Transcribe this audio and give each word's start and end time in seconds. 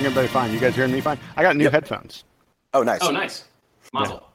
Everybody 0.00 0.28
fine? 0.28 0.50
You 0.50 0.58
guys 0.58 0.74
hearing 0.74 0.92
me 0.92 1.02
fine? 1.02 1.18
I 1.36 1.42
got 1.42 1.56
new 1.56 1.64
Yep. 1.64 1.72
headphones. 1.74 2.24
Oh, 2.72 2.82
nice. 2.82 3.00
Oh, 3.02 3.10
nice. 3.10 3.44
Mazel. 3.92 4.26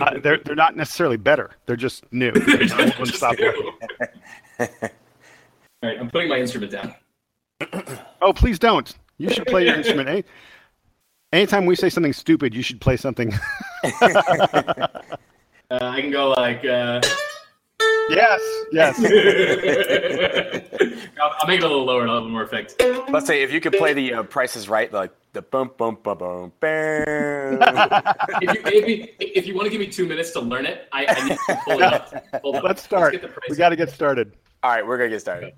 Uh, 0.00 0.18
they're 0.20 0.38
they're 0.38 0.54
not 0.54 0.74
necessarily 0.74 1.18
better. 1.18 1.50
They're 1.66 1.76
just 1.76 2.10
new. 2.12 2.32
They 2.46 2.66
just 2.66 2.98
won't 2.98 3.08
stop 3.08 3.38
working. 3.38 3.72
All 4.58 4.68
right, 5.82 5.98
I'm 6.00 6.08
putting 6.10 6.30
my 6.30 6.38
instrument 6.38 6.72
down. 6.72 6.94
Oh, 8.22 8.32
please 8.32 8.58
don't. 8.58 8.92
You 9.18 9.28
should 9.28 9.46
play 9.46 9.66
your 9.66 9.74
instrument. 9.80 10.08
Any, 10.08 10.24
anytime 11.32 11.66
we 11.66 11.76
say 11.76 11.90
something 11.90 12.14
stupid, 12.14 12.54
you 12.54 12.62
should 12.62 12.80
play 12.80 12.96
something. 12.96 13.32
Uh, 15.68 15.78
I 15.82 16.00
can 16.00 16.12
go 16.12 16.28
like. 16.28 16.64
Uh... 16.64 17.00
yes, 18.10 18.40
yes. 18.72 18.98
I'll, 21.20 21.32
I'll 21.40 21.48
make 21.48 21.60
it 21.60 21.64
a 21.64 21.68
little 21.68 21.84
lower, 21.84 22.02
and 22.02 22.10
a 22.10 22.14
little 22.14 22.28
more 22.28 22.42
effect. 22.42 22.80
Let's 23.08 23.26
say 23.26 23.42
if 23.42 23.52
you 23.52 23.60
could 23.60 23.74
play 23.74 23.92
the 23.92 24.14
uh, 24.14 24.22
Price 24.24 24.56
is 24.56 24.68
Right, 24.68 24.92
like 24.92 25.12
the 25.32 25.42
bump, 25.42 25.76
bump, 25.76 26.02
bump, 26.02 26.20
bump, 26.20 26.54
bam. 26.60 27.04
if, 28.42 28.54
you, 28.54 28.62
if, 28.64 28.88
you, 28.88 29.08
if 29.18 29.46
you 29.46 29.54
want 29.54 29.66
to 29.66 29.70
give 29.70 29.80
me 29.80 29.86
two 29.86 30.06
minutes 30.06 30.32
to 30.32 30.40
learn 30.40 30.66
it, 30.66 30.88
I, 30.92 31.06
I 31.06 31.28
need 31.28 31.38
to 31.46 31.60
pull 31.64 31.78
it 31.78 31.82
up. 31.82 32.24
Hold 32.42 32.56
on. 32.56 32.64
Let's 32.64 32.82
start. 32.82 33.12
get 33.12 33.22
the 33.22 33.28
price 33.28 33.50
We 33.50 33.56
got 33.56 33.70
to 33.70 33.76
get 33.76 33.90
started. 33.90 34.32
All 34.62 34.70
right, 34.70 34.86
we're 34.86 34.98
gonna 34.98 35.10
get 35.10 35.20
started. 35.20 35.52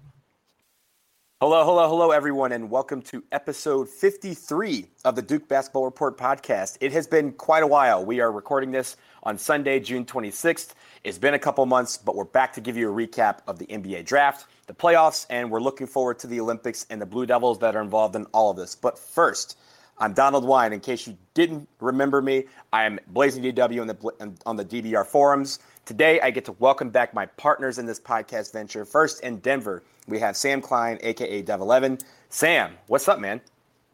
Hello, 1.41 1.65
hello, 1.65 1.89
hello, 1.89 2.11
everyone, 2.11 2.51
and 2.51 2.69
welcome 2.69 3.01
to 3.03 3.23
episode 3.31 3.89
53 3.89 4.87
of 5.05 5.15
the 5.15 5.23
Duke 5.23 5.47
Basketball 5.47 5.85
Report 5.85 6.19
podcast. 6.19 6.77
It 6.81 6.91
has 6.91 7.07
been 7.07 7.31
quite 7.31 7.63
a 7.63 7.67
while. 7.67 8.05
We 8.05 8.19
are 8.19 8.33
recording 8.33 8.73
this 8.73 8.97
on 9.23 9.39
Sunday, 9.39 9.81
June 9.81 10.05
26th. 10.05 10.75
It's 11.05 11.19
been 11.19 11.35
a 11.35 11.39
couple 11.39 11.65
months, 11.67 11.97
but 11.97 12.17
we're 12.17 12.25
back 12.25 12.53
to 12.55 12.61
give 12.61 12.77
you 12.77 12.91
a 12.91 12.95
recap 13.07 13.39
of 13.47 13.59
the 13.59 13.67
NBA 13.67 14.05
draft, 14.05 14.47
the 14.67 14.75
playoffs, 14.75 15.27
and 15.31 15.51
we're 15.51 15.61
looking 15.61 15.87
forward 15.87 16.19
to 16.21 16.27
the 16.27 16.41
Olympics 16.41 16.87
and 16.91 17.01
the 17.01 17.07
Blue 17.07 17.27
Devils 17.27 17.59
that 17.61 17.77
are 17.77 17.83
involved 17.83 18.17
in 18.17 18.25
all 18.27 18.51
of 18.51 18.57
this. 18.57 18.75
But 18.75 18.99
first, 18.99 19.59
I'm 19.99 20.13
Donald 20.13 20.45
Wine. 20.45 20.73
In 20.73 20.81
case 20.81 21.07
you 21.07 21.17
didn't 21.35 21.69
remember 21.81 22.21
me, 22.23 22.45
I 22.73 22.85
am 22.85 22.99
Blazing 23.09 23.43
DW 23.43 23.81
on 23.81 23.87
the, 23.87 24.39
on 24.47 24.57
the 24.57 24.65
DBR 24.65 25.07
forums. 25.07 25.59
Today, 25.85 26.21
I 26.21 26.31
get 26.31 26.45
to 26.45 26.53
welcome 26.53 26.91
back 26.91 27.15
my 27.15 27.27
partners 27.27 27.79
in 27.79 27.87
this 27.87 27.99
podcast 27.99 28.53
venture. 28.53 28.85
First, 28.85 29.23
in 29.23 29.39
Denver, 29.39 29.83
we 30.07 30.19
have 30.21 30.37
Sam 30.37 30.61
Klein, 30.61 30.99
aka 31.03 31.43
Dev11. 31.43 32.03
Sam, 32.29 32.77
what's 32.89 33.09
up, 33.09 33.19
man? 33.21 33.41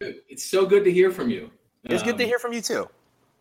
It's 0.01 0.45
so 0.45 0.67
good 0.67 0.85
to 0.85 0.93
hear 0.93 1.11
from 1.11 1.31
you. 1.31 1.51
It's 1.85 2.03
good 2.03 2.19
to 2.19 2.25
Um, 2.25 2.29
hear 2.29 2.39
from 2.39 2.53
you 2.53 2.61
too. 2.61 2.89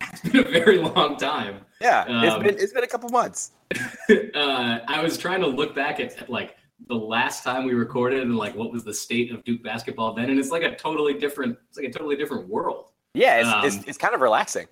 It's 0.12 0.20
been 0.20 0.46
a 0.46 0.50
very 0.50 0.78
long 0.78 1.16
time. 1.16 1.60
Yeah, 1.84 2.22
it's 2.24 2.34
Um, 2.34 2.42
been 2.42 2.56
it's 2.58 2.72
been 2.72 2.84
a 2.84 2.88
couple 2.88 3.10
months. 3.10 3.52
uh, 3.74 4.78
I 4.88 5.02
was 5.02 5.18
trying 5.18 5.40
to 5.42 5.46
look 5.46 5.74
back 5.74 6.00
at, 6.00 6.16
at 6.20 6.30
like 6.30 6.56
the 6.88 6.94
last 6.94 7.44
time 7.44 7.64
we 7.66 7.74
recorded 7.74 8.22
and 8.22 8.36
like 8.36 8.54
what 8.54 8.72
was 8.72 8.84
the 8.84 8.94
state 8.94 9.30
of 9.32 9.44
Duke 9.44 9.62
basketball 9.62 10.14
then, 10.14 10.30
and 10.30 10.38
it's 10.38 10.50
like 10.50 10.62
a 10.62 10.74
totally 10.76 11.14
different. 11.14 11.58
It's 11.68 11.76
like 11.76 11.86
a 11.86 11.92
totally 11.92 12.16
different 12.16 12.48
world. 12.48 12.86
Yeah, 13.12 13.40
it's, 13.40 13.48
Um, 13.48 13.64
it's, 13.66 13.88
it's 13.88 13.98
kind 13.98 14.14
of 14.14 14.22
relaxing. 14.22 14.66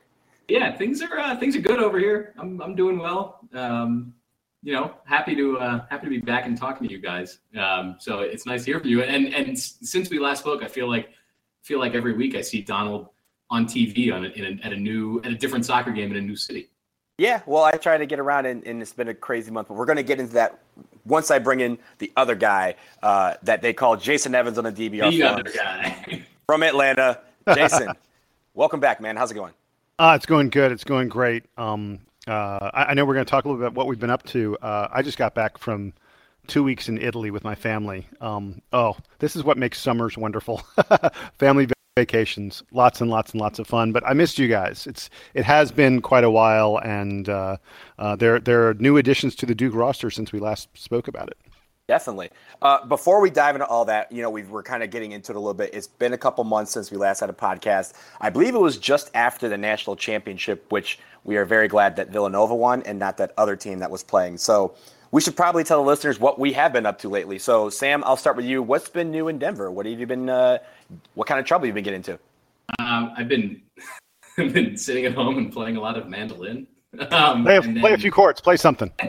Yeah, 0.48 0.74
things 0.76 1.02
are 1.02 1.18
uh, 1.18 1.36
things 1.36 1.54
are 1.54 1.60
good 1.60 1.80
over 1.80 1.98
here. 1.98 2.32
I'm 2.38 2.60
I'm 2.62 2.74
doing 2.74 2.98
well. 2.98 3.40
Um, 3.52 4.14
you 4.62 4.72
know, 4.72 4.94
happy 5.04 5.34
to 5.36 5.58
uh, 5.58 5.86
happy 5.90 6.06
to 6.06 6.10
be 6.10 6.18
back 6.20 6.46
and 6.46 6.56
talking 6.56 6.86
to 6.88 6.92
you 6.92 7.00
guys. 7.00 7.40
Um, 7.58 7.96
so 7.98 8.20
it's 8.20 8.46
nice 8.46 8.64
to 8.64 8.70
hear 8.70 8.80
from 8.80 8.88
you. 8.88 9.02
And 9.02 9.34
and 9.34 9.58
since 9.58 10.08
we 10.08 10.18
last 10.18 10.40
spoke, 10.40 10.62
I 10.62 10.68
feel 10.68 10.88
like 10.88 11.10
feel 11.62 11.78
like 11.78 11.94
every 11.94 12.14
week 12.14 12.34
I 12.34 12.40
see 12.40 12.62
Donald 12.62 13.08
on 13.50 13.66
TV 13.66 14.12
on 14.12 14.24
a, 14.24 14.28
in 14.28 14.58
a, 14.58 14.66
at 14.66 14.72
a 14.72 14.76
new 14.76 15.20
at 15.24 15.30
a 15.30 15.34
different 15.34 15.64
soccer 15.66 15.92
game 15.92 16.10
in 16.10 16.16
a 16.16 16.20
new 16.20 16.36
city. 16.36 16.70
Yeah, 17.18 17.42
well, 17.46 17.62
I 17.62 17.72
try 17.72 17.98
to 17.98 18.06
get 18.06 18.18
around, 18.18 18.46
and, 18.46 18.66
and 18.66 18.80
it's 18.80 18.92
been 18.92 19.08
a 19.08 19.14
crazy 19.14 19.50
month. 19.50 19.68
But 19.68 19.74
we're 19.74 19.86
going 19.86 19.96
to 19.96 20.02
get 20.02 20.18
into 20.18 20.34
that 20.34 20.58
once 21.04 21.30
I 21.30 21.38
bring 21.38 21.60
in 21.60 21.78
the 21.98 22.10
other 22.16 22.34
guy 22.34 22.76
uh, 23.02 23.34
that 23.42 23.62
they 23.62 23.72
call 23.72 23.96
Jason 23.96 24.34
Evans 24.34 24.58
on 24.58 24.64
the 24.64 24.72
DBR 24.72 25.10
The 25.10 25.22
other 25.22 25.42
guy. 25.42 26.24
from 26.46 26.62
Atlanta. 26.62 27.20
Jason, 27.54 27.92
welcome 28.54 28.80
back, 28.80 29.00
man. 29.00 29.16
How's 29.16 29.30
it 29.30 29.34
going? 29.34 29.52
Uh, 29.98 30.14
it's 30.16 30.26
going 30.26 30.48
good. 30.48 30.72
It's 30.72 30.84
going 30.84 31.08
great. 31.08 31.44
Um, 31.56 32.00
uh, 32.26 32.70
I, 32.72 32.84
I 32.86 32.94
know 32.94 33.04
we're 33.04 33.14
going 33.14 33.26
to 33.26 33.30
talk 33.30 33.44
a 33.44 33.48
little 33.48 33.60
bit 33.60 33.68
about 33.68 33.76
what 33.76 33.86
we've 33.86 34.00
been 34.00 34.10
up 34.10 34.22
to. 34.26 34.56
Uh, 34.62 34.88
I 34.90 35.02
just 35.02 35.18
got 35.18 35.34
back 35.34 35.58
from 35.58 35.92
two 36.46 36.62
weeks 36.62 36.88
in 36.88 36.98
Italy 36.98 37.30
with 37.30 37.44
my 37.44 37.54
family. 37.54 38.06
Um, 38.20 38.62
oh, 38.72 38.96
this 39.18 39.36
is 39.36 39.44
what 39.44 39.58
makes 39.58 39.80
summers 39.80 40.16
wonderful. 40.16 40.62
family 41.38 41.66
va- 41.66 41.74
vacations, 41.96 42.62
lots 42.72 43.02
and 43.02 43.10
lots 43.10 43.32
and 43.32 43.40
lots 43.40 43.58
of 43.58 43.66
fun. 43.66 43.92
But 43.92 44.02
I 44.06 44.14
missed 44.14 44.38
you 44.38 44.48
guys. 44.48 44.86
It's 44.86 45.10
it 45.34 45.44
has 45.44 45.70
been 45.70 46.00
quite 46.00 46.24
a 46.24 46.30
while, 46.30 46.78
and 46.78 47.28
uh, 47.28 47.58
uh, 47.98 48.16
there 48.16 48.40
there 48.40 48.68
are 48.68 48.74
new 48.74 48.96
additions 48.96 49.34
to 49.36 49.46
the 49.46 49.54
Duke 49.54 49.74
roster 49.74 50.10
since 50.10 50.32
we 50.32 50.38
last 50.38 50.68
spoke 50.74 51.06
about 51.06 51.28
it. 51.28 51.36
Definitely. 51.88 52.30
Uh, 52.62 52.86
before 52.86 53.20
we 53.20 53.28
dive 53.28 53.56
into 53.56 53.66
all 53.66 53.84
that, 53.84 54.10
you 54.10 54.22
know, 54.22 54.30
we 54.30 54.42
were 54.44 54.62
kind 54.62 54.82
of 54.82 54.88
getting 54.88 55.12
into 55.12 55.32
it 55.32 55.36
a 55.36 55.38
little 55.38 55.52
bit. 55.52 55.74
It's 55.74 55.88
been 55.88 56.14
a 56.14 56.18
couple 56.18 56.44
months 56.44 56.72
since 56.72 56.90
we 56.90 56.96
last 56.96 57.20
had 57.20 57.28
a 57.28 57.34
podcast. 57.34 57.92
I 58.20 58.30
believe 58.30 58.54
it 58.54 58.60
was 58.60 58.78
just 58.78 59.10
after 59.14 59.48
the 59.48 59.58
national 59.58 59.96
championship, 59.96 60.64
which 60.70 60.98
we 61.24 61.36
are 61.36 61.44
very 61.44 61.68
glad 61.68 61.96
that 61.96 62.08
Villanova 62.08 62.54
won 62.54 62.82
and 62.84 62.98
not 62.98 63.18
that 63.18 63.34
other 63.36 63.56
team 63.56 63.80
that 63.80 63.90
was 63.90 64.02
playing. 64.02 64.38
So 64.38 64.74
we 65.12 65.20
should 65.20 65.36
probably 65.36 65.62
tell 65.62 65.82
the 65.82 65.86
listeners 65.86 66.18
what 66.18 66.38
we 66.38 66.52
have 66.54 66.72
been 66.72 66.86
up 66.86 66.98
to 67.00 67.08
lately. 67.08 67.38
So, 67.38 67.70
Sam, 67.70 68.02
I'll 68.04 68.16
start 68.16 68.34
with 68.34 68.46
you. 68.46 68.62
What's 68.62 68.88
been 68.88 69.10
new 69.10 69.28
in 69.28 69.38
Denver? 69.38 69.70
What 69.70 69.86
have 69.86 70.00
you 70.00 70.06
been? 70.06 70.28
Uh, 70.28 70.58
what 71.14 71.28
kind 71.28 71.38
of 71.38 71.46
trouble 71.46 71.66
you've 71.66 71.74
been 71.74 71.84
getting 71.84 71.98
into? 71.98 72.18
Um, 72.78 73.12
I've 73.16 73.28
been 73.28 73.60
I've 74.38 74.52
been 74.52 74.76
sitting 74.76 75.04
at 75.04 75.14
home 75.14 75.38
and 75.38 75.52
playing 75.52 75.76
a 75.76 75.80
lot 75.80 75.96
of 75.96 76.08
mandolin. 76.08 76.66
Um, 77.10 77.44
play, 77.44 77.56
a, 77.56 77.62
and 77.62 77.80
play 77.80 77.94
a 77.94 77.96
few 77.96 78.10
chords. 78.10 78.42
Play 78.42 78.58
something. 78.58 78.92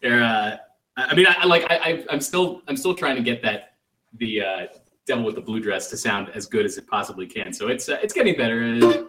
They're, 0.00 0.22
uh, 0.24 0.56
I 0.96 1.14
mean, 1.14 1.26
I, 1.26 1.36
I 1.40 1.44
like 1.44 1.70
I, 1.70 1.76
I, 1.76 2.04
I'm 2.08 2.22
still 2.22 2.62
I'm 2.68 2.76
still 2.78 2.94
trying 2.94 3.16
to 3.16 3.22
get 3.22 3.42
that 3.42 3.74
the 4.14 4.40
uh, 4.40 4.66
devil 5.06 5.26
with 5.26 5.34
the 5.34 5.42
blue 5.42 5.60
dress 5.60 5.90
to 5.90 5.98
sound 5.98 6.30
as 6.30 6.46
good 6.46 6.64
as 6.64 6.78
it 6.78 6.86
possibly 6.86 7.26
can. 7.26 7.52
So 7.52 7.68
it's 7.68 7.90
uh, 7.90 7.98
it's 8.02 8.14
getting 8.14 8.34
better. 8.34 9.04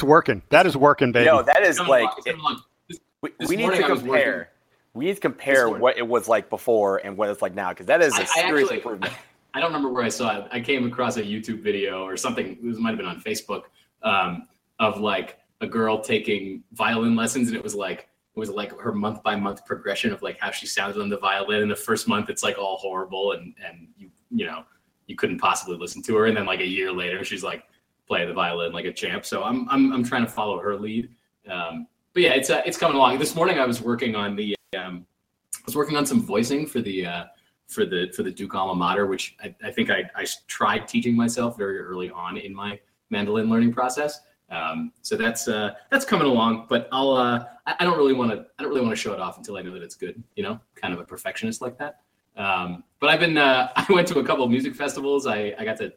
That's 0.00 0.08
working. 0.08 0.42
That 0.48 0.66
is 0.66 0.76
working, 0.76 1.12
baby. 1.12 1.26
No, 1.26 1.42
that 1.42 1.62
is 1.62 1.78
like 1.78 2.08
along, 2.26 2.62
it's 2.88 3.00
we, 3.20 3.30
this 3.38 3.48
we 3.50 3.56
need 3.56 3.70
to 3.72 3.82
compare. 3.82 4.50
We 4.94 5.04
need 5.04 5.14
to 5.14 5.20
compare 5.20 5.68
what 5.68 5.98
it 5.98 6.06
was 6.08 6.26
like 6.26 6.48
before 6.48 6.98
and 7.04 7.16
what 7.16 7.28
it's 7.28 7.42
like 7.42 7.54
now 7.54 7.68
because 7.68 7.86
that 7.86 8.00
is 8.00 8.18
a 8.18 8.22
I- 8.22 8.22
I 8.22 8.26
serious 8.26 8.64
actually- 8.64 8.76
improvement. 8.78 9.12
I 9.52 9.58
don't 9.58 9.70
remember 9.70 9.92
where 9.92 10.04
I 10.04 10.08
saw 10.08 10.38
it. 10.38 10.48
I 10.52 10.60
came 10.60 10.86
across 10.86 11.16
a 11.16 11.22
YouTube 11.22 11.60
video 11.60 12.04
or 12.04 12.16
something. 12.16 12.52
It 12.52 12.62
was, 12.62 12.78
might 12.78 12.90
have 12.90 12.98
been 12.98 13.06
on 13.06 13.20
Facebook 13.20 13.62
um, 14.04 14.46
of 14.78 15.00
like 15.00 15.38
a 15.60 15.66
girl 15.66 16.00
taking 16.00 16.62
violin 16.72 17.16
lessons, 17.16 17.48
and 17.48 17.56
it 17.56 17.62
was 17.62 17.74
like 17.74 18.08
it 18.34 18.38
was 18.38 18.48
like 18.48 18.78
her 18.78 18.92
month 18.92 19.22
by 19.24 19.34
month 19.36 19.66
progression 19.66 20.12
of 20.12 20.22
like 20.22 20.38
how 20.38 20.50
she 20.52 20.66
sounded 20.66 21.02
on 21.02 21.08
the 21.08 21.18
violin. 21.18 21.62
In 21.62 21.68
the 21.68 21.76
first 21.76 22.06
month, 22.08 22.30
it's 22.30 22.42
like 22.44 22.58
all 22.58 22.76
horrible, 22.78 23.32
and 23.32 23.54
and 23.66 23.88
you 23.98 24.08
you 24.30 24.46
know 24.46 24.64
you 25.08 25.16
couldn't 25.16 25.38
possibly 25.38 25.76
listen 25.76 26.00
to 26.04 26.16
her. 26.16 26.26
And 26.26 26.36
then 26.36 26.46
like 26.46 26.60
a 26.60 26.66
year 26.66 26.92
later, 26.92 27.24
she's 27.24 27.42
like 27.42 27.64
playing 28.10 28.26
the 28.26 28.34
violin 28.34 28.72
like 28.72 28.86
a 28.86 28.92
champ. 28.92 29.24
So 29.24 29.44
I'm 29.44 29.68
I'm 29.70 29.92
I'm 29.92 30.02
trying 30.02 30.24
to 30.26 30.30
follow 30.30 30.58
her 30.58 30.76
lead. 30.76 31.08
Um, 31.48 31.86
but 32.12 32.24
yeah, 32.24 32.32
it's 32.32 32.50
uh, 32.50 32.60
it's 32.66 32.76
coming 32.76 32.96
along. 32.96 33.20
This 33.20 33.36
morning 33.36 33.60
I 33.60 33.64
was 33.64 33.80
working 33.80 34.16
on 34.16 34.34
the 34.34 34.56
um, 34.76 35.06
I 35.56 35.62
was 35.64 35.76
working 35.76 35.96
on 35.96 36.04
some 36.04 36.20
voicing 36.20 36.66
for 36.66 36.80
the 36.80 37.06
uh, 37.06 37.24
for 37.68 37.86
the 37.86 38.12
for 38.16 38.24
the 38.24 38.30
Duke 38.32 38.52
alma 38.56 38.74
mater, 38.74 39.06
which 39.06 39.36
I, 39.40 39.54
I 39.62 39.70
think 39.70 39.90
I, 39.90 40.02
I 40.16 40.26
tried 40.48 40.88
teaching 40.88 41.14
myself 41.14 41.56
very 41.56 41.78
early 41.78 42.10
on 42.10 42.36
in 42.36 42.52
my 42.52 42.80
mandolin 43.10 43.48
learning 43.48 43.72
process. 43.72 44.20
Um, 44.50 44.92
so 45.02 45.16
that's 45.16 45.46
uh, 45.46 45.74
that's 45.92 46.04
coming 46.04 46.26
along, 46.26 46.66
but 46.68 46.88
I'll 46.90 47.12
uh, 47.12 47.44
I, 47.66 47.76
I 47.78 47.84
don't 47.84 47.96
really 47.96 48.12
want 48.12 48.32
to 48.32 48.44
I 48.58 48.64
don't 48.64 48.70
really 48.70 48.82
want 48.82 48.92
to 48.92 49.00
show 49.00 49.12
it 49.12 49.20
off 49.20 49.38
until 49.38 49.56
I 49.56 49.62
know 49.62 49.72
that 49.72 49.84
it's 49.84 49.94
good. 49.94 50.20
You 50.34 50.42
know, 50.42 50.60
kind 50.74 50.92
of 50.92 50.98
a 50.98 51.04
perfectionist 51.04 51.62
like 51.62 51.78
that. 51.78 52.00
Um, 52.36 52.82
but 52.98 53.08
I've 53.08 53.20
been 53.20 53.38
uh, 53.38 53.68
I 53.76 53.86
went 53.88 54.08
to 54.08 54.18
a 54.18 54.24
couple 54.24 54.44
of 54.44 54.50
music 54.50 54.74
festivals. 54.74 55.28
I, 55.28 55.54
I 55.56 55.64
got 55.64 55.76
to 55.76 55.92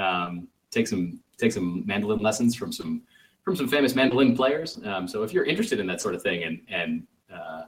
um, 0.00 0.46
take 0.70 0.86
some 0.86 1.18
take 1.38 1.52
some 1.52 1.84
mandolin 1.86 2.20
lessons 2.20 2.54
from 2.54 2.72
some 2.72 3.02
from 3.42 3.54
some 3.54 3.68
famous 3.68 3.94
mandolin 3.94 4.36
players. 4.36 4.80
Um, 4.84 5.06
so 5.06 5.22
if 5.22 5.32
you're 5.32 5.44
interested 5.44 5.78
in 5.78 5.86
that 5.86 6.00
sort 6.00 6.14
of 6.14 6.22
thing 6.22 6.44
and 6.44 6.60
and 6.68 7.06
uh, 7.32 7.62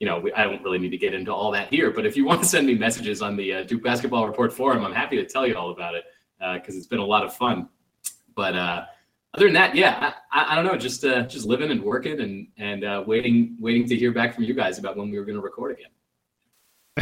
you 0.00 0.06
know, 0.06 0.18
we, 0.18 0.32
I 0.32 0.44
don't 0.44 0.62
really 0.62 0.78
need 0.78 0.90
to 0.90 0.96
get 0.96 1.12
into 1.12 1.32
all 1.32 1.50
that 1.52 1.68
here, 1.68 1.90
but 1.90 2.06
if 2.06 2.16
you 2.16 2.24
want 2.24 2.42
to 2.42 2.48
send 2.48 2.66
me 2.66 2.74
messages 2.74 3.20
on 3.20 3.36
the 3.36 3.52
uh, 3.52 3.62
Duke 3.64 3.84
Basketball 3.84 4.26
Report 4.26 4.50
forum, 4.50 4.82
I'm 4.84 4.94
happy 4.94 5.16
to 5.16 5.26
tell 5.26 5.46
you 5.46 5.56
all 5.56 5.70
about 5.70 5.94
it 5.94 6.04
because 6.54 6.74
it's 6.74 6.86
been 6.86 7.00
a 7.00 7.04
lot 7.04 7.22
of 7.22 7.34
fun. 7.36 7.68
But 8.34 8.56
uh, 8.56 8.86
other 9.34 9.44
than 9.46 9.54
that, 9.54 9.74
yeah, 9.74 10.14
I, 10.32 10.40
I, 10.40 10.52
I 10.52 10.56
don't 10.56 10.64
know, 10.64 10.76
just 10.76 11.04
uh, 11.04 11.22
just 11.22 11.46
living 11.46 11.70
and 11.70 11.82
working 11.82 12.20
and 12.20 12.48
and 12.56 12.84
uh, 12.84 13.04
waiting 13.06 13.56
waiting 13.60 13.86
to 13.88 13.96
hear 13.96 14.12
back 14.12 14.34
from 14.34 14.44
you 14.44 14.54
guys 14.54 14.78
about 14.78 14.96
when 14.96 15.10
we 15.10 15.18
were 15.18 15.24
going 15.24 15.36
to 15.36 15.42
record 15.42 15.72
again. 15.72 15.90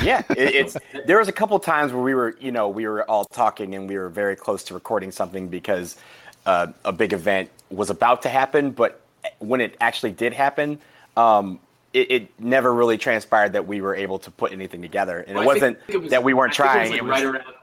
Yeah, 0.02 0.22
it, 0.30 0.54
it's 0.54 0.76
there 1.06 1.18
was 1.18 1.28
a 1.28 1.32
couple 1.32 1.58
times 1.58 1.92
where 1.92 2.02
we 2.02 2.14
were, 2.14 2.36
you 2.40 2.52
know, 2.52 2.68
we 2.68 2.86
were 2.86 3.08
all 3.10 3.24
talking 3.24 3.74
and 3.74 3.88
we 3.88 3.96
were 3.98 4.08
very 4.08 4.36
close 4.36 4.64
to 4.64 4.74
recording 4.74 5.10
something 5.10 5.48
because 5.48 5.96
uh, 6.46 6.68
a 6.84 6.92
big 6.92 7.12
event 7.12 7.50
was 7.70 7.90
about 7.90 8.22
to 8.22 8.28
happen, 8.28 8.70
but 8.70 9.00
when 9.38 9.60
it 9.60 9.76
actually 9.80 10.12
did 10.12 10.32
happen, 10.32 10.78
um, 11.16 11.58
it, 11.92 12.10
it 12.10 12.40
never 12.40 12.72
really 12.72 12.98
transpired 12.98 13.54
that 13.54 13.66
we 13.66 13.80
were 13.80 13.94
able 13.94 14.18
to 14.20 14.30
put 14.30 14.52
anything 14.52 14.82
together, 14.82 15.18
and 15.20 15.34
Well, 15.34 15.42
it 15.44 15.46
wasn't 15.46 15.78
it 15.88 16.00
was- 16.00 16.10
that 16.10 16.22
we 16.22 16.34
weren't 16.34 16.52
trying. 16.52 16.92
It 16.92 17.02
was, 17.02 17.10
like 17.10 17.22
It 17.22 17.26
was 17.26 17.34
right 17.34 17.42
around. 17.42 17.54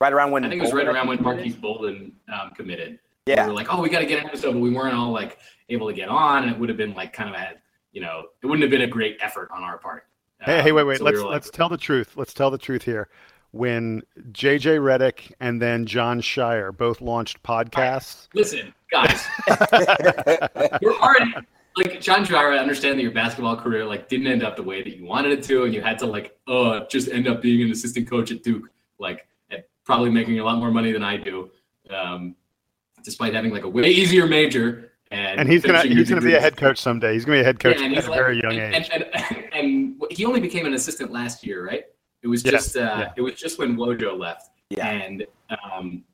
right 0.00 0.12
around 0.12 0.30
when 0.32 0.44
I 0.44 0.48
think 0.48 0.60
it 0.60 0.64
was 0.64 0.74
right 0.74 0.86
around 0.88 1.08
when 1.08 1.22
Marques 1.22 1.54
Bolden 1.54 2.12
um, 2.32 2.50
committed. 2.56 2.98
Yeah. 3.26 3.44
we 3.44 3.50
were 3.50 3.56
like, 3.56 3.72
oh, 3.72 3.80
we 3.82 3.88
got 3.88 4.00
to 4.00 4.06
get 4.06 4.20
an 4.20 4.26
episode, 4.26 4.52
but 4.52 4.60
we 4.60 4.70
weren't 4.70 4.94
all 4.94 5.10
like 5.12 5.38
able 5.68 5.86
to 5.86 5.92
get 5.92 6.08
on, 6.08 6.42
and 6.44 6.52
it 6.52 6.58
would 6.58 6.68
have 6.68 6.78
been 6.78 6.94
like 6.94 7.12
kind 7.12 7.30
of 7.34 7.36
a, 7.40 7.52
you 7.92 8.00
know, 8.00 8.24
it 8.42 8.46
wouldn't 8.46 8.62
have 8.62 8.70
been 8.70 8.82
a 8.82 8.86
great 8.86 9.18
effort 9.20 9.48
on 9.52 9.62
our 9.62 9.78
part. 9.78 10.06
Hey, 10.40 10.62
hey, 10.62 10.72
wait, 10.72 10.82
Um, 10.82 10.88
wait. 10.88 10.98
so 10.98 11.04
let's 11.04 11.16
were 11.18 11.24
like- 11.24 11.32
let's 11.32 11.50
tell 11.50 11.68
the 11.68 11.76
truth. 11.76 12.16
Let's 12.16 12.32
tell 12.32 12.50
the 12.50 12.58
truth 12.58 12.82
here. 12.84 13.08
When 13.52 14.02
JJ 14.32 14.78
Redick 14.78 15.32
and 15.40 15.60
then 15.60 15.86
John 15.86 16.20
Scheyer 16.20 16.76
both 16.76 17.00
launched 17.00 17.42
podcasts, 17.42 18.28
Listen, 18.34 18.74
guys, 18.90 19.24
you're 20.82 20.94
already 21.00 21.32
like 21.76 21.98
John 22.00 22.26
Scheyer. 22.26 22.52
I 22.54 22.58
understand 22.58 22.98
that 22.98 23.02
your 23.02 23.10
basketball 23.12 23.56
career 23.56 23.86
like 23.86 24.08
didn't 24.08 24.26
end 24.26 24.42
up 24.42 24.56
the 24.56 24.62
way 24.62 24.82
that 24.82 24.96
you 24.96 25.04
wanted 25.06 25.32
it 25.32 25.42
to, 25.44 25.64
and 25.64 25.72
you 25.72 25.80
had 25.80 25.98
to 26.00 26.06
like 26.06 26.36
uh 26.46 26.80
just 26.90 27.08
end 27.08 27.26
up 27.26 27.40
being 27.40 27.62
an 27.62 27.70
assistant 27.70 28.08
coach 28.08 28.30
at 28.30 28.42
Duke, 28.42 28.68
like 28.98 29.26
and 29.50 29.62
probably 29.84 30.10
making 30.10 30.38
a 30.40 30.44
lot 30.44 30.58
more 30.58 30.70
money 30.70 30.92
than 30.92 31.02
I 31.02 31.16
do, 31.16 31.50
um, 31.88 32.36
despite 33.02 33.32
having 33.32 33.50
like 33.52 33.64
a 33.64 33.68
way 33.68 33.88
easier 33.88 34.26
major. 34.26 34.92
And, 35.10 35.40
and 35.40 35.48
he's 35.50 35.64
gonna 35.64 35.84
he's 35.84 36.10
gonna 36.10 36.20
be 36.20 36.34
a 36.34 36.40
head 36.40 36.58
coach 36.58 36.76
someday. 36.78 37.14
He's 37.14 37.24
gonna 37.24 37.38
be 37.38 37.40
a 37.40 37.44
head 37.44 37.58
coach 37.60 37.80
Yeah, 37.80 37.86
at 37.96 38.04
a 38.04 38.10
like- 38.10 38.18
very 38.18 38.42
young 38.42 38.58
and, 38.58 38.74
age. 38.74 38.90
And, 38.92 39.04
and 39.54 39.87
he 40.10 40.24
only 40.24 40.40
became 40.40 40.66
an 40.66 40.74
assistant 40.74 41.10
last 41.12 41.44
year, 41.46 41.64
right? 41.66 41.84
It 42.22 42.28
was 42.28 42.44
Yeah, 42.44 42.50
just 42.52 42.76
uh, 42.76 42.80
yeah. 42.80 43.12
it 43.16 43.20
was 43.22 43.34
just 43.34 43.58
when 43.58 43.76
Wojo 43.76 44.18
left. 44.18 44.50
Yeah. 44.70 44.86
And 44.88 45.26
um 45.72 46.04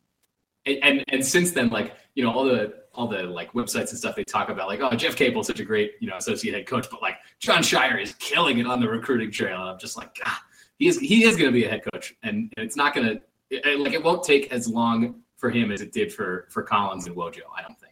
and, 0.66 0.78
and 0.82 1.04
and 1.08 1.24
since 1.24 1.50
then, 1.52 1.68
like, 1.70 1.94
you 2.14 2.22
know, 2.24 2.32
all 2.32 2.44
the 2.44 2.74
all 2.94 3.08
the 3.08 3.24
like 3.24 3.52
websites 3.52 3.90
and 3.90 3.98
stuff 3.98 4.14
they 4.16 4.24
talk 4.24 4.48
about, 4.48 4.68
like, 4.68 4.80
oh, 4.80 4.90
Jeff 4.96 5.16
Capel's 5.16 5.46
such 5.48 5.60
a 5.60 5.64
great, 5.64 5.92
you 6.00 6.08
know, 6.08 6.16
associate 6.16 6.54
head 6.54 6.66
coach, 6.66 6.86
but 6.90 7.02
like 7.02 7.16
John 7.40 7.58
Scheyer 7.62 8.00
is 8.00 8.14
killing 8.14 8.58
it 8.58 8.66
on 8.66 8.80
the 8.80 8.88
recruiting 8.88 9.30
trail. 9.32 9.60
And 9.60 9.70
I'm 9.70 9.78
just 9.78 9.96
like, 9.96 10.14
God, 10.22 10.32
he 10.78 10.86
is 10.88 10.98
he 10.98 11.24
is 11.24 11.36
gonna 11.36 11.50
be 11.52 11.64
a 11.64 11.68
head 11.70 11.82
coach. 11.92 12.14
And, 12.22 12.52
and 12.56 12.64
it's 12.64 12.76
not 12.76 12.94
gonna 12.94 13.20
it, 13.50 13.66
it- 13.66 13.80
like 13.80 13.92
it 13.92 14.02
won't 14.02 14.22
take 14.24 14.52
as 14.52 14.68
long 14.68 15.16
for 15.36 15.50
him 15.50 15.70
as 15.72 15.80
it 15.82 15.92
did 15.92 16.12
for 16.12 16.46
for 16.50 16.62
Collins 16.62 17.06
and 17.06 17.14
Wojo, 17.16 17.40
I 17.56 17.60
don't 17.62 17.78
think. 17.78 17.83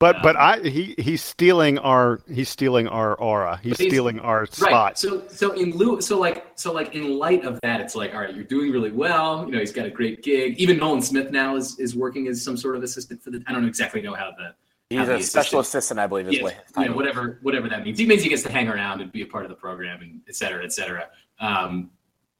But 0.00 0.22
but 0.22 0.36
I 0.36 0.60
he 0.60 0.94
he's 0.96 1.22
stealing 1.22 1.76
our 1.78 2.20
he's 2.32 2.48
stealing 2.48 2.86
our 2.86 3.16
aura. 3.16 3.58
He's 3.62 3.76
he's- 3.78 3.90
stealing 3.90 4.20
our 4.20 4.40
Right. 4.42 4.54
spot. 4.54 4.98
So 4.98 5.24
so 5.28 5.50
in 5.52 5.72
lieu 5.76 6.00
so 6.00 6.18
like 6.20 6.46
so 6.54 6.72
like 6.72 6.94
in 6.94 7.18
light 7.18 7.44
of 7.44 7.58
that, 7.62 7.80
it's 7.80 7.96
like 7.96 8.14
all 8.14 8.20
right, 8.20 8.32
you're 8.34 8.44
doing 8.44 8.70
really 8.70 8.92
well. 8.92 9.44
You 9.46 9.52
know, 9.52 9.58
he's 9.58 9.72
got 9.72 9.86
a 9.86 9.90
great 9.90 10.22
gig. 10.22 10.56
Even 10.58 10.76
Nolan 10.78 11.02
Smith 11.02 11.32
now 11.32 11.56
is 11.56 11.78
is 11.80 11.96
working 11.96 12.28
as 12.28 12.40
some 12.40 12.56
sort 12.56 12.76
of 12.76 12.84
assistant 12.84 13.22
for 13.22 13.30
the. 13.30 13.42
I 13.48 13.52
don't 13.52 13.66
exactly 13.66 14.00
know 14.00 14.14
how 14.14 14.30
the. 14.38 14.54
how 14.96 15.00
He's 15.04 15.06
the 15.08 15.16
a 15.16 15.22
special 15.22 15.60
assistant, 15.60 15.98
I 15.98 16.06
believe, 16.06 16.28
is 16.28 16.34
Yes, 16.34 16.42
what 16.44 16.52
his 16.54 16.62
you 16.76 16.84
know, 16.90 16.94
whatever 16.96 17.38
whatever 17.42 17.68
that 17.68 17.82
means. 17.84 17.98
He 17.98 18.06
means 18.06 18.22
he 18.22 18.28
gets 18.28 18.44
to 18.44 18.52
hang 18.52 18.68
around 18.68 19.00
and 19.00 19.10
be 19.10 19.22
a 19.22 19.26
part 19.26 19.44
of 19.44 19.48
the 19.50 19.56
program 19.56 20.00
and 20.00 20.20
et 20.28 20.36
cetera, 20.36 20.62
et 20.64 20.72
cetera. 20.72 21.08
Um, 21.40 21.90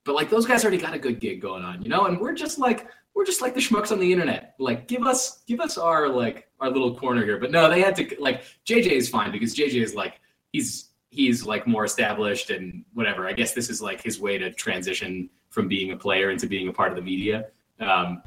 but 0.04 0.14
like 0.14 0.30
those 0.30 0.46
guys 0.46 0.62
already 0.64 0.78
got 0.78 0.94
a 0.94 0.98
good 0.98 1.18
gig 1.20 1.40
going 1.42 1.62
on, 1.64 1.82
you 1.82 1.88
know, 1.90 2.06
and 2.06 2.18
we're 2.20 2.32
just 2.32 2.58
like 2.58 2.86
we're 3.18 3.24
just 3.24 3.42
like 3.42 3.52
the 3.52 3.60
schmucks 3.60 3.90
on 3.90 3.98
the 3.98 4.12
internet. 4.12 4.54
Like 4.60 4.86
give 4.86 5.04
us 5.04 5.42
give 5.48 5.58
us 5.58 5.76
our 5.76 6.08
like 6.08 6.46
our 6.60 6.70
little 6.70 6.96
corner 6.96 7.24
here. 7.24 7.36
But 7.36 7.50
no, 7.50 7.68
they 7.68 7.80
had 7.80 7.96
to 7.96 8.16
like 8.20 8.44
JJ 8.64 8.92
is 8.92 9.08
fine 9.08 9.32
because 9.32 9.56
JJ 9.56 9.82
is 9.82 9.92
like 9.92 10.20
he's 10.52 10.90
he's 11.10 11.44
like 11.44 11.66
more 11.66 11.84
established 11.84 12.50
and 12.50 12.84
whatever. 12.94 13.26
I 13.26 13.32
guess 13.32 13.54
this 13.54 13.70
is 13.70 13.82
like 13.82 14.00
his 14.00 14.20
way 14.20 14.38
to 14.38 14.52
transition 14.52 15.28
from 15.50 15.66
being 15.66 15.90
a 15.90 15.96
player 15.96 16.30
into 16.30 16.46
being 16.46 16.68
a 16.68 16.72
part 16.72 16.90
of 16.90 16.96
the 16.96 17.02
media. 17.02 17.46
Um, 17.80 18.22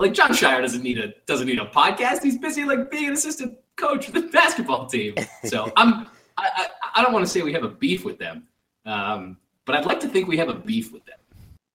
like 0.00 0.12
John 0.12 0.30
Scheyer 0.30 0.60
doesn't 0.60 0.82
need 0.82 0.98
a 0.98 1.14
doesn't 1.26 1.46
need 1.46 1.60
a 1.60 1.66
podcast. 1.66 2.24
He's 2.24 2.36
busy 2.36 2.64
like 2.64 2.90
being 2.90 3.06
an 3.06 3.12
assistant 3.12 3.56
coach 3.76 4.06
for 4.06 4.20
the 4.20 4.22
basketball 4.22 4.86
team. 4.86 5.14
So 5.44 5.72
I'm 5.76 6.08
I, 6.36 6.50
I, 6.56 6.66
I 6.96 7.02
don't 7.04 7.12
want 7.12 7.24
to 7.24 7.30
say 7.30 7.42
we 7.42 7.52
have 7.52 7.62
a 7.62 7.68
beef 7.68 8.04
with 8.04 8.18
them, 8.18 8.48
um, 8.84 9.36
but 9.64 9.76
I'd 9.76 9.86
like 9.86 10.00
to 10.00 10.08
think 10.08 10.26
we 10.26 10.38
have 10.38 10.48
a 10.48 10.54
beef 10.54 10.92
with 10.92 11.04
them. 11.04 11.13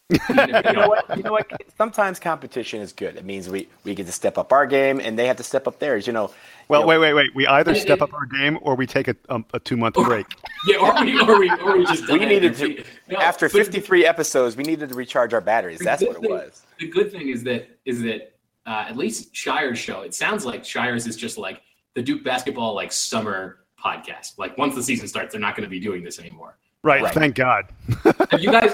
You 0.09 0.73
know 0.73 0.87
what? 0.89 1.17
You 1.17 1.23
know 1.23 1.31
what? 1.31 1.51
Sometimes 1.77 2.19
competition 2.19 2.81
is 2.81 2.93
good. 2.93 3.15
It 3.15 3.25
means 3.25 3.47
we, 3.47 3.67
we 3.83 3.93
get 3.93 4.07
to 4.07 4.11
step 4.11 4.37
up 4.37 4.51
our 4.51 4.65
game, 4.65 4.99
and 4.99 5.17
they 5.19 5.27
have 5.27 5.37
to 5.37 5.43
step 5.43 5.67
up 5.67 5.79
theirs. 5.79 6.07
You 6.07 6.13
know. 6.13 6.31
Well, 6.67 6.81
you 6.81 6.83
know, 6.85 6.87
wait, 6.87 6.99
wait, 6.99 7.13
wait. 7.13 7.35
We 7.35 7.47
either 7.47 7.75
step 7.75 8.01
up 8.01 8.13
our 8.13 8.25
game 8.25 8.57
or 8.61 8.75
we 8.75 8.87
take 8.87 9.07
a, 9.07 9.15
um, 9.29 9.45
a 9.53 9.59
two 9.59 9.77
month 9.77 9.95
break. 9.95 10.25
Yeah, 10.67 10.75
or 10.77 11.05
we 11.05 11.17
or 11.21 11.39
we 11.39 11.49
or 11.49 11.77
we 11.77 11.85
just 11.85 12.09
We 12.09 12.19
needed 12.25 12.53
to. 12.55 12.83
No, 13.07 13.17
after 13.19 13.47
53 13.47 14.05
episodes. 14.05 14.57
We 14.57 14.63
needed 14.63 14.89
to 14.89 14.95
recharge 14.95 15.33
our 15.33 15.39
batteries. 15.39 15.79
That's 15.79 16.03
what 16.03 16.17
it 16.17 16.21
thing- 16.21 16.29
was. 16.31 16.63
The 16.79 16.89
good 16.89 17.11
thing 17.13 17.29
is 17.29 17.43
that 17.43 17.69
is 17.85 18.01
that 18.01 18.35
uh, 18.65 18.85
at 18.89 18.97
least 18.97 19.33
Scheyer's 19.33 19.79
show. 19.79 20.01
It 20.01 20.13
sounds 20.13 20.45
like 20.45 20.63
Scheyer's 20.63 21.07
is 21.07 21.15
just 21.15 21.37
like 21.37 21.61
the 21.95 22.01
Duke 22.01 22.25
basketball 22.25 22.75
like 22.75 22.91
summer 22.91 23.59
podcast. 23.81 24.37
Like 24.37 24.57
once 24.57 24.75
the 24.75 24.83
season 24.83 25.07
starts, 25.07 25.31
they're 25.31 25.39
not 25.39 25.55
going 25.55 25.63
to 25.63 25.69
be 25.69 25.79
doing 25.79 26.03
this 26.03 26.19
anymore. 26.19 26.57
Right, 26.83 27.01
Right. 27.01 27.13
Thank 27.13 27.35
God. 27.35 27.67
Have 28.31 28.39
you 28.41 28.51
guys 28.51 28.73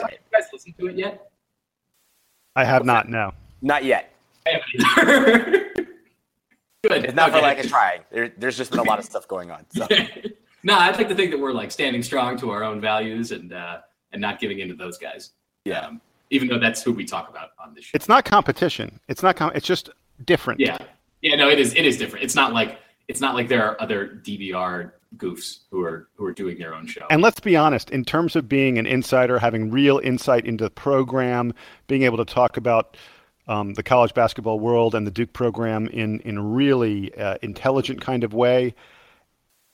have 0.66 0.76
you 0.78 0.80
guys 0.80 0.80
listened 0.80 0.80
to 0.80 0.88
it 0.88 0.98
yet? 0.98 1.32
I 2.56 2.66
have 2.66 2.86
not. 2.86 3.10
No. 3.10 3.34
Not 3.62 3.84
yet. 3.84 4.14
I 4.48 4.52
haven't 4.52 5.10
either. 5.10 5.72
Good. 6.84 7.06
It's 7.06 7.16
not 7.16 7.32
for 7.32 7.38
okay. 7.38 7.46
lack 7.46 7.60
of 7.60 7.68
trying. 7.68 8.02
There, 8.12 8.32
there's 8.38 8.58
just 8.58 8.72
been 8.72 8.80
a 8.80 8.84
lot 8.84 9.00
of 9.00 9.06
stuff 9.06 9.28
going 9.28 9.50
on. 9.50 9.66
So. 9.72 9.88
no, 10.64 10.76
I'd 10.76 10.96
like 10.98 11.10
to 11.10 11.16
think 11.16 11.32
that 11.32 11.40
we're 11.40 11.52
like 11.52 11.72
standing 11.72 12.04
strong 12.04 12.38
to 12.38 12.52
our 12.52 12.64
own 12.64 12.80
values 12.80 13.32
and 13.32 13.54
uh, 13.54 13.80
and 14.12 14.22
not 14.22 14.40
giving 14.40 14.60
in 14.60 14.70
to 14.70 14.76
those 14.76 14.98
guys. 14.98 15.32
Yeah. 15.66 15.80
Um, 15.80 16.02
even 16.30 16.48
though 16.48 16.60
that's 16.60 16.84
who 16.84 16.92
we 16.92 17.06
talk 17.06 17.30
about 17.30 17.52
on 17.60 17.74
this 17.74 17.86
show. 17.86 17.92
It's 17.96 18.08
not 18.08 18.26
competition. 18.26 19.00
It's 19.08 19.24
not. 19.24 19.36
Com- 19.36 19.52
it's 19.56 19.66
just 19.66 19.90
different. 20.26 20.60
Yeah, 20.60 20.78
yeah. 21.22 21.36
No, 21.36 21.50
it 21.50 21.60
is. 21.60 21.74
It 21.74 21.86
is 21.86 21.98
different. 21.98 22.24
It's 22.24 22.36
not 22.36 22.54
like 22.54 22.80
it's 23.08 23.22
not 23.22 23.36
like 23.36 23.48
there 23.48 23.64
are 23.64 23.82
other 23.82 24.22
DBR 24.24 24.92
goofs 25.18 25.60
who 25.72 25.82
are 25.82 26.08
who 26.16 26.26
are 26.26 26.34
doing 26.34 26.58
their 26.58 26.74
own 26.74 26.88
show. 26.88 27.06
And 27.10 27.22
let's 27.22 27.40
be 27.40 27.56
honest, 27.56 27.90
in 27.90 28.06
terms 28.06 28.36
of 28.36 28.50
being 28.50 28.78
an 28.78 28.86
insider, 28.86 29.40
having 29.40 29.72
real 29.72 30.00
insight 30.04 30.46
into 30.46 30.64
the 30.64 30.70
program, 30.70 31.54
being 31.88 32.04
able 32.04 32.18
to 32.18 32.26
talk 32.26 32.58
about 32.58 32.98
um, 33.48 33.74
the 33.74 33.84
college 33.84 34.14
basketball 34.14 34.60
world 34.60 34.96
and 34.96 35.06
the 35.06 35.12
Duke 35.12 35.34
program 35.34 35.88
in 35.88 36.20
in 36.22 36.38
a 36.38 36.44
really 36.44 37.14
uh, 37.16 37.38
intelligent 37.42 38.02
kind 38.02 38.24
of 38.24 38.34
way. 38.34 38.74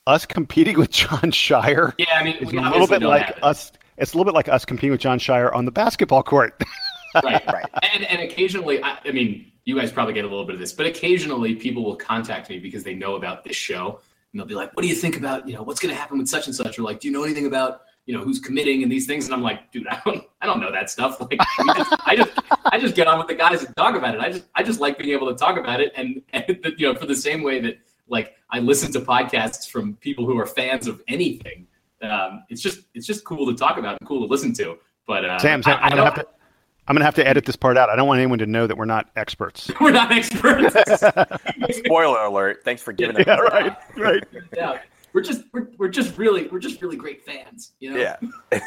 Us 0.06 0.26
competing 0.26 0.76
with 0.78 0.90
John 0.90 1.30
Scheyer, 1.30 1.94
yeah, 1.98 2.06
I 2.14 2.24
mean, 2.24 2.36
is 2.36 2.52
a 2.52 2.56
little 2.56 2.86
bit 2.86 3.02
like 3.02 3.38
us. 3.42 3.72
It's 3.98 4.14
a 4.14 4.16
little 4.16 4.30
bit 4.30 4.34
like 4.34 4.48
us 4.48 4.64
competing 4.64 4.92
with 4.92 5.00
John 5.00 5.18
Scheyer 5.18 5.54
on 5.54 5.64
the 5.64 5.70
basketball 5.70 6.22
court. 6.22 6.60
right, 7.22 7.46
right. 7.46 7.66
And 7.94 8.04
and 8.04 8.20
occasionally, 8.22 8.82
I, 8.82 8.98
I 9.04 9.12
mean, 9.12 9.52
you 9.64 9.78
guys 9.78 9.92
probably 9.92 10.14
get 10.14 10.24
a 10.24 10.28
little 10.28 10.44
bit 10.44 10.54
of 10.54 10.60
this, 10.60 10.72
but 10.72 10.86
occasionally 10.86 11.54
people 11.54 11.84
will 11.84 11.96
contact 11.96 12.50
me 12.50 12.58
because 12.58 12.84
they 12.84 12.94
know 12.94 13.14
about 13.14 13.44
this 13.44 13.56
show, 13.56 14.00
and 14.32 14.40
they'll 14.40 14.46
be 14.46 14.54
like, 14.54 14.74
"What 14.76 14.82
do 14.82 14.88
you 14.88 14.94
think 14.94 15.16
about 15.16 15.48
you 15.48 15.54
know 15.54 15.62
what's 15.62 15.80
going 15.80 15.94
to 15.94 16.00
happen 16.00 16.18
with 16.18 16.28
such 16.28 16.46
and 16.46 16.54
such?" 16.54 16.78
Or 16.78 16.82
like, 16.82 17.00
"Do 17.00 17.08
you 17.08 17.12
know 17.12 17.24
anything 17.24 17.46
about 17.46 17.82
you 18.06 18.16
know 18.16 18.22
who's 18.22 18.40
committing 18.40 18.82
and 18.82 18.90
these 18.90 19.06
things? 19.06 19.26
And 19.26 19.34
i'm 19.34 19.42
like 19.42 19.70
dude 19.70 19.86
i 19.86 20.00
don't 20.04 20.24
i 20.40 20.46
don't 20.46 20.60
know 20.60 20.72
that 20.72 20.90
stuff. 20.90 21.20
Like 21.30 21.38
just, 21.76 21.94
i 22.04 22.16
just 22.16 22.32
i 22.64 22.78
just 22.78 22.96
get 22.96 23.06
on 23.06 23.18
with 23.18 23.28
the 23.28 23.34
guys 23.34 23.62
and 23.62 23.76
talk 23.76 23.94
about 23.94 24.16
it. 24.16 24.20
I 24.20 24.32
just 24.32 24.44
i 24.56 24.62
just 24.62 24.80
like 24.80 24.98
being 24.98 25.10
able 25.10 25.28
to 25.28 25.36
talk 25.36 25.56
about 25.56 25.80
it 25.80 25.92
and, 25.94 26.20
and 26.32 26.44
you 26.78 26.92
know 26.92 26.98
for 26.98 27.06
the 27.06 27.14
same 27.14 27.42
way 27.44 27.60
that 27.60 27.78
like 28.08 28.34
i 28.50 28.58
listen 28.58 28.90
to 28.92 29.00
podcasts 29.00 29.70
from 29.70 29.94
people 29.96 30.26
who 30.26 30.36
are 30.36 30.46
fans 30.46 30.88
of 30.88 31.00
anything 31.06 31.68
um, 32.02 32.44
it's 32.48 32.60
just 32.60 32.80
it's 32.94 33.06
just 33.06 33.24
cool 33.24 33.46
to 33.46 33.54
talk 33.54 33.78
about 33.78 33.98
and 34.00 34.08
cool 34.08 34.20
to 34.20 34.26
listen 34.26 34.52
to. 34.54 34.78
But 35.06 35.24
uh, 35.24 35.38
sam, 35.38 35.62
Sam 35.62 35.78
I, 35.78 35.82
I'm, 35.82 35.90
gonna 35.90 36.04
have 36.04 36.14
to, 36.14 36.26
I'm 36.88 36.94
gonna 36.94 37.04
have 37.04 37.14
to 37.16 37.26
edit 37.26 37.44
this 37.44 37.56
part 37.56 37.76
out. 37.76 37.90
I 37.90 37.96
don't 37.96 38.08
want 38.08 38.18
anyone 38.18 38.38
to 38.40 38.46
know 38.46 38.66
that 38.66 38.76
we're 38.76 38.84
not 38.84 39.10
experts. 39.16 39.70
We're 39.80 39.92
not 39.92 40.10
experts. 40.10 40.74
Spoiler 41.76 42.24
alert. 42.24 42.62
Thanks 42.64 42.82
for 42.82 42.92
giving 42.92 43.16
it 43.16 43.26
yeah, 43.28 43.36
right 43.36 43.76
right. 43.96 44.24
Yeah 44.56 44.78
we're 45.12 45.22
just 45.22 45.42
we're, 45.52 45.68
we're 45.78 45.88
just 45.88 46.16
really 46.18 46.48
we're 46.48 46.58
just 46.58 46.80
really 46.82 46.96
great 46.96 47.24
fans 47.24 47.72
you 47.80 47.92
know? 47.92 47.98
Yeah. 47.98 48.60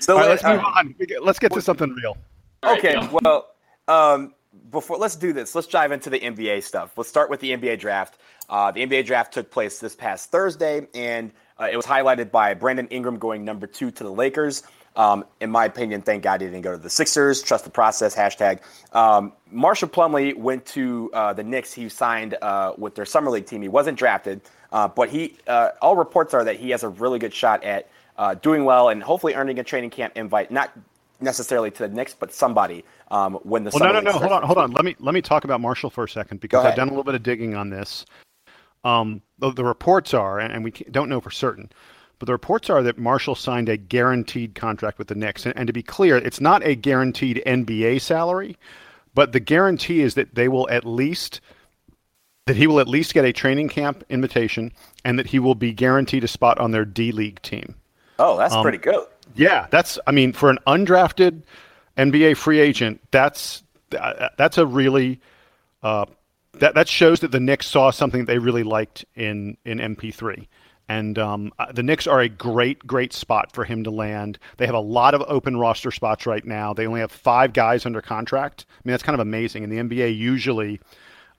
So 0.00 0.14
All 0.14 0.20
right, 0.20 0.30
let's 0.30 0.44
uh, 0.44 0.54
move 0.54 0.64
on 0.64 0.94
let's 1.22 1.38
get 1.38 1.52
to 1.52 1.60
something 1.60 1.90
real. 1.90 2.16
Okay 2.64 2.96
well 3.22 3.48
um, 3.86 4.34
before 4.70 4.96
let's 4.96 5.16
do 5.16 5.32
this. 5.32 5.54
Let's 5.54 5.66
dive 5.66 5.92
into 5.92 6.10
the 6.10 6.20
nba 6.20 6.62
stuff. 6.62 6.96
Let's 6.96 7.10
start 7.10 7.28
with 7.28 7.40
the 7.40 7.50
nba 7.52 7.78
draft. 7.78 8.18
Uh, 8.48 8.70
the 8.70 8.86
nba 8.86 9.04
draft 9.04 9.34
took 9.34 9.50
place 9.50 9.78
this 9.78 9.94
past 9.94 10.30
thursday 10.30 10.86
and 10.94 11.32
uh, 11.60 11.68
it 11.70 11.76
was 11.76 11.86
highlighted 11.86 12.30
by 12.30 12.54
brandon 12.54 12.86
ingram 12.88 13.18
going 13.18 13.44
number 13.44 13.66
two 13.66 13.90
to 13.90 14.04
the 14.04 14.12
lakers 14.12 14.62
um, 14.96 15.24
in 15.40 15.50
my 15.50 15.64
opinion, 15.64 16.02
thank 16.02 16.22
God 16.22 16.40
he 16.40 16.46
didn't 16.46 16.62
go 16.62 16.72
to 16.72 16.78
the 16.78 16.90
Sixers. 16.90 17.42
Trust 17.42 17.64
the 17.64 17.70
process. 17.70 18.14
Hashtag. 18.14 18.60
Um, 18.92 19.32
Marshall 19.50 19.88
Plumlee 19.88 20.36
went 20.36 20.64
to 20.66 21.10
uh, 21.12 21.32
the 21.32 21.42
Knicks. 21.42 21.72
He 21.72 21.88
signed 21.88 22.36
uh, 22.40 22.74
with 22.78 22.94
their 22.94 23.04
summer 23.04 23.30
league 23.30 23.46
team. 23.46 23.62
He 23.62 23.68
wasn't 23.68 23.98
drafted. 23.98 24.40
Uh, 24.72 24.88
but 24.88 25.08
he, 25.08 25.36
uh, 25.46 25.70
all 25.82 25.96
reports 25.96 26.34
are 26.34 26.44
that 26.44 26.56
he 26.56 26.70
has 26.70 26.82
a 26.82 26.88
really 26.88 27.18
good 27.18 27.32
shot 27.32 27.62
at 27.64 27.88
uh, 28.18 28.34
doing 28.34 28.64
well 28.64 28.88
and 28.88 29.02
hopefully 29.02 29.34
earning 29.34 29.58
a 29.58 29.64
training 29.64 29.90
camp 29.90 30.12
invite, 30.16 30.50
not 30.50 30.72
necessarily 31.20 31.70
to 31.72 31.86
the 31.86 31.88
Knicks, 31.88 32.14
but 32.14 32.32
somebody 32.32 32.84
um, 33.10 33.34
when 33.42 33.64
the. 33.64 33.70
Well, 33.72 33.92
no, 33.92 34.00
no, 34.00 34.12
no. 34.12 34.18
Hold 34.18 34.32
on, 34.32 34.42
hold 34.42 34.58
on. 34.58 34.72
Let 34.72 34.84
me 34.84 34.96
let 34.98 35.14
me 35.14 35.22
talk 35.22 35.44
about 35.44 35.60
Marshall 35.60 35.90
for 35.90 36.04
a 36.04 36.08
second 36.08 36.40
because 36.40 36.64
I've 36.64 36.76
done 36.76 36.88
a 36.88 36.90
little 36.90 37.04
bit 37.04 37.14
of 37.14 37.22
digging 37.22 37.54
on 37.54 37.70
this. 37.70 38.04
Um, 38.84 39.22
the, 39.38 39.50
the, 39.50 39.64
reports 39.64 40.12
are, 40.12 40.38
and 40.38 40.62
we 40.62 40.70
don't 40.70 41.08
know 41.08 41.18
for 41.18 41.30
certain, 41.30 41.70
but 42.24 42.28
the 42.28 42.32
reports 42.32 42.70
are 42.70 42.82
that 42.82 42.96
Marshall 42.96 43.34
signed 43.34 43.68
a 43.68 43.76
guaranteed 43.76 44.54
contract 44.54 44.96
with 44.96 45.08
the 45.08 45.14
Knicks. 45.14 45.44
And, 45.44 45.54
and 45.58 45.66
to 45.66 45.74
be 45.74 45.82
clear, 45.82 46.16
it's 46.16 46.40
not 46.40 46.64
a 46.64 46.74
guaranteed 46.74 47.42
NBA 47.44 48.00
salary, 48.00 48.56
but 49.14 49.32
the 49.32 49.40
guarantee 49.40 50.00
is 50.00 50.14
that 50.14 50.34
they 50.34 50.48
will 50.48 50.66
at 50.70 50.86
least 50.86 51.42
that 52.46 52.56
he 52.56 52.66
will 52.66 52.80
at 52.80 52.88
least 52.88 53.12
get 53.12 53.26
a 53.26 53.32
training 53.32 53.68
camp 53.68 54.04
invitation 54.08 54.72
and 55.04 55.18
that 55.18 55.26
he 55.26 55.38
will 55.38 55.54
be 55.54 55.74
guaranteed 55.74 56.24
a 56.24 56.28
spot 56.28 56.58
on 56.58 56.70
their 56.70 56.86
D 56.86 57.12
League 57.12 57.42
team. 57.42 57.74
Oh, 58.18 58.38
that's 58.38 58.54
um, 58.54 58.62
pretty 58.62 58.78
good. 58.78 59.06
Yeah, 59.34 59.66
that's 59.70 59.98
I 60.06 60.12
mean 60.12 60.32
for 60.32 60.48
an 60.48 60.58
undrafted 60.66 61.42
NBA 61.98 62.38
free 62.38 62.58
agent, 62.58 63.02
that's 63.10 63.62
uh, 63.98 64.30
that's 64.38 64.56
a 64.56 64.64
really 64.64 65.20
uh, 65.82 66.06
that 66.54 66.74
that 66.74 66.88
shows 66.88 67.20
that 67.20 67.32
the 67.32 67.40
Knicks 67.40 67.66
saw 67.66 67.90
something 67.90 68.24
they 68.24 68.38
really 68.38 68.62
liked 68.62 69.04
in 69.14 69.58
in 69.66 69.76
MP3. 69.76 70.46
And 70.88 71.18
um, 71.18 71.52
uh, 71.58 71.72
the 71.72 71.82
Knicks 71.82 72.06
are 72.06 72.20
a 72.20 72.28
great, 72.28 72.86
great 72.86 73.12
spot 73.12 73.52
for 73.52 73.64
him 73.64 73.84
to 73.84 73.90
land. 73.90 74.38
They 74.58 74.66
have 74.66 74.74
a 74.74 74.80
lot 74.80 75.14
of 75.14 75.22
open 75.26 75.56
roster 75.56 75.90
spots 75.90 76.26
right 76.26 76.44
now. 76.44 76.74
They 76.74 76.86
only 76.86 77.00
have 77.00 77.10
five 77.10 77.52
guys 77.54 77.86
under 77.86 78.02
contract. 78.02 78.66
I 78.68 78.80
mean, 78.84 78.92
that's 78.92 79.02
kind 79.02 79.14
of 79.14 79.20
amazing. 79.20 79.64
In 79.64 79.70
the 79.70 79.78
NBA, 79.78 80.16
usually 80.16 80.80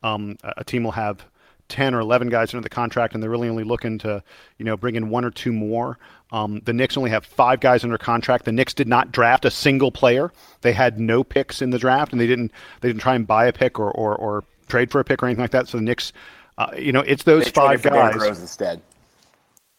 um, 0.01 0.37
a 0.43 0.63
team 0.63 0.83
will 0.83 0.91
have 0.91 1.25
10 1.69 1.95
or 1.95 1.99
11 1.99 2.29
guys 2.29 2.53
under 2.53 2.61
the 2.61 2.69
contract 2.69 3.13
and 3.13 3.23
they're 3.23 3.29
really 3.29 3.49
only 3.49 3.63
looking 3.63 3.97
to 3.97 4.23
you 4.59 4.65
know 4.65 4.77
bring 4.77 4.95
in 4.95 5.09
one 5.09 5.25
or 5.25 5.31
two 5.31 5.51
more 5.51 5.97
um, 6.31 6.61
the 6.65 6.73
Knicks 6.73 6.95
only 6.95 7.09
have 7.09 7.25
five 7.25 7.59
guys 7.59 7.83
under 7.83 7.97
contract 7.97 8.45
the 8.45 8.51
Knicks 8.51 8.73
did 8.73 8.87
not 8.87 9.11
draft 9.11 9.45
a 9.45 9.51
single 9.51 9.91
player 9.91 10.31
they 10.61 10.73
had 10.73 10.99
no 10.99 11.23
picks 11.23 11.63
in 11.63 11.71
the 11.71 11.79
draft 11.79 12.11
and 12.11 12.21
they 12.21 12.27
didn't 12.27 12.51
they 12.81 12.89
didn't 12.89 13.01
try 13.01 13.15
and 13.15 13.25
buy 13.25 13.47
a 13.47 13.53
pick 13.53 13.79
or 13.79 13.91
or, 13.91 14.15
or 14.15 14.43
trade 14.67 14.91
for 14.91 14.99
a 14.99 15.03
pick 15.03 15.23
or 15.23 15.25
anything 15.25 15.41
like 15.41 15.51
that 15.51 15.67
so 15.67 15.77
the 15.77 15.83
Knicks 15.83 16.13
uh, 16.59 16.69
you 16.77 16.91
know 16.91 17.01
it's 17.01 17.23
those 17.23 17.45
they 17.45 17.51
five 17.51 17.81
guys 17.81 18.39
instead 18.39 18.79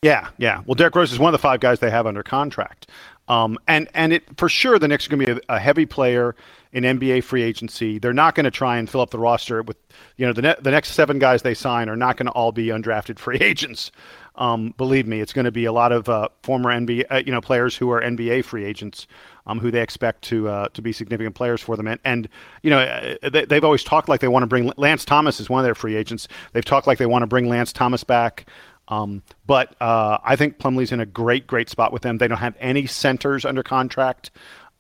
yeah 0.03 0.29
yeah 0.38 0.62
well 0.67 0.75
Derrick 0.75 0.95
Rose 0.95 1.12
is 1.12 1.19
one 1.19 1.29
of 1.29 1.38
the 1.38 1.43
five 1.43 1.61
guys 1.61 1.81
they 1.81 1.91
have 1.91 2.07
under 2.07 2.23
contract 2.23 2.88
um, 3.29 3.59
and 3.67 3.88
and 3.95 4.12
it 4.12 4.25
for 4.37 4.49
sure 4.49 4.79
the 4.79 4.88
Knicks 4.88 5.07
are 5.07 5.11
going 5.11 5.26
to 5.26 5.35
be 5.35 5.41
a, 5.49 5.57
a 5.57 5.59
heavy 5.59 5.87
player 5.87 6.37
in 6.73 6.85
NBA 6.85 7.25
free 7.25 7.43
agency. 7.43 7.99
They're 7.99 8.12
not 8.12 8.35
going 8.35 8.45
to 8.45 8.50
try 8.50 8.76
and 8.76 8.88
fill 8.88 9.00
up 9.00 9.11
the 9.11 9.19
roster 9.19 9.62
with, 9.62 9.76
you 10.17 10.26
know, 10.26 10.33
the 10.33 10.43
ne- 10.43 10.57
the 10.61 10.71
next 10.71 10.93
seven 10.93 11.19
guys 11.19 11.43
they 11.43 11.55
sign 11.55 11.88
are 11.88 11.97
not 11.97 12.17
going 12.17 12.26
to 12.26 12.33
all 12.33 12.53
be 12.53 12.67
undrafted 12.67 13.19
free 13.19 13.38
agents. 13.38 13.91
Um, 14.37 14.75
believe 14.76 15.07
me, 15.07 15.21
it's 15.21 15.33
going 15.33 15.47
to 15.47 15.50
be 15.50 15.65
a 15.65 15.73
lot 15.73 15.93
of 15.93 16.09
uh, 16.09 16.29
former 16.43 16.71
NBA, 16.71 17.05
uh, 17.11 17.23
you 17.25 17.33
know, 17.33 17.41
players 17.41 17.75
who 17.75 17.91
are 17.91 18.03
NBA 18.03 18.45
free 18.45 18.65
agents, 18.67 19.07
um, 19.47 19.59
who 19.59 19.71
they 19.71 19.81
expect 19.81 20.23
to 20.25 20.49
uh, 20.49 20.69
to 20.75 20.83
be 20.83 20.93
significant 20.93 21.35
players 21.35 21.62
for 21.62 21.76
them. 21.76 21.88
And, 21.88 21.99
and 22.05 22.29
you 22.62 22.69
know, 22.69 22.79
uh, 22.79 23.31
they, 23.31 23.47
have 23.55 23.65
always 23.65 23.83
talked 23.83 24.09
like 24.09 24.21
they 24.21 24.29
want 24.29 24.43
to 24.43 24.47
bring 24.47 24.71
Lance 24.76 25.05
Thomas 25.05 25.41
is 25.41 25.49
one 25.49 25.61
of 25.61 25.65
their 25.65 25.75
free 25.75 25.97
agents. 25.97 26.29
They've 26.53 26.65
talked 26.65 26.87
like 26.87 26.99
they 26.99 27.07
want 27.07 27.23
to 27.23 27.26
bring 27.26 27.49
Lance 27.49 27.73
Thomas 27.73 28.05
back. 28.05 28.47
Um, 28.88 29.23
but 29.47 29.75
uh, 29.81 30.19
I 30.23 30.37
think 30.37 30.59
Plumlee's 30.59 30.93
in 30.93 31.00
a 31.00 31.07
great, 31.07 31.47
great 31.47 31.69
spot 31.69 31.93
with 31.93 32.02
them. 32.02 32.19
They 32.19 32.28
don't 32.28 32.38
have 32.38 32.57
any 32.61 32.87
centers 32.87 33.45
under 33.45 33.62
contract. 33.62 34.31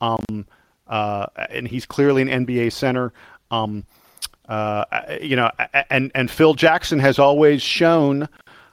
Um, 0.00 0.46
uh, 0.86 1.26
and 1.50 1.66
he's 1.66 1.86
clearly 1.86 2.22
an 2.22 2.46
NBA 2.46 2.72
center. 2.72 3.12
Um, 3.50 3.84
uh, 4.48 4.84
you 5.20 5.34
know, 5.34 5.50
and 5.90 6.12
and 6.14 6.30
Phil 6.30 6.54
Jackson 6.54 7.00
has 7.00 7.18
always 7.18 7.62
shown 7.62 8.28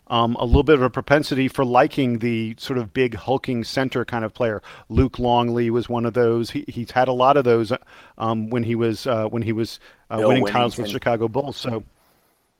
um, 0.08 0.36
a 0.40 0.46
little 0.46 0.64
bit 0.64 0.76
of 0.76 0.84
a 0.84 0.90
propensity 0.90 1.48
for 1.48 1.66
liking 1.66 2.20
the 2.20 2.56
sort 2.60 2.78
of 2.78 2.94
big 2.94 3.16
hulking 3.16 3.64
center 3.64 4.06
kind 4.06 4.24
of 4.24 4.34
player. 4.34 4.62
Luke 4.90 5.18
Longley 5.18 5.72
was 5.72 5.90
one 5.90 6.06
of 6.06 6.14
those. 6.14 6.52
He, 6.52 6.66
he's 6.68 6.92
had 6.92 7.08
a 7.08 7.14
lot 7.14 7.38
of 7.38 7.46
those 7.46 7.74
um, 8.20 8.52
when 8.52 8.62
he 8.64 8.76
was 8.76 9.08
uh, 9.08 9.26
when 9.28 9.42
he 9.42 9.52
was 9.52 9.80
uh, 10.12 10.22
winning 10.24 10.46
titles 10.46 10.78
with 10.78 10.90
Chicago 10.90 11.28
Bulls. 11.28 11.58
So 11.58 11.84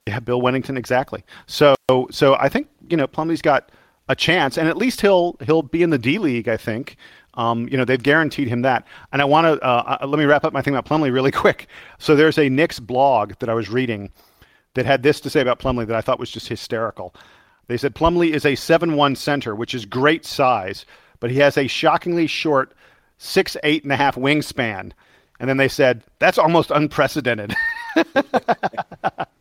yeah, 0.06 0.20
Bill 0.20 0.40
Wennington 0.40 0.76
exactly. 0.76 1.24
So 1.46 1.74
so 2.10 2.36
I 2.36 2.48
think 2.48 2.68
you 2.88 2.96
know 2.96 3.06
Plumlee's 3.06 3.42
got 3.42 3.70
a 4.08 4.14
chance, 4.14 4.58
and 4.58 4.68
at 4.68 4.76
least 4.76 5.00
he'll 5.00 5.36
he'll 5.44 5.62
be 5.62 5.82
in 5.82 5.90
the 5.90 5.98
D 5.98 6.18
League. 6.18 6.48
I 6.48 6.56
think. 6.56 6.96
Um, 7.36 7.68
you 7.68 7.76
know, 7.76 7.84
they've 7.84 8.00
guaranteed 8.00 8.46
him 8.46 8.62
that. 8.62 8.86
And 9.12 9.20
I 9.20 9.24
want 9.24 9.46
to 9.46 9.66
uh, 9.66 9.98
uh, 10.00 10.06
let 10.06 10.20
me 10.20 10.24
wrap 10.24 10.44
up 10.44 10.52
my 10.52 10.62
thing 10.62 10.76
about 10.76 10.86
Plumlee 10.86 11.12
really 11.12 11.30
quick. 11.32 11.66
So 11.98 12.14
there's 12.14 12.38
a 12.38 12.48
Knicks 12.48 12.78
blog 12.78 13.32
that 13.40 13.48
I 13.48 13.54
was 13.54 13.68
reading 13.68 14.12
that 14.74 14.86
had 14.86 15.02
this 15.02 15.18
to 15.20 15.30
say 15.30 15.40
about 15.40 15.58
Plumlee 15.58 15.86
that 15.88 15.96
I 15.96 16.00
thought 16.00 16.20
was 16.20 16.30
just 16.30 16.46
hysterical. 16.46 17.12
They 17.66 17.76
said 17.76 17.94
Plumlee 17.94 18.30
is 18.30 18.46
a 18.46 18.54
seven-one 18.54 19.16
center, 19.16 19.54
which 19.54 19.74
is 19.74 19.84
great 19.84 20.24
size, 20.24 20.86
but 21.18 21.30
he 21.30 21.38
has 21.38 21.58
a 21.58 21.66
shockingly 21.66 22.28
short 22.28 22.72
six 23.18 23.56
eight 23.64 23.82
and 23.84 23.92
a 23.92 23.96
half 23.96 24.16
wingspan. 24.16 24.92
And 25.40 25.48
then 25.48 25.56
they 25.56 25.68
said 25.68 26.04
that's 26.20 26.38
almost 26.38 26.70
unprecedented. 26.70 27.54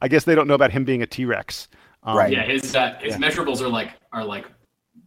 I 0.00 0.08
guess 0.08 0.24
they 0.24 0.34
don't 0.34 0.48
know 0.48 0.54
about 0.54 0.72
him 0.72 0.84
being 0.84 1.02
a 1.02 1.06
T 1.06 1.24
Rex. 1.24 1.68
Um, 2.02 2.16
right. 2.16 2.32
Yeah, 2.32 2.44
his 2.44 2.74
uh, 2.74 2.96
his 3.00 3.14
yeah. 3.14 3.18
measurables 3.18 3.60
are 3.60 3.68
like 3.68 3.92
are 4.12 4.24
like 4.24 4.46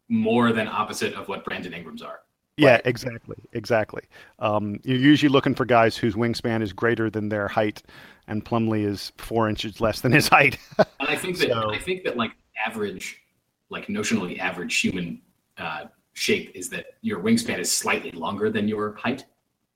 more 0.10 0.52
than 0.52 0.68
opposite 0.68 1.14
of 1.14 1.28
what 1.28 1.46
Brandon 1.46 1.74
Ingram's 1.74 2.02
are. 2.02 2.20
Yeah, 2.58 2.74
right. 2.74 2.82
exactly, 2.86 3.38
exactly. 3.54 4.04
Um, 4.40 4.80
you're 4.84 4.98
usually 4.98 5.30
looking 5.30 5.54
for 5.54 5.64
guys 5.64 5.96
whose 5.96 6.16
wingspan 6.16 6.64
is 6.64 6.74
greater 6.74 7.10
than 7.10 7.30
their 7.30 7.48
height, 7.48 7.84
and 8.28 8.44
Plumlee 8.44 8.84
is 8.84 9.12
four 9.18 9.48
inches 9.48 9.80
less 9.80 10.02
than 10.02 10.12
his 10.12 10.28
height. 10.28 10.58
and 10.78 10.88
I 11.00 11.16
think 11.16 11.38
that 11.38 11.50
so, 11.50 11.72
I 11.72 11.78
think 11.78 12.04
that 12.04 12.18
like 12.18 12.32
average, 12.66 13.22
like 13.70 13.88
notionally 13.88 14.40
average 14.40 14.80
human 14.80 15.22
uh, 15.60 15.86
shape 16.14 16.52
is 16.56 16.68
that 16.70 16.86
your 17.02 17.20
wingspan 17.20 17.60
is 17.60 17.72
slightly 17.72 18.12
longer 18.12 18.50
than 18.50 18.68
your 18.68 18.96
height. 18.96 19.26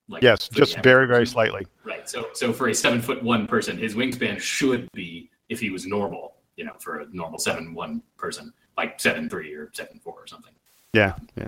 Like 0.08 0.24
yes, 0.24 0.50
just 0.50 0.77
very 0.79 1.08
very 1.08 1.25
slightly. 1.25 1.65
Right. 1.84 2.10
So 2.10 2.27
so 2.34 2.51
for 2.51 2.67
a 2.70 2.75
seven 2.75 3.01
foot 3.01 3.24
one 3.24 3.48
person, 3.48 3.77
his 3.77 3.96
wingspan 3.96 4.39
should 4.39 4.91
be 4.93 5.29
if 5.50 5.60
he 5.60 5.70
was 5.70 5.86
normal, 5.86 6.36
you 6.58 6.65
know, 6.65 6.74
for 6.79 7.01
a 7.01 7.08
normal 7.12 7.39
seven 7.39 7.74
one 7.74 8.01
person, 8.17 8.53
like 8.77 9.00
seven 9.00 9.29
three 9.29 9.53
or 9.53 9.70
seven 9.74 10.00
four 10.03 10.15
or 10.15 10.27
something. 10.27 10.53
Yeah, 10.93 11.13
yeah. 11.38 11.48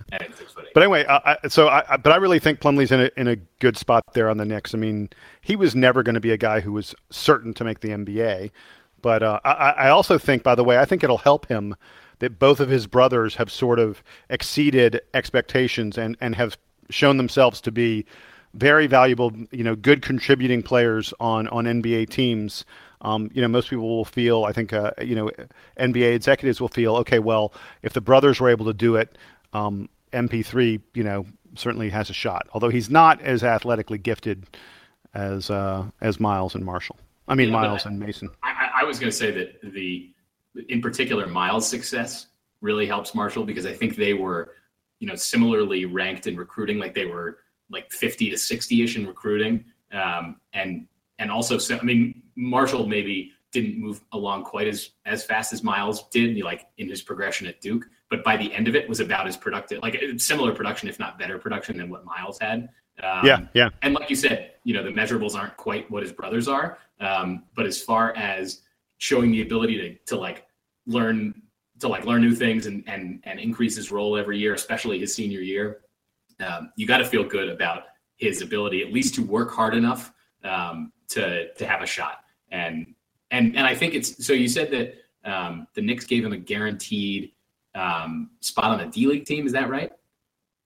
But 0.74 0.84
anyway, 0.84 1.06
I, 1.06 1.38
so 1.50 1.68
I, 1.68 1.98
but 1.98 2.14
I 2.14 2.16
really 2.16 2.40
think 2.40 2.62
Plumlee's 2.62 2.94
in 2.94 3.02
a 3.02 3.12
in 3.18 3.28
a 3.28 3.36
good 3.60 3.76
spot 3.76 4.04
there 4.14 4.30
on 4.30 4.38
the 4.38 4.46
Knicks. 4.46 4.74
I 4.74 4.78
mean, 4.78 5.10
he 5.42 5.58
was 5.58 5.76
never 5.76 6.02
going 6.02 6.16
to 6.16 6.22
be 6.22 6.32
a 6.32 6.38
guy 6.38 6.62
who 6.62 6.72
was 6.72 6.96
certain 7.10 7.54
to 7.56 7.66
make 7.66 7.82
the 7.82 7.90
NBA, 7.90 8.52
but 9.02 9.22
uh, 9.22 9.42
I, 9.44 9.72
I 9.72 9.90
also 9.90 10.18
think, 10.18 10.44
by 10.44 10.56
the 10.56 10.64
way, 10.64 10.78
I 10.78 10.86
think 10.86 11.04
it'll 11.04 11.18
help 11.18 11.48
him 11.48 11.76
that 12.20 12.40
both 12.40 12.62
of 12.62 12.70
his 12.70 12.88
brothers 12.88 13.36
have 13.36 13.52
sort 13.52 13.80
of 13.80 14.02
exceeded 14.30 15.02
expectations 15.14 15.98
and 15.98 16.16
and 16.22 16.36
have 16.36 16.58
shown 16.90 17.18
themselves 17.18 17.60
to 17.62 17.72
be 17.72 18.06
very 18.54 18.88
valuable, 18.88 19.32
you 19.52 19.64
know, 19.64 19.76
good 19.76 20.02
contributing 20.02 20.62
players 20.62 21.14
on 21.20 21.48
on 21.48 21.66
NBA 21.66 22.10
teams. 22.10 22.66
Um, 23.02 23.30
you 23.34 23.42
know, 23.42 23.50
most 23.50 23.70
people 23.70 23.90
will 23.90 24.06
feel, 24.06 24.46
I 24.46 24.54
think, 24.54 24.72
uh, 24.72 24.92
you 25.02 25.14
know, 25.14 25.30
NBA 25.78 26.16
executives 26.16 26.62
will 26.62 26.70
feel, 26.70 26.96
okay, 26.98 27.20
well, 27.20 27.54
if 27.82 27.92
the 27.92 28.00
brothers 28.00 28.40
were 28.40 28.50
able 28.50 28.66
to 28.68 28.74
do 28.74 28.96
it, 28.96 29.18
um, 29.52 29.90
MP3, 30.14 30.80
you 30.94 31.04
know, 31.04 31.26
certainly 31.56 31.90
has 31.90 32.10
a 32.10 32.14
shot. 32.14 32.48
Although 32.54 32.70
he's 32.70 32.90
not 32.90 33.22
as 33.22 33.44
athletically 33.44 33.98
gifted 33.98 34.46
as 35.14 35.50
uh, 35.50 35.86
as 36.02 36.20
Miles 36.20 36.56
and 36.56 36.66
Marshall. 36.66 36.98
I 37.28 37.36
mean, 37.36 37.50
yeah, 37.50 37.62
Miles 37.62 37.86
and 37.86 38.00
Mason. 38.00 38.30
I, 38.44 38.70
I 38.82 38.84
was 38.84 39.00
going 39.00 39.12
to 39.12 39.16
say 39.16 39.32
that 39.32 39.74
the, 39.74 40.12
in 40.68 40.82
particular, 40.82 41.28
Miles' 41.28 41.68
success 41.68 42.28
really 42.62 42.86
helps 42.86 43.16
Marshall 43.16 43.46
because 43.46 43.66
I 43.66 43.74
think 43.74 43.96
they 43.96 44.14
were, 44.14 44.52
you 45.00 45.08
know, 45.08 45.16
similarly 45.16 45.86
ranked 45.86 46.28
in 46.28 46.36
recruiting. 46.36 46.80
Like 46.80 46.94
they 46.94 47.06
were 47.06 47.40
like 47.70 47.92
50 47.92 48.30
to 48.30 48.38
60 48.38 48.84
ish 48.84 48.96
in 48.96 49.08
recruiting, 49.08 49.66
um, 49.92 50.38
and 50.54 50.88
and 51.20 51.32
also, 51.32 51.58
so, 51.58 51.78
I 51.78 51.84
mean, 51.84 52.24
Marshall 52.36 52.88
maybe 52.88 53.32
didn't 53.52 53.80
move 53.80 54.02
along 54.12 54.44
quite 54.44 54.68
as 54.68 54.92
as 55.06 55.24
fast 55.24 55.54
as 55.54 55.64
Miles 55.64 56.08
did, 56.10 56.38
like 56.44 56.68
in 56.78 56.90
his 56.90 57.02
progression 57.02 57.48
at 57.48 57.62
Duke 57.62 57.86
but 58.14 58.24
by 58.24 58.38
the 58.38 58.54
end 58.54 58.68
of 58.68 58.76
it 58.76 58.88
was 58.88 59.00
about 59.00 59.26
as 59.26 59.36
productive, 59.36 59.82
like 59.82 60.00
similar 60.18 60.54
production, 60.54 60.88
if 60.88 61.00
not 61.00 61.18
better 61.18 61.40
production 61.40 61.78
than 61.78 61.90
what 61.90 62.06
Miles 62.06 62.38
had. 62.40 62.70
Um, 63.02 63.26
yeah, 63.26 63.48
yeah. 63.56 63.70
And 63.82 63.96
like 63.96 64.08
you 64.08 64.16
said, 64.16 64.52
you 64.64 64.76
know, 64.76 64.84
the 64.84 64.92
measurables 64.92 65.34
aren't 65.34 65.58
quite 65.58 65.90
what 65.90 66.04
his 66.04 66.12
brothers 66.12 66.48
are. 66.48 66.78
Um, 67.00 67.46
but 67.56 67.66
as 67.66 67.82
far 67.82 68.16
as 68.16 68.62
showing 69.00 69.32
the 69.32 69.42
ability 69.42 69.78
to 69.78 70.14
to 70.14 70.22
like 70.22 70.46
learn 70.86 71.42
to 71.80 71.88
like 71.88 72.06
learn 72.06 72.22
new 72.22 72.36
things 72.36 72.68
and 72.68 72.84
and 72.86 73.20
and 73.24 73.40
increase 73.40 73.76
his 73.76 73.92
role 73.92 74.16
every 74.16 74.38
year, 74.38 74.54
especially 74.54 75.00
his 75.00 75.16
senior 75.16 75.40
year, 75.42 75.80
um, 76.44 76.72
you 76.76 76.86
got 76.88 76.98
to 76.98 77.06
feel 77.06 77.24
good 77.24 77.50
about 77.50 77.84
his 78.18 78.42
ability 78.42 78.82
at 78.82 78.94
least 78.94 79.16
to 79.16 79.24
work 79.24 79.52
hard 79.52 79.76
enough 79.76 80.14
um, 80.44 80.92
to 81.10 81.54
to 81.54 81.66
have 81.66 81.82
a 81.82 81.86
shot. 81.86 82.20
And 82.52 82.94
and 83.32 83.56
and 83.56 83.66
I 83.66 83.76
think 83.76 83.94
it's 83.94 84.26
so 84.26 84.34
you 84.34 84.48
said 84.48 84.72
that 84.72 84.96
um, 85.30 85.68
the 85.74 85.82
Knicks 85.82 86.06
gave 86.06 86.24
him 86.24 86.34
a 86.34 86.38
guaranteed 86.38 87.32
um, 87.76 88.32
spot 88.42 88.66
on 88.66 88.80
a 88.82 88.88
D 88.88 89.08
League 89.08 89.26
team. 89.26 89.46
Is 89.46 89.54
that 89.54 89.70
right? 89.70 89.92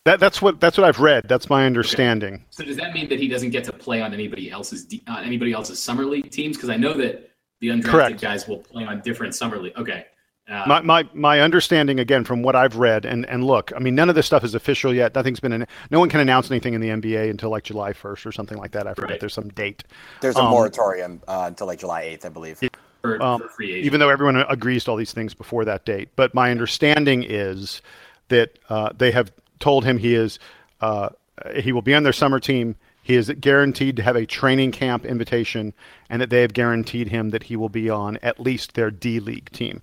That, 0.05 0.21
that's 0.21 0.41
what 0.41 0.61
that's 0.61 0.77
what 0.77 0.87
I've 0.87 0.99
read. 0.99 1.27
That's 1.27 1.49
my 1.49 1.65
understanding. 1.65 2.35
Okay. 2.35 2.43
So 2.51 2.63
does 2.63 2.77
that 2.77 2.93
mean 2.93 3.09
that 3.09 3.19
he 3.19 3.27
doesn't 3.27 3.49
get 3.49 3.65
to 3.65 3.73
play 3.73 4.01
on 4.01 4.13
anybody 4.13 4.49
else's 4.49 4.87
uh, 5.07 5.21
anybody 5.23 5.51
else's 5.51 5.81
summer 5.81 6.05
league 6.05 6.31
teams? 6.31 6.55
Because 6.55 6.69
I 6.69 6.77
know 6.77 6.93
that 6.93 7.31
the 7.59 7.67
undrafted 7.67 7.83
Correct. 7.83 8.21
guys 8.21 8.47
will 8.47 8.59
play 8.59 8.85
on 8.85 9.01
different 9.01 9.35
summer 9.35 9.57
league. 9.57 9.75
Okay. 9.77 10.05
Uh, 10.49 10.63
my, 10.65 10.81
my 10.81 11.09
my 11.13 11.41
understanding 11.41 11.99
again 11.99 12.23
from 12.23 12.41
what 12.41 12.55
I've 12.55 12.77
read 12.77 13.05
and 13.05 13.25
and 13.25 13.43
look, 13.43 13.73
I 13.75 13.79
mean 13.79 13.95
none 13.95 14.07
of 14.07 14.15
this 14.15 14.25
stuff 14.25 14.45
is 14.45 14.55
official 14.55 14.93
yet. 14.93 15.13
Nothing's 15.13 15.41
been 15.41 15.51
in, 15.51 15.67
no 15.91 15.99
one 15.99 16.07
can 16.07 16.21
announce 16.21 16.49
anything 16.49 16.73
in 16.73 16.79
the 16.79 16.87
NBA 16.87 17.29
until 17.29 17.49
like 17.49 17.63
July 17.63 17.91
1st 17.91 18.25
or 18.25 18.31
something 18.31 18.57
like 18.57 18.71
that. 18.71 18.87
I 18.87 18.93
forget 18.93 19.09
right. 19.11 19.19
there's 19.19 19.33
some 19.33 19.49
date. 19.49 19.83
There's 20.21 20.37
a 20.37 20.41
um, 20.41 20.51
moratorium 20.51 21.21
uh, 21.27 21.45
until 21.47 21.67
like 21.67 21.79
July 21.79 22.05
8th, 22.05 22.25
I 22.25 22.29
believe. 22.29 22.63
It, 22.63 22.77
for, 23.01 23.21
um, 23.21 23.43
for 23.55 23.61
even 23.61 23.99
though 23.99 24.09
everyone 24.09 24.37
agrees 24.37 24.85
to 24.85 24.91
all 24.91 24.97
these 24.97 25.13
things 25.13 25.33
before 25.33 25.65
that 25.65 25.85
date. 25.85 26.09
But 26.15 26.33
my 26.33 26.49
understanding 26.49 27.23
is 27.23 27.81
that 28.29 28.57
uh, 28.69 28.93
they 28.97 29.11
have 29.11 29.31
told 29.59 29.83
him 29.83 29.97
he 29.97 30.15
is 30.15 30.39
uh, 30.81 31.09
he 31.55 31.71
will 31.71 31.81
be 31.81 31.93
on 31.93 32.03
their 32.03 32.13
summer 32.13 32.39
team. 32.39 32.75
He 33.01 33.15
is 33.15 33.29
guaranteed 33.39 33.95
to 33.97 34.03
have 34.03 34.15
a 34.15 34.25
training 34.25 34.71
camp 34.71 35.05
invitation, 35.05 35.73
and 36.09 36.21
that 36.21 36.29
they 36.29 36.41
have 36.41 36.53
guaranteed 36.53 37.07
him 37.07 37.29
that 37.29 37.43
he 37.43 37.55
will 37.55 37.69
be 37.69 37.89
on 37.89 38.17
at 38.21 38.39
least 38.39 38.73
their 38.73 38.91
D 38.91 39.19
League 39.19 39.49
team. 39.51 39.81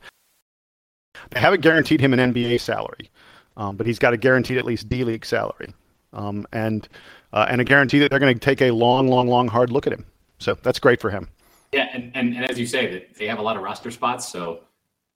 They 1.31 1.41
haven't 1.41 1.61
guaranteed 1.61 2.01
him 2.01 2.13
an 2.13 2.33
NBA 2.33 2.61
salary, 2.61 3.11
um, 3.57 3.77
but 3.77 3.87
he's 3.87 3.99
got 3.99 4.13
a 4.13 4.17
guaranteed 4.17 4.59
at 4.59 4.65
least 4.65 4.89
D 4.89 5.05
League 5.05 5.25
salary, 5.25 5.75
um, 6.13 6.47
and 6.53 6.89
uh, 7.33 7.47
and 7.49 7.61
a 7.61 7.65
guarantee 7.65 7.99
that 8.01 8.11
they're 8.11 8.21
going 8.21 8.35
to 8.35 8.41
take 8.41 8.63
a 8.63 8.71
long, 8.71 9.09
long, 9.09 9.29
long, 9.29 9.49
hard 9.49 9.71
look 9.71 9.87
at 9.87 9.93
him. 9.93 10.05
So 10.39 10.55
that's 10.63 10.79
great 10.79 11.01
for 11.01 11.11
him. 11.11 11.29
Yeah, 11.73 11.89
and, 11.93 12.13
and, 12.15 12.35
and 12.35 12.49
as 12.49 12.59
you 12.59 12.67
say, 12.67 13.07
they 13.19 13.27
have 13.27 13.39
a 13.39 13.43
lot 13.43 13.57
of 13.57 13.63
roster 13.63 13.91
spots, 13.91 14.29
so 14.29 14.61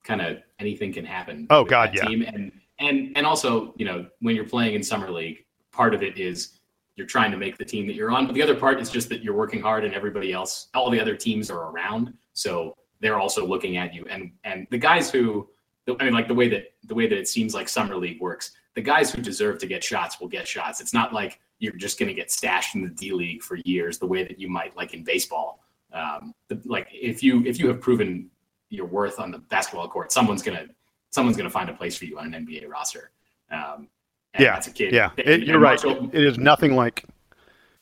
kind 0.03 0.21
of 0.21 0.39
anything 0.59 0.93
can 0.93 1.05
happen. 1.05 1.47
Oh 1.51 1.65
God, 1.65 1.95
yeah. 1.95 2.05
Team. 2.05 2.23
And 2.23 2.53
and 2.81 3.17
and 3.17 3.27
also, 3.27 3.75
you 3.77 3.85
know, 3.85 4.07
when 4.21 4.35
you're 4.35 4.49
playing 4.49 4.75
in 4.75 4.83
summer 4.83 5.11
league, 5.11 5.45
part 5.71 5.95
of 5.95 6.03
it 6.03 6.19
is 6.19 6.59
you're 6.97 7.07
trying 7.07 7.31
to 7.31 7.37
make 7.37 7.57
the 7.59 7.65
team 7.65 7.87
that 7.87 7.95
you're 7.95 8.11
on, 8.11 8.27
but 8.27 8.35
the 8.35 8.43
other 8.43 8.57
part 8.57 8.81
is 8.81 8.91
just 8.91 9.09
that 9.09 9.23
you're 9.23 9.35
working 9.35 9.63
hard, 9.63 9.85
and 9.85 9.95
everybody 9.95 10.33
else, 10.33 10.69
all 10.75 10.91
the 10.91 11.01
other 11.01 11.15
teams 11.15 11.51
are 11.51 11.71
around, 11.71 12.13
so 12.33 12.75
they're 13.01 13.21
also 13.21 13.47
looking 13.47 13.77
at 13.77 13.95
you. 13.95 14.05
And 14.11 14.33
and 14.45 14.67
the 14.71 14.79
guys 14.79 15.11
who, 15.11 15.49
I 16.01 16.05
mean, 16.05 16.15
like 16.15 16.29
the 16.29 16.35
way 16.35 16.49
that 16.49 16.73
the 16.85 16.95
way 16.95 17.07
that 17.07 17.19
it 17.19 17.29
seems 17.29 17.55
like 17.55 17.69
summer 17.69 17.97
league 17.97 18.21
works, 18.21 18.53
the 18.75 18.83
guys 18.83 19.11
who 19.11 19.23
deserve 19.23 19.59
to 19.61 19.67
get 19.67 19.83
shots 19.83 20.21
will 20.21 20.29
get 20.29 20.47
shots. 20.47 20.81
It's 20.81 20.95
not 20.95 21.13
like 21.13 21.41
you're 21.59 21.75
just 21.75 21.99
going 21.99 22.09
to 22.09 22.15
get 22.15 22.31
stashed 22.31 22.75
in 22.75 22.83
the 22.83 22.91
D 22.91 23.13
League 23.13 23.43
for 23.43 23.57
years, 23.65 23.99
the 23.99 24.07
way 24.07 24.23
that 24.23 24.39
you 24.39 24.49
might 24.49 24.77
like 24.77 24.95
in 24.95 25.03
baseball 25.03 25.61
um, 25.93 26.35
the, 26.49 26.61
like 26.65 26.89
if 26.93 27.23
you 27.23 27.45
if 27.47 27.59
you 27.59 27.69
have 27.69 27.81
proven 27.81 28.31
your 28.71 28.87
worth 28.87 29.19
on 29.19 29.31
the 29.31 29.39
basketball 29.39 29.89
court, 29.89 30.13
someone's 30.13 30.43
gonna 30.43 30.67
someone's 31.11 31.37
gonna 31.37 31.51
find 31.51 31.71
a 31.71 31.75
place 31.75 31.97
for 31.97 32.05
you 32.05 32.19
on 32.19 32.33
an 32.33 32.47
NBA 32.47 32.69
roster. 32.69 33.11
Um, 33.51 33.89
yeah, 34.39 34.55
that's 34.55 34.67
a 34.67 34.73
kid. 34.73 34.93
Yeah, 34.93 35.11
it, 35.17 35.45
you're 35.45 35.59
right. 35.59 35.83
It, 35.83 36.15
it 36.15 36.25
is 36.25 36.39
nothing 36.39 36.77
like 36.77 37.05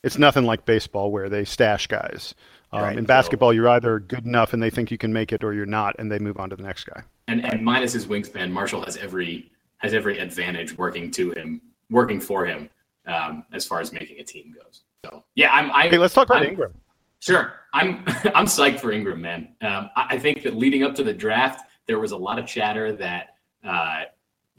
it's 0.03 0.17
nothing 0.17 0.45
like 0.45 0.65
baseball 0.65 1.11
where 1.11 1.29
they 1.29 1.43
stash 1.43 1.87
guys. 1.87 2.33
Um, 2.71 2.81
right, 2.81 2.97
in 2.97 3.05
basketball, 3.05 3.49
so, 3.49 3.53
you're 3.53 3.69
either 3.69 3.99
good 3.99 4.25
enough 4.25 4.51
and 4.51 4.61
they 4.61 4.69
think 4.69 4.91
you 4.91 4.97
can 4.97 5.13
make 5.13 5.31
it, 5.31 5.41
or 5.41 5.53
you're 5.53 5.65
not, 5.65 5.95
and 5.99 6.11
they 6.11 6.19
move 6.19 6.37
on 6.37 6.49
to 6.49 6.55
the 6.57 6.63
next 6.63 6.83
guy. 6.83 7.01
And 7.27 7.45
and 7.45 7.63
minus 7.63 7.93
his 7.93 8.05
wingspan, 8.05 8.51
Marshall 8.51 8.83
has 8.85 8.97
every 8.97 9.51
has 9.77 9.93
every 9.93 10.17
advantage 10.19 10.77
working 10.77 11.11
to 11.11 11.31
him, 11.31 11.61
working 11.89 12.19
for 12.19 12.45
him, 12.45 12.69
um, 13.05 13.45
as 13.53 13.65
far 13.65 13.79
as 13.79 13.91
making 13.91 14.19
a 14.19 14.23
team 14.23 14.53
goes. 14.53 14.83
So 15.05 15.23
yeah, 15.35 15.51
I'm. 15.51 15.71
I, 15.71 15.89
hey, 15.89 15.97
let's 15.97 16.13
talk 16.13 16.29
about 16.29 16.43
I'm, 16.43 16.49
Ingram. 16.49 16.73
Sure, 17.19 17.53
I'm 17.73 18.03
I'm 18.35 18.45
psyched 18.45 18.79
for 18.79 18.91
Ingram, 18.91 19.21
man. 19.21 19.49
Um, 19.61 19.89
I, 19.95 20.07
I, 20.11 20.19
think 20.19 20.43
that 20.43 20.55
leading 20.55 20.83
up 20.83 20.95
to 20.95 21.03
the 21.03 21.13
draft, 21.13 21.69
there 21.85 21.99
was 21.99 22.11
a 22.11 22.17
lot 22.17 22.39
of 22.39 22.45
chatter 22.45 22.93
that 22.93 23.35
uh, 23.63 24.03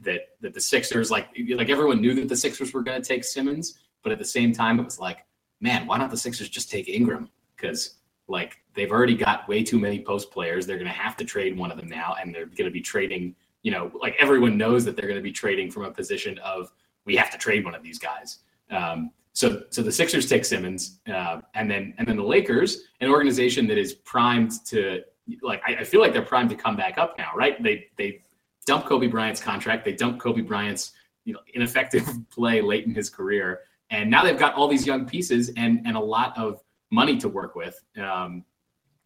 that 0.01 0.21
that 0.41 0.53
the 0.53 0.61
Sixers, 0.61 1.11
like 1.11 1.29
like 1.55 1.69
everyone 1.69 2.01
knew 2.01 2.13
that 2.15 2.29
the 2.29 2.35
Sixers 2.35 2.73
were 2.73 2.81
going 2.81 3.01
to 3.01 3.07
take 3.07 3.23
Simmons, 3.23 3.79
but 4.03 4.11
at 4.11 4.19
the 4.19 4.25
same 4.25 4.53
time, 4.53 4.79
it 4.79 4.83
was 4.83 4.99
like, 4.99 5.25
man, 5.59 5.87
why 5.87 5.97
don't 5.97 6.11
the 6.11 6.17
Sixers 6.17 6.49
just 6.49 6.69
take 6.69 6.87
Ingram? 6.87 7.29
Because 7.55 7.98
like 8.29 8.57
they've 8.75 8.91
already 8.91 9.15
got 9.15 9.47
way 9.47 9.63
too 9.63 9.79
many 9.79 10.01
post 10.01 10.31
players. 10.31 10.65
They're 10.65 10.77
going 10.77 10.87
to 10.87 10.93
have 10.93 11.17
to 11.17 11.25
trade 11.25 11.57
one 11.57 11.71
of 11.71 11.77
them 11.77 11.89
now, 11.89 12.15
and 12.21 12.33
they're 12.33 12.45
going 12.45 12.65
to 12.65 12.71
be 12.71 12.81
trading. 12.81 13.35
You 13.63 13.71
know, 13.71 13.91
like 14.01 14.15
everyone 14.19 14.57
knows 14.57 14.85
that 14.85 14.95
they're 14.95 15.07
going 15.07 15.19
to 15.19 15.23
be 15.23 15.31
trading 15.31 15.69
from 15.71 15.83
a 15.83 15.91
position 15.91 16.37
of 16.39 16.71
we 17.05 17.15
have 17.15 17.31
to 17.31 17.37
trade 17.37 17.65
one 17.65 17.75
of 17.75 17.83
these 17.83 17.99
guys. 17.99 18.39
Um, 18.71 19.11
so, 19.33 19.63
so 19.69 19.81
the 19.81 19.91
Sixers 19.91 20.27
take 20.27 20.45
Simmons, 20.45 20.99
uh, 21.11 21.41
and 21.53 21.69
then 21.69 21.93
and 21.97 22.07
then 22.07 22.17
the 22.17 22.23
Lakers, 22.23 22.83
an 22.99 23.09
organization 23.09 23.67
that 23.67 23.77
is 23.77 23.93
primed 23.93 24.65
to 24.65 25.01
like 25.41 25.61
I, 25.65 25.75
I, 25.75 25.83
feel 25.83 26.01
like 26.01 26.13
they're 26.13 26.21
primed 26.21 26.49
to 26.49 26.55
come 26.55 26.75
back 26.75 26.97
up 26.97 27.17
now, 27.17 27.31
right? 27.35 27.61
They 27.61 27.87
they 27.97 28.21
dump 28.65 28.85
Kobe 28.85 29.07
Bryant's 29.07 29.41
contract, 29.41 29.85
they 29.85 29.93
dump 29.93 30.19
Kobe 30.19 30.41
Bryant's 30.41 30.91
you 31.25 31.33
know 31.33 31.39
ineffective 31.53 32.07
play 32.31 32.61
late 32.61 32.85
in 32.85 32.93
his 32.93 33.09
career, 33.09 33.61
and 33.89 34.09
now 34.09 34.23
they've 34.23 34.39
got 34.39 34.55
all 34.55 34.67
these 34.67 34.85
young 34.85 35.05
pieces 35.05 35.51
and 35.57 35.81
and 35.85 35.95
a 35.95 35.99
lot 35.99 36.37
of 36.37 36.61
money 36.91 37.17
to 37.17 37.29
work 37.29 37.55
with, 37.55 37.79
um, 37.97 38.43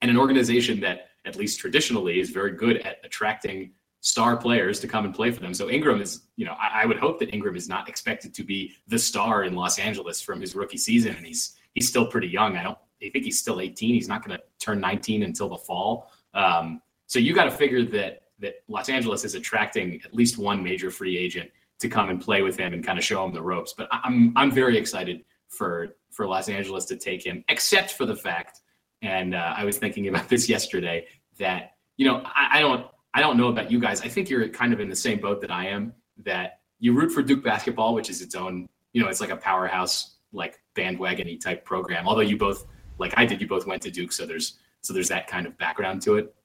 and 0.02 0.12
an 0.12 0.18
organization 0.18 0.80
that 0.82 1.08
at 1.26 1.36
least 1.36 1.60
traditionally 1.60 2.20
is 2.20 2.30
very 2.30 2.52
good 2.52 2.78
at 2.78 2.98
attracting 3.04 3.72
star 4.02 4.36
players 4.36 4.82
to 4.82 4.88
come 4.88 5.06
and 5.06 5.16
play 5.16 5.32
for 5.32 5.40
them. 5.40 5.54
So 5.54 5.70
Ingram 5.70 6.02
is, 6.02 6.24
you 6.36 6.46
know, 6.46 6.56
I, 6.60 6.84
I, 6.84 6.86
would 6.86 6.98
hope 6.98 7.20
that 7.20 7.34
Ingram 7.34 7.56
is 7.56 7.70
not 7.70 7.88
expected 7.88 8.34
to 8.34 8.44
be 8.44 8.74
the 8.88 9.00
star 9.00 9.46
in 9.46 9.56
Los 9.56 9.80
Angeles 9.80 10.22
from 10.22 10.42
his 10.42 10.56
rookie 10.56 10.78
season, 10.78 11.16
and 11.16 11.26
he's 11.26 11.56
he's 11.74 11.88
still 11.88 12.06
pretty 12.06 12.28
young. 12.28 12.58
I 12.58 12.64
don't, 12.64 12.78
I 13.02 13.10
think 13.10 13.24
he's 13.24 13.40
still 13.40 13.62
18. 13.62 13.96
He's 13.96 14.10
not 14.10 14.26
going 14.26 14.38
to 14.38 14.44
turn 14.60 14.82
19 14.82 15.24
until 15.24 15.50
the 15.50 15.58
fall. 15.58 16.12
Um, 16.34 16.82
so 17.08 17.18
you 17.20 17.34
got 17.34 17.46
to 17.46 17.52
figure 17.52 17.84
that 17.86 18.24
that 18.40 18.56
Los 18.68 18.90
Angeles 18.90 19.24
is 19.24 19.36
attracting 19.36 20.02
at 20.04 20.14
least 20.14 20.38
one 20.38 20.62
major 20.62 20.92
free 20.92 21.18
agent 21.18 21.50
to 21.80 21.88
come 21.88 22.10
and 22.10 22.20
play 22.20 22.42
with 22.42 22.58
him 22.58 22.74
and 22.74 22.84
kind 22.84 23.00
of 23.00 23.06
show 23.06 23.24
him 23.24 23.34
the 23.34 23.42
ropes. 23.42 23.74
But 23.78 23.88
I'm 23.92 24.34
I'm 24.36 24.52
very 24.52 24.78
excited 24.78 25.24
for 25.58 25.96
for 26.12 26.28
Los 26.28 26.50
Angeles 26.50 26.86
to 26.86 26.96
take 26.96 27.26
him, 27.26 27.44
except 27.50 27.94
for 27.94 28.06
the 28.06 28.16
fact, 28.16 28.62
and 29.02 29.36
uh, 29.36 29.54
I 29.56 29.66
was 29.66 29.78
thinking 29.78 30.08
about 30.08 30.30
this 30.30 30.48
yesterday 30.50 31.08
that 31.40 31.72
you 31.98 32.08
know 32.08 32.22
I, 32.26 32.58
I 32.58 32.60
don't 32.62 32.88
I 33.14 33.22
don't 33.22 33.38
know 33.38 33.48
about 33.48 33.72
you 33.72 33.80
guys. 33.80 34.02
I 34.02 34.08
think 34.08 34.30
you're 34.30 34.48
kind 34.50 34.74
of 34.74 34.80
in 34.80 34.90
the 34.90 34.96
same 34.96 35.20
boat 35.20 35.42
that 35.42 35.52
I 35.52 35.68
am. 35.68 35.94
That 36.24 36.60
you 36.80 36.94
root 36.94 37.12
for 37.12 37.22
Duke 37.22 37.44
basketball, 37.44 37.94
which 37.94 38.10
is 38.10 38.22
its 38.22 38.36
own, 38.36 38.68
you 38.92 39.02
know, 39.02 39.08
it's 39.08 39.22
like 39.22 39.30
a 39.30 39.38
powerhouse, 39.38 40.18
like 40.32 40.60
bandwagony 40.76 41.40
type 41.40 41.64
program. 41.64 42.08
Although 42.08 42.22
you 42.22 42.38
both, 42.38 42.66
like 42.98 43.14
I 43.18 43.26
did, 43.26 43.42
you 43.42 43.48
both 43.48 43.66
went 43.66 43.82
to 43.84 43.92
Duke, 43.92 44.12
so 44.12 44.26
there's 44.26 44.60
so 44.82 44.94
there's 44.94 45.08
that 45.10 45.28
kind 45.28 45.48
of 45.48 45.58
background 45.58 46.02
to 46.04 46.16
it. 46.18 46.36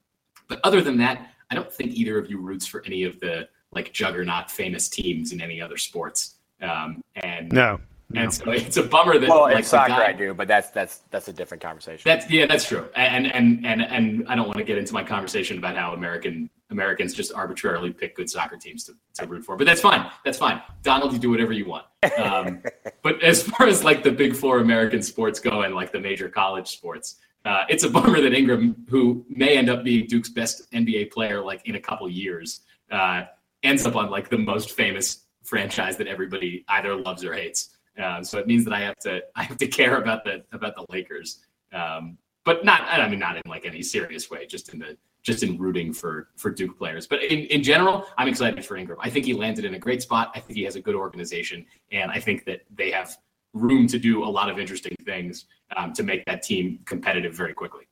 But 0.49 0.61
other 0.65 0.81
than 0.81 0.97
that, 0.99 1.33
I 1.51 1.55
don't 1.55 1.73
think 1.73 1.93
either 1.93 2.19
of 2.19 2.31
you 2.31 2.39
roots 2.39 2.67
for 2.67 2.83
any 2.87 3.03
of 3.05 3.19
the 3.21 3.49
like 3.73 3.93
juggernaut 3.93 4.51
famous 4.51 4.89
teams 4.89 5.33
in 5.33 5.41
any 5.41 5.61
other 5.61 5.77
sports. 5.77 6.37
Um, 6.63 7.03
and 7.17 7.53
no, 7.53 7.81
no. 8.11 8.23
And 8.23 8.33
so 8.33 8.51
it's 8.51 8.79
a 8.79 8.83
bummer 8.83 9.19
that 9.19 9.29
well, 9.29 9.43
like, 9.43 9.59
in 9.59 9.63
soccer 9.65 9.91
guy, 9.91 10.07
I 10.07 10.13
do, 10.13 10.33
but 10.33 10.49
that's 10.49 10.71
that's 10.71 11.03
that's 11.11 11.29
a 11.29 11.33
different 11.33 11.63
conversation. 11.63 12.03
That's 12.07 12.31
yeah, 12.31 12.47
that's 12.47 12.67
true. 12.67 12.89
And 12.97 13.27
and 13.27 13.67
and 13.67 13.83
and 13.83 14.27
I 14.29 14.35
don't 14.35 14.47
want 14.47 14.57
to 14.59 14.65
get 14.65 14.79
into 14.79 14.95
my 14.95 15.05
conversation 15.05 15.59
about 15.59 15.77
how 15.77 15.93
American 15.93 16.49
Americans 16.71 17.13
just 17.13 17.35
arbitrarily 17.35 17.93
pick 17.93 18.17
good 18.17 18.31
soccer 18.31 18.57
teams 18.57 18.85
to, 18.85 18.95
to 19.15 19.27
root 19.27 19.45
for, 19.45 19.57
but 19.57 19.67
that's 19.67 19.83
fine. 19.83 20.11
That's 20.25 20.39
fine. 20.39 20.63
Donald, 20.83 21.13
you 21.13 21.19
do 21.19 21.31
whatever 21.31 21.53
you 21.53 21.67
want. 21.67 21.85
Um, 22.19 22.63
but 23.03 23.23
as 23.23 23.43
far 23.43 23.67
as 23.67 23.85
like 23.85 24.03
the 24.03 24.13
big 24.13 24.35
four 24.35 24.61
American 24.61 25.03
sports 25.03 25.39
go 25.39 25.63
and 25.63 25.75
like 25.75 25.93
the 25.93 26.01
major 26.01 26.31
college 26.31 26.69
sports, 26.69 27.17
uh, 27.45 27.65
it's 27.69 27.85
a 27.85 27.91
bummer 27.91 28.21
that 28.21 28.33
Ingram, 28.33 28.87
who 28.89 29.25
may 29.29 29.57
end 29.57 29.69
up 29.69 29.85
being 29.85 30.07
Duke's 30.07 30.29
best 30.29 30.71
NBA 30.73 31.13
player 31.13 31.43
like 31.43 31.67
in 31.67 31.75
a 31.75 31.81
couple 31.81 32.09
years, 32.09 32.61
uh, 32.91 33.25
ends 33.63 33.87
up 33.87 33.97
on 33.97 34.11
like 34.11 34.29
the 34.29 34.39
most 34.39 34.73
famous 34.73 35.27
franchise 35.45 35.97
that 35.97 36.07
everybody 36.07 36.65
either 36.69 36.95
loves 36.95 37.25
or 37.25 37.33
hates. 37.33 37.71
Uh, 37.99 38.23
so 38.23 38.39
it 38.39 38.47
means 38.47 38.65
that 38.65 38.73
I 38.73 38.81
have 38.81 38.97
to 38.99 39.23
I 39.37 39.43
have 39.43 39.57
to 39.59 39.67
care 39.67 39.97
about 39.97 40.25
the 40.25 40.45
about 40.53 40.75
the 40.77 40.85
Lakers, 40.91 41.41
um, 41.73 42.19
but 42.45 42.65
not 42.65 42.83
I 42.83 43.09
mean 43.09 43.19
not 43.19 43.37
in 43.37 43.43
like 43.47 43.67
any 43.67 43.83
serious 43.83 44.31
way, 44.31 44.47
just 44.47 44.73
in 44.73 44.79
the 44.79 44.97
just 45.23 45.43
in 45.43 45.59
rooting 45.59 45.93
for 45.93 46.29
for 46.37 46.51
Duke 46.51 46.79
players. 46.79 47.07
But 47.07 47.23
in, 47.23 47.41
in 47.47 47.63
general, 47.63 48.07
I'm 48.17 48.29
excited 48.29 48.65
for 48.65 48.77
Ingram. 48.77 48.99
I 49.03 49.11
think 49.11 49.25
he 49.27 49.35
landed 49.35 49.65
in 49.65 49.75
a 49.75 49.79
great 49.79 50.03
spot. 50.03 50.33
I 50.35 50.41
think 50.41 50.57
he 50.57 50.65
has 50.65 50.77
a 50.77 50.81
good 50.81 50.95
organization, 50.95 51.67
and 51.93 52.11
I 52.11 52.21
think 52.21 52.45
that 52.47 52.63
they 52.75 52.91
have 52.91 53.17
room 53.55 53.87
to 53.89 53.99
do 53.99 54.25
a 54.25 54.27
lot 54.27 54.51
of 54.51 54.59
interesting 54.59 54.95
things 55.05 55.47
um, 55.77 55.93
to 55.95 56.03
make 56.03 56.25
that 56.27 56.43
team 56.43 56.79
competitive 56.85 57.35
very 57.35 57.55
quickly. 57.55 57.89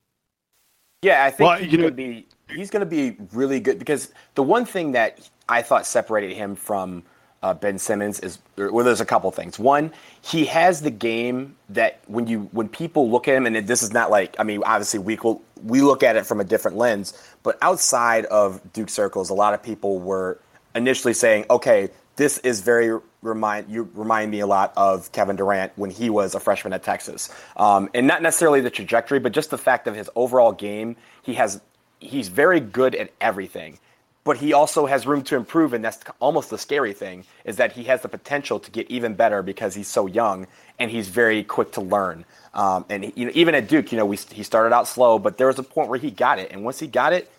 Yeah, 1.03 1.25
I 1.25 1.31
think 1.31 1.49
well, 1.49 1.59
he's 1.59 1.71
going 1.71 1.83
to 1.83 1.90
be 1.90 2.27
he's 2.49 2.71
going 2.71 2.81
to 2.81 2.87
be 2.87 3.16
really 3.33 3.61
good 3.61 3.79
because 3.79 4.12
the 4.35 4.42
one 4.42 4.64
thing 4.64 4.92
that 4.92 5.29
I 5.49 5.62
thought 5.62 5.87
separated 5.87 6.35
him 6.35 6.55
from 6.55 7.05
uh, 7.42 7.55
Ben 7.55 7.79
Simmons 7.79 8.20
is 8.20 8.38
well, 8.57 8.85
there's 8.85 9.01
a 9.01 9.07
couple 9.07 9.31
things. 9.31 9.59
One, 9.59 9.92
he 10.22 10.46
has 10.46 10.83
the 10.83 10.90
game 10.90 11.57
that 11.68 12.01
when 12.07 12.27
you 12.27 12.49
when 12.53 12.68
people 12.68 13.11
look 13.11 13.29
at 13.29 13.35
him, 13.35 13.46
and 13.46 13.57
this 13.66 13.83
is 13.83 13.92
not 13.92 14.11
like 14.11 14.37
I 14.38 14.42
mean, 14.42 14.62
obviously 14.64 15.01
we 15.01 15.18
we 15.62 15.83
look 15.83 16.03
at 16.03 16.16
it 16.16 16.27
from 16.27 16.40
a 16.40 16.44
different 16.44 16.77
lens, 16.77 17.12
but 17.42 17.59
outside 17.62 18.25
of 18.27 18.61
Duke 18.72 18.88
circles, 18.88 19.31
a 19.31 19.35
lot 19.35 19.55
of 19.55 19.62
people 19.62 19.99
were 19.99 20.38
initially 20.75 21.14
saying, 21.14 21.46
okay, 21.51 21.90
this 22.16 22.38
is 22.38 22.61
very 22.61 22.99
remind 23.22 23.68
you 23.70 23.90
remind 23.94 24.31
me 24.31 24.40
a 24.40 24.46
lot 24.46 24.72
of 24.77 25.12
Kevin 25.12 25.37
Durant 25.37 25.72
when 25.77 25.90
he 25.90 26.11
was 26.11 26.35
a 26.35 26.40
freshman 26.40 26.72
at 26.72 26.83
Texas, 26.83 27.29
um, 27.57 27.90
and 27.94 28.07
not 28.07 28.22
necessarily 28.22 28.61
the 28.61 28.70
trajectory, 28.70 29.18
but 29.18 29.33
just 29.33 29.51
the 29.51 29.59
fact 29.59 29.87
of 29.87 29.94
his 29.94 30.09
overall 30.16 30.53
game. 30.53 30.96
He 31.22 31.35
has 31.35 31.61
he's 32.01 32.29
very 32.29 32.61
good 32.61 32.94
at 32.94 33.11
everything 33.20 33.79
but 34.26 34.36
he 34.38 34.52
also 34.52 34.86
has 34.86 35.06
room 35.06 35.22
to 35.22 35.36
improve 35.36 35.72
and 35.72 35.84
that's 35.84 36.00
almost 36.18 36.50
the 36.50 36.58
scary 36.58 36.92
thing 36.92 37.24
is 37.44 37.56
that 37.56 37.72
he 37.72 37.84
has 37.84 38.02
the 38.02 38.08
potential 38.08 38.58
to 38.58 38.72
get 38.72 38.90
even 38.90 39.14
better 39.14 39.40
because 39.40 39.72
he's 39.72 39.86
so 39.86 40.06
young 40.06 40.48
and 40.80 40.90
he's 40.90 41.08
very 41.08 41.44
quick 41.44 41.70
to 41.70 41.80
learn. 41.80 42.24
Um, 42.52 42.84
and 42.90 43.04
he, 43.04 43.12
you 43.14 43.26
know, 43.26 43.32
even 43.34 43.54
at 43.54 43.68
duke 43.68 43.92
you 43.92 43.98
know 43.98 44.04
we, 44.04 44.16
he 44.32 44.42
started 44.42 44.74
out 44.74 44.88
slow 44.88 45.20
but 45.20 45.38
there 45.38 45.46
was 45.46 45.60
a 45.60 45.62
point 45.62 45.88
where 45.88 45.98
he 45.98 46.10
got 46.10 46.40
it. 46.40 46.50
And 46.50 46.64
once 46.64 46.80
he 46.80 46.88
got 46.88 47.12
it 47.12 47.30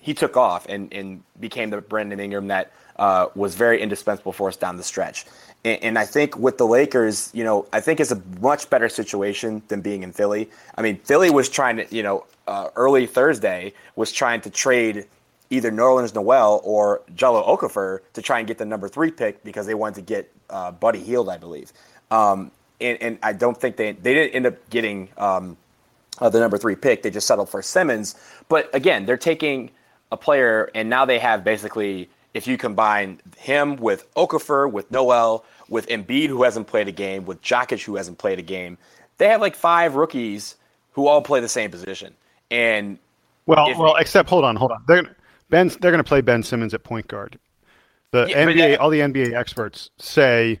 he 0.00 0.12
took 0.14 0.36
off 0.36 0.66
and, 0.68 0.92
and 0.92 1.22
became 1.38 1.70
the 1.70 1.80
brandon 1.80 2.18
ingram 2.18 2.48
that 2.48 2.72
uh, 2.96 3.28
was 3.36 3.54
very 3.54 3.80
indispensable 3.80 4.32
for 4.32 4.48
us 4.48 4.56
down 4.56 4.76
the 4.76 4.82
stretch. 4.82 5.24
And, 5.64 5.82
and 5.84 5.98
i 5.98 6.04
think 6.04 6.36
with 6.36 6.58
the 6.58 6.66
lakers 6.66 7.30
you 7.32 7.44
know 7.44 7.68
i 7.72 7.80
think 7.80 8.00
it's 8.00 8.10
a 8.10 8.20
much 8.40 8.68
better 8.68 8.88
situation 8.88 9.62
than 9.68 9.80
being 9.80 10.02
in 10.02 10.10
philly. 10.12 10.50
I 10.74 10.82
mean 10.82 10.96
philly 10.98 11.30
was 11.30 11.48
trying 11.48 11.76
to 11.76 11.86
you 11.94 12.02
know 12.02 12.26
uh, 12.48 12.70
early 12.74 13.06
thursday 13.06 13.74
was 13.94 14.10
trying 14.10 14.40
to 14.40 14.50
trade 14.50 15.06
either 15.52 15.70
Nerlens 15.70 16.14
Noel 16.14 16.62
or 16.64 17.02
Jahlil 17.14 17.46
Okafor 17.46 18.00
to 18.14 18.22
try 18.22 18.38
and 18.38 18.48
get 18.48 18.56
the 18.56 18.64
number 18.64 18.88
three 18.88 19.10
pick 19.10 19.44
because 19.44 19.66
they 19.66 19.74
wanted 19.74 19.96
to 19.96 20.00
get 20.00 20.32
uh, 20.48 20.72
Buddy 20.72 20.98
Hield, 20.98 21.28
I 21.28 21.36
believe. 21.36 21.72
Um, 22.10 22.50
and, 22.80 23.00
and, 23.02 23.18
I 23.22 23.32
don't 23.34 23.58
think 23.58 23.76
they 23.76 23.92
they 23.92 24.14
didn't 24.14 24.34
end 24.34 24.46
up 24.46 24.70
getting 24.70 25.10
um, 25.16 25.56
uh, 26.18 26.30
the 26.30 26.40
number 26.40 26.56
three 26.56 26.74
pick. 26.74 27.02
They 27.02 27.10
just 27.10 27.26
settled 27.26 27.50
for 27.50 27.62
Simmons. 27.62 28.16
But 28.48 28.74
again, 28.74 29.04
they're 29.04 29.16
taking 29.16 29.70
a 30.10 30.16
player, 30.16 30.70
and 30.74 30.88
now 30.88 31.04
they 31.04 31.18
have 31.18 31.44
basically, 31.44 32.08
if 32.34 32.46
you 32.46 32.56
combine 32.56 33.20
him 33.36 33.76
with 33.76 34.12
Okafor, 34.14 34.70
with 34.70 34.90
Noel, 34.90 35.44
with 35.68 35.86
Embiid, 35.88 36.28
who 36.28 36.42
hasn't 36.42 36.66
played 36.66 36.88
a 36.88 36.92
game, 36.92 37.24
with 37.24 37.40
Jokic, 37.42 37.84
who 37.84 37.96
hasn't 37.96 38.18
played 38.18 38.38
a 38.38 38.42
game, 38.42 38.78
they 39.18 39.28
have 39.28 39.40
like 39.40 39.54
five 39.54 39.94
rookies 39.94 40.56
who 40.92 41.06
all 41.06 41.22
play 41.22 41.40
the 41.40 41.48
same 41.48 41.70
position. 41.70 42.14
And 42.50 42.98
well, 43.46 43.78
well, 43.78 43.96
except 43.96 44.28
hold 44.28 44.44
on, 44.44 44.56
hold 44.56 44.72
on. 44.72 44.82
They're 44.86 45.16
Ben, 45.52 45.68
they're 45.68 45.90
going 45.90 46.02
to 46.02 46.08
play 46.08 46.22
Ben 46.22 46.42
Simmons 46.42 46.72
at 46.72 46.82
point 46.82 47.08
guard. 47.08 47.38
The 48.10 48.26
yeah, 48.26 48.46
NBA, 48.46 48.80
all 48.80 48.88
the 48.88 49.00
NBA 49.00 49.34
experts 49.34 49.90
say, 49.98 50.60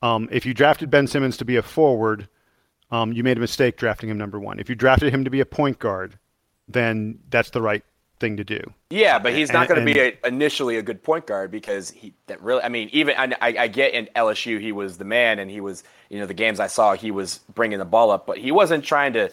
um, 0.00 0.30
if 0.32 0.46
you 0.46 0.54
drafted 0.54 0.90
Ben 0.90 1.06
Simmons 1.06 1.36
to 1.36 1.44
be 1.44 1.56
a 1.56 1.62
forward, 1.62 2.26
um, 2.90 3.12
you 3.12 3.22
made 3.22 3.36
a 3.36 3.40
mistake 3.40 3.76
drafting 3.76 4.08
him 4.08 4.16
number 4.16 4.40
one. 4.40 4.58
If 4.58 4.70
you 4.70 4.74
drafted 4.74 5.12
him 5.12 5.24
to 5.24 5.30
be 5.30 5.40
a 5.40 5.46
point 5.46 5.78
guard, 5.78 6.18
then 6.68 7.18
that's 7.28 7.50
the 7.50 7.60
right 7.60 7.84
thing 8.18 8.38
to 8.38 8.44
do. 8.44 8.60
Yeah, 8.88 9.18
but 9.18 9.34
he's 9.34 9.52
not 9.52 9.68
going 9.68 9.84
to 9.84 9.92
be 9.92 10.00
a, 10.00 10.16
initially 10.26 10.78
a 10.78 10.82
good 10.82 11.02
point 11.02 11.26
guard 11.26 11.50
because 11.50 11.90
he 11.90 12.14
that 12.26 12.40
really. 12.42 12.62
I 12.62 12.70
mean, 12.70 12.88
even 12.92 13.16
I, 13.18 13.36
I 13.42 13.68
get 13.68 13.92
in 13.92 14.08
LSU 14.16 14.58
he 14.58 14.72
was 14.72 14.96
the 14.96 15.04
man 15.04 15.38
and 15.38 15.50
he 15.50 15.60
was 15.60 15.84
you 16.08 16.18
know 16.18 16.24
the 16.24 16.32
games 16.32 16.60
I 16.60 16.66
saw 16.66 16.94
he 16.94 17.10
was 17.10 17.40
bringing 17.54 17.78
the 17.78 17.84
ball 17.84 18.10
up, 18.10 18.26
but 18.26 18.38
he 18.38 18.52
wasn't 18.52 18.84
trying 18.84 19.12
to 19.12 19.30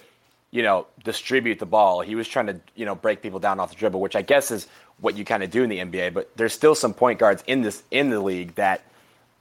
you 0.51 0.63
know 0.63 0.87
distribute 1.03 1.59
the 1.59 1.65
ball. 1.65 2.01
He 2.01 2.15
was 2.15 2.27
trying 2.27 2.47
to 2.47 2.59
you 2.75 2.85
know 2.85 2.95
break 2.95 3.21
people 3.21 3.39
down 3.39 3.59
off 3.59 3.69
the 3.69 3.75
dribble, 3.75 3.99
which 3.99 4.15
I 4.15 4.21
guess 4.21 4.51
is 4.51 4.67
what 4.99 5.15
you 5.17 5.25
kind 5.25 5.43
of 5.43 5.51
do 5.51 5.63
in 5.63 5.69
the 5.69 5.79
NBA. 5.79 6.13
But 6.13 6.35
there's 6.35 6.53
still 6.53 6.75
some 6.75 6.93
point 6.93 7.19
guards 7.19 7.43
in 7.47 7.61
this 7.61 7.83
in 7.91 8.09
the 8.09 8.19
league 8.19 8.55
that 8.55 8.83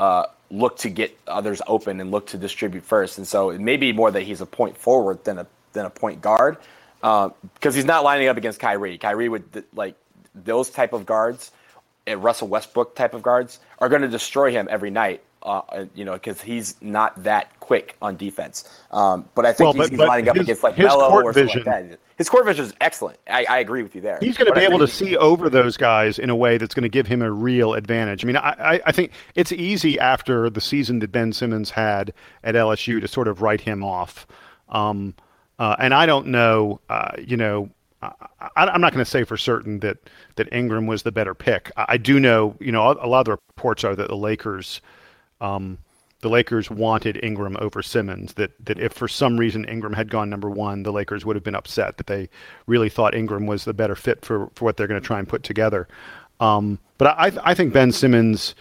uh, 0.00 0.26
look 0.50 0.78
to 0.78 0.90
get 0.90 1.18
others 1.26 1.62
open 1.66 2.00
and 2.00 2.10
look 2.10 2.28
to 2.28 2.38
distribute 2.38 2.84
first. 2.84 3.18
And 3.18 3.26
so 3.26 3.50
it 3.50 3.60
may 3.60 3.76
be 3.76 3.92
more 3.92 4.10
that 4.10 4.22
he's 4.22 4.40
a 4.40 4.46
point 4.46 4.76
forward 4.76 5.24
than 5.24 5.38
a 5.38 5.46
than 5.72 5.86
a 5.86 5.90
point 5.90 6.20
guard 6.20 6.56
because 7.00 7.32
uh, 7.64 7.70
he's 7.72 7.84
not 7.84 8.04
lining 8.04 8.28
up 8.28 8.36
against 8.36 8.60
Kyrie. 8.60 8.98
Kyrie 8.98 9.28
would 9.28 9.64
like 9.74 9.94
those 10.34 10.70
type 10.70 10.92
of 10.92 11.06
guards, 11.06 11.52
and 12.06 12.22
Russell 12.22 12.48
Westbrook 12.48 12.94
type 12.94 13.14
of 13.14 13.22
guards 13.22 13.58
are 13.78 13.88
going 13.88 14.02
to 14.02 14.08
destroy 14.08 14.50
him 14.50 14.68
every 14.70 14.90
night. 14.90 15.22
Uh, 15.46 15.86
you 15.94 16.04
know, 16.04 16.14
because 16.14 16.40
he's 16.40 16.74
not 16.82 17.22
that 17.22 17.60
quick 17.60 17.96
on 18.02 18.16
defense. 18.16 18.68
Um, 18.90 19.28
but 19.36 19.46
I 19.46 19.52
think 19.52 19.60
well, 19.60 19.72
he's, 19.74 19.82
but, 19.82 19.90
he's 19.90 19.98
but 19.98 20.08
lining 20.08 20.24
his, 20.24 20.30
up 20.30 20.36
against 20.38 20.62
like 20.64 20.76
Melo 20.76 21.22
or 21.22 21.32
something 21.32 21.64
like 21.64 21.64
that. 21.64 22.00
His 22.18 22.28
court 22.28 22.46
vision 22.46 22.64
is 22.64 22.74
excellent. 22.80 23.20
I, 23.28 23.46
I 23.48 23.58
agree 23.58 23.84
with 23.84 23.94
you 23.94 24.00
there. 24.00 24.18
He's 24.20 24.36
going 24.36 24.52
to 24.52 24.58
be 24.58 24.66
able 24.66 24.80
to 24.80 24.88
see 24.88 25.16
over 25.16 25.48
those 25.48 25.76
guys 25.76 26.18
in 26.18 26.30
a 26.30 26.34
way 26.34 26.58
that's 26.58 26.74
going 26.74 26.82
to 26.82 26.88
give 26.88 27.06
him 27.06 27.22
a 27.22 27.30
real 27.30 27.74
advantage. 27.74 28.24
I 28.24 28.26
mean, 28.26 28.36
I, 28.36 28.80
I 28.84 28.90
think 28.90 29.12
it's 29.36 29.52
easy 29.52 30.00
after 30.00 30.50
the 30.50 30.60
season 30.60 30.98
that 30.98 31.12
Ben 31.12 31.32
Simmons 31.32 31.70
had 31.70 32.12
at 32.42 32.56
LSU 32.56 33.00
to 33.00 33.06
sort 33.06 33.28
of 33.28 33.40
write 33.40 33.60
him 33.60 33.84
off. 33.84 34.26
Um, 34.70 35.14
uh, 35.60 35.76
and 35.78 35.94
I 35.94 36.06
don't 36.06 36.26
know, 36.26 36.80
uh, 36.88 37.12
you 37.18 37.36
know, 37.36 37.70
I, 38.02 38.10
am 38.56 38.80
not 38.80 38.92
going 38.92 39.04
to 39.04 39.10
say 39.10 39.22
for 39.22 39.36
certain 39.36 39.78
that 39.80 39.98
that 40.36 40.52
Ingram 40.52 40.86
was 40.86 41.04
the 41.04 41.12
better 41.12 41.34
pick. 41.34 41.70
I, 41.76 41.84
I, 41.90 41.96
do 41.98 42.18
know, 42.18 42.56
you 42.58 42.72
know, 42.72 42.82
a, 42.82 43.06
a 43.06 43.08
lot 43.08 43.20
of 43.20 43.24
the 43.26 43.30
reports 43.32 43.84
are 43.84 43.94
that 43.94 44.08
the 44.08 44.16
Lakers 44.16 44.80
um, 45.40 45.78
the 46.20 46.28
Lakers 46.28 46.70
wanted 46.70 47.22
Ingram 47.22 47.56
over 47.60 47.82
Simmons. 47.82 48.34
That 48.34 48.52
that 48.64 48.78
if 48.78 48.92
for 48.92 49.08
some 49.08 49.36
reason 49.36 49.64
Ingram 49.66 49.92
had 49.92 50.10
gone 50.10 50.30
number 50.30 50.50
one, 50.50 50.82
the 50.82 50.92
Lakers 50.92 51.24
would 51.24 51.36
have 51.36 51.44
been 51.44 51.54
upset. 51.54 51.98
That 51.98 52.06
they 52.06 52.28
really 52.66 52.88
thought 52.88 53.14
Ingram 53.14 53.46
was 53.46 53.64
the 53.64 53.74
better 53.74 53.94
fit 53.94 54.24
for 54.24 54.50
for 54.54 54.64
what 54.64 54.76
they're 54.76 54.86
going 54.86 55.00
to 55.00 55.06
try 55.06 55.18
and 55.18 55.28
put 55.28 55.42
together. 55.42 55.88
Um, 56.40 56.78
but 56.98 57.08
I 57.18 57.32
I 57.42 57.54
think 57.54 57.72
Ben 57.72 57.92
Simmons, 57.92 58.54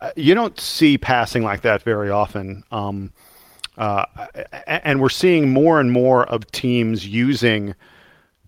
uh, 0.00 0.10
you 0.16 0.34
don't 0.34 0.58
see 0.58 0.98
passing 0.98 1.42
like 1.42 1.62
that 1.62 1.82
very 1.82 2.10
often. 2.10 2.64
Um, 2.70 3.12
uh, 3.78 4.04
and 4.66 5.00
we're 5.00 5.08
seeing 5.08 5.50
more 5.50 5.80
and 5.80 5.90
more 5.92 6.24
of 6.26 6.50
teams 6.52 7.06
using 7.06 7.74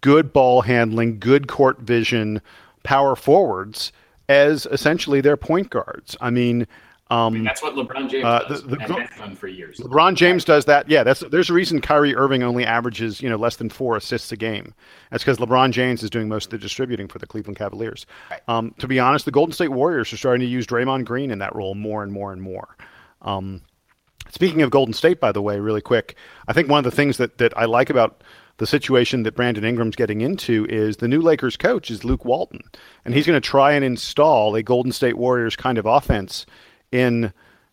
good 0.03 0.35
ball 0.35 0.61
handling, 0.61 1.19
good 1.19 1.49
court 1.49 1.81
vision, 1.81 2.43
power 2.83 3.17
forwards 3.17 3.91
as 4.29 4.67
essentially 4.67 5.21
their 5.21 5.37
point 5.37 5.71
guards. 5.71 6.17
I 6.21 6.31
mean, 6.31 6.67
um, 7.11 7.19
I 7.19 7.31
mean, 7.31 7.45
that's 7.45 7.63
what 7.63 7.75
LeBron 7.75 8.09
James 8.09 8.25
uh, 8.25 8.45
does, 8.49 8.63
the, 8.63 8.77
the, 8.77 8.83
and 8.83 9.09
has 9.09 9.19
done 9.19 9.37
for 9.37 9.47
years. 9.47 9.79
LeBron 9.79 10.15
James 10.15 10.43
does 10.43 10.65
that. 10.65 10.89
Yeah, 10.89 11.03
that's 11.03 11.21
there's 11.21 11.51
a 11.51 11.53
reason 11.53 11.83
Kyrie 11.83 12.15
Irving 12.15 12.43
only 12.43 12.65
averages 12.65 13.21
you 13.21 13.29
know 13.29 13.37
less 13.37 13.57
than 13.57 13.69
four 13.69 13.97
assists 13.97 14.33
a 14.33 14.39
game. 14.39 14.73
That's 15.11 15.23
because 15.23 15.37
LeBron 15.37 15.73
James 15.73 16.03
is 16.03 16.09
doing 16.09 16.29
most 16.29 16.47
of 16.47 16.51
the 16.53 16.59
distributing 16.59 17.07
for 17.07 17.19
the 17.19 17.27
Cleveland 17.27 17.59
Cavaliers. 17.59 18.07
Right. 18.31 18.41
Um, 18.49 18.75
to 18.79 18.89
be 18.89 18.99
honest, 18.99 19.27
the 19.27 19.31
Golden 19.31 19.53
State 19.53 19.69
Warriors 19.69 20.13
are 20.15 20.17
starting 20.17 20.41
to 20.41 20.51
use 20.51 20.67
Draymond 20.67 21.05
Green 21.05 21.31
in 21.31 21.41
that 21.41 21.55
role 21.55 21.75
more 21.75 22.03
and 22.03 22.11
more 22.11 22.33
and 22.33 22.41
more. 22.41 22.75
Um, 23.21 23.61
speaking 24.31 24.63
of 24.63 24.71
Golden 24.71 24.95
State, 24.95 25.21
by 25.21 25.31
the 25.31 25.43
way, 25.43 25.61
really 25.61 25.83
quick, 25.83 26.17
I 26.49 26.55
think 26.55 26.71
one 26.71 26.79
of 26.79 26.85
the 26.85 26.97
things 26.97 27.19
that 27.19 27.37
that 27.37 27.57
I 27.57 27.67
like 27.67 27.91
about 27.91 28.25
the 28.57 28.67
situation 28.67 29.25
that 29.25 29.37
Brandon 29.37 29.65
Ingram's 29.65 29.97
getting 29.97 30.23
into 30.23 30.65
is 30.71 30.97
the 30.97 31.09
new 31.09 31.21
Lakers 31.21 31.59
coach 31.59 31.91
is 31.91 32.03
Luke 32.03 32.25
Walton, 32.25 32.63
and 33.05 33.13
he's 33.13 33.27
going 33.27 33.41
to 33.41 33.47
try 33.47 33.73
and 33.73 33.85
install 33.85 34.55
a 34.55 34.63
Golden 34.63 34.91
State 34.91 35.19
Warriors 35.19 35.55
kind 35.55 35.77
of 35.77 35.85
offense 35.85 36.47
in 36.95 37.33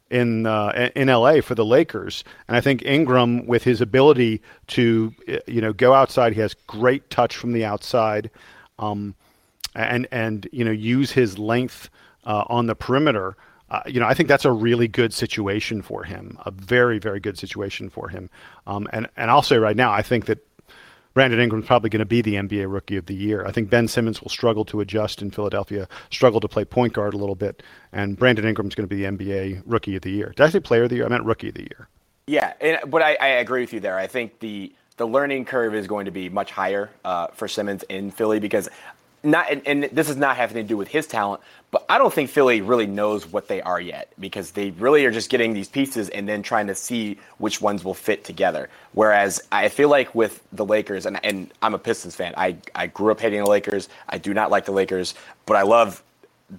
in 0.10 0.45
uh, 0.45 0.89
in 0.95 1.07
LA 1.07 1.41
for 1.41 1.55
the 1.55 1.63
Lakers. 1.63 2.23
And 2.47 2.57
I 2.57 2.62
think 2.62 2.84
Ingram, 2.84 3.45
with 3.45 3.63
his 3.63 3.79
ability 3.79 4.41
to 4.67 5.13
you 5.47 5.62
know 5.62 5.71
go 5.71 5.93
outside, 5.93 6.34
he 6.34 6.41
has 6.41 6.55
great 6.67 7.10
touch 7.10 7.38
from 7.38 7.53
the 7.53 7.63
outside, 7.63 8.31
um, 8.79 9.15
and 9.75 10.07
and 10.12 10.49
you 10.51 10.65
know 10.65 10.71
use 10.71 11.12
his 11.12 11.38
length 11.38 11.89
uh, 12.25 12.43
on 12.47 12.65
the 12.65 12.75
perimeter. 12.75 13.38
Uh, 13.69 13.81
you 13.86 14.01
know, 14.01 14.05
I 14.05 14.13
think 14.13 14.27
that's 14.27 14.43
a 14.43 14.51
really 14.51 14.89
good 14.89 15.13
situation 15.13 15.81
for 15.81 16.03
him, 16.03 16.38
a 16.45 16.51
very, 16.51 16.99
very 16.99 17.21
good 17.21 17.38
situation 17.38 17.89
for 17.89 18.10
him. 18.10 18.29
Um, 18.67 18.86
and 18.91 19.07
and 19.15 19.31
I'll 19.31 19.43
say 19.43 19.57
right 19.57 19.77
now, 19.77 19.93
I 19.93 20.01
think 20.01 20.25
that 20.25 20.45
Brandon 21.13 21.39
Ingram's 21.39 21.65
probably 21.65 21.89
going 21.89 22.00
to 22.00 22.06
be 22.06 22.21
the 22.21 22.36
NBA 22.36 22.71
Rookie 22.71 22.97
of 22.97 23.06
the 23.06 23.13
Year. 23.13 23.45
I 23.45 23.52
think 23.52 23.69
Ben 23.69 23.88
Simmons 23.88 24.21
will 24.21 24.30
struggle 24.30 24.63
to 24.65 24.80
adjust 24.80 25.21
in 25.21 25.32
Philadelphia, 25.32 25.88
struggle 26.10 26.39
to 26.39 26.47
play 26.47 26.63
point 26.63 26.93
guard 26.93 27.13
a 27.13 27.17
little 27.17 27.36
bit, 27.36 27.63
and 27.91 28.17
Brandon 28.17 28.45
Ingram's 28.45 28.76
going 28.76 28.88
to 28.88 28.95
be 28.95 29.04
the 29.04 29.10
NBA 29.10 29.63
Rookie 29.65 29.95
of 29.95 30.04
the 30.04 30.12
Year. 30.12 30.34
Did 30.36 30.41
I 30.41 30.50
say 30.50 30.60
Player 30.60 30.84
of 30.84 30.89
the 30.89 30.97
Year? 30.97 31.06
I 31.06 31.10
meant 31.10 31.26
Rookie 31.26 31.50
of 31.50 31.56
the 31.56 31.63
Year. 31.63 31.88
Yeah, 32.28 32.54
and, 32.62 32.89
but 32.89 33.02
I, 33.02 33.17
I 33.19 33.28
agree 33.28 33.62
with 33.62 33.74
you 33.74 33.80
there. 33.80 33.97
I 33.97 34.08
think 34.08 34.39
the 34.39 34.74
the 34.97 35.08
learning 35.08 35.45
curve 35.45 35.74
is 35.74 35.88
going 35.88 36.06
to 36.06 36.12
be 36.12 36.30
much 36.30 36.52
higher 36.52 36.91
uh, 37.04 37.28
for 37.28 37.47
Simmons 37.47 37.84
in 37.89 38.12
Philly 38.12 38.39
because 38.39 38.69
not 39.23 39.51
and, 39.51 39.62
and, 39.67 39.84
this 39.91 40.10
is 40.10 40.15
not 40.15 40.36
having 40.36 40.55
to 40.55 40.63
do 40.63 40.77
with 40.77 40.88
his 40.88 41.05
talent, 41.07 41.41
but 41.69 41.86
I 41.88 41.97
don't 41.97 42.13
think 42.13 42.29
Philly 42.29 42.62
really 42.62 42.88
knows 42.88 43.25
what 43.25 43.47
they 43.47 43.62
are 43.62 43.79
yet 43.79 44.12
because 44.19 44.51
they 44.51 44.71
really 44.71 45.05
are 45.05 45.12
just 45.12 45.29
getting 45.29 45.53
these 45.53 45.69
pieces 45.69 46.10
and 46.10 46.27
then 46.27 46.41
trying 46.43 46.67
to 46.67 46.75
see 46.75 47.17
which 47.38 47.62
ones 47.62 47.84
will 47.84 47.93
fit 47.93 48.23
together. 48.23 48.69
Whereas 48.93 49.41
I 49.51 49.69
feel 49.69 49.89
like 49.89 50.13
with 50.15 50.41
the 50.51 50.65
Lakers, 50.65 51.05
and, 51.05 51.23
and 51.23 51.53
I'm 51.62 51.73
a 51.73 51.79
Pistons 51.79 52.15
fan, 52.15 52.34
I, 52.36 52.57
I 52.73 52.88
grew 52.88 53.12
up 53.12 53.19
hating 53.19 53.43
the 53.43 53.49
Lakers. 53.49 53.89
I 54.10 54.17
do 54.17 54.34
not 54.34 54.49
like 54.49 54.65
the 54.65 54.71
Lakers, 54.71 55.13
but 55.45 55.55
I 55.55 55.62
love 55.62 56.03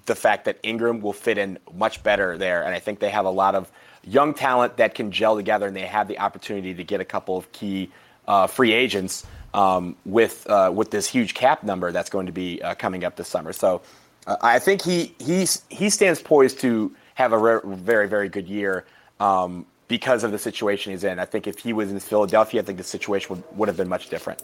the 0.05 0.15
fact 0.15 0.45
that 0.45 0.57
Ingram 0.63 1.01
will 1.01 1.13
fit 1.13 1.37
in 1.37 1.59
much 1.75 2.01
better 2.01 2.37
there. 2.37 2.63
And 2.63 2.73
I 2.73 2.79
think 2.79 2.99
they 2.99 3.09
have 3.09 3.25
a 3.25 3.31
lot 3.31 3.55
of 3.55 3.69
young 4.03 4.33
talent 4.33 4.77
that 4.77 4.95
can 4.95 5.11
gel 5.11 5.35
together 5.35 5.67
and 5.67 5.75
they 5.75 5.81
have 5.81 6.07
the 6.07 6.19
opportunity 6.19 6.73
to 6.73 6.83
get 6.83 6.99
a 6.99 7.05
couple 7.05 7.37
of 7.37 7.51
key 7.51 7.91
uh, 8.27 8.47
free 8.47 8.73
agents 8.73 9.25
um, 9.53 9.95
with 10.05 10.47
uh, 10.49 10.71
with 10.73 10.91
this 10.91 11.07
huge 11.07 11.33
cap 11.33 11.63
number 11.63 11.91
that's 11.91 12.09
going 12.09 12.25
to 12.25 12.31
be 12.31 12.61
uh, 12.61 12.75
coming 12.75 13.03
up 13.03 13.15
this 13.15 13.27
summer. 13.27 13.53
So 13.53 13.81
uh, 14.27 14.37
I 14.41 14.59
think 14.59 14.81
he 14.81 15.13
he's 15.19 15.63
he 15.69 15.89
stands 15.89 16.21
poised 16.21 16.59
to 16.61 16.93
have 17.15 17.33
a 17.33 17.37
re- 17.37 17.61
very 17.63 18.07
very 18.07 18.29
good 18.29 18.47
year 18.47 18.85
um, 19.19 19.65
because 19.87 20.23
of 20.23 20.31
the 20.31 20.39
situation 20.39 20.91
he's 20.91 21.03
in. 21.03 21.19
I 21.19 21.25
think 21.25 21.47
if 21.47 21.59
he 21.59 21.73
was 21.73 21.91
in 21.91 21.99
Philadelphia, 21.99 22.61
I 22.61 22.65
think 22.65 22.77
the 22.77 22.83
situation 22.83 23.35
would, 23.35 23.57
would 23.57 23.67
have 23.67 23.77
been 23.77 23.89
much 23.89 24.09
different. 24.09 24.41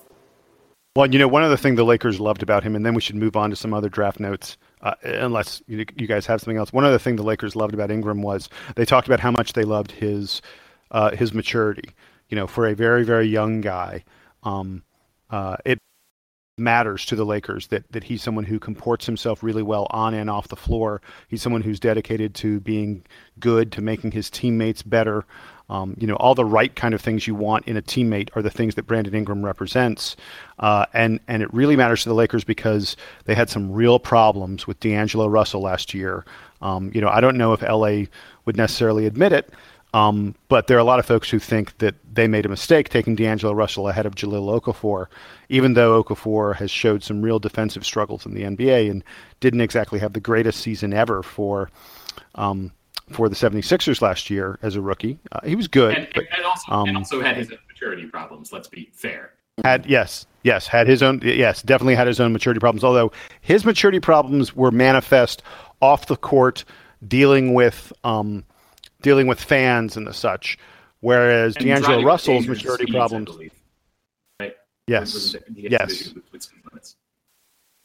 Well, 0.95 1.07
you 1.07 1.19
know, 1.19 1.27
one 1.27 1.43
other 1.43 1.55
thing 1.55 1.75
the 1.75 1.85
Lakers 1.85 2.19
loved 2.19 2.41
about 2.41 2.63
him, 2.63 2.75
and 2.75 2.85
then 2.85 2.93
we 2.95 3.01
should 3.01 3.15
move 3.15 3.35
on 3.35 3.51
to 3.51 3.55
some 3.55 3.73
other 3.73 3.89
draft 3.89 4.19
notes, 4.19 4.57
uh, 4.81 4.95
unless 5.03 5.61
you, 5.67 5.85
you, 5.95 6.07
guys 6.07 6.25
have 6.25 6.41
something 6.41 6.57
else. 6.57 6.73
One 6.73 6.83
other 6.83 6.97
thing 6.97 7.15
the 7.15 7.23
Lakers 7.23 7.55
loved 7.55 7.75
about 7.75 7.91
Ingram 7.91 8.21
was 8.21 8.49
they 8.75 8.85
talked 8.85 9.07
about 9.07 9.19
how 9.19 9.29
much 9.29 9.53
they 9.53 9.63
loved 9.63 9.91
his 9.91 10.41
uh, 10.91 11.11
his 11.11 11.33
maturity. 11.33 11.91
You 12.29 12.35
know, 12.35 12.47
for 12.47 12.67
a 12.67 12.75
very 12.75 13.03
very 13.03 13.27
young 13.27 13.61
guy, 13.61 14.03
um, 14.43 14.83
uh, 15.29 15.57
it 15.65 15.79
matters 16.59 17.05
to 17.05 17.15
the 17.15 17.25
Lakers 17.25 17.67
that 17.67 17.89
that 17.91 18.03
he's 18.03 18.21
someone 18.21 18.43
who 18.43 18.59
comports 18.59 19.05
himself 19.05 19.41
really 19.41 19.63
well 19.63 19.87
on 19.89 20.13
and 20.13 20.29
off 20.29 20.49
the 20.49 20.55
floor. 20.55 21.01
He's 21.27 21.41
someone 21.41 21.61
who's 21.61 21.79
dedicated 21.79 22.35
to 22.35 22.59
being 22.59 23.05
good, 23.39 23.71
to 23.73 23.81
making 23.81 24.11
his 24.11 24.29
teammates 24.29 24.83
better. 24.83 25.25
Um, 25.69 25.95
you 25.99 26.07
know, 26.07 26.15
all 26.15 26.33
the 26.33 26.45
right 26.45 26.75
kind 26.75 26.95
of 26.95 27.01
things 27.01 27.27
you 27.27 27.35
want 27.35 27.67
in 27.67 27.77
a 27.77 27.81
teammate 27.81 28.29
are 28.35 28.41
the 28.41 28.49
things 28.49 28.73
that 28.75 28.87
Brandon 28.87 29.13
Ingram 29.13 29.45
represents, 29.45 30.15
uh, 30.57 30.85
and 30.93 31.19
and 31.27 31.41
it 31.41 31.53
really 31.53 31.75
matters 31.75 32.03
to 32.03 32.09
the 32.09 32.15
Lakers 32.15 32.43
because 32.43 32.95
they 33.25 33.35
had 33.35 33.49
some 33.49 33.71
real 33.71 33.99
problems 33.99 34.67
with 34.67 34.79
D'Angelo 34.79 35.27
Russell 35.27 35.61
last 35.61 35.93
year. 35.93 36.25
Um, 36.61 36.91
you 36.93 37.01
know, 37.01 37.09
I 37.09 37.21
don't 37.21 37.37
know 37.37 37.53
if 37.53 37.61
LA 37.61 38.05
would 38.45 38.57
necessarily 38.57 39.05
admit 39.05 39.31
it, 39.31 39.53
um, 39.93 40.35
but 40.49 40.67
there 40.67 40.77
are 40.77 40.79
a 40.79 40.85
lot 40.85 40.99
of 40.99 41.05
folks 41.05 41.29
who 41.29 41.39
think 41.39 41.77
that 41.79 41.95
they 42.13 42.27
made 42.27 42.45
a 42.45 42.49
mistake 42.49 42.89
taking 42.89 43.15
D'Angelo 43.15 43.53
Russell 43.53 43.87
ahead 43.87 44.05
of 44.05 44.15
Jahlil 44.15 44.61
Okafor, 44.61 45.07
even 45.49 45.73
though 45.73 46.03
Okafor 46.03 46.55
has 46.55 46.69
showed 46.69 47.03
some 47.03 47.21
real 47.21 47.39
defensive 47.39 47.83
struggles 47.83 48.25
in 48.25 48.35
the 48.35 48.43
NBA 48.43 48.91
and 48.91 49.03
didn't 49.39 49.61
exactly 49.61 49.99
have 49.99 50.13
the 50.13 50.19
greatest 50.19 50.59
season 50.59 50.93
ever 50.93 51.23
for 51.23 51.71
um, 52.35 52.71
for 53.11 53.27
the 53.27 53.35
76ers 53.35 54.01
last 54.01 54.29
year 54.29 54.59
as 54.61 54.75
a 54.75 54.81
rookie. 54.81 55.17
Uh, 55.31 55.39
he 55.43 55.55
was 55.55 55.67
good. 55.67 55.95
And, 55.95 56.07
but, 56.13 56.25
and 56.35 56.45
also, 56.45 56.71
um, 56.71 56.87
and 56.87 56.97
also 56.97 57.21
had 57.21 57.37
his 57.37 57.51
maturity 57.67 58.05
problems, 58.05 58.53
let's 58.53 58.67
be 58.67 58.91
fair. 58.93 59.33
Had 59.63 59.87
yes, 59.87 60.27
yes, 60.43 60.67
had 60.67 60.87
his 60.87 61.01
own 61.01 61.19
yes, 61.23 61.63
definitely 61.63 61.95
had 61.95 62.07
his 62.07 62.19
own 62.19 62.31
maturity 62.31 62.59
problems, 62.59 62.83
although 62.83 63.11
his 63.41 63.65
maturity 63.65 63.99
problems 63.99 64.55
were 64.55 64.71
manifest 64.71 65.41
off 65.81 66.05
the 66.05 66.15
court 66.15 66.63
dealing 67.07 67.53
with 67.53 67.91
um, 68.03 68.45
dealing 69.01 69.27
with 69.27 69.41
fans 69.41 69.97
and 69.97 70.05
the 70.07 70.13
such. 70.13 70.57
Whereas 71.01 71.55
and 71.55 71.65
D'Angelo 71.65 72.03
Russell's 72.03 72.47
maturity 72.47 72.91
problems. 72.91 73.29
Right? 74.39 74.55
Yes. 74.87 75.35
Yes. 75.53 76.13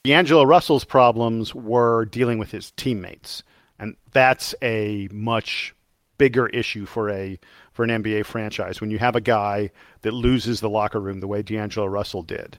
D'Angelo 0.05 0.45
Russell's 0.45 0.85
problems 0.85 1.55
were 1.55 2.05
dealing 2.07 2.39
with 2.39 2.51
his 2.51 2.73
teammates. 2.73 3.43
And 3.79 3.97
that's 4.13 4.55
a 4.63 5.09
much 5.13 5.75
bigger 6.19 6.47
issue 6.49 6.87
for 6.87 7.11
a 7.11 7.39
for 7.73 7.85
an 7.85 7.91
NBA 7.91 8.25
franchise 8.25 8.81
when 8.81 8.91
you 8.91 8.99
have 8.99 9.17
a 9.17 9.21
guy 9.21 9.71
that 10.03 10.13
loses 10.13 10.61
the 10.61 10.71
locker 10.71 11.01
room 11.01 11.21
the 11.21 11.27
way 11.27 11.43
D'Angelo 11.43 11.87
Russell 11.87 12.23
did. 12.23 12.59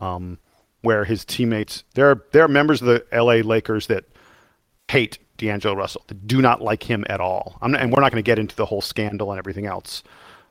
Um, 0.00 0.38
where 0.80 1.04
his 1.04 1.24
teammates 1.24 1.84
there 1.94 2.10
are 2.10 2.24
there 2.32 2.44
are 2.44 2.48
members 2.48 2.82
of 2.82 2.88
the 2.88 3.04
LA 3.12 3.36
Lakers 3.36 3.86
that 3.86 4.04
hate 4.88 5.18
D'Angelo 5.36 5.74
Russell. 5.74 6.04
do 6.26 6.40
not 6.40 6.62
like 6.62 6.82
him 6.82 7.04
at 7.08 7.20
all. 7.20 7.58
Not, 7.62 7.80
and 7.80 7.92
we're 7.92 8.00
not 8.00 8.12
going 8.12 8.22
to 8.22 8.26
get 8.26 8.38
into 8.38 8.56
the 8.56 8.66
whole 8.66 8.80
scandal 8.80 9.30
and 9.32 9.38
everything 9.38 9.66
else. 9.66 10.02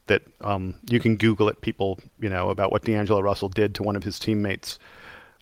That 0.08 0.22
um, 0.42 0.76
you 0.90 1.00
can 1.00 1.16
Google 1.16 1.48
it, 1.48 1.62
people, 1.62 1.98
you 2.20 2.28
know, 2.28 2.50
about 2.50 2.74
what 2.74 2.84
D'Angelo 2.84 3.22
Russell 3.22 3.48
did 3.48 3.74
to 3.76 3.84
one 3.84 3.96
of 3.96 4.04
his 4.04 4.20
teammates 4.20 4.78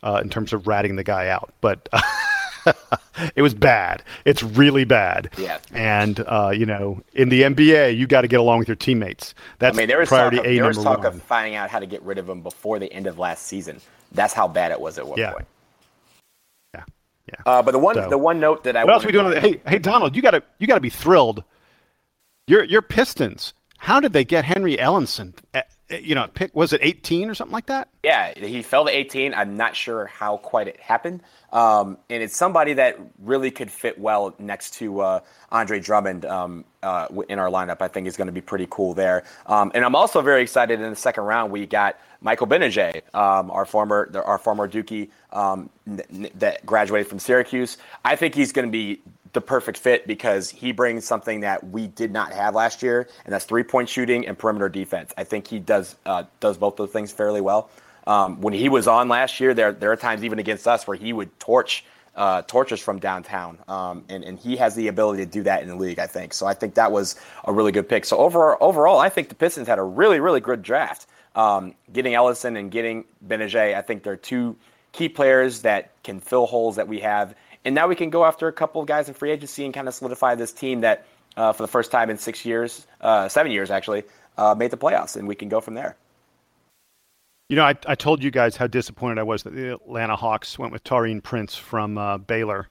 uh, 0.03 0.21
in 0.23 0.29
terms 0.29 0.53
of 0.53 0.67
ratting 0.67 0.97
the 0.97 1.03
guy 1.03 1.29
out. 1.29 1.51
But 1.61 1.89
it 3.35 3.41
was 3.41 3.53
bad. 3.53 4.03
It's 4.25 4.43
really 4.43 4.83
bad. 4.83 5.31
Yeah. 5.37 5.59
And 5.71 6.19
uh, 6.27 6.51
you 6.53 6.65
know, 6.65 7.01
in 7.13 7.29
the 7.29 7.41
NBA, 7.41 7.97
you 7.97 8.07
got 8.07 8.21
to 8.21 8.27
get 8.27 8.39
along 8.39 8.59
with 8.59 8.67
your 8.67 8.75
teammates. 8.75 9.33
That's 9.59 9.75
I 9.75 9.79
mean, 9.79 9.87
there 9.87 9.99
was 9.99 10.09
priority 10.09 10.37
talk 10.37 10.45
of, 10.45 10.51
A 10.51 10.55
there 10.55 10.67
was 10.67 10.77
talk 10.77 10.97
one. 10.99 11.07
of 11.07 11.23
finding 11.23 11.55
out 11.55 11.69
how 11.69 11.79
to 11.79 11.87
get 11.87 12.01
rid 12.03 12.17
of 12.17 12.29
him 12.29 12.41
before 12.41 12.79
the 12.79 12.91
end 12.91 13.07
of 13.07 13.17
last 13.17 13.45
season. 13.45 13.81
That's 14.11 14.33
how 14.33 14.47
bad 14.47 14.71
it 14.71 14.79
was 14.79 14.97
at 14.97 15.07
one 15.07 15.17
yeah. 15.17 15.31
point. 15.31 15.47
Yeah. 17.31 17.41
Uh, 17.45 17.61
but 17.61 17.71
the 17.71 17.79
one 17.79 17.95
so, 17.95 18.09
the 18.09 18.17
one 18.17 18.39
note 18.39 18.63
that 18.63 18.75
I 18.75 18.83
what 18.83 18.93
else 18.93 19.03
are 19.03 19.07
we 19.07 19.13
doing? 19.13 19.39
Hey, 19.39 19.61
hey, 19.65 19.79
Donald, 19.79 20.15
you 20.15 20.21
got 20.21 20.31
to 20.31 20.43
you 20.59 20.67
got 20.67 20.75
to 20.75 20.81
be 20.81 20.89
thrilled. 20.89 21.43
Your 22.47 22.63
your 22.63 22.81
Pistons. 22.81 23.53
How 23.77 23.99
did 23.99 24.13
they 24.13 24.23
get 24.23 24.45
Henry 24.45 24.77
Ellenson? 24.77 25.33
At, 25.53 25.67
you 25.89 26.15
know, 26.15 26.27
pick 26.27 26.55
was 26.55 26.71
it 26.73 26.81
18 26.83 27.29
or 27.29 27.33
something 27.33 27.53
like 27.53 27.65
that? 27.65 27.89
Yeah, 28.03 28.33
he 28.37 28.61
fell 28.61 28.85
to 28.85 28.91
18. 28.91 29.33
I'm 29.33 29.57
not 29.57 29.75
sure 29.75 30.05
how 30.05 30.37
quite 30.37 30.67
it 30.67 30.79
happened. 30.79 31.21
Um, 31.51 31.97
and 32.09 32.23
it's 32.23 32.35
somebody 32.35 32.73
that 32.73 32.97
really 33.19 33.51
could 33.51 33.69
fit 33.69 33.99
well 33.99 34.33
next 34.39 34.75
to 34.75 35.01
uh, 35.01 35.19
Andre 35.51 35.79
Drummond 35.79 36.25
um, 36.25 36.65
uh, 36.81 37.07
in 37.27 37.39
our 37.39 37.49
lineup. 37.49 37.81
I 37.81 37.87
think 37.87 38.07
is 38.07 38.17
going 38.17 38.27
to 38.27 38.33
be 38.33 38.41
pretty 38.41 38.67
cool 38.69 38.93
there. 38.93 39.23
Um, 39.45 39.71
and 39.75 39.83
I'm 39.83 39.95
also 39.95 40.21
very 40.21 40.41
excited 40.43 40.79
in 40.79 40.89
the 40.89 40.95
second 40.95 41.23
round. 41.23 41.51
We 41.51 41.65
got 41.65 41.99
Michael 42.21 42.47
Gbinije, 42.47 43.01
um, 43.13 43.51
our 43.51 43.65
former 43.65 44.09
our 44.23 44.37
former 44.37 44.67
Dukie 44.67 45.09
um, 45.33 45.69
that 46.35 46.65
graduated 46.65 47.07
from 47.07 47.19
Syracuse. 47.19 47.77
I 48.05 48.15
think 48.15 48.35
he's 48.35 48.51
going 48.51 48.67
to 48.67 48.71
be 48.71 49.01
the 49.33 49.41
perfect 49.41 49.77
fit 49.77 50.07
because 50.07 50.49
he 50.49 50.71
brings 50.71 51.05
something 51.05 51.41
that 51.41 51.65
we 51.69 51.87
did 51.87 52.11
not 52.11 52.33
have 52.33 52.53
last 52.53 52.83
year, 52.83 53.07
and 53.25 53.33
that's 53.33 53.45
three 53.45 53.63
point 53.63 53.89
shooting 53.89 54.27
and 54.27 54.37
perimeter 54.37 54.69
defense. 54.69 55.13
I 55.17 55.23
think 55.23 55.47
he 55.47 55.59
does 55.59 55.95
uh, 56.05 56.23
does 56.39 56.57
both 56.57 56.75
those 56.75 56.91
things 56.91 57.11
fairly 57.11 57.41
well. 57.41 57.69
Um, 58.11 58.41
when 58.41 58.53
he 58.53 58.67
was 58.67 58.87
on 58.87 59.07
last 59.07 59.39
year, 59.39 59.53
there 59.53 59.71
there 59.71 59.91
are 59.91 59.95
times 59.95 60.25
even 60.25 60.37
against 60.39 60.67
us 60.67 60.85
where 60.85 60.97
he 60.97 61.13
would 61.13 61.31
torch 61.39 61.85
uh, 62.13 62.41
torches 62.41 62.81
from 62.81 62.99
downtown, 62.99 63.57
um, 63.69 64.03
and 64.09 64.25
and 64.25 64.37
he 64.37 64.57
has 64.57 64.75
the 64.75 64.89
ability 64.89 65.23
to 65.25 65.31
do 65.31 65.43
that 65.43 65.61
in 65.63 65.69
the 65.69 65.77
league. 65.77 65.97
I 65.97 66.07
think 66.07 66.33
so. 66.33 66.45
I 66.45 66.53
think 66.53 66.75
that 66.75 66.91
was 66.91 67.15
a 67.45 67.53
really 67.53 67.71
good 67.71 67.87
pick. 67.87 68.03
So 68.03 68.17
overall, 68.17 68.57
overall, 68.59 68.99
I 68.99 69.07
think 69.07 69.29
the 69.29 69.35
Pistons 69.35 69.67
had 69.67 69.79
a 69.79 69.83
really 69.83 70.19
really 70.19 70.41
good 70.41 70.61
draft. 70.61 71.07
Um, 71.35 71.75
getting 71.93 72.11
Ellenson 72.11 72.59
and 72.59 72.69
getting 72.69 73.05
Gbinije, 73.25 73.75
I 73.75 73.81
think 73.81 74.03
they're 74.03 74.17
two 74.17 74.57
key 74.91 75.07
players 75.07 75.61
that 75.61 75.91
can 76.03 76.19
fill 76.19 76.45
holes 76.45 76.75
that 76.75 76.89
we 76.89 76.99
have. 76.99 77.33
And 77.63 77.73
now 77.73 77.87
we 77.87 77.95
can 77.95 78.09
go 78.09 78.25
after 78.25 78.49
a 78.49 78.51
couple 78.51 78.81
of 78.81 78.87
guys 78.87 79.07
in 79.07 79.13
free 79.13 79.31
agency 79.31 79.63
and 79.63 79.73
kind 79.73 79.87
of 79.87 79.93
solidify 79.93 80.35
this 80.35 80.51
team 80.51 80.81
that, 80.81 81.05
uh, 81.37 81.53
for 81.53 81.63
the 81.63 81.69
first 81.69 81.91
time 81.91 82.09
in 82.09 82.17
six 82.17 82.43
years, 82.43 82.85
uh, 82.99 83.29
seven 83.29 83.53
years 83.53 83.71
actually, 83.71 84.03
uh, 84.37 84.53
made 84.53 84.71
the 84.71 84.77
playoffs, 84.77 85.15
and 85.15 85.25
we 85.29 85.35
can 85.35 85.47
go 85.47 85.61
from 85.61 85.75
there. 85.75 85.95
You 87.51 87.57
know, 87.57 87.65
I, 87.65 87.75
I 87.85 87.95
told 87.95 88.23
you 88.23 88.31
guys 88.31 88.55
how 88.55 88.65
disappointed 88.65 89.19
I 89.19 89.23
was 89.23 89.43
that 89.43 89.53
the 89.53 89.73
Atlanta 89.73 90.15
Hawks 90.15 90.57
went 90.57 90.71
with 90.71 90.85
Taurean 90.85 91.21
Prince 91.21 91.53
from 91.53 91.97
uh, 91.97 92.17
Baylor 92.17 92.69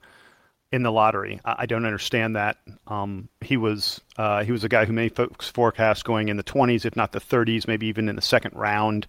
in 0.73 0.85
the 0.85 0.91
lottery. 0.91 1.39
I, 1.45 1.57
I 1.59 1.67
don't 1.67 1.85
understand 1.85 2.35
that. 2.37 2.57
Um, 2.87 3.29
he 3.43 3.59
was 3.59 4.01
uh, 4.17 4.43
he 4.43 4.53
was 4.53 4.65
a 4.65 4.71
guy 4.71 4.87
who 4.87 4.95
many 4.95 5.11
folks 5.11 5.51
forecast 5.51 6.07
going 6.07 6.29
in 6.29 6.39
the 6.39 6.43
20s, 6.43 6.87
if 6.87 6.97
not 6.97 7.13
the 7.13 7.21
30s, 7.21 7.69
maybe 7.69 7.89
even 7.89 8.09
in 8.09 8.17
the 8.17 8.23
second 8.23 8.55
round. 8.55 9.07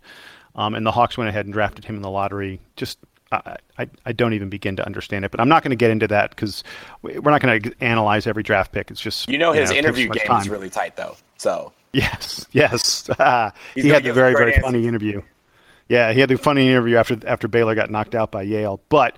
Um, 0.56 0.76
and 0.76 0.86
the 0.86 0.92
Hawks 0.92 1.18
went 1.18 1.30
ahead 1.30 1.46
and 1.46 1.54
drafted 1.54 1.86
him 1.86 1.96
in 1.96 2.02
the 2.02 2.12
lottery. 2.12 2.60
Just 2.76 3.00
I, 3.32 3.56
I, 3.78 3.88
I 4.06 4.12
don't 4.12 4.34
even 4.34 4.50
begin 4.50 4.76
to 4.76 4.86
understand 4.86 5.24
it, 5.24 5.32
but 5.32 5.40
I'm 5.40 5.48
not 5.48 5.64
going 5.64 5.70
to 5.70 5.78
get 5.78 5.90
into 5.90 6.10
that 6.10 6.32
because 6.32 6.66
we're 7.02 7.32
not 7.32 7.40
going 7.40 7.62
to 7.62 7.74
analyze 7.80 8.28
every 8.28 8.44
draft 8.44 8.74
pick. 8.74 8.92
It's 8.92 9.00
just 9.00 9.30
you 9.30 9.38
know 9.38 9.54
his 9.54 9.70
you 9.70 9.76
know, 9.76 9.80
interview 9.88 10.10
game 10.10 10.28
time. 10.28 10.42
is 10.42 10.50
really 10.50 10.70
tight 10.70 10.98
though. 10.98 11.16
So 11.38 11.72
yes, 11.94 12.46
yes, 12.52 13.08
he 13.74 13.88
had 13.88 14.06
a 14.06 14.12
very 14.12 14.34
very 14.34 14.60
funny 14.60 14.86
interview. 14.86 15.22
Yeah, 15.92 16.14
he 16.14 16.22
had 16.22 16.32
a 16.32 16.38
funny 16.38 16.70
interview 16.70 16.96
after 16.96 17.18
after 17.28 17.50
Baylor 17.50 17.76
got 17.76 17.92
knocked 17.92 18.16
out 18.16 18.32
by 18.32 18.44
Yale. 18.44 18.82
But 18.88 19.18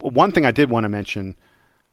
one 0.00 0.32
thing 0.32 0.46
I 0.46 0.50
did 0.50 0.70
want 0.70 0.84
to 0.84 0.88
mention, 0.88 1.36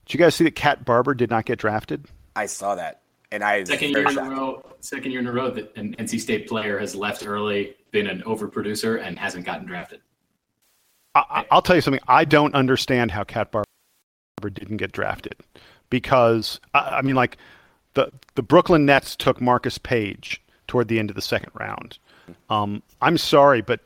Did 0.06 0.14
you 0.14 0.18
guys 0.18 0.34
see 0.34 0.46
that 0.46 0.56
Cat 0.56 0.86
Barber 0.86 1.14
did 1.14 1.30
not 1.30 1.44
get 1.44 1.60
drafted? 1.60 2.06
I 2.34 2.46
saw 2.46 2.76
that, 2.76 3.02
and 3.34 3.44
I 3.44 3.66
second 3.66 3.90
year 3.90 4.08
in 4.08 4.18
a 4.18 4.30
row. 4.30 4.66
Second 4.80 5.12
year 5.12 5.20
in 5.20 5.28
a 5.28 5.32
row 5.34 5.52
that 5.52 5.76
an 5.76 5.94
NC 6.00 6.22
State 6.22 6.48
player 6.48 6.80
has 6.80 6.96
left 6.96 7.28
early, 7.28 7.76
been 7.92 8.08
an 8.08 8.22
overproducer, 8.22 9.06
and 9.06 9.20
hasn't 9.20 9.46
gotten 9.46 9.68
drafted. 9.68 10.00
I, 11.16 11.46
will 11.52 11.62
tell 11.62 11.76
you 11.76 11.82
something. 11.82 12.02
I 12.08 12.24
don't 12.24 12.56
understand 12.56 13.12
how 13.12 13.26
Cat 13.26 13.52
Barber 13.52 13.66
didn't 14.54 14.78
get 14.78 14.94
drafted 14.94 15.36
because 15.90 16.62
I, 16.74 16.80
I 16.80 17.02
mean, 17.02 17.16
like 17.16 17.36
the 17.94 18.10
the 18.36 18.42
Brooklyn 18.42 18.86
Nets 18.86 19.18
took 19.18 19.42
Marcus 19.42 19.78
Paige 19.78 20.42
toward 20.68 20.88
the 20.88 20.98
end 20.98 21.10
of 21.10 21.18
the 21.18 21.22
second 21.22 21.52
round. 21.56 22.00
Um, 22.50 22.82
I'm 23.02 23.18
sorry, 23.18 23.62
but 23.62 23.82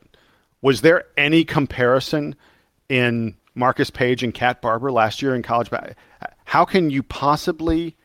was 0.62 0.80
there 0.80 1.04
any 1.16 1.44
comparison 1.44 2.34
in 2.88 3.36
Marcus 3.54 3.90
Paige 3.90 4.22
and 4.22 4.32
Cat 4.34 4.60
Barber 4.62 4.90
last 4.90 5.22
year 5.22 5.34
in 5.34 5.42
college? 5.42 5.70
How 6.44 6.64
can 6.64 6.90
you 6.90 7.02
possibly 7.02 7.96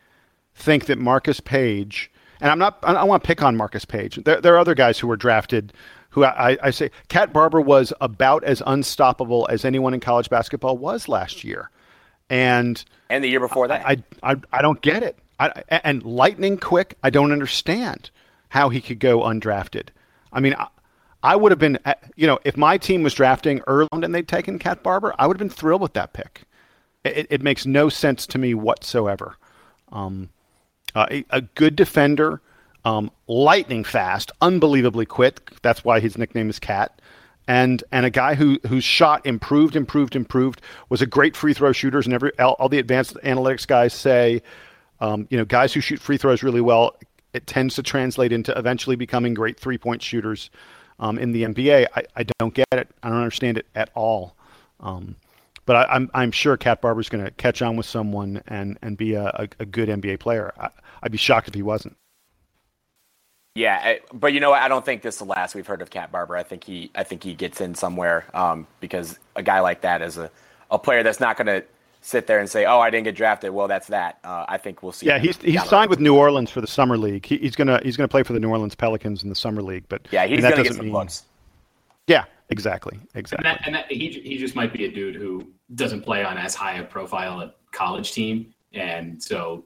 think 0.56 0.86
that 0.86 0.98
Marcus 0.98 1.40
Paige? 1.40 2.12
And 2.42 2.52
I'm 2.52 2.60
not. 2.60 2.80
I 2.84 2.94
don't 2.94 3.08
want 3.08 3.24
to 3.24 3.28
pick 3.28 3.42
on 3.42 3.56
Marcus 3.56 3.86
Paige. 3.86 4.16
There, 4.24 4.42
there 4.42 4.54
are 4.56 4.58
other 4.58 4.76
guys 4.76 5.00
who 5.00 5.08
were 5.08 5.16
drafted 5.16 5.74
who 6.14 6.24
I, 6.24 6.58
I 6.62 6.70
say 6.70 6.92
Cat 7.08 7.34
Barber 7.34 7.60
was 7.60 7.92
about 8.00 8.44
as 8.44 8.62
unstoppable 8.68 9.48
as 9.50 9.66
anyone 9.66 9.96
in 9.96 10.00
college 10.00 10.30
basketball 10.30 10.78
was 10.78 11.08
last 11.08 11.44
year, 11.44 11.72
and 12.30 12.84
and 13.10 13.24
the 13.24 13.30
year 13.30 13.40
before 13.40 13.68
that. 13.68 13.86
I 13.86 13.98
I, 14.22 14.36
I 14.52 14.62
don't 14.62 14.82
get 14.82 15.02
it. 15.02 15.18
I, 15.40 15.64
and 15.70 16.04
lightning 16.04 16.58
quick. 16.58 16.98
I 17.02 17.10
don't 17.10 17.32
understand 17.32 18.12
how 18.50 18.70
he 18.70 18.80
could 18.80 19.00
go 19.00 19.22
undrafted. 19.22 19.88
I 20.32 20.40
mean, 20.40 20.56
I, 21.24 21.36
would 21.36 21.52
have 21.52 21.60
been, 21.60 21.80
uh, 21.86 21.94
you 22.16 22.28
know, 22.28 22.40
if 22.44 22.58
my 22.58 22.78
team 22.78 23.02
was 23.02 23.14
drafting 23.14 23.62
early 23.66 23.88
and 23.92 24.14
they'd 24.14 24.28
taken 24.28 24.60
Cat 24.60 24.84
Barber, 24.84 25.16
I 25.18 25.26
would 25.26 25.38
have 25.38 25.40
been 25.40 25.56
thrilled 25.56 25.82
with 25.82 25.94
that 25.94 26.14
pick. 26.14 26.44
It, 27.04 27.28
it 27.30 27.42
makes 27.42 27.66
no 27.66 27.90
sense 27.90 28.28
to 28.28 28.38
me 28.38 28.54
whatsoever. 28.54 29.38
Um, 29.92 30.30
uh, 30.96 31.08
a, 31.10 31.26
a, 31.30 31.42
good 31.42 31.76
defender, 31.76 32.42
um, 32.86 33.10
lightning 33.28 33.84
fast, 33.84 34.32
unbelievably 34.42 35.06
quick. 35.06 35.52
That's 35.62 35.84
why 35.84 36.00
his 36.00 36.18
nickname 36.18 36.50
is 36.50 36.60
Cat. 36.60 37.00
And 37.48 37.84
and 37.92 38.06
a 38.06 38.10
guy 38.10 38.36
who 38.36 38.58
whose 38.68 38.86
shot 38.86 39.26
improved, 39.26 39.76
improved, 39.76 40.16
improved. 40.16 40.62
Was 40.88 41.02
a 41.02 41.06
great 41.06 41.36
free 41.36 41.54
throw 41.54 41.74
shooter. 41.74 42.00
and 42.00 42.14
every 42.14 42.38
all, 42.40 42.54
all 42.54 42.70
the 42.70 42.80
advanced 42.80 43.16
analytics 43.16 43.68
guys 43.68 43.94
say, 43.94 44.42
um, 45.02 45.28
you 45.30 45.38
know, 45.38 45.44
guys 45.44 45.74
who 45.74 45.82
shoot 45.82 46.00
free 46.00 46.18
throws 46.18 46.42
really 46.42 46.62
well. 46.62 46.96
It 47.34 47.46
tends 47.46 47.76
to 47.76 47.84
translate 47.84 48.32
into 48.32 48.58
eventually 48.58 48.96
becoming 48.96 49.34
great 49.34 49.60
three 49.60 49.78
point 49.78 50.02
shooters 50.02 50.50
um, 51.00 51.18
in 51.18 51.32
the 51.32 51.44
NBA. 51.44 51.88
I, 51.96 52.04
I 52.16 52.26
don't 52.40 52.54
get 52.54 52.68
it. 52.72 52.90
I 53.02 53.10
don't 53.10 53.18
understand 53.18 53.58
it 53.58 53.66
at 53.76 53.90
all. 53.96 54.36
Um, 54.80 55.16
but 55.66 55.76
I, 55.76 55.84
am 55.84 55.90
I'm, 55.90 56.12
I'm 56.14 56.32
sure 56.32 56.58
Cat 56.58 56.82
Barber's 56.82 57.10
going 57.10 57.24
to 57.24 57.32
catch 57.32 57.62
on 57.62 57.76
with 57.76 57.86
someone 57.86 58.42
and 58.48 58.78
and 58.82 58.98
be 58.98 59.14
a, 59.14 59.28
a, 59.28 59.48
a 59.60 59.66
good 59.66 59.90
NBA 59.90 60.20
player. 60.20 60.54
I, 60.60 60.70
would 61.04 61.12
be 61.12 61.18
shocked 61.18 61.48
if 61.48 61.54
he 61.54 61.62
wasn't. 61.62 61.96
Yeah, 63.56 63.98
but 64.12 64.34
you 64.34 64.40
know 64.40 64.50
what? 64.50 64.64
I 64.64 64.68
don't 64.68 64.84
think 64.84 65.04
this 65.04 65.16
is 65.16 65.20
the 65.20 65.26
last 65.26 65.54
we've 65.54 65.68
heard 65.68 65.84
of 65.84 65.92
Cat 65.92 66.12
Barber. 66.12 66.36
I 66.36 66.42
think 66.42 66.64
he, 66.64 66.90
I 66.96 67.04
think 67.04 67.24
he 67.24 67.36
gets 67.36 67.62
in 67.62 67.76
somewhere 67.76 68.26
um, 68.34 68.66
because 68.80 69.20
a 69.36 69.44
guy 69.44 69.60
like 69.60 69.82
that 69.82 70.02
is 70.02 70.18
a, 70.18 70.32
a 70.72 70.80
player 70.80 71.04
that's 71.04 71.20
not 71.20 71.38
going 71.38 71.46
to 71.48 71.64
sit 72.04 72.28
there 72.28 72.40
and 72.40 72.50
say, 72.50 72.66
"Oh, 72.66 72.80
I 72.80 72.90
didn't 72.90 73.06
get 73.06 73.16
drafted." 73.16 73.52
Well, 73.52 73.68
that's 73.68 73.88
that. 73.88 74.20
Uh, 74.24 74.46
I 74.48 74.58
think 74.58 74.84
we'll 74.84 74.92
see. 74.92 75.08
Yeah, 75.08 75.20
he's 75.20 75.38
he's 75.38 75.64
signed 75.64 75.90
with 75.90 76.00
New 76.00 76.16
Orleans 76.16 76.52
for 76.52 76.62
the 76.62 76.68
summer 76.68 76.98
league. 76.98 77.26
He, 77.26 77.38
he's 77.38 77.56
gonna 77.56 77.80
he's 77.84 77.98
gonna 77.98 78.08
play 78.08 78.24
for 78.24 78.34
the 78.34 78.40
New 78.40 78.50
Orleans 78.50 78.76
Pelicans 78.76 79.24
in 79.24 79.30
the 79.30 79.36
summer 79.36 79.62
league. 79.62 79.86
But 79.90 80.08
yeah, 80.12 80.26
he's 80.26 80.42
gonna 80.42 80.64
get 80.64 80.74
some 80.74 80.86
mean, 80.86 80.94
looks. 80.94 81.26
Yeah, 82.08 82.26
exactly, 82.50 83.00
exactly. 83.16 83.50
And, 83.50 83.58
that, 83.58 83.66
and 83.66 83.76
that, 83.76 83.92
he 83.92 84.10
he 84.10 84.38
just 84.38 84.56
might 84.56 84.74
be 84.74 84.86
a 84.86 84.92
dude 84.92 85.16
who 85.16 85.48
doesn't 85.76 86.02
play 86.02 86.24
on 86.24 86.38
as 86.38 86.54
high 86.54 86.76
a 86.76 86.84
profile 86.84 87.40
a 87.42 87.54
college 87.72 88.12
team, 88.12 88.54
and 88.74 89.22
so 89.24 89.64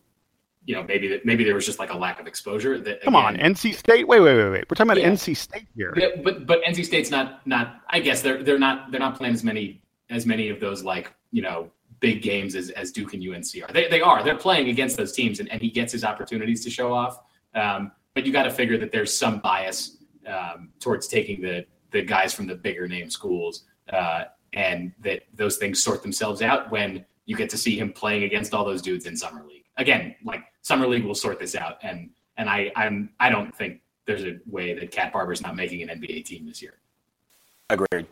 you 0.68 0.76
know, 0.76 0.84
maybe 0.84 1.20
maybe 1.24 1.46
there 1.46 1.56
was 1.56 1.66
just 1.66 1.80
like 1.80 1.94
a 1.94 1.98
lack 1.98 2.20
of 2.20 2.28
exposure. 2.28 2.78
That 2.78 3.02
come 3.02 3.16
again, 3.16 3.40
on, 3.42 3.54
NC 3.54 3.74
State. 3.74 4.06
Wait, 4.06 4.20
wait, 4.20 4.36
wait, 4.36 4.50
wait. 4.50 4.66
We're 4.70 4.76
talking 4.76 4.92
about 4.92 5.02
yeah. 5.02 5.10
NC 5.10 5.36
State 5.38 5.66
here. 5.76 5.94
Yeah, 5.96 6.22
but 6.22 6.46
but 6.46 6.62
NC 6.64 6.86
State's 6.86 7.10
not 7.10 7.48
not. 7.48 7.82
I 7.90 8.02
guess 8.02 8.22
they're 8.22 8.44
they're 8.44 8.60
not 8.60 8.92
they're 8.92 9.00
not 9.00 9.18
playing 9.18 9.34
as 9.34 9.46
many 9.46 9.82
as 10.10 10.26
many 10.26 10.50
of 10.50 10.60
those 10.60 10.84
like 10.84 11.14
you 11.32 11.42
know 11.42 11.72
big 12.00 12.22
games 12.22 12.56
as, 12.56 12.70
as 12.72 12.92
Duke 12.92 13.14
and 13.14 13.24
UNC 13.24 13.46
are. 13.64 13.74
They 13.74 13.88
they 13.88 14.02
are. 14.02 14.24
They're 14.24 14.36
playing 14.36 14.70
against 14.70 14.98
those 14.98 15.12
teams, 15.12 15.40
and, 15.40 15.52
and 15.52 15.62
he 15.62 15.70
gets 15.70 15.92
his 15.92 16.04
opportunities 16.04 16.64
to 16.64 16.70
show 16.70 16.94
off. 16.94 17.20
Um, 17.56 17.92
but 18.14 18.26
you 18.26 18.32
got 18.32 18.44
to 18.44 18.52
figure 18.52 18.78
that 18.78 18.92
there's 18.92 19.18
some 19.18 19.40
bias 19.40 19.98
um, 20.28 20.70
towards 20.80 21.08
taking 21.08 21.42
the 21.42 21.66
the 21.92 22.02
guys 22.02 22.34
from 22.34 22.48
the 22.48 22.56
bigger 22.56 22.88
name 22.88 23.10
schools, 23.10 23.64
uh, 23.92 24.26
and 24.54 24.92
that 25.00 25.24
those 25.34 25.58
things 25.58 25.82
sort 25.82 26.02
themselves 26.02 26.42
out 26.42 26.70
when 26.72 27.06
you 27.26 27.36
get 27.36 27.50
to 27.50 27.58
see 27.58 27.78
him 27.78 27.92
playing 27.94 28.24
against 28.24 28.54
all 28.54 28.66
those 28.66 28.82
dudes 28.82 29.06
in 29.06 29.16
summer 29.16 29.44
league. 29.48 29.66
Again, 29.78 30.16
like 30.24 30.44
summer 30.62 30.88
league 30.88 31.04
will 31.04 31.16
sort 31.16 31.40
this 31.40 31.56
out, 31.56 31.78
and 31.84 32.10
and 32.38 32.50
I 32.50 32.72
I'm 32.76 33.10
I 33.20 33.30
don't 33.30 33.56
think 33.56 33.82
there's 34.06 34.24
a 34.24 34.38
way 34.46 34.74
that 34.74 34.92
Cat 34.92 35.12
Barber's 35.14 35.42
not 35.42 35.56
making 35.56 35.88
an 35.88 35.90
NBA 35.90 36.26
team 36.26 36.46
this 36.46 36.62
year. 36.62 36.76
Agreed. 37.70 38.08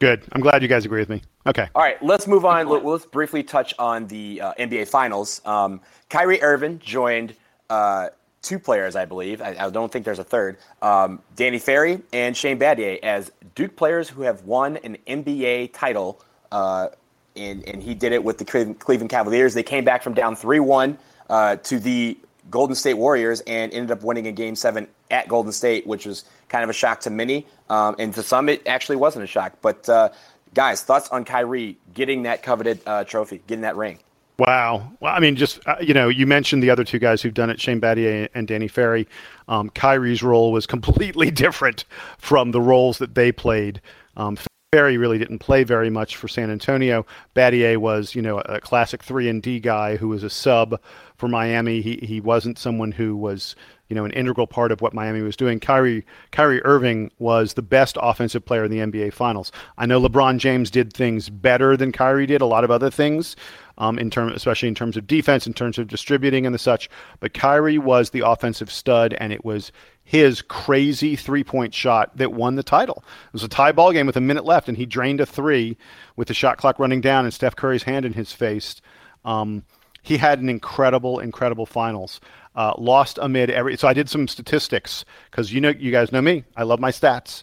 Good. 0.00 0.24
I'm 0.32 0.40
glad 0.40 0.62
you 0.62 0.68
guys 0.68 0.84
agree 0.84 1.00
with 1.00 1.08
me. 1.08 1.22
Okay. 1.46 1.68
All 1.74 1.82
right, 1.82 2.02
let's 2.02 2.26
move 2.26 2.44
on. 2.44 2.68
Let's 2.68 3.06
briefly 3.06 3.42
touch 3.42 3.74
on 3.78 4.06
the 4.08 4.40
uh, 4.40 4.54
NBA 4.58 4.88
Finals. 4.88 5.40
Um, 5.44 5.80
Kyrie 6.10 6.42
Irving 6.42 6.78
joined 6.78 7.34
uh, 7.70 8.08
two 8.42 8.58
players, 8.58 8.96
I 8.96 9.04
believe. 9.04 9.40
I, 9.40 9.56
I, 9.58 9.70
don't 9.70 9.90
think 9.90 10.04
there's 10.04 10.18
a 10.18 10.24
third. 10.24 10.58
Um, 10.82 11.20
Danny 11.34 11.58
Ferry 11.58 12.00
and 12.12 12.36
Shane 12.36 12.58
Battier 12.58 12.98
as 13.02 13.32
Duke 13.54 13.76
players 13.76 14.08
who 14.08 14.22
have 14.22 14.42
won 14.42 14.76
an 14.78 14.98
NBA 15.06 15.72
title. 15.72 16.20
Uh, 16.52 16.88
and, 17.36 17.66
and 17.66 17.82
he 17.82 17.94
did 17.94 18.12
it 18.12 18.22
with 18.22 18.38
the 18.38 18.44
Cleveland 18.44 19.10
Cavaliers. 19.10 19.54
They 19.54 19.62
came 19.62 19.84
back 19.84 20.02
from 20.02 20.14
down 20.14 20.36
3 20.36 20.60
1 20.60 20.98
uh, 21.30 21.56
to 21.56 21.78
the 21.80 22.16
Golden 22.50 22.76
State 22.76 22.94
Warriors 22.94 23.40
and 23.42 23.72
ended 23.72 23.90
up 23.90 24.02
winning 24.02 24.26
a 24.26 24.32
game 24.32 24.56
seven 24.56 24.88
at 25.10 25.28
Golden 25.28 25.52
State, 25.52 25.86
which 25.86 26.06
was 26.06 26.24
kind 26.48 26.64
of 26.64 26.70
a 26.70 26.74
shock 26.74 27.00
to 27.00 27.10
many. 27.10 27.46
Um, 27.70 27.96
and 27.98 28.14
to 28.14 28.22
some, 28.22 28.48
it 28.48 28.66
actually 28.66 28.96
wasn't 28.96 29.24
a 29.24 29.26
shock. 29.26 29.54
But, 29.62 29.88
uh, 29.88 30.10
guys, 30.54 30.82
thoughts 30.82 31.08
on 31.08 31.24
Kyrie 31.24 31.78
getting 31.92 32.22
that 32.24 32.42
coveted 32.42 32.80
uh, 32.86 33.04
trophy, 33.04 33.42
getting 33.46 33.62
that 33.62 33.76
ring? 33.76 33.98
Wow. 34.38 34.92
Well, 34.98 35.14
I 35.14 35.20
mean, 35.20 35.36
just, 35.36 35.60
uh, 35.66 35.76
you 35.80 35.94
know, 35.94 36.08
you 36.08 36.26
mentioned 36.26 36.62
the 36.62 36.70
other 36.70 36.82
two 36.82 36.98
guys 36.98 37.22
who've 37.22 37.34
done 37.34 37.50
it, 37.50 37.60
Shane 37.60 37.80
Battier 37.80 38.28
and 38.34 38.48
Danny 38.48 38.66
Ferry. 38.66 39.06
Um, 39.46 39.70
Kyrie's 39.70 40.22
role 40.22 40.50
was 40.50 40.66
completely 40.66 41.30
different 41.30 41.84
from 42.18 42.50
the 42.50 42.60
roles 42.60 42.98
that 42.98 43.14
they 43.14 43.30
played. 43.30 43.80
Um, 44.16 44.36
Ferry 44.72 44.96
really 44.96 45.18
didn't 45.18 45.38
play 45.38 45.62
very 45.62 45.88
much 45.88 46.16
for 46.16 46.26
San 46.26 46.50
Antonio. 46.50 47.06
Battier 47.36 47.76
was, 47.76 48.16
you 48.16 48.22
know, 48.22 48.40
a 48.40 48.60
classic 48.60 49.04
three 49.04 49.28
and 49.28 49.40
D 49.40 49.60
guy 49.60 49.96
who 49.96 50.08
was 50.08 50.24
a 50.24 50.30
sub 50.30 50.80
for 51.16 51.28
Miami. 51.28 51.80
He 51.80 51.98
he 52.02 52.20
wasn't 52.20 52.58
someone 52.58 52.92
who 52.92 53.16
was, 53.16 53.54
you 53.88 53.96
know, 53.96 54.04
an 54.04 54.10
integral 54.12 54.46
part 54.46 54.72
of 54.72 54.80
what 54.80 54.94
Miami 54.94 55.22
was 55.22 55.36
doing. 55.36 55.60
Kyrie 55.60 56.04
Kyrie 56.32 56.62
Irving 56.64 57.10
was 57.18 57.54
the 57.54 57.62
best 57.62 57.96
offensive 58.00 58.44
player 58.44 58.64
in 58.64 58.70
the 58.70 58.78
NBA 58.78 59.12
Finals. 59.12 59.52
I 59.78 59.86
know 59.86 60.00
LeBron 60.00 60.38
James 60.38 60.70
did 60.70 60.92
things 60.92 61.30
better 61.30 61.76
than 61.76 61.92
Kyrie 61.92 62.26
did. 62.26 62.40
A 62.40 62.46
lot 62.46 62.64
of 62.64 62.70
other 62.70 62.90
things, 62.90 63.36
um, 63.78 63.98
in 63.98 64.10
term, 64.10 64.30
especially 64.30 64.68
in 64.68 64.74
terms 64.74 64.96
of 64.96 65.06
defense, 65.06 65.46
in 65.46 65.54
terms 65.54 65.78
of 65.78 65.86
distributing 65.86 66.46
and 66.46 66.54
the 66.54 66.58
such. 66.58 66.88
But 67.20 67.34
Kyrie 67.34 67.78
was 67.78 68.10
the 68.10 68.20
offensive 68.20 68.70
stud, 68.70 69.14
and 69.14 69.32
it 69.32 69.44
was 69.44 69.70
his 70.02 70.42
crazy 70.42 71.16
three 71.16 71.44
point 71.44 71.72
shot 71.72 72.16
that 72.16 72.32
won 72.32 72.56
the 72.56 72.62
title. 72.62 73.04
It 73.26 73.32
was 73.32 73.44
a 73.44 73.48
tie 73.48 73.72
ball 73.72 73.92
game 73.92 74.06
with 74.06 74.16
a 74.16 74.20
minute 74.20 74.44
left, 74.44 74.68
and 74.68 74.76
he 74.76 74.84
drained 74.84 75.20
a 75.20 75.26
three 75.26 75.76
with 76.16 76.28
the 76.28 76.34
shot 76.34 76.58
clock 76.58 76.78
running 76.78 77.00
down 77.00 77.24
and 77.24 77.32
Steph 77.32 77.56
Curry's 77.56 77.84
hand 77.84 78.04
in 78.04 78.12
his 78.12 78.32
face. 78.32 78.80
Um, 79.24 79.64
he 80.04 80.18
had 80.18 80.38
an 80.38 80.48
incredible, 80.48 81.18
incredible 81.18 81.66
finals. 81.66 82.20
Uh, 82.54 82.72
lost 82.78 83.18
amid 83.20 83.50
every. 83.50 83.76
So 83.76 83.88
I 83.88 83.94
did 83.94 84.08
some 84.08 84.28
statistics 84.28 85.04
because 85.30 85.52
you 85.52 85.60
know, 85.60 85.70
you 85.70 85.90
guys 85.90 86.12
know 86.12 86.20
me. 86.20 86.44
I 86.56 86.62
love 86.62 86.78
my 86.78 86.92
stats. 86.92 87.42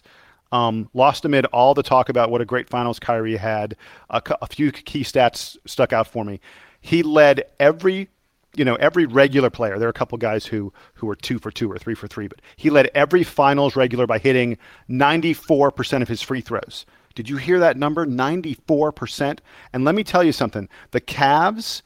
Um, 0.52 0.88
lost 0.94 1.24
amid 1.24 1.44
all 1.46 1.74
the 1.74 1.82
talk 1.82 2.08
about 2.08 2.30
what 2.30 2.40
a 2.40 2.44
great 2.46 2.70
finals 2.70 2.98
Kyrie 2.98 3.36
had. 3.36 3.76
A, 4.08 4.22
a 4.40 4.46
few 4.46 4.70
key 4.70 5.02
stats 5.02 5.56
stuck 5.66 5.92
out 5.92 6.06
for 6.06 6.24
me. 6.24 6.40
He 6.80 7.02
led 7.02 7.44
every 7.60 8.08
you 8.54 8.64
know 8.64 8.74
every 8.76 9.06
regular 9.06 9.48
player 9.48 9.78
there 9.78 9.88
are 9.88 9.90
a 9.90 9.94
couple 9.94 10.16
guys 10.18 10.44
who 10.44 10.72
who 10.94 11.06
were 11.06 11.16
two 11.16 11.38
for 11.38 11.50
two 11.50 11.72
or 11.72 11.78
three 11.78 11.94
for 11.94 12.06
three 12.06 12.28
but 12.28 12.42
he 12.56 12.68
led 12.68 12.90
every 12.94 13.22
finals 13.22 13.76
regular 13.76 14.06
by 14.06 14.18
hitting 14.18 14.58
94% 14.90 16.02
of 16.02 16.08
his 16.08 16.20
free 16.20 16.42
throws 16.42 16.84
did 17.14 17.30
you 17.30 17.38
hear 17.38 17.58
that 17.60 17.78
number 17.78 18.04
94% 18.04 19.38
and 19.72 19.86
let 19.86 19.94
me 19.94 20.04
tell 20.04 20.22
you 20.22 20.32
something 20.32 20.68
the 20.90 21.00
Cavs 21.00 21.80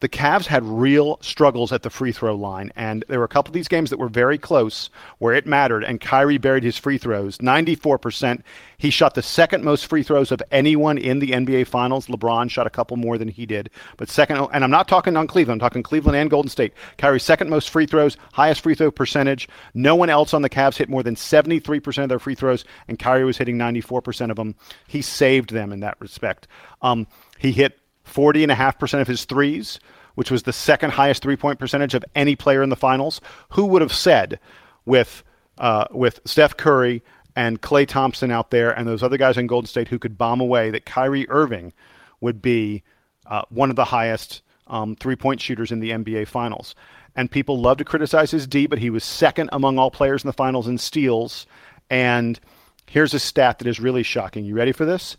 the 0.00 0.08
Cavs 0.08 0.46
had 0.46 0.64
real 0.64 1.18
struggles 1.20 1.72
at 1.72 1.82
the 1.82 1.90
free 1.90 2.12
throw 2.12 2.34
line, 2.34 2.72
and 2.74 3.04
there 3.08 3.18
were 3.18 3.24
a 3.24 3.28
couple 3.28 3.50
of 3.50 3.54
these 3.54 3.68
games 3.68 3.90
that 3.90 3.98
were 3.98 4.08
very 4.08 4.38
close 4.38 4.90
where 5.18 5.34
it 5.34 5.46
mattered, 5.46 5.84
and 5.84 6.00
Kyrie 6.00 6.38
buried 6.38 6.64
his 6.64 6.78
free 6.78 6.98
throws 6.98 7.38
94%. 7.38 8.42
He 8.78 8.90
shot 8.90 9.14
the 9.14 9.22
second 9.22 9.62
most 9.62 9.86
free 9.86 10.02
throws 10.02 10.32
of 10.32 10.42
anyone 10.50 10.96
in 10.96 11.18
the 11.18 11.32
NBA 11.32 11.66
Finals. 11.66 12.06
LeBron 12.06 12.50
shot 12.50 12.66
a 12.66 12.70
couple 12.70 12.96
more 12.96 13.18
than 13.18 13.28
he 13.28 13.44
did, 13.44 13.68
but 13.98 14.08
second, 14.08 14.38
and 14.52 14.64
I'm 14.64 14.70
not 14.70 14.88
talking 14.88 15.16
on 15.16 15.26
Cleveland, 15.26 15.60
I'm 15.60 15.68
talking 15.68 15.82
Cleveland 15.82 16.16
and 16.16 16.30
Golden 16.30 16.48
State. 16.48 16.72
Kyrie 16.96 17.20
second 17.20 17.50
most 17.50 17.68
free 17.68 17.86
throws, 17.86 18.16
highest 18.32 18.62
free 18.62 18.74
throw 18.74 18.90
percentage. 18.90 19.48
No 19.74 19.94
one 19.94 20.08
else 20.08 20.32
on 20.32 20.42
the 20.42 20.50
Cavs 20.50 20.76
hit 20.76 20.88
more 20.88 21.02
than 21.02 21.14
73% 21.14 22.02
of 22.02 22.08
their 22.08 22.18
free 22.18 22.34
throws, 22.34 22.64
and 22.88 22.98
Kyrie 22.98 23.24
was 23.24 23.36
hitting 23.36 23.58
94% 23.58 24.30
of 24.30 24.36
them. 24.36 24.54
He 24.86 25.02
saved 25.02 25.52
them 25.52 25.72
in 25.72 25.80
that 25.80 26.00
respect. 26.00 26.48
Um, 26.80 27.06
he 27.38 27.52
hit 27.52 27.79
40.5% 28.12 29.00
of 29.00 29.06
his 29.06 29.24
threes, 29.24 29.78
which 30.14 30.30
was 30.30 30.42
the 30.42 30.52
second 30.52 30.90
highest 30.90 31.22
three 31.22 31.36
point 31.36 31.58
percentage 31.58 31.94
of 31.94 32.04
any 32.14 32.36
player 32.36 32.62
in 32.62 32.70
the 32.70 32.76
finals. 32.76 33.20
Who 33.50 33.66
would 33.66 33.82
have 33.82 33.94
said 33.94 34.38
with, 34.84 35.22
uh, 35.58 35.86
with 35.90 36.20
Steph 36.24 36.56
Curry 36.56 37.02
and 37.36 37.60
Klay 37.60 37.86
Thompson 37.86 38.30
out 38.30 38.50
there 38.50 38.70
and 38.70 38.86
those 38.86 39.02
other 39.02 39.16
guys 39.16 39.38
in 39.38 39.46
Golden 39.46 39.68
State 39.68 39.88
who 39.88 39.98
could 39.98 40.18
bomb 40.18 40.40
away 40.40 40.70
that 40.70 40.84
Kyrie 40.86 41.28
Irving 41.28 41.72
would 42.20 42.42
be 42.42 42.82
uh, 43.26 43.42
one 43.48 43.70
of 43.70 43.76
the 43.76 43.84
highest 43.84 44.42
um, 44.66 44.96
three 44.96 45.16
point 45.16 45.40
shooters 45.40 45.72
in 45.72 45.80
the 45.80 45.90
NBA 45.90 46.28
finals? 46.28 46.74
And 47.16 47.30
people 47.30 47.60
love 47.60 47.78
to 47.78 47.84
criticize 47.84 48.30
his 48.30 48.46
D, 48.46 48.66
but 48.66 48.78
he 48.78 48.90
was 48.90 49.04
second 49.04 49.50
among 49.52 49.78
all 49.78 49.90
players 49.90 50.22
in 50.22 50.28
the 50.28 50.32
finals 50.32 50.68
in 50.68 50.78
steals. 50.78 51.46
And 51.88 52.38
here's 52.86 53.14
a 53.14 53.18
stat 53.18 53.58
that 53.58 53.68
is 53.68 53.80
really 53.80 54.02
shocking. 54.02 54.44
You 54.44 54.54
ready 54.54 54.72
for 54.72 54.84
this? 54.84 55.16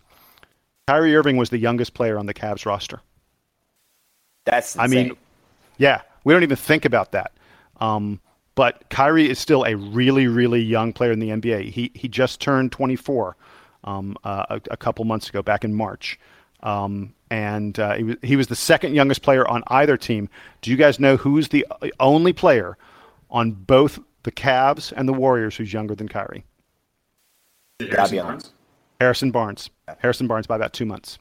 Kyrie 0.87 1.15
Irving 1.15 1.37
was 1.37 1.49
the 1.49 1.57
youngest 1.57 1.93
player 1.93 2.17
on 2.17 2.25
the 2.25 2.33
Cavs 2.33 2.65
roster. 2.65 3.01
That's 4.45 4.75
insane. 4.75 4.83
I 4.83 5.03
mean, 5.03 5.17
yeah, 5.77 6.01
we 6.23 6.33
don't 6.33 6.43
even 6.43 6.57
think 6.57 6.85
about 6.85 7.11
that. 7.11 7.33
Um, 7.79 8.19
but 8.55 8.89
Kyrie 8.89 9.29
is 9.29 9.39
still 9.39 9.63
a 9.63 9.75
really, 9.75 10.27
really 10.27 10.61
young 10.61 10.93
player 10.93 11.11
in 11.11 11.19
the 11.19 11.29
NBA. 11.29 11.71
He 11.71 11.91
he 11.95 12.07
just 12.07 12.41
turned 12.41 12.71
24 12.71 13.35
um, 13.83 14.17
uh, 14.23 14.45
a, 14.49 14.61
a, 14.71 14.77
couple 14.77 15.05
months 15.05 15.29
ago, 15.29 15.41
back 15.41 15.63
in 15.63 15.73
March, 15.73 16.19
um, 16.61 17.13
and 17.29 17.79
uh, 17.79 17.95
he 17.95 18.03
was 18.03 18.15
he 18.21 18.35
was 18.35 18.47
the 18.47 18.55
second 18.55 18.93
youngest 18.93 19.21
player 19.21 19.47
on 19.47 19.63
either 19.67 19.97
team. 19.97 20.29
Do 20.61 20.69
you 20.69 20.77
guys 20.77 20.99
know 20.99 21.17
who's 21.17 21.47
the 21.47 21.65
only 21.99 22.33
player 22.33 22.77
on 23.29 23.53
both 23.53 23.99
the 24.23 24.31
Cavs 24.31 24.93
and 24.95 25.07
the 25.07 25.13
Warriors 25.13 25.55
who's 25.55 25.73
younger 25.73 25.95
than 25.95 26.07
Kyrie? 26.07 26.45
Harrison 27.79 28.17
Barnes. 28.19 28.53
Harrison 28.99 29.31
Barnes. 29.31 29.69
Harrison 29.99 30.27
Barnes 30.27 30.47
by 30.47 30.55
about 30.55 30.73
two 30.73 30.85
months. 30.85 31.17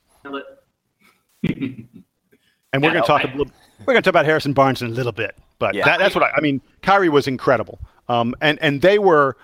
And 2.73 2.83
we're 2.83 2.91
going 2.91 3.03
to 3.03 3.07
talk 3.07 3.25
I, 3.25 3.29
a 3.29 3.37
little. 3.37 3.53
We're 3.81 3.95
going 3.95 3.97
to 3.97 4.03
talk 4.03 4.13
about 4.13 4.27
Harrison 4.27 4.53
Barnes 4.53 4.83
in 4.83 4.89
a 4.89 4.95
little 4.95 5.13
bit, 5.13 5.37
but 5.59 5.75
yeah, 5.75 5.85
that, 5.85 5.99
that's 5.99 6.15
what 6.15 6.23
I, 6.23 6.31
I 6.37 6.41
mean. 6.41 6.61
Kyrie 6.83 7.09
was 7.09 7.27
incredible, 7.27 7.81
um, 8.09 8.35
and 8.41 8.59
and 8.63 8.81
they 8.81 8.99
were 8.99 9.37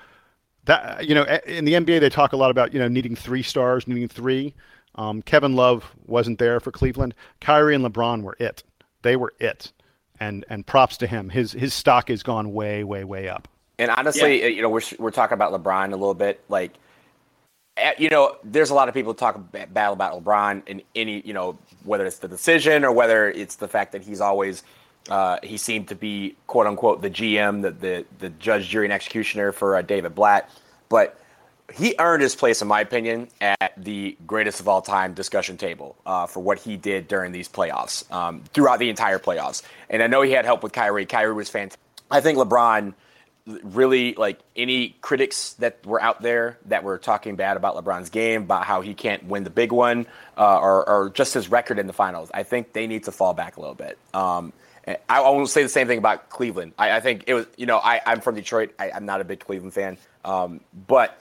that 0.66 1.08
you 1.08 1.14
know 1.14 1.24
in 1.46 1.64
the 1.64 1.72
NBA 1.72 2.00
they 2.00 2.08
talk 2.08 2.32
a 2.32 2.36
lot 2.36 2.50
about 2.50 2.72
you 2.72 2.78
know 2.78 2.86
needing 2.86 3.16
three 3.16 3.42
stars, 3.42 3.88
needing 3.88 4.08
three. 4.08 4.54
Um, 4.94 5.22
Kevin 5.22 5.56
Love 5.56 5.92
wasn't 6.06 6.38
there 6.38 6.60
for 6.60 6.70
Cleveland. 6.70 7.14
Kyrie 7.40 7.74
and 7.74 7.84
LeBron 7.84 8.22
were 8.22 8.36
it. 8.38 8.62
They 9.02 9.16
were 9.16 9.34
it, 9.40 9.72
and 10.20 10.44
and 10.48 10.64
props 10.64 10.96
to 10.98 11.08
him. 11.08 11.28
His 11.30 11.50
his 11.52 11.74
stock 11.74 12.08
has 12.08 12.22
gone 12.22 12.52
way 12.52 12.84
way 12.84 13.02
way 13.02 13.28
up. 13.28 13.48
And 13.78 13.90
honestly, 13.90 14.40
yeah. 14.40 14.48
you 14.48 14.62
know, 14.62 14.70
we're 14.70 14.82
we're 15.00 15.10
talking 15.10 15.34
about 15.34 15.52
LeBron 15.52 15.88
a 15.88 15.96
little 15.96 16.14
bit, 16.14 16.42
like 16.48 16.74
you 17.98 18.08
know, 18.08 18.36
there's 18.42 18.70
a 18.70 18.74
lot 18.74 18.88
of 18.88 18.94
people 18.94 19.14
talk 19.14 19.40
bad 19.52 19.92
about 19.92 20.24
LeBron 20.24 20.66
in 20.66 20.82
any, 20.94 21.20
you 21.24 21.32
know, 21.32 21.58
whether 21.84 22.06
it's 22.06 22.18
the 22.18 22.28
decision 22.28 22.84
or 22.84 22.92
whether 22.92 23.30
it's 23.30 23.56
the 23.56 23.68
fact 23.68 23.92
that 23.92 24.02
he's 24.02 24.20
always, 24.20 24.62
uh, 25.08 25.38
he 25.42 25.56
seemed 25.56 25.88
to 25.88 25.94
be 25.94 26.36
quote 26.46 26.66
unquote 26.66 27.02
the 27.02 27.10
GM, 27.10 27.62
the 27.62 27.70
the, 27.70 28.04
the 28.18 28.28
judge, 28.30 28.68
jury, 28.68 28.86
and 28.86 28.92
executioner 28.92 29.52
for 29.52 29.76
uh, 29.76 29.82
David 29.82 30.14
Blatt, 30.14 30.50
but 30.88 31.20
he 31.74 31.94
earned 31.98 32.22
his 32.22 32.34
place, 32.34 32.62
in 32.62 32.68
my 32.68 32.80
opinion, 32.80 33.28
at 33.40 33.72
the 33.76 34.16
greatest 34.26 34.60
of 34.60 34.68
all 34.68 34.82
time 34.82 35.14
discussion 35.14 35.56
table 35.56 35.96
uh, 36.06 36.26
for 36.26 36.40
what 36.40 36.58
he 36.58 36.76
did 36.76 37.08
during 37.08 37.32
these 37.32 37.48
playoffs, 37.48 38.10
um, 38.12 38.42
throughout 38.52 38.78
the 38.78 38.88
entire 38.88 39.18
playoffs. 39.18 39.62
And 39.90 40.02
I 40.02 40.06
know 40.06 40.22
he 40.22 40.32
had 40.32 40.44
help 40.44 40.62
with 40.62 40.72
Kyrie. 40.72 41.06
Kyrie 41.06 41.34
was 41.34 41.48
fantastic. 41.48 41.80
I 42.10 42.20
think 42.20 42.38
LeBron 42.38 42.94
really 43.46 44.14
like 44.14 44.40
any 44.56 44.96
critics 45.00 45.52
that 45.54 45.84
were 45.86 46.02
out 46.02 46.20
there 46.20 46.58
that 46.66 46.82
were 46.82 46.98
talking 46.98 47.36
bad 47.36 47.56
about 47.56 47.76
LeBron's 47.76 48.10
game, 48.10 48.42
about 48.42 48.64
how 48.64 48.80
he 48.80 48.92
can't 48.92 49.24
win 49.26 49.44
the 49.44 49.50
big 49.50 49.70
one, 49.70 50.06
uh, 50.36 50.58
or, 50.58 50.88
or, 50.88 51.10
just 51.10 51.34
his 51.34 51.48
record 51.48 51.78
in 51.78 51.86
the 51.86 51.92
finals. 51.92 52.28
I 52.34 52.42
think 52.42 52.72
they 52.72 52.88
need 52.88 53.04
to 53.04 53.12
fall 53.12 53.34
back 53.34 53.56
a 53.56 53.60
little 53.60 53.76
bit. 53.76 53.98
Um, 54.12 54.52
I 55.08 55.20
won't 55.20 55.48
say 55.48 55.62
the 55.62 55.68
same 55.68 55.86
thing 55.86 55.98
about 55.98 56.28
Cleveland. 56.28 56.72
I, 56.78 56.96
I 56.96 57.00
think 57.00 57.24
it 57.26 57.34
was, 57.34 57.46
you 57.56 57.66
know, 57.66 57.78
I, 57.78 58.00
am 58.06 58.20
from 58.20 58.34
Detroit. 58.36 58.72
I, 58.78 58.90
am 58.90 59.04
not 59.04 59.20
a 59.20 59.24
big 59.24 59.40
Cleveland 59.40 59.74
fan, 59.74 59.96
um, 60.24 60.60
but 60.86 61.18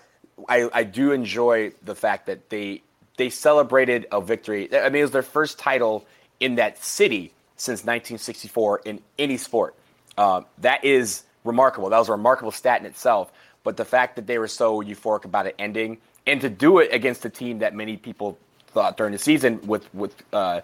I, 0.48 0.70
I 0.74 0.84
do 0.84 1.12
enjoy 1.12 1.74
the 1.84 1.96
fact 1.96 2.28
that 2.28 2.50
they 2.50 2.82
they 3.18 3.30
celebrated 3.30 4.08
a 4.12 4.22
victory. 4.22 4.68
I 4.76 4.90
mean, 4.90 5.00
it 5.00 5.04
was 5.04 5.12
their 5.12 5.24
first 5.24 5.58
title 5.58 6.06
in 6.40 6.56
that 6.56 6.84
city 6.84 7.32
since 7.56 7.80
1964 7.80 8.82
in 8.86 9.02
any 9.18 9.38
sport. 9.38 9.76
Uh, 10.18 10.42
that 10.60 10.84
is 10.84 11.24
remarkable. 11.46 11.90
That 11.90 12.00
was 12.00 12.10
a 12.10 12.14
remarkable 12.14 12.52
stat 12.52 12.82
in 12.82 12.86
itself. 12.86 13.32
But 13.64 13.78
the 13.78 13.86
fact 13.86 14.16
that 14.18 14.28
they 14.28 14.38
were 14.38 14.48
so 14.48 14.82
euphoric 14.82 15.26
about 15.26 15.48
it 15.48 15.56
ending 15.58 15.98
and 16.28 16.42
to 16.42 16.50
do 16.50 16.80
it 16.80 16.94
against 16.94 17.26
a 17.26 17.30
team 17.30 17.60
that 17.60 17.76
many 17.76 17.98
people 17.98 18.38
thought 18.68 18.98
during 18.98 19.14
the 19.14 19.18
season 19.18 19.60
with 19.66 19.92
with 19.94 20.16
uh, 20.34 20.62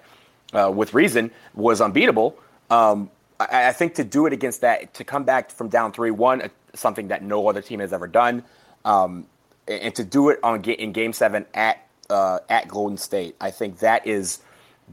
uh, 0.54 0.72
with 0.74 0.94
reason 0.94 1.32
was 1.56 1.82
unbeatable. 1.82 2.38
Um, 2.70 3.10
I, 3.40 3.70
I, 3.70 3.72
think 3.72 3.96
to 3.96 4.04
do 4.04 4.26
it 4.26 4.34
against 4.34 4.62
that, 4.62 4.94
to 4.96 5.04
come 5.04 5.24
back 5.24 5.50
from 5.50 5.70
down 5.70 5.92
three 5.92 6.12
one, 6.12 6.42
uh, 6.42 6.50
something 6.74 7.08
that 7.08 7.24
no 7.24 7.48
other 7.48 7.62
team 7.62 7.80
has 7.80 7.94
ever 7.94 8.08
done, 8.08 8.44
um, 8.86 9.26
and 9.68 9.96
to 9.96 10.04
do 10.04 10.30
it 10.30 10.40
on 10.44 10.64
in 10.64 10.92
Game 10.92 11.14
Seven 11.14 11.46
at 11.54 11.88
uh, 12.10 12.40
at 12.50 12.68
Golden 12.68 12.98
State, 12.98 13.36
I 13.40 13.52
think 13.52 13.80
that 13.80 14.06
is 14.06 14.40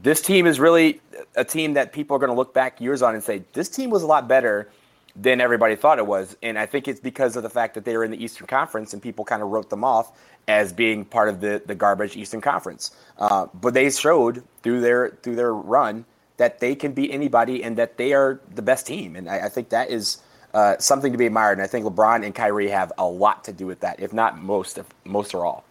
this 0.01 0.21
team 0.21 0.47
is 0.47 0.59
really 0.59 1.01
a 1.35 1.43
team 1.43 1.73
that 1.73 1.91
people 1.91 2.15
are 2.15 2.19
going 2.19 2.31
to 2.31 2.35
look 2.35 2.53
back 2.53 2.79
years 2.79 3.01
on 3.01 3.15
and 3.15 3.23
say 3.23 3.43
this 3.53 3.69
team 3.69 3.89
was 3.89 4.03
a 4.03 4.07
lot 4.07 4.27
better 4.27 4.69
than 5.15 5.41
everybody 5.41 5.75
thought 5.75 5.99
it 5.99 6.07
was. 6.07 6.37
And 6.41 6.57
I 6.57 6.65
think 6.65 6.87
it's 6.87 6.99
because 6.99 7.35
of 7.35 7.43
the 7.43 7.49
fact 7.49 7.73
that 7.75 7.85
they 7.85 7.95
were 7.97 8.03
in 8.03 8.11
the 8.11 8.23
Eastern 8.23 8.47
Conference 8.47 8.93
and 8.93 9.01
people 9.01 9.25
kind 9.25 9.41
of 9.41 9.49
wrote 9.49 9.69
them 9.69 9.83
off 9.83 10.17
as 10.47 10.73
being 10.73 11.05
part 11.05 11.29
of 11.29 11.41
the, 11.41 11.61
the 11.65 11.75
garbage 11.75 12.15
Eastern 12.15 12.41
Conference. 12.41 12.91
Uh, 13.17 13.47
but 13.53 13.73
they 13.73 13.89
showed 13.89 14.43
through 14.63 14.81
their 14.81 15.09
through 15.21 15.35
their 15.35 15.53
run 15.53 16.05
that 16.37 16.59
they 16.59 16.73
can 16.73 16.93
beat 16.93 17.11
anybody 17.11 17.63
and 17.63 17.77
that 17.77 17.97
they 17.97 18.13
are 18.13 18.39
the 18.55 18.61
best 18.61 18.87
team. 18.87 19.15
And 19.15 19.29
I, 19.29 19.45
I 19.45 19.49
think 19.49 19.69
that 19.69 19.89
is 19.89 20.19
uh, 20.53 20.77
something 20.79 21.11
to 21.11 21.17
be 21.17 21.25
admired. 21.25 21.53
And 21.53 21.61
I 21.61 21.67
think 21.67 21.85
LeBron 21.85 22.25
and 22.25 22.33
Kyrie 22.33 22.69
have 22.69 22.91
a 22.97 23.05
lot 23.05 23.43
to 23.43 23.53
do 23.53 23.65
with 23.65 23.81
that, 23.81 23.99
if 23.99 24.13
not 24.13 24.41
most, 24.41 24.77
if 24.77 24.85
most 25.03 25.33
or 25.33 25.45
all. 25.45 25.65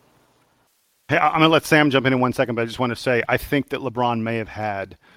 Hey, 1.09 1.17
I'm 1.17 1.33
going 1.33 1.43
to 1.43 1.49
let 1.49 1.65
Sam 1.65 1.89
jump 1.89 2.05
in 2.05 2.13
in 2.13 2.21
one 2.21 2.35
second, 2.35 2.55
but 2.55 2.63
I 2.63 2.65
just 2.67 2.79
want 2.79 2.91
to 2.91 2.97
say 2.97 3.23
I 3.29 3.39
think 3.39 3.71
that 3.71 3.81
LeBron 3.81 4.21
may 4.21 4.37
have 4.37 4.49
had– 4.49 4.99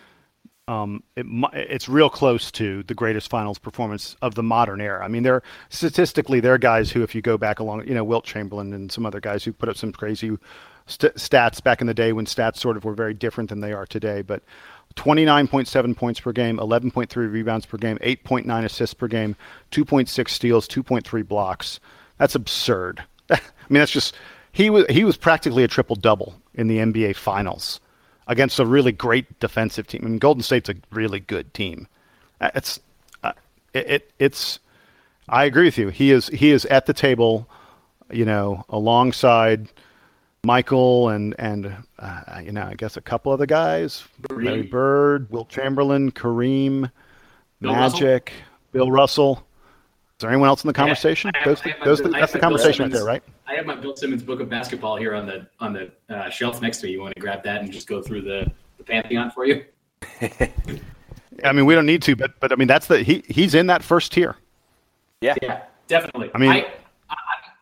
um, 0.67 1.03
it, 1.15 1.25
it's 1.53 1.89
real 1.89 2.09
close 2.09 2.51
to 2.51 2.83
the 2.83 2.93
greatest 2.93 3.29
finals 3.29 3.57
performance 3.57 4.15
of 4.21 4.35
the 4.35 4.43
modern 4.43 4.81
era. 4.81 5.03
I 5.03 5.07
mean, 5.07 5.23
there 5.23 5.43
statistically 5.69 6.39
there 6.39 6.53
are 6.53 6.59
guys 6.59 6.91
who, 6.91 7.03
if 7.03 7.15
you 7.15 7.21
go 7.21 7.37
back 7.37 7.59
along, 7.59 7.87
you 7.87 7.93
know, 7.93 8.03
Wilt 8.03 8.25
Chamberlain 8.25 8.73
and 8.73 8.91
some 8.91 9.05
other 9.05 9.19
guys 9.19 9.43
who 9.43 9.53
put 9.53 9.69
up 9.69 9.77
some 9.77 9.91
crazy 9.91 10.37
st- 10.85 11.15
stats 11.15 11.61
back 11.63 11.81
in 11.81 11.87
the 11.87 11.93
day 11.93 12.13
when 12.13 12.25
stats 12.25 12.57
sort 12.57 12.77
of 12.77 12.85
were 12.85 12.93
very 12.93 13.13
different 13.13 13.49
than 13.49 13.59
they 13.59 13.73
are 13.73 13.85
today. 13.85 14.21
But 14.21 14.43
29.7 14.95 15.95
points 15.95 16.19
per 16.19 16.31
game, 16.31 16.57
11.3 16.57 17.15
rebounds 17.15 17.65
per 17.65 17.77
game, 17.77 17.97
8.9 17.99 18.65
assists 18.65 18.93
per 18.93 19.07
game, 19.07 19.35
2.6 19.71 20.29
steals, 20.29 20.67
2.3 20.67 21.27
blocks. 21.27 21.79
That's 22.17 22.35
absurd. 22.35 23.03
I 23.29 23.39
mean, 23.69 23.79
that's 23.79 23.91
just 23.91 24.15
he 24.51 24.69
was 24.69 24.85
he 24.89 25.03
was 25.03 25.17
practically 25.17 25.63
a 25.63 25.67
triple 25.67 25.95
double 25.95 26.35
in 26.53 26.67
the 26.67 26.77
NBA 26.77 27.15
Finals 27.15 27.79
against 28.31 28.59
a 28.59 28.65
really 28.65 28.93
great 28.93 29.41
defensive 29.41 29.85
team. 29.87 30.01
I 30.05 30.07
mean, 30.07 30.17
Golden 30.17 30.41
State's 30.41 30.69
a 30.69 30.75
really 30.89 31.19
good 31.19 31.53
team. 31.53 31.87
Uh, 32.39 32.49
it's 32.55 32.79
uh, 33.23 33.33
it, 33.73 33.89
it, 33.89 34.11
it's 34.19 34.59
I 35.27 35.43
agree 35.43 35.65
with 35.65 35.77
you. 35.77 35.89
He 35.89 36.11
is 36.11 36.27
he 36.27 36.51
is 36.51 36.65
at 36.67 36.85
the 36.85 36.93
table, 36.93 37.49
you 38.09 38.23
know, 38.23 38.63
alongside 38.69 39.67
Michael 40.45 41.09
and 41.09 41.35
and 41.37 41.75
uh, 41.99 42.41
you 42.41 42.53
know 42.53 42.63
I 42.63 42.75
guess 42.75 42.95
a 42.95 43.01
couple 43.01 43.33
other 43.33 43.45
guys, 43.45 44.05
Larry 44.29 44.63
Bird, 44.63 45.29
Wilt 45.29 45.49
Chamberlain, 45.49 46.09
Kareem, 46.13 46.89
Bill 47.59 47.73
Magic, 47.73 48.31
Russell. 48.31 48.71
Bill 48.71 48.91
Russell. 48.91 49.47
Is 50.21 50.23
there 50.23 50.29
anyone 50.29 50.49
else 50.49 50.63
in 50.63 50.67
the 50.67 50.73
conversation? 50.73 51.31
Yeah, 51.33 51.45
those, 51.45 51.61
those, 51.83 52.11
that's 52.11 52.31
the 52.31 52.37
conversation 52.37 52.83
right 52.83 52.91
there, 52.91 53.03
right? 53.03 53.23
I 53.47 53.55
have 53.55 53.65
my 53.65 53.73
Bill 53.73 53.95
Simmons 53.95 54.21
book 54.21 54.39
of 54.39 54.49
basketball 54.49 54.95
here 54.95 55.15
on 55.15 55.25
the 55.25 55.47
on 55.59 55.73
the 55.73 55.91
uh, 56.15 56.29
shelf 56.29 56.61
next 56.61 56.77
to 56.81 56.85
me. 56.85 56.91
You 56.91 57.01
want 57.01 57.15
to 57.15 57.19
grab 57.19 57.41
that 57.43 57.63
and 57.63 57.71
just 57.71 57.87
go 57.87 58.03
through 58.03 58.21
the, 58.21 58.51
the 58.77 58.83
pantheon 58.83 59.31
for 59.31 59.47
you? 59.47 59.65
I 60.21 61.53
mean, 61.53 61.65
we 61.65 61.73
don't 61.73 61.87
need 61.87 62.03
to, 62.03 62.15
but 62.15 62.39
but 62.39 62.51
I 62.51 62.55
mean, 62.55 62.67
that's 62.67 62.85
the 62.85 63.01
he 63.01 63.23
he's 63.29 63.55
in 63.55 63.65
that 63.65 63.81
first 63.81 64.11
tier. 64.11 64.35
Yeah, 65.21 65.33
yeah, 65.41 65.63
definitely. 65.87 66.29
I 66.35 66.37
mean, 66.37 66.51
I, 66.51 66.67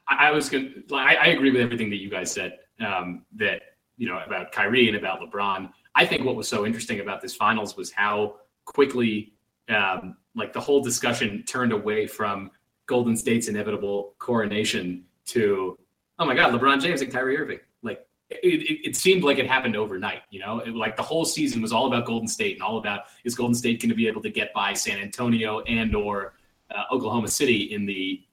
I, 0.10 0.28
I 0.28 0.32
was 0.32 0.50
gonna, 0.50 0.72
I, 0.92 1.16
I 1.16 1.26
agree 1.28 1.52
with 1.52 1.62
everything 1.62 1.90
that 1.92 2.02
you 2.02 2.10
guys 2.10 2.30
said. 2.30 2.60
Um, 2.86 3.24
that 3.38 3.62
you 3.96 4.10
know 4.10 4.20
about 4.28 4.52
Kyrie 4.52 4.90
and 4.90 4.98
about 4.98 5.22
LeBron. 5.22 5.72
I 5.96 6.06
think 6.06 6.26
what 6.26 6.36
was 6.36 6.50
so 6.50 6.66
interesting 6.66 7.00
about 7.00 7.22
this 7.22 7.36
finals 7.36 7.78
was 7.78 7.90
how 7.90 8.36
quickly 8.66 9.32
um, 9.70 10.18
like 10.40 10.54
the 10.54 10.60
whole 10.60 10.82
discussion 10.82 11.44
turned 11.48 11.72
away 11.72 12.08
from 12.08 12.52
Golden 12.86 13.16
State's 13.16 13.48
inevitable 13.48 14.16
coronation 14.18 15.04
to, 15.28 15.78
oh 16.18 16.26
my 16.26 16.34
God, 16.34 16.54
LeBron 16.54 16.82
James 16.82 17.02
and 17.02 17.12
Kyrie 17.12 17.38
Irving. 17.38 17.60
Like 17.84 18.08
it, 18.30 18.38
it, 18.44 18.90
it 18.90 18.96
seemed 18.96 19.24
like 19.24 19.38
it 19.38 19.48
happened 19.48 19.76
overnight. 19.76 20.22
You 20.32 20.40
know, 20.40 20.60
it, 20.60 20.76
like 20.76 20.96
the 20.96 21.04
whole 21.04 21.26
season 21.26 21.62
was 21.62 21.72
all 21.72 21.88
about 21.88 22.06
Golden 22.06 22.28
State 22.28 22.56
and 22.56 22.64
all 22.64 22.78
about 22.78 23.04
is 23.24 23.36
Golden 23.36 23.54
State 23.54 23.82
going 23.82 23.90
to 23.90 23.96
be 23.96 24.08
able 24.08 24.22
to 24.24 24.30
get 24.30 24.54
by 24.54 24.74
San 24.74 24.98
Antonio 24.98 25.62
and 25.62 25.96
or 25.96 26.34
uh, 26.74 26.84
Oklahoma 26.92 27.28
City 27.28 27.74
in 27.74 27.86
the 27.86 28.24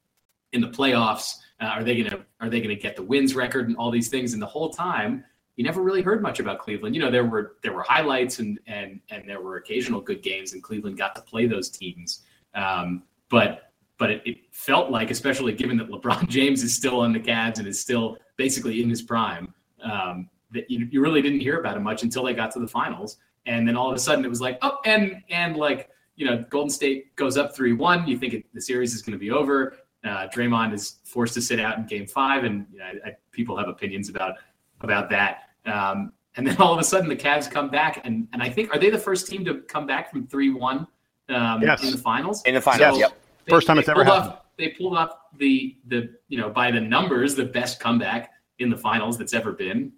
in 0.53 0.61
the 0.61 0.69
playoffs? 0.69 1.35
Uh, 1.61 1.67
are 1.67 1.85
they 1.85 1.97
going 1.97 2.11
to 2.11 2.25
are 2.41 2.49
they 2.49 2.61
going 2.61 2.75
to 2.75 2.81
get 2.81 2.97
the 2.97 3.03
wins 3.03 3.35
record 3.35 3.69
and 3.69 3.77
all 3.77 3.91
these 3.91 4.09
things? 4.09 4.33
And 4.33 4.41
the 4.41 4.47
whole 4.47 4.71
time, 4.71 5.25
you 5.57 5.65
never 5.65 5.83
really 5.83 6.03
heard 6.03 6.23
much 6.23 6.39
about 6.39 6.59
Cleveland. 6.59 6.95
You 6.95 7.01
know, 7.01 7.11
there 7.11 7.25
were 7.25 7.57
there 7.63 7.73
were 7.73 7.83
highlights 7.83 8.39
and 8.39 8.59
and 8.67 9.01
and 9.11 9.29
there 9.29 9.41
were 9.41 9.57
occasional 9.57 10.01
good 10.01 10.23
games, 10.23 10.53
and 10.53 10.63
Cleveland 10.63 10.99
got 10.99 11.15
to 11.17 11.23
play 11.23 11.47
those 11.47 11.71
teams. 11.71 12.23
Um, 12.55 13.03
but 13.31 13.73
but 13.99 14.11
it, 14.11 14.23
it, 14.27 14.37
felt 14.51 14.91
like, 14.91 15.11
especially 15.11 15.55
given 15.55 15.79
that 15.79 15.89
LeBron 15.89 16.29
James 16.29 16.63
is 16.63 16.75
still 16.75 17.01
on 17.01 17.13
the 17.13 17.21
Cavs 17.21 17.59
and 17.59 17.67
is 17.67 17.81
still 17.81 18.19
basically 18.37 18.83
in 18.83 18.91
his 18.91 19.01
prime, 19.01 19.53
um, 19.83 20.29
that 20.51 20.71
you, 20.71 20.87
you 20.91 21.01
really 21.01 21.23
didn't 21.23 21.41
hear 21.41 21.61
about 21.61 21.77
him 21.77 21.83
much 21.83 22.03
until 22.03 22.25
they 22.25 22.35
got 22.35 22.51
to 22.51 22.59
the 22.59 22.69
finals, 22.69 23.17
and 23.47 23.67
then 23.67 23.77
all 23.77 23.89
of 23.89 23.97
a 23.97 23.99
sudden 23.99 24.25
it 24.25 24.29
was 24.29 24.41
like, 24.41 24.59
oh, 24.63 24.79
and 24.85 25.23
and 25.31 25.57
like 25.57 25.89
you 26.17 26.27
know, 26.27 26.45
Golden 26.51 26.71
State 26.71 27.15
goes 27.17 27.37
up 27.37 27.55
three 27.55 27.73
one. 27.73 28.07
You 28.07 28.19
think 28.19 28.35
it, 28.35 28.45
the 28.53 28.61
series 28.61 28.95
is 28.95 29.03
going 29.03 29.13
to 29.13 29.19
be 29.19 29.31
over. 29.31 29.77
Uh, 30.05 30.29
Draymond 30.29 30.73
is 30.73 30.97
forced 31.05 31.35
to 31.35 31.43
sit 31.43 31.59
out 31.61 31.79
in 31.79 31.87
Game 31.87 32.07
Five, 32.07 32.45
and 32.45 32.67
you 32.73 32.79
know, 32.79 32.85
I, 32.85 33.09
I, 33.09 33.17
people 33.33 33.57
have 33.57 33.69
opinions 33.69 34.09
about 34.09 34.35
about 34.81 35.11
that. 35.11 35.46
Um, 35.67 36.13
and 36.37 36.47
then 36.47 36.57
all 36.59 36.73
of 36.73 36.79
a 36.79 36.85
sudden, 36.85 37.09
the 37.09 37.17
Cavs 37.17 37.51
come 37.51 37.71
back, 37.71 38.03
and 38.05 38.29
and 38.33 38.43
I 38.43 38.51
think 38.51 38.75
are 38.75 38.79
they 38.79 38.91
the 38.91 38.99
first 38.99 39.27
team 39.27 39.45
to 39.45 39.61
come 39.63 39.87
back 39.87 40.11
from 40.11 40.27
three 40.27 40.51
one 40.51 40.87
um, 41.29 41.63
yes. 41.63 41.83
in 41.83 41.91
the 41.91 41.99
finals? 41.99 42.43
In 42.45 42.55
the 42.55 42.61
finals, 42.61 42.99
yep. 42.99 43.19
They, 43.47 43.51
first 43.51 43.67
time 43.67 43.79
it's 43.79 43.89
ever 43.89 44.05
happened. 44.05 44.33
Off, 44.33 44.43
they 44.59 44.69
pulled 44.69 44.97
off 44.97 45.11
the 45.39 45.77
the 45.89 46.11
you 46.29 46.39
know 46.39 46.51
by 46.51 46.71
the 46.71 46.81
numbers 46.81 47.35
the 47.35 47.45
best 47.45 47.81
comeback 47.81 48.33
in 48.59 48.71
the 48.71 48.77
finals 48.77 49.19
that's 49.19 49.35
ever 49.35 49.53
been, 49.53 49.93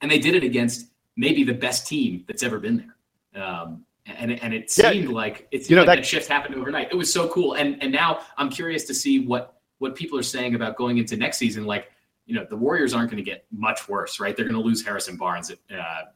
and 0.00 0.10
they 0.10 0.18
did 0.18 0.34
it 0.34 0.44
against 0.44 0.88
maybe 1.16 1.44
the 1.44 1.54
best 1.54 1.86
team 1.86 2.24
that's 2.26 2.42
ever 2.42 2.58
been 2.58 2.76
there. 3.34 3.42
Um, 3.42 3.84
and 4.06 4.32
and 4.42 4.52
it 4.52 4.70
seemed 4.70 5.04
yeah. 5.04 5.10
like 5.10 5.48
it's 5.50 5.70
you 5.70 5.76
know 5.76 5.82
like 5.82 5.86
that, 5.86 5.96
that 5.96 6.06
shift 6.06 6.28
happened 6.28 6.56
overnight. 6.56 6.88
It 6.90 6.96
was 6.96 7.12
so 7.12 7.28
cool, 7.28 7.54
and 7.54 7.82
and 7.82 7.92
now 7.92 8.20
I'm 8.36 8.50
curious 8.50 8.84
to 8.84 8.94
see 8.94 9.20
what 9.20 9.60
what 9.78 9.94
people 9.94 10.18
are 10.18 10.24
saying 10.24 10.54
about 10.54 10.76
going 10.76 10.98
into 10.98 11.16
next 11.16 11.38
season. 11.38 11.64
Like 11.64 11.90
you 12.26 12.34
know, 12.34 12.46
the 12.48 12.56
Warriors 12.56 12.94
aren't 12.94 13.10
going 13.10 13.22
to 13.22 13.28
get 13.28 13.44
much 13.50 13.88
worse, 13.88 14.18
right? 14.18 14.36
They're 14.36 14.46
going 14.46 14.60
to 14.60 14.66
lose 14.66 14.84
Harrison 14.84 15.16
Barnes, 15.16 15.50
uh, 15.50 15.56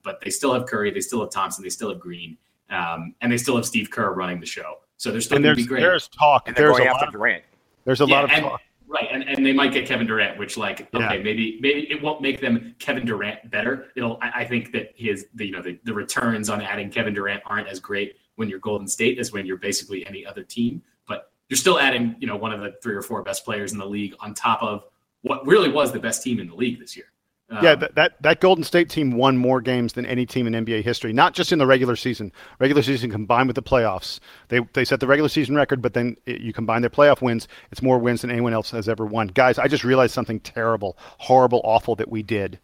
but 0.02 0.20
they 0.20 0.30
still 0.30 0.54
have 0.54 0.66
Curry, 0.66 0.90
they 0.90 1.00
still 1.00 1.20
have 1.20 1.30
Thompson, 1.30 1.62
they 1.62 1.68
still 1.68 1.90
have 1.90 2.00
Green, 2.00 2.36
um, 2.70 3.14
and 3.20 3.30
they 3.30 3.38
still 3.38 3.56
have 3.56 3.66
Steve 3.66 3.90
Kerr 3.90 4.12
running 4.12 4.40
the 4.40 4.46
show. 4.46 4.78
So 4.96 5.11
they're 5.11 5.20
still 5.20 5.38
going 5.38 5.54
to 5.54 5.62
be 5.62 5.66
great. 5.66 5.80
There's 5.80 6.09
talk. 6.09 6.48
And 6.48 6.56
there's 6.56 6.78
a 6.78 6.84
lot 6.84 7.06
of 7.06 7.12
Durant. 7.12 7.44
There's 7.84 8.00
a 8.00 8.06
yeah, 8.06 8.14
lot 8.14 8.24
of 8.24 8.30
and, 8.30 8.42
talk. 8.42 8.61
Right, 8.88 9.09
and, 9.11 9.22
and 9.22 9.44
they 9.44 9.52
might 9.52 9.72
get 9.72 9.86
Kevin 9.86 10.06
Durant, 10.06 10.38
which 10.38 10.56
like 10.56 10.88
okay, 10.94 11.16
yeah. 11.16 11.22
maybe 11.22 11.59
maybe 11.61 11.90
it 11.90 12.02
won't 12.02 12.22
make 12.22 12.40
them 12.40 12.74
Kevin 12.78 13.04
Durant 13.04 13.50
better. 13.50 13.88
It'll 13.96 14.18
I, 14.22 14.30
I 14.36 14.44
think 14.46 14.72
that 14.72 14.92
his 14.96 15.26
the 15.34 15.46
you 15.46 15.52
know 15.52 15.61
the, 15.61 15.78
the 15.84 15.92
returns 15.92 16.48
on 16.48 16.62
adding 16.62 16.88
Kevin 16.90 17.12
Durant 17.12 17.42
aren't 17.44 17.68
as 17.68 17.80
great 17.80 18.16
when 18.36 18.48
you're 18.48 18.61
Golden 18.61 18.88
State 18.88 19.18
as 19.18 19.30
when 19.30 19.44
you're 19.44 19.59
basically 19.59 20.06
any 20.06 20.24
other 20.24 20.42
team. 20.42 20.82
But 21.06 21.30
you're 21.50 21.59
still 21.59 21.78
adding 21.78 22.16
you 22.18 22.26
know 22.26 22.36
one 22.36 22.50
of 22.50 22.61
the 22.61 22.76
three 22.82 22.94
or 22.94 23.02
four 23.02 23.22
best 23.22 23.44
players 23.44 23.72
in 23.72 23.78
the 23.78 23.86
league 23.86 24.14
on 24.20 24.32
top 24.32 24.62
of 24.62 24.84
what 25.23 25.47
really 25.47 25.71
was 25.71 25.93
the 25.93 25.99
best 25.99 26.23
team 26.23 26.41
in 26.41 26.49
the 26.49 26.55
league 26.55 26.79
this 26.79 26.97
year. 26.97 27.07
Um, 27.51 27.64
yeah, 27.64 27.75
that, 27.77 27.95
that, 27.95 28.23
that 28.23 28.41
Golden 28.41 28.62
State 28.62 28.91
team 28.91 29.12
won 29.12 29.39
more 29.39 29.62
games 29.62 29.95
than 29.95 30.05
any 30.05 30.27
team 30.27 30.47
in 30.47 30.53
NBA 30.53 30.83
history, 30.83 31.14
not 31.14 31.33
just 31.33 31.51
in 31.51 31.59
the 31.59 31.66
regular 31.66 31.97
season. 31.97 32.31
Regular 32.59 32.83
season 32.83 33.11
combined 33.11 33.49
with 33.49 33.55
the 33.55 33.62
playoffs. 33.62 34.21
They 34.49 34.61
they 34.75 34.85
set 34.85 35.01
the 35.01 35.07
regular 35.07 35.31
season 35.31 35.57
record, 35.57 35.81
but 35.81 35.95
then 35.95 36.19
it, 36.27 36.43
you 36.43 36.53
combine 36.53 36.83
their 36.83 36.91
playoff 36.91 37.23
wins, 37.23 37.49
it's 37.73 37.81
more 37.81 37.99
wins 37.99 38.21
than 38.21 38.31
anyone 38.31 38.53
else 38.53 38.71
has 38.73 38.87
ever 38.87 39.07
won. 39.07 39.29
Guys, 39.29 39.59
I 39.59 39.66
just 39.66 39.83
realized 39.83 40.12
something 40.12 40.41
terrible, 40.41 40.99
horrible, 41.16 41.62
awful 41.64 41.95
that 41.97 42.11
we 42.11 42.23
did. 42.23 42.59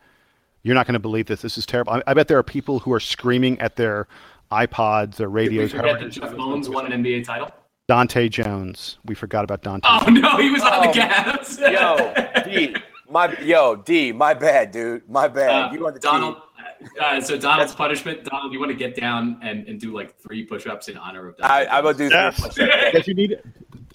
You're 0.63 0.75
not 0.75 0.87
going 0.87 0.95
to 0.95 1.01
believe 1.01 1.27
this. 1.27 1.41
This 1.41 1.57
is 1.57 1.65
terrible. 1.65 1.95
I, 1.95 2.03
I, 2.07 2.15
bet 2.15 2.29
there 2.29 2.39
are 2.39 2.43
people 2.43 2.79
who 2.79 2.93
are 2.93 3.01
screaming 3.01 3.61
at 3.61 3.77
their 3.77 4.07
iPods, 4.51 5.17
their 5.17 5.29
radios. 5.29 5.73
Did 5.73 5.83
we 5.83 5.89
forget 5.89 6.01
that 6.01 6.11
Jeff 6.11 6.37
Mullins 6.37 6.69
won 6.69 6.91
an 6.91 7.03
NBA 7.03 7.25
title? 7.25 7.51
Dahntay 7.89 8.30
Jones. 8.30 8.99
We 9.05 9.14
forgot 9.14 9.45
about 9.45 9.62
Dahntay. 9.62 9.80
Oh 9.85 10.11
no, 10.11 10.39
he 10.39 10.51
was 10.51 10.62
on 10.62 10.87
the 10.87 10.93
Cavs. 10.93 11.59
yo, 11.72 12.43
D, 12.45 12.76
my 13.11 13.39
yo, 13.41 13.76
D, 13.76 14.12
my 14.12 14.32
bad, 14.32 14.70
dude, 14.70 15.09
my 15.09 15.28
bad. 15.28 15.70
Uh, 15.70 15.72
you 15.72 15.87
on 15.87 15.93
the 15.93 16.01
Donald. 16.01 16.37
Uh, 17.01 17.20
so 17.20 17.37
Donald's 17.39 17.74
punishment, 17.74 18.24
Donald, 18.24 18.53
you 18.53 18.61
want 18.61 18.70
to 18.70 18.76
get 18.76 18.95
down 18.95 19.39
and, 19.43 19.66
and 19.68 19.80
do 19.80 19.95
like 19.95 20.18
three 20.18 20.45
push-ups 20.45 20.89
in 20.89 20.97
honor 20.97 21.28
of 21.28 21.37
Donald. 21.37 21.68
I, 21.68 21.78
I 21.78 21.80
will 21.80 21.93
do 21.93 22.09
three 22.09 22.16
yes. 22.16 22.41
push-ups. 22.41 22.57
yes, 22.59 23.07
you 23.07 23.14
need 23.14 23.39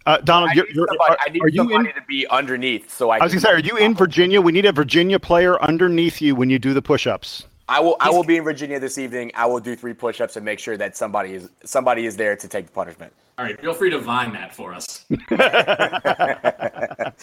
uh, 0.05 0.17
Donald, 0.17 0.51
you're, 0.55 0.69
you're, 0.71 0.87
somebody, 0.87 1.11
are, 1.11 1.17
I 1.19 1.29
need 1.29 1.43
are 1.43 1.49
you 1.49 1.75
in, 1.75 1.85
to 1.85 2.01
be 2.07 2.25
underneath. 2.27 2.91
So 2.91 3.09
I, 3.09 3.17
I 3.17 3.23
was 3.23 3.33
going 3.33 3.41
to 3.41 3.47
say, 3.47 3.53
are 3.53 3.59
you 3.59 3.77
in 3.77 3.93
Virginia? 3.93 4.41
We 4.41 4.51
need 4.51 4.65
a 4.65 4.71
Virginia 4.71 5.19
player 5.19 5.61
underneath 5.61 6.21
you 6.21 6.35
when 6.35 6.49
you 6.49 6.57
do 6.57 6.73
the 6.73 6.81
push-ups. 6.81 7.45
I 7.69 7.79
will. 7.79 7.95
I 7.99 8.09
will 8.09 8.23
be 8.23 8.37
in 8.37 8.43
Virginia 8.43 8.79
this 8.79 8.97
evening. 8.97 9.31
I 9.35 9.45
will 9.45 9.59
do 9.59 9.75
three 9.75 9.93
push-ups 9.93 10.35
and 10.35 10.43
make 10.43 10.57
sure 10.57 10.75
that 10.77 10.97
somebody 10.97 11.35
is 11.35 11.49
somebody 11.63 12.07
is 12.07 12.17
there 12.17 12.35
to 12.35 12.47
take 12.47 12.65
the 12.65 12.71
punishment. 12.71 13.13
All 13.37 13.45
right, 13.45 13.61
feel 13.61 13.75
free 13.75 13.91
to 13.91 13.99
vine 13.99 14.33
that 14.33 14.55
for 14.55 14.73
us. 14.73 15.05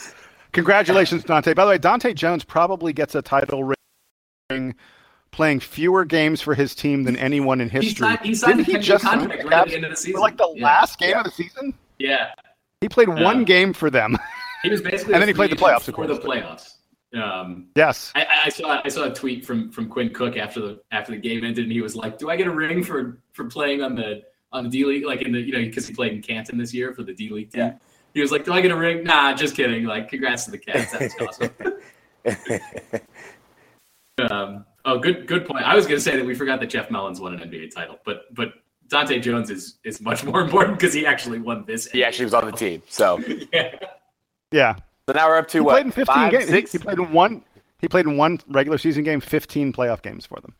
Congratulations, 0.53 1.25
Dahntay. 1.25 1.53
By 1.53 1.65
the 1.65 1.71
way, 1.71 1.77
Dahntay 1.77 2.15
Jones 2.15 2.45
probably 2.45 2.93
gets 2.93 3.13
a 3.13 3.21
title 3.21 3.73
ring 4.49 4.73
playing 5.31 5.59
fewer 5.59 6.05
games 6.05 6.41
for 6.41 6.55
his 6.55 6.73
team 6.73 7.03
than 7.03 7.17
anyone 7.17 7.59
in 7.59 7.69
history. 7.69 7.89
He 7.89 7.95
signed, 7.95 8.19
he 8.23 8.35
signed 8.35 8.65
Didn't 8.65 8.77
he 8.77 8.81
just 8.81 9.03
contract 9.03 9.43
right 9.43 9.53
at 9.53 9.67
the 9.67 9.75
end 9.75 9.83
of 9.83 9.91
the 9.91 9.97
season. 9.97 10.13
For 10.13 10.21
like 10.21 10.37
the 10.37 10.53
yeah. 10.55 10.65
last 10.65 10.97
game 10.97 11.09
yeah. 11.09 11.19
of 11.19 11.25
the 11.25 11.31
season? 11.31 11.73
Yeah. 11.99 12.31
He 12.81 12.87
played 12.87 13.09
uh, 13.09 13.15
one 13.15 13.43
game 13.43 13.73
for 13.73 13.89
them. 13.89 14.17
He 14.63 14.69
was 14.69 14.81
basically 14.81 15.13
and 15.13 15.21
then 15.21 15.27
he 15.27 15.33
played 15.33 15.51
the 15.51 15.55
playoffs 15.55 15.87
Of 15.87 15.95
for 15.95 16.07
the 16.07 16.15
playoffs. 16.15 16.76
Um, 17.17 17.67
yes, 17.75 18.11
I, 18.15 18.25
I, 18.45 18.49
saw 18.49 18.81
I 18.83 18.89
saw 18.89 19.03
a 19.05 19.13
tweet 19.13 19.45
from 19.45 19.71
from 19.71 19.89
Quinn 19.89 20.13
Cook 20.13 20.37
after 20.37 20.59
the 20.59 20.81
after 20.91 21.11
the 21.11 21.17
game 21.17 21.43
ended, 21.43 21.63
and 21.65 21.71
he 21.71 21.81
was 21.81 21.95
like, 21.95 22.17
"Do 22.17 22.29
I 22.29 22.35
get 22.35 22.47
a 22.47 22.51
ring 22.51 22.83
for 22.83 23.21
for 23.33 23.45
playing 23.45 23.81
on 23.81 23.95
the 23.95 24.23
on 24.51 24.63
the 24.63 24.69
D 24.69 24.85
League, 24.85 25.05
like 25.05 25.21
in 25.21 25.31
the 25.31 25.39
you 25.39 25.53
know 25.53 25.59
because 25.59 25.87
he 25.87 25.93
played 25.93 26.13
in 26.13 26.21
Canton 26.21 26.57
this 26.57 26.73
year 26.73 26.93
for 26.93 27.03
the 27.03 27.13
D 27.13 27.29
League 27.29 27.51
team?" 27.51 27.61
Yeah. 27.61 27.73
He 28.13 28.21
was 28.21 28.31
like, 28.31 28.45
"Do 28.45 28.53
I 28.53 28.61
get 28.61 28.71
a 28.71 28.77
ring?" 28.77 29.03
Nah, 29.03 29.33
just 29.33 29.55
kidding. 29.55 29.85
Like, 29.85 30.09
congrats 30.09 30.45
to 30.45 30.51
the 30.51 30.57
Cavs. 30.57 30.91
That's 30.91 31.15
awesome. 34.19 34.31
um, 34.31 34.65
oh, 34.85 34.97
good 34.97 35.27
good 35.27 35.45
point. 35.45 35.65
I 35.65 35.75
was 35.75 35.85
going 35.85 35.97
to 35.97 36.03
say 36.03 36.15
that 36.15 36.25
we 36.25 36.33
forgot 36.33 36.59
that 36.59 36.69
Jeff 36.69 36.89
Mullins 36.89 37.19
won 37.19 37.33
an 37.33 37.49
NBA 37.49 37.73
title, 37.73 37.99
but 38.05 38.33
but 38.33 38.53
Dahntay 38.89 39.21
Jones 39.21 39.49
is 39.49 39.77
is 39.83 40.01
much 40.01 40.23
more 40.23 40.41
important 40.45 40.79
because 40.79 40.93
he 40.93 41.05
actually 41.05 41.39
won 41.39 41.65
this. 41.65 41.87
He 41.87 41.99
NBA 41.99 42.05
actually 42.05 42.25
was 42.25 42.33
on 42.33 42.45
the 42.45 42.51
team, 42.51 42.81
so 42.87 43.19
yeah. 43.53 43.75
Yeah. 44.51 44.75
So 45.07 45.13
now 45.13 45.29
we're 45.29 45.37
up 45.37 45.47
to 45.49 45.57
he 45.57 45.61
what? 45.61 45.73
Played 45.73 45.85
in 45.85 45.91
15 45.91 46.05
five, 46.05 46.31
games. 46.31 46.49
Six? 46.49 46.71
He 46.73 46.77
played 46.79 46.99
in 46.99 47.11
one. 47.11 47.43
He 47.79 47.87
played 47.87 48.05
in 48.05 48.17
one 48.17 48.39
regular 48.49 48.77
season 48.77 49.03
game, 49.03 49.21
15 49.21 49.71
playoff 49.71 50.01
games 50.01 50.25
for 50.25 50.39
them. 50.41 50.53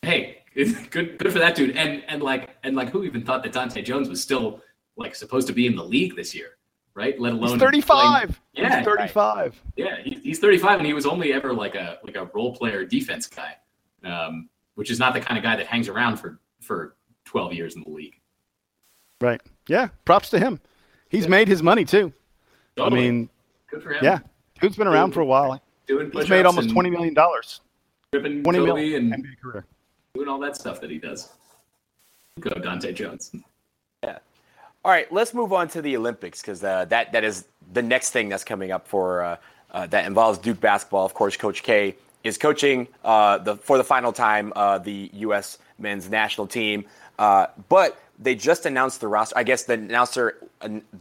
Hey, 0.00 0.38
good, 0.54 1.18
good 1.18 1.32
for 1.32 1.38
that 1.38 1.54
dude. 1.54 1.76
And 1.76 2.02
and 2.08 2.22
like 2.22 2.56
and 2.64 2.74
like, 2.74 2.88
who 2.88 3.04
even 3.04 3.24
thought 3.24 3.42
that 3.42 3.52
Dahntay 3.52 3.84
Jones 3.84 4.08
was 4.08 4.22
still 4.22 4.60
like 4.96 5.14
supposed 5.14 5.46
to 5.48 5.52
be 5.52 5.66
in 5.66 5.76
the 5.76 5.84
league 5.84 6.16
this 6.16 6.34
year, 6.34 6.56
right? 6.94 7.20
Let 7.20 7.34
alone 7.34 7.50
he's 7.50 7.60
35. 7.60 8.20
Playing, 8.20 8.36
yeah, 8.54 8.76
he's 8.78 8.86
35. 8.86 9.36
Right. 9.36 9.54
Yeah, 9.76 10.02
he, 10.02 10.18
he's 10.22 10.38
35, 10.38 10.78
and 10.78 10.86
he 10.86 10.94
was 10.94 11.04
only 11.04 11.32
ever 11.32 11.52
like 11.52 11.74
a 11.74 11.98
like 12.04 12.16
a 12.16 12.30
role 12.34 12.56
player 12.56 12.86
defense 12.86 13.26
guy, 13.26 13.56
um, 14.04 14.48
which 14.76 14.90
is 14.90 14.98
not 14.98 15.12
the 15.12 15.20
kind 15.20 15.36
of 15.36 15.44
guy 15.44 15.56
that 15.56 15.66
hangs 15.66 15.88
around 15.88 16.16
for 16.16 16.40
for 16.62 16.96
12 17.26 17.52
years 17.52 17.76
in 17.76 17.82
the 17.82 17.90
league. 17.90 18.18
Right. 19.20 19.40
Yeah. 19.68 19.88
Props 20.04 20.30
to 20.30 20.38
him. 20.40 20.58
He's 21.10 21.24
yeah. 21.24 21.30
made 21.30 21.48
his 21.48 21.62
money 21.62 21.84
too. 21.84 22.12
Totally. 22.76 23.00
I 23.00 23.10
mean, 23.10 23.28
good 23.72 23.82
for 23.82 23.92
him. 23.92 24.04
Yeah, 24.04 24.20
dude's 24.60 24.76
been 24.76 24.86
around 24.86 25.10
doing, 25.10 25.14
for 25.14 25.20
a 25.22 25.26
while. 25.26 25.60
Doing 25.86 26.10
he's 26.12 26.28
made 26.28 26.46
almost 26.46 26.70
twenty 26.70 26.90
million 26.90 27.14
dollars. 27.14 27.60
Twenty 28.12 28.42
Kobe 28.42 28.58
million 28.58 29.12
and 29.12 29.24
NBA 29.24 29.40
career. 29.40 29.64
doing 30.14 30.28
all 30.28 30.38
that 30.40 30.56
stuff 30.56 30.80
that 30.80 30.90
he 30.90 30.98
does. 30.98 31.30
Go 32.40 32.50
Dahntay 32.50 32.94
Jones. 32.94 33.34
Yeah. 34.04 34.18
All 34.84 34.90
right, 34.90 35.10
let's 35.12 35.32
move 35.34 35.52
on 35.52 35.68
to 35.68 35.82
the 35.82 35.96
Olympics 35.96 36.40
because 36.40 36.62
uh, 36.62 36.84
that 36.86 37.12
that 37.12 37.24
is 37.24 37.46
the 37.72 37.82
next 37.82 38.10
thing 38.10 38.28
that's 38.28 38.44
coming 38.44 38.70
up 38.70 38.86
for 38.86 39.22
uh, 39.22 39.36
uh, 39.72 39.86
that 39.86 40.06
involves 40.06 40.38
Duke 40.38 40.60
basketball. 40.60 41.06
Of 41.06 41.14
course, 41.14 41.36
Coach 41.36 41.62
K 41.62 41.96
is 42.24 42.38
coaching 42.38 42.86
uh, 43.04 43.38
the 43.38 43.56
for 43.56 43.78
the 43.78 43.84
final 43.84 44.12
time 44.12 44.52
uh, 44.54 44.78
the 44.78 45.10
U.S. 45.14 45.58
men's 45.78 46.10
national 46.10 46.46
team, 46.46 46.84
uh, 47.18 47.46
but 47.68 47.98
they 48.18 48.34
just 48.34 48.66
announced 48.66 49.00
the 49.00 49.08
roster. 49.08 49.36
I 49.36 49.42
guess 49.42 49.64
the 49.64 49.74
announcer, 49.74 50.48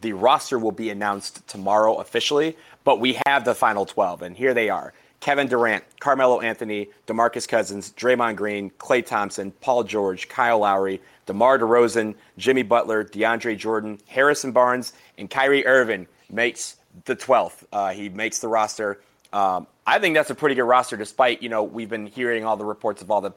the 0.02 0.14
roster 0.14 0.58
will 0.58 0.72
be 0.72 0.90
announced 0.90 1.48
tomorrow 1.48 1.96
officially, 1.96 2.58
but 2.84 3.00
we 3.00 3.20
have 3.26 3.46
the 3.46 3.56
final 3.56 3.86
12, 3.86 4.22
and 4.22 4.36
here 4.36 4.54
they 4.54 4.70
are. 4.70 4.94
Kevin 5.22 5.48
Durant, 5.48 5.84
Carmelo 6.00 6.42
Anthony, 6.42 6.90
DeMarcus 7.06 7.48
Cousins, 7.48 7.94
Draymond 7.96 8.36
Green, 8.36 8.72
Klay 8.72 9.06
Thompson, 9.06 9.52
Paul 9.62 9.84
George, 9.84 10.28
Kyle 10.28 10.60
Lowry, 10.60 11.00
DeMar 11.28 11.60
DeRozan, 11.60 12.16
Jimmy 12.40 12.64
Butler, 12.64 13.04
DeAndre 13.04 13.56
Jordan, 13.56 14.00
Harrison 14.08 14.52
Barnes, 14.52 14.94
and 15.20 15.30
Kyrie 15.30 15.66
Irving 15.66 16.08
makes 16.32 16.78
the 17.06 17.16
12th. 17.16 17.64
Uh, 17.72 17.92
he 17.92 18.10
makes 18.10 18.40
the 18.40 18.48
roster. 18.48 19.00
Um, 19.32 19.68
I 19.86 20.00
think 20.00 20.16
that's 20.16 20.32
a 20.32 20.36
pretty 20.36 20.56
good 20.56 20.64
roster, 20.64 20.98
despite, 20.98 21.44
you 21.44 21.50
know, 21.50 21.64
we've 21.64 21.90
been 21.90 22.08
hearing 22.08 22.44
all 22.44 22.58
the 22.58 22.66
reports 22.66 23.04
of 23.04 23.12
all 23.12 23.22
the 23.22 23.32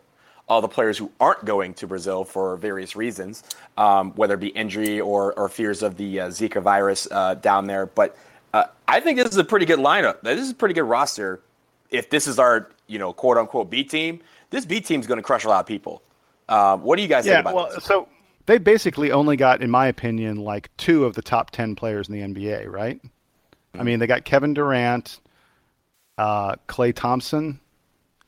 all 0.49 0.61
the 0.61 0.69
players 0.69 0.99
who 0.99 1.11
aren't 1.21 1.45
going 1.45 1.75
to 1.75 1.87
Brazil 1.87 2.25
for 2.25 2.57
various 2.57 2.95
reasons, 2.95 3.43
um, 3.77 4.13
whether 4.13 4.35
it 4.35 4.41
be 4.41 4.49
injury 4.49 5.01
or, 5.01 5.33
or 5.39 5.49
fears 5.49 5.83
of 5.83 5.97
the 5.97 6.21
uh, 6.21 6.29
Zika 6.29 6.63
virus 6.63 7.09
uh, 7.11 7.35
down 7.35 7.67
there. 7.67 7.87
But 7.87 8.17
uh, 8.53 8.65
I 8.87 9.01
think 9.01 9.19
this 9.19 9.31
is 9.31 9.39
a 9.39 9.45
pretty 9.45 9.67
good 9.67 9.79
lineup. 9.79 10.21
This 10.23 10.41
is 10.41 10.51
a 10.51 10.55
pretty 10.55 10.75
good 10.75 10.83
roster. 10.83 11.41
If 11.91 12.11
this 12.11 12.27
is 12.27 12.39
our, 12.39 12.69
you 12.87 12.99
know, 12.99 13.13
quote 13.13 13.39
unquote 13.39 13.71
B 13.71 13.85
team, 13.85 14.21
this 14.51 14.67
B 14.67 14.81
team 14.81 15.01
is 15.01 15.07
going 15.07 15.19
to 15.19 15.23
crush 15.23 15.45
a 15.45 15.49
lot 15.49 15.61
of 15.61 15.67
people. 15.67 16.03
Um, 16.49 16.83
what 16.83 16.97
do 16.97 17.03
you 17.03 17.09
guys 17.09 17.25
yeah, 17.25 17.37
think 17.37 17.47
about 17.47 17.55
well, 17.55 17.71
this? 17.75 17.85
So 17.85 18.09
they 18.47 18.59
basically 18.59 19.11
only 19.13 19.37
got, 19.37 19.63
in 19.63 19.71
my 19.71 19.87
opinion, 19.87 20.37
like 20.37 20.71
two 20.77 21.05
of 21.05 21.15
the 21.15 21.23
top 21.23 21.51
10 21.51 21.75
players 21.75 22.09
in 22.09 22.15
the 22.15 22.21
NBA, 22.21 22.71
right? 22.71 23.03
Mm-hmm. 23.03 23.81
I 23.81 23.83
mean, 23.83 23.99
they 23.99 24.07
got 24.07 24.25
Kevin 24.25 24.53
Durant, 24.53 25.21
uh, 26.19 26.57
Klay 26.69 26.95
Thompson, 26.95 27.61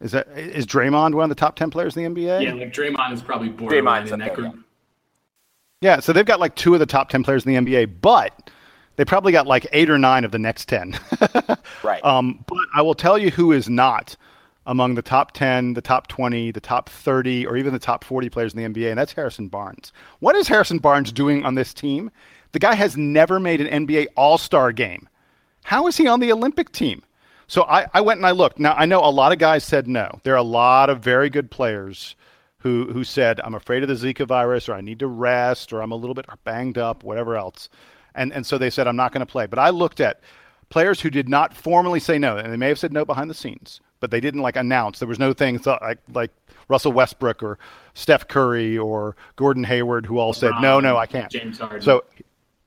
Is 0.01 0.13
that 0.13 0.29
is 0.37 0.67
Draymond 0.67 1.15
one 1.15 1.25
of 1.25 1.29
the 1.29 1.35
top 1.35 1.57
ten 1.57 1.71
players 1.71 1.97
in 1.97 2.15
the 2.15 2.21
NBA? 2.21 2.43
Yeah, 2.43 2.53
like 2.53 2.73
Draymond 2.73 3.13
is 3.13 3.23
probably 3.23 3.49
borderline 3.49 4.07
in 4.09 4.19
that 4.19 4.35
group. 4.35 4.59
Yeah, 5.81 6.01
so 6.01 6.13
they've 6.13 6.27
got 6.27 6.41
like 6.41 6.55
two 6.55 6.75
of 6.75 6.81
the 6.81 6.87
top 6.87 7.09
ten 7.09 7.23
players 7.23 7.47
in 7.47 7.53
the 7.53 7.61
NBA, 7.61 8.01
but 8.01 8.51
they 8.97 9.05
probably 9.05 9.33
got 9.33 9.47
like 9.47 9.67
eight 9.73 9.89
or 9.89 9.99
nine 9.99 10.25
of 10.25 10.33
the 10.33 10.39
next 10.39 10.69
ten. 10.69 10.99
right. 11.83 12.05
Um, 12.05 12.45
but 12.47 12.59
I 12.75 12.83
will 12.83 12.95
tell 12.95 13.17
you 13.17 13.31
who 13.31 13.53
is 13.53 13.69
not 13.69 14.17
among 14.67 14.97
the 14.97 15.03
top 15.03 15.33
10, 15.33 15.75
the 15.75 15.81
top 15.81 16.09
20, 16.09 16.51
the 16.51 16.61
top 16.61 16.89
30, 16.89 17.47
or 17.47 17.57
even 17.57 17.73
the 17.73 17.79
top 17.79 18.03
40 18.03 18.29
players 18.29 18.53
in 18.53 18.61
the 18.61 18.69
NBA, 18.69 18.91
and 18.91 18.99
that's 18.99 19.13
Harrison 19.13 19.49
Barnes. 19.49 19.93
What 20.19 20.35
is 20.35 20.49
Harrison 20.49 20.79
Barnes 20.79 21.13
doing 21.13 21.45
on 21.45 21.55
this 21.55 21.73
team? 21.73 22.11
The 22.53 22.59
guy 22.59 22.75
has 22.75 22.97
never 22.97 23.39
made 23.39 23.61
an 23.61 23.87
NBA 23.87 24.09
All 24.17 24.39
Star 24.39 24.73
game. 24.73 25.09
How 25.65 25.87
is 25.87 25.97
he 25.97 26.09
on 26.09 26.21
the 26.21 26.33
Olympic 26.33 26.73
team? 26.73 27.03
So 27.49 27.63
I, 27.65 27.87
I 27.95 28.01
went 28.01 28.19
and 28.19 28.27
I 28.27 28.33
looked. 28.33 28.59
Now, 28.59 28.75
I 28.75 28.87
know 28.87 29.01
a 29.01 29.11
lot 29.11 29.33
of 29.33 29.39
guys 29.39 29.65
said 29.65 29.87
no. 29.87 30.21
There 30.25 30.35
are 30.35 30.39
a 30.39 30.43
lot 30.43 30.91
of 30.91 31.01
very 31.01 31.31
good 31.31 31.51
players 31.51 32.17
who, 32.59 32.93
who 32.93 33.05
said, 33.05 33.41
I'm 33.45 33.55
afraid 33.55 33.83
of 33.83 33.89
the 33.89 33.95
Zika 33.95 34.27
virus, 34.27 34.69
or 34.69 34.75
I 34.75 34.81
need 34.81 34.99
to 34.99 35.07
rest, 35.07 35.73
or 35.73 35.81
I'm 35.81 35.93
a 35.93 35.97
little 35.97 36.15
bit 36.15 36.27
banged 36.45 36.79
up, 36.79 37.05
whatever 37.05 37.37
else. 37.37 37.69
And, 38.15 38.33
and 38.33 38.45
so 38.45 38.59
they 38.59 38.71
said, 38.71 38.89
I'm 38.89 38.97
not 38.97 39.13
going 39.13 39.25
to 39.25 39.31
play. 39.31 39.47
But 39.47 39.59
I 39.59 39.71
looked 39.71 40.01
at 40.01 40.21
players 40.71 41.01
who 41.01 41.11
did 41.11 41.29
not 41.29 41.55
formally 41.55 42.01
say 42.01 42.19
no, 42.19 42.37
and 42.37 42.53
they 42.53 42.57
may 42.57 42.69
have 42.69 42.79
said 42.79 42.93
no 42.93 43.05
behind 43.05 43.31
the 43.31 43.35
scenes 43.35 43.81
but 44.01 44.11
they 44.11 44.21
didn't 44.21 44.43
like 44.43 44.57
announce. 44.57 44.99
There 44.99 45.09
was 45.09 45.19
no 45.19 45.33
thing 45.33 45.61
like 45.65 45.99
like 46.13 46.31
Russell 46.69 46.93
Westbrook 46.93 47.43
or 47.43 47.59
Steph 47.95 48.29
Curry 48.29 48.77
or 48.77 49.17
Gordon 49.37 49.65
Hayward 49.65 50.07
who 50.07 50.19
all 50.19 50.33
said 50.33 50.53
no, 50.61 50.81
no, 50.81 50.97
I 50.97 51.07
can't. 51.07 51.31
James 51.31 51.59
Harden. 51.59 51.83
So, 51.83 52.05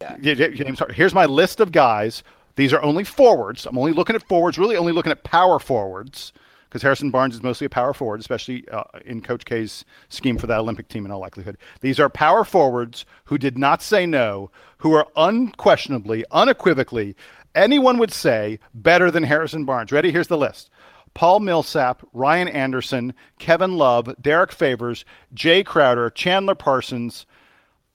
yeah. 0.01 0.17
James 0.35 0.79
Harden. 0.79 0.95
Here's 0.95 1.13
my 1.13 1.25
list 1.25 1.59
of 1.59 1.71
guys. 1.71 2.23
These 2.59 2.73
are 2.73 2.83
only 2.83 3.05
forwards. 3.05 3.65
I'm 3.65 3.77
only 3.77 3.93
looking 3.93 4.17
at 4.17 4.27
forwards. 4.27 4.57
Really, 4.57 4.75
only 4.75 4.91
looking 4.91 5.13
at 5.13 5.23
power 5.23 5.59
forwards 5.59 6.33
because 6.67 6.81
Harrison 6.81 7.09
Barnes 7.09 7.33
is 7.35 7.41
mostly 7.41 7.63
a 7.63 7.69
power 7.69 7.93
forward, 7.93 8.19
especially 8.19 8.67
uh, 8.67 8.83
in 9.05 9.21
Coach 9.21 9.45
K's 9.45 9.85
scheme 10.09 10.37
for 10.37 10.45
that 10.47 10.59
Olympic 10.59 10.89
team 10.89 11.05
in 11.05 11.11
all 11.11 11.21
likelihood. 11.21 11.57
These 11.79 12.01
are 12.01 12.09
power 12.09 12.43
forwards 12.43 13.05
who 13.23 13.37
did 13.37 13.57
not 13.57 13.81
say 13.81 14.05
no, 14.05 14.51
who 14.79 14.91
are 14.91 15.07
unquestionably, 15.15 16.25
unequivocally, 16.31 17.15
anyone 17.55 17.97
would 17.97 18.11
say 18.11 18.59
better 18.73 19.09
than 19.09 19.23
Harrison 19.23 19.63
Barnes. 19.63 19.93
Ready? 19.93 20.11
Here's 20.11 20.27
the 20.27 20.37
list. 20.37 20.69
Paul 21.13 21.39
Millsap, 21.39 22.05
Ryan 22.11 22.49
Anderson, 22.49 23.13
Kevin 23.37 23.77
Love, 23.77 24.13
Derrick 24.21 24.51
Favors, 24.51 25.05
Jae 25.33 25.65
Crowder, 25.65 26.09
Chandler 26.09 26.55
Parsons. 26.55 27.25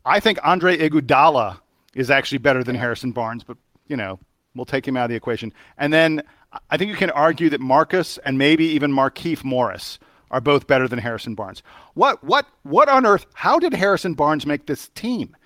I 0.06 0.20
think 0.20 0.38
Andre 0.42 0.78
Iguodala 0.78 1.60
is 1.94 2.10
actually 2.10 2.38
better 2.38 2.64
than 2.64 2.76
Harrison 2.76 3.12
Barnes, 3.12 3.44
but 3.44 3.58
you 3.88 3.98
know 3.98 4.18
we'll 4.54 4.64
take 4.64 4.86
him 4.86 4.96
out 4.96 5.04
of 5.04 5.10
the 5.10 5.16
equation. 5.16 5.52
And 5.78 5.92
then 5.92 6.22
I 6.70 6.76
think 6.76 6.90
you 6.90 6.96
can 6.96 7.10
argue 7.10 7.50
that 7.50 7.60
Marcus 7.60 8.18
and 8.18 8.38
maybe 8.38 8.64
even 8.66 8.92
Markieff 8.92 9.44
Morris 9.44 9.98
are 10.30 10.40
both 10.40 10.66
better 10.66 10.88
than 10.88 10.98
Harrison 10.98 11.34
Barnes. 11.34 11.62
What 11.94 12.22
what 12.24 12.46
what 12.62 12.88
on 12.88 13.06
earth? 13.06 13.26
How 13.34 13.58
did 13.58 13.72
Harrison 13.72 14.14
Barnes 14.14 14.46
make 14.46 14.66
this 14.66 14.88
team? 14.94 15.36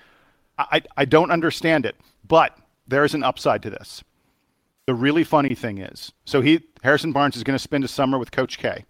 I 0.59 0.83
I 0.97 1.05
don't 1.05 1.31
understand 1.31 1.87
it, 1.87 1.97
but 2.27 2.57
there 2.87 3.05
is 3.05 3.15
an 3.15 3.23
upside 3.23 3.63
to 3.63 3.71
this. 3.71 4.03
The 4.87 4.95
really 4.95 5.25
funny 5.25 5.55
thing 5.55 5.79
is, 5.79 6.13
so 6.25 6.41
he 6.41 6.61
Harrison 6.83 7.13
Barnes 7.13 7.37
is 7.37 7.45
going 7.45 7.57
to 7.57 7.63
spend 7.63 7.85
a 7.85 7.89
summer 7.89 8.19
with 8.19 8.31
Coach 8.31 8.59
K. 8.59 8.85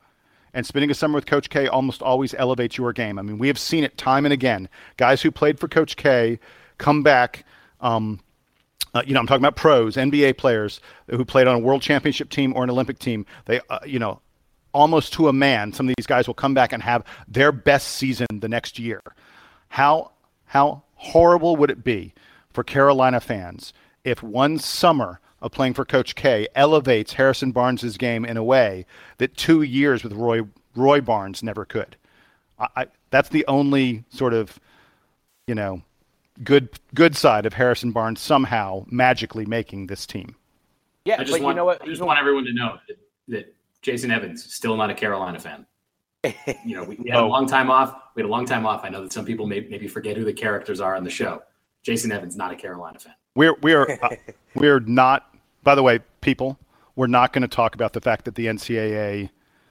And 0.54 0.64
spending 0.66 0.90
a 0.90 0.94
summer 0.94 1.14
with 1.14 1.26
Coach 1.26 1.50
K 1.50 1.68
almost 1.68 2.00
always 2.00 2.32
elevates 2.34 2.78
your 2.78 2.92
game. 2.92 3.18
I 3.18 3.22
mean, 3.22 3.36
we 3.38 3.48
have 3.48 3.58
seen 3.58 3.84
it 3.84 3.98
time 3.98 4.24
and 4.24 4.32
again. 4.32 4.68
Guys 4.96 5.20
who 5.20 5.30
played 5.30 5.60
for 5.60 5.68
Coach 5.68 5.96
K 5.96 6.38
come 6.78 7.02
back. 7.02 7.44
Um, 7.80 8.20
uh, 8.94 9.02
you 9.06 9.14
know, 9.14 9.20
I'm 9.20 9.26
talking 9.26 9.42
about 9.42 9.56
pros, 9.56 9.96
NBA 9.96 10.38
players 10.38 10.80
who 11.08 11.24
played 11.24 11.46
on 11.46 11.54
a 11.54 11.58
world 11.58 11.82
championship 11.82 12.30
team 12.30 12.52
or 12.56 12.64
an 12.64 12.70
Olympic 12.70 12.98
team. 12.98 13.26
They, 13.44 13.60
uh, 13.68 13.80
you 13.84 13.98
know, 13.98 14.20
almost 14.72 15.12
to 15.14 15.28
a 15.28 15.32
man, 15.32 15.72
some 15.72 15.88
of 15.88 15.94
these 15.96 16.06
guys 16.06 16.26
will 16.26 16.34
come 16.34 16.54
back 16.54 16.72
and 16.72 16.82
have 16.82 17.04
their 17.26 17.52
best 17.52 17.88
season 17.88 18.26
the 18.32 18.48
next 18.48 18.78
year. 18.78 19.02
How 19.68 20.12
how 20.46 20.82
horrible 20.94 21.56
would 21.56 21.70
it 21.70 21.84
be 21.84 22.14
for 22.50 22.64
Carolina 22.64 23.20
fans 23.20 23.72
if 24.04 24.22
one 24.22 24.58
summer 24.58 25.20
of 25.40 25.52
playing 25.52 25.74
for 25.74 25.84
Coach 25.84 26.14
K 26.14 26.48
elevates 26.54 27.12
Harrison 27.12 27.52
Barnes' 27.52 27.96
game 27.96 28.24
in 28.24 28.36
a 28.36 28.44
way 28.44 28.86
that 29.18 29.36
two 29.36 29.62
years 29.62 30.02
with 30.02 30.12
Roy 30.12 30.42
Roy 30.74 31.00
Barnes 31.00 31.42
never 31.42 31.64
could. 31.64 31.96
I, 32.58 32.68
I, 32.76 32.86
that's 33.10 33.28
the 33.28 33.44
only 33.46 34.04
sort 34.10 34.34
of, 34.34 34.58
you 35.46 35.54
know, 35.54 35.82
good 36.44 36.68
good 36.94 37.16
side 37.16 37.46
of 37.46 37.54
Harrison 37.54 37.92
Barnes 37.92 38.20
somehow 38.20 38.84
magically 38.88 39.46
making 39.46 39.86
this 39.86 40.06
team. 40.06 40.34
Yeah, 41.04 41.14
I 41.14 41.24
just 41.24 41.32
but 41.32 41.40
want, 41.42 41.54
you 41.54 41.56
know 41.56 41.64
what? 41.64 41.82
I 41.82 41.86
just 41.86 42.02
want 42.02 42.18
everyone 42.18 42.44
to 42.44 42.52
know 42.52 42.78
that, 42.88 42.98
that 43.28 43.54
Jason 43.82 44.10
Evans 44.10 44.52
still 44.52 44.76
not 44.76 44.90
a 44.90 44.94
Carolina 44.94 45.38
fan. 45.40 45.66
you 46.64 46.76
know, 46.76 46.84
we, 46.84 46.96
we 46.96 47.10
had 47.10 47.20
a 47.20 47.22
Oh. 47.22 47.28
long 47.28 47.46
time 47.46 47.70
off. 47.70 47.94
We 48.14 48.22
had 48.22 48.28
a 48.28 48.30
long 48.30 48.44
time 48.44 48.66
off. 48.66 48.84
I 48.84 48.88
know 48.88 49.02
that 49.02 49.12
some 49.12 49.24
people 49.24 49.46
may 49.46 49.60
maybe 49.60 49.86
forget 49.88 50.16
who 50.16 50.24
the 50.24 50.32
characters 50.32 50.80
are 50.80 50.96
on 50.96 51.04
the 51.04 51.10
show. 51.10 51.42
Jason 51.82 52.10
Evans 52.12 52.36
not 52.36 52.52
a 52.52 52.56
Carolina 52.56 52.98
fan. 52.98 53.14
We're 53.34 53.54
we're 53.62 53.98
uh, 54.02 54.16
we're 54.54 54.80
not. 54.80 55.34
By 55.62 55.74
the 55.74 55.82
way, 55.82 56.00
people, 56.20 56.58
we're 56.96 57.06
not 57.06 57.32
going 57.32 57.42
to 57.42 57.48
talk 57.48 57.74
about 57.74 57.92
the 57.92 58.00
fact 58.00 58.24
that 58.26 58.34
the 58.34 58.46
NCAA. 58.46 59.30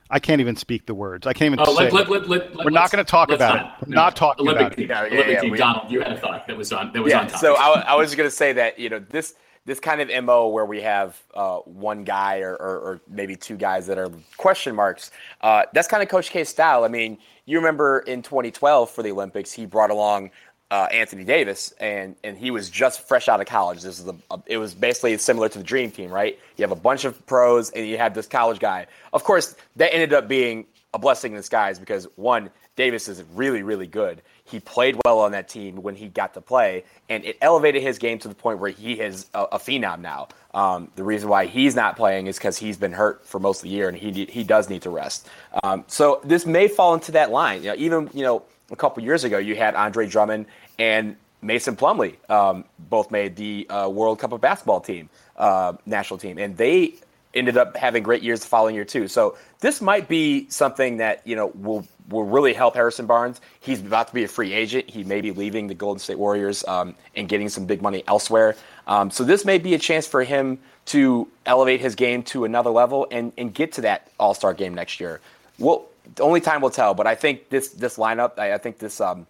I 0.10 0.20
can't 0.20 0.42
even 0.42 0.56
speak 0.56 0.86
the 0.86 0.94
words. 0.96 1.28
I 1.28 1.34
can't 1.34 1.54
even 1.54 1.60
Oh, 1.60 1.76
say. 1.76 1.90
let, 1.90 1.94
let, 1.94 2.10
let, 2.10 2.30
let, 2.30 2.56
let, 2.56 2.66
we're 2.66 2.72
not 2.72 2.92
going 2.92 3.04
to 3.04 3.10
talk 3.10 3.30
about 3.32 3.56
not. 3.56 3.78
it. 3.82 3.88
No. 3.90 3.96
not 3.96 4.16
talking 4.16 4.48
Olympic 4.48 4.66
about 4.68 4.76
team. 4.78 4.86
it. 4.86 4.90
Yeah, 4.90 5.02
yeah, 5.04 5.14
Olympic 5.14 5.34
yeah, 5.34 5.42
team. 5.42 5.52
we- 5.52 5.58
Donald, 5.58 5.92
you 5.92 6.00
had 6.02 6.14
a 6.14 6.18
thought 6.20 6.48
that 6.48 6.56
was 6.58 6.72
on 6.72 6.92
that 6.94 7.02
was 7.02 7.12
yeah, 7.12 7.22
on 7.22 7.28
top. 7.28 7.40
so 7.40 7.56
I, 7.56 7.82
I 7.82 7.96
was 7.96 8.16
going 8.16 8.28
to 8.28 8.36
say 8.36 8.54
that 8.54 8.80
you 8.80 8.90
know 8.90 9.00
this 9.00 9.36
this 9.66 9.80
kind 9.82 10.00
of 10.00 10.24
mo 10.24 10.48
where 10.48 10.66
we 10.66 10.80
have 10.82 11.22
uh, 11.36 11.58
one 11.58 12.06
guy 12.06 12.40
or, 12.40 12.54
or, 12.56 12.80
or 12.80 13.02
maybe 13.10 13.36
two 13.36 13.58
guys 13.58 13.86
that 13.88 13.98
are 13.98 14.10
question 14.38 14.74
marks. 14.74 15.12
Uh, 15.42 15.64
that's 15.74 15.90
kind 15.90 16.02
of 16.02 16.08
Coach 16.08 16.30
K's 16.30 16.48
style. 16.48 16.86
I 16.86 16.88
mean, 16.88 17.18
you 17.46 17.58
remember 17.58 18.00
in 18.00 18.22
2012 18.22 18.90
for 18.90 19.04
the 19.04 19.12
Olympics, 19.12 19.52
he 19.52 19.66
brought 19.66 19.90
along 19.90 20.32
uh, 20.70 20.88
Anthony 20.92 21.24
Davis, 21.24 21.74
and 21.80 22.16
and 22.24 22.38
he 22.38 22.52
was 22.52 22.70
just 22.70 23.08
fresh 23.08 23.30
out 23.30 23.40
of 23.40 23.48
college. 23.48 23.82
This 23.82 24.00
is 24.00 24.08
a, 24.08 24.16
a 24.32 24.42
it 24.48 24.58
was 24.58 24.74
basically 24.74 25.18
similar 25.18 25.50
to 25.50 25.58
the 25.58 25.64
Dream 25.64 25.92
Team, 25.92 26.12
right? 26.12 26.38
You 26.58 26.64
have 26.64 26.72
a 26.72 26.80
bunch 26.80 27.06
of 27.06 27.26
pros, 27.26 27.70
and 27.72 27.88
you 27.88 27.98
have 27.98 28.14
this 28.14 28.28
college 28.28 28.60
guy. 28.60 28.88
Of 29.14 29.24
course, 29.24 29.56
that 29.78 29.94
ended 29.94 30.14
up 30.14 30.28
being 30.28 30.66
a 30.94 31.00
blessing 31.00 31.32
in 31.32 31.38
disguise 31.38 31.80
because 31.80 32.08
one, 32.16 32.50
Davis 32.76 33.08
is 33.08 33.24
really, 33.34 33.64
really 33.64 33.88
good. 33.88 34.22
He 34.44 34.60
played 34.60 34.98
well 35.06 35.20
on 35.20 35.32
that 35.32 35.50
team 35.50 35.82
when 35.82 35.96
he 35.96 36.08
got 36.08 36.34
to 36.34 36.42
play, 36.42 36.84
and 37.10 37.24
it 37.26 37.38
elevated 37.42 37.82
his 37.82 37.98
game 37.98 38.20
to 38.20 38.28
the 38.28 38.36
point 38.36 38.60
where 38.60 38.70
he 38.70 38.94
is 38.94 39.28
a, 39.34 39.44
a 39.44 39.58
phenom 39.60 40.00
now. 40.00 40.30
Um, 40.54 40.90
the 40.96 41.04
reason 41.04 41.30
why 41.30 41.46
he's 41.46 41.76
not 41.76 41.96
playing 41.96 42.28
is 42.28 42.38
because 42.38 42.58
he's 42.58 42.78
been 42.78 42.94
hurt 42.94 43.26
for 43.26 43.40
most 43.40 43.60
of 43.60 43.64
the 43.64 43.70
year, 43.70 43.90
and 43.90 43.98
he 43.98 44.26
he 44.26 44.44
does 44.44 44.70
need 44.70 44.82
to 44.84 44.90
rest. 44.90 45.28
Um, 45.64 45.86
so 45.88 46.22
this 46.24 46.46
may 46.46 46.68
fall 46.68 46.94
into 46.94 47.12
that 47.14 47.32
line. 47.32 47.64
You 47.64 47.70
know, 47.70 47.76
even 47.78 48.10
you 48.14 48.24
know 48.24 48.44
a 48.72 48.76
couple 48.76 49.04
years 49.04 49.24
ago, 49.24 49.38
you 49.38 49.56
had 49.56 49.76
Andre 49.76 50.08
Drummond 50.08 50.46
and 50.78 51.16
Mason 51.42 51.76
Plumlee 51.76 52.16
um, 52.30 52.66
both 52.78 53.12
made 53.12 53.36
the 53.36 53.70
uh, 53.70 53.90
World 53.90 54.20
Cup 54.20 54.32
of 54.32 54.42
Basketball 54.42 54.82
team, 54.82 55.10
uh, 55.38 55.74
national 55.86 56.18
team, 56.18 56.38
and 56.38 56.58
they 56.58 56.96
ended 57.34 57.58
up 57.58 57.78
having 57.78 58.02
great 58.02 58.24
years 58.24 58.42
the 58.42 58.48
following 58.48 58.74
year 58.74 58.86
too. 58.86 59.08
So 59.08 59.38
this 59.60 59.82
might 59.82 60.08
be 60.08 60.50
something 60.50 60.98
that 60.98 61.22
you 61.26 61.36
know 61.36 61.48
will 61.48 61.86
will 62.10 62.24
really 62.24 62.54
help 62.54 62.74
Harrison 62.74 63.06
Barnes. 63.06 63.40
He's 63.60 63.82
about 63.82 64.08
to 64.08 64.14
be 64.14 64.24
a 64.24 64.28
free 64.28 64.54
agent. 64.54 64.90
He 64.90 65.04
may 65.04 65.22
be 65.22 65.32
leaving 65.32 65.68
the 65.68 65.76
Golden 65.76 66.00
State 66.00 66.18
Warriors 66.18 66.66
um, 66.68 66.96
and 67.16 67.28
getting 67.28 67.50
some 67.50 67.66
big 67.66 67.82
money 67.82 68.04
elsewhere. 68.08 68.56
Um, 68.88 69.12
so 69.12 69.24
this 69.24 69.46
may 69.46 69.58
be 69.58 69.74
a 69.74 69.80
chance 69.80 70.08
for 70.08 70.24
him 70.24 70.60
to 70.88 71.28
elevate 71.46 71.82
his 71.82 71.96
game 71.96 72.24
to 72.24 72.46
another 72.46 72.70
level 72.70 73.08
and, 73.12 73.34
and 73.38 73.54
get 73.54 73.74
to 73.74 73.82
that 73.82 74.10
All 74.20 74.34
Star 74.34 74.54
game 74.54 74.74
next 74.74 75.00
year. 75.00 75.20
Well, 75.60 75.86
only 76.20 76.42
time 76.42 76.62
will 76.62 76.70
tell. 76.70 76.94
But 76.94 77.08
I 77.08 77.16
think 77.16 77.50
this 77.50 77.70
this 77.70 77.98
lineup, 77.98 78.38
I, 78.38 78.54
I 78.54 78.58
think 78.58 78.78
this 78.80 79.02
um, 79.02 79.28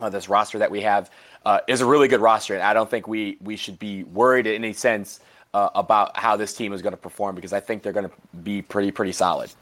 uh, 0.00 0.08
this 0.08 0.28
roster 0.28 0.58
that 0.58 0.70
we 0.70 0.80
have 0.82 1.10
uh, 1.44 1.60
is 1.68 1.80
a 1.80 1.86
really 1.86 2.08
good 2.08 2.20
roster, 2.20 2.54
and 2.54 2.62
I 2.62 2.74
don't 2.74 2.90
think 2.90 3.08
we 3.08 3.38
we 3.40 3.56
should 3.56 3.78
be 3.78 4.04
worried 4.04 4.46
in 4.46 4.54
any 4.54 4.72
sense 4.72 5.20
uh, 5.52 5.70
about 5.74 6.16
how 6.16 6.36
this 6.36 6.54
team 6.54 6.72
is 6.72 6.82
going 6.82 6.92
to 6.92 6.98
perform 6.98 7.34
because 7.34 7.52
I 7.52 7.60
think 7.60 7.82
they're 7.82 7.92
going 7.92 8.08
to 8.08 8.14
be 8.42 8.62
pretty 8.62 8.90
pretty 8.90 9.12
solid. 9.12 9.52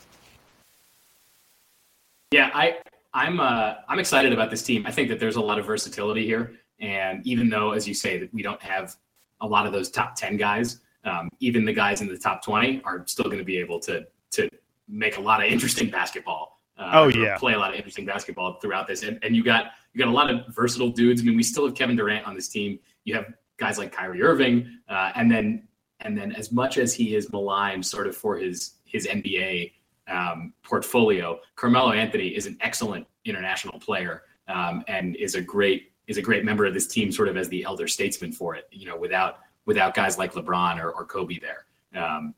Yeah, 2.32 2.50
I 2.55 2.78
I'm 3.14 3.40
uh, 3.40 3.74
I'm 3.88 3.98
excited 3.98 4.32
about 4.32 4.50
this 4.50 4.62
team. 4.62 4.86
I 4.86 4.90
think 4.90 5.09
that 5.11 5.20
there's 5.20 5.36
a 5.36 5.40
lot 5.40 5.59
of 5.59 5.66
versatility 5.66 6.24
here, 6.24 6.55
and 6.80 7.24
even 7.26 7.48
though, 7.48 7.72
as 7.72 7.86
you 7.86 7.94
say, 7.94 8.18
that 8.18 8.32
we 8.32 8.42
don't 8.42 8.62
have 8.62 8.96
a 9.40 9.46
lot 9.46 9.66
of 9.66 9.72
those 9.72 9.90
top 9.90 10.14
ten 10.14 10.36
guys, 10.36 10.80
um, 11.05 11.28
even 11.40 11.64
the 11.64 11.72
guys 11.72 12.00
in 12.00 12.09
the 12.09 12.18
top 12.18 12.42
twenty 12.42 12.80
are 12.84 13.05
still 13.07 13.26
going 13.26 13.38
to 13.38 13.44
be 13.44 13.59
able 13.59 13.78
to 13.80 14.07
to 14.30 14.48
make 14.93 15.16
a 15.16 15.20
lot 15.20 15.45
of 15.45 15.51
interesting 15.51 15.90
basketball. 15.90 16.61
Uh, 16.78 16.90
Oh, 16.95 17.09
yeah. 17.09 17.36
play 17.38 17.55
a 17.55 17.59
lot 17.59 17.70
of 17.70 17.76
interesting 17.76 18.07
basketball 18.07 18.59
throughout 18.61 18.86
this, 18.86 19.03
and, 19.03 19.18
and 19.22 19.34
you 19.34 19.43
got 19.43 19.72
you 19.93 19.99
got 19.99 20.09
a 20.09 20.12
lot 20.12 20.30
of 20.30 20.47
versatile 20.55 20.90
dudes. 20.90 21.20
I 21.20 21.24
mean, 21.24 21.36
we 21.36 21.43
still 21.43 21.66
have 21.66 21.74
Kevin 21.74 21.97
Durant 21.97 22.26
on 22.26 22.34
this 22.34 22.49
team. 22.49 22.78
You 23.05 23.14
have 23.14 23.26
guys 23.59 23.78
like 23.78 23.93
Kyrie 23.93 24.22
Irving, 24.22 24.78
uh, 24.88 25.12
and 25.14 25.30
then 25.30 25.68
and 26.01 26.16
then 26.16 26.32
as 26.32 26.53
much 26.53 26.78
as 26.78 26.95
he 26.95 27.14
is 27.14 27.30
maligned, 27.32 27.84
sort 27.84 28.07
of 28.07 28.16
for 28.16 28.36
his 28.36 28.74
his 28.84 29.07
NBA 29.07 29.72
um, 30.09 30.53
portfolio, 30.62 31.38
Carmelo 31.57 31.93
Anthony 31.93 32.28
is 32.28 32.47
an 32.47 32.57
excellent 32.61 33.07
international 33.24 33.78
player 33.78 34.22
um, 34.49 34.82
and 34.88 35.16
is 35.16 35.34
a 35.34 35.40
great 35.40 35.93
is 36.09 36.16
a 36.16 36.22
great 36.22 36.45
member 36.45 36.64
of 36.64 36.74
this 36.74 36.86
team, 36.86 37.12
sort 37.12 37.28
of 37.28 37.36
as 37.36 37.49
the 37.49 37.62
elder 37.64 37.86
statesman 37.86 38.32
for 38.32 38.55
it. 38.55 38.66
You 38.72 38.86
know, 38.86 38.97
without 38.97 39.40
without 39.66 39.95
guys 39.95 40.18
like 40.18 40.32
LeBron 40.32 40.82
or, 40.82 40.90
or 40.90 41.05
Kobe 41.05 41.38
there. 41.38 41.66
Um, 41.95 42.34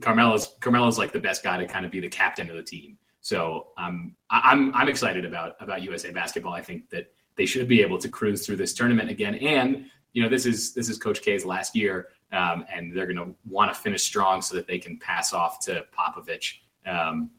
Carmelo's 0.00 0.54
Carmelo's 0.60 0.98
like 0.98 1.12
the 1.12 1.20
best 1.20 1.42
guy 1.42 1.56
to 1.58 1.66
kind 1.66 1.84
of 1.84 1.92
be 1.92 2.00
the 2.00 2.08
captain 2.08 2.48
of 2.50 2.56
the 2.56 2.62
team. 2.62 2.98
So 3.20 3.68
um, 3.78 4.14
I'm 4.30 4.74
I'm 4.74 4.88
excited 4.88 5.24
about 5.24 5.56
about 5.60 5.82
USA 5.82 6.10
basketball. 6.10 6.52
I 6.52 6.62
think 6.62 6.90
that 6.90 7.12
they 7.36 7.46
should 7.46 7.68
be 7.68 7.82
able 7.82 7.98
to 7.98 8.08
cruise 8.08 8.44
through 8.44 8.56
this 8.56 8.74
tournament 8.74 9.10
again. 9.10 9.34
And 9.36 9.86
you 10.12 10.22
know, 10.22 10.28
this 10.28 10.46
is 10.46 10.72
this 10.74 10.88
is 10.88 10.98
Coach 10.98 11.22
K's 11.22 11.44
last 11.44 11.74
year, 11.74 12.08
um, 12.32 12.64
and 12.72 12.96
they're 12.96 13.06
going 13.06 13.16
to 13.16 13.34
want 13.48 13.72
to 13.72 13.78
finish 13.78 14.02
strong 14.02 14.42
so 14.42 14.54
that 14.56 14.66
they 14.66 14.78
can 14.78 14.98
pass 14.98 15.32
off 15.32 15.58
to 15.60 15.84
Popovich 15.96 16.58
um, 16.86 17.30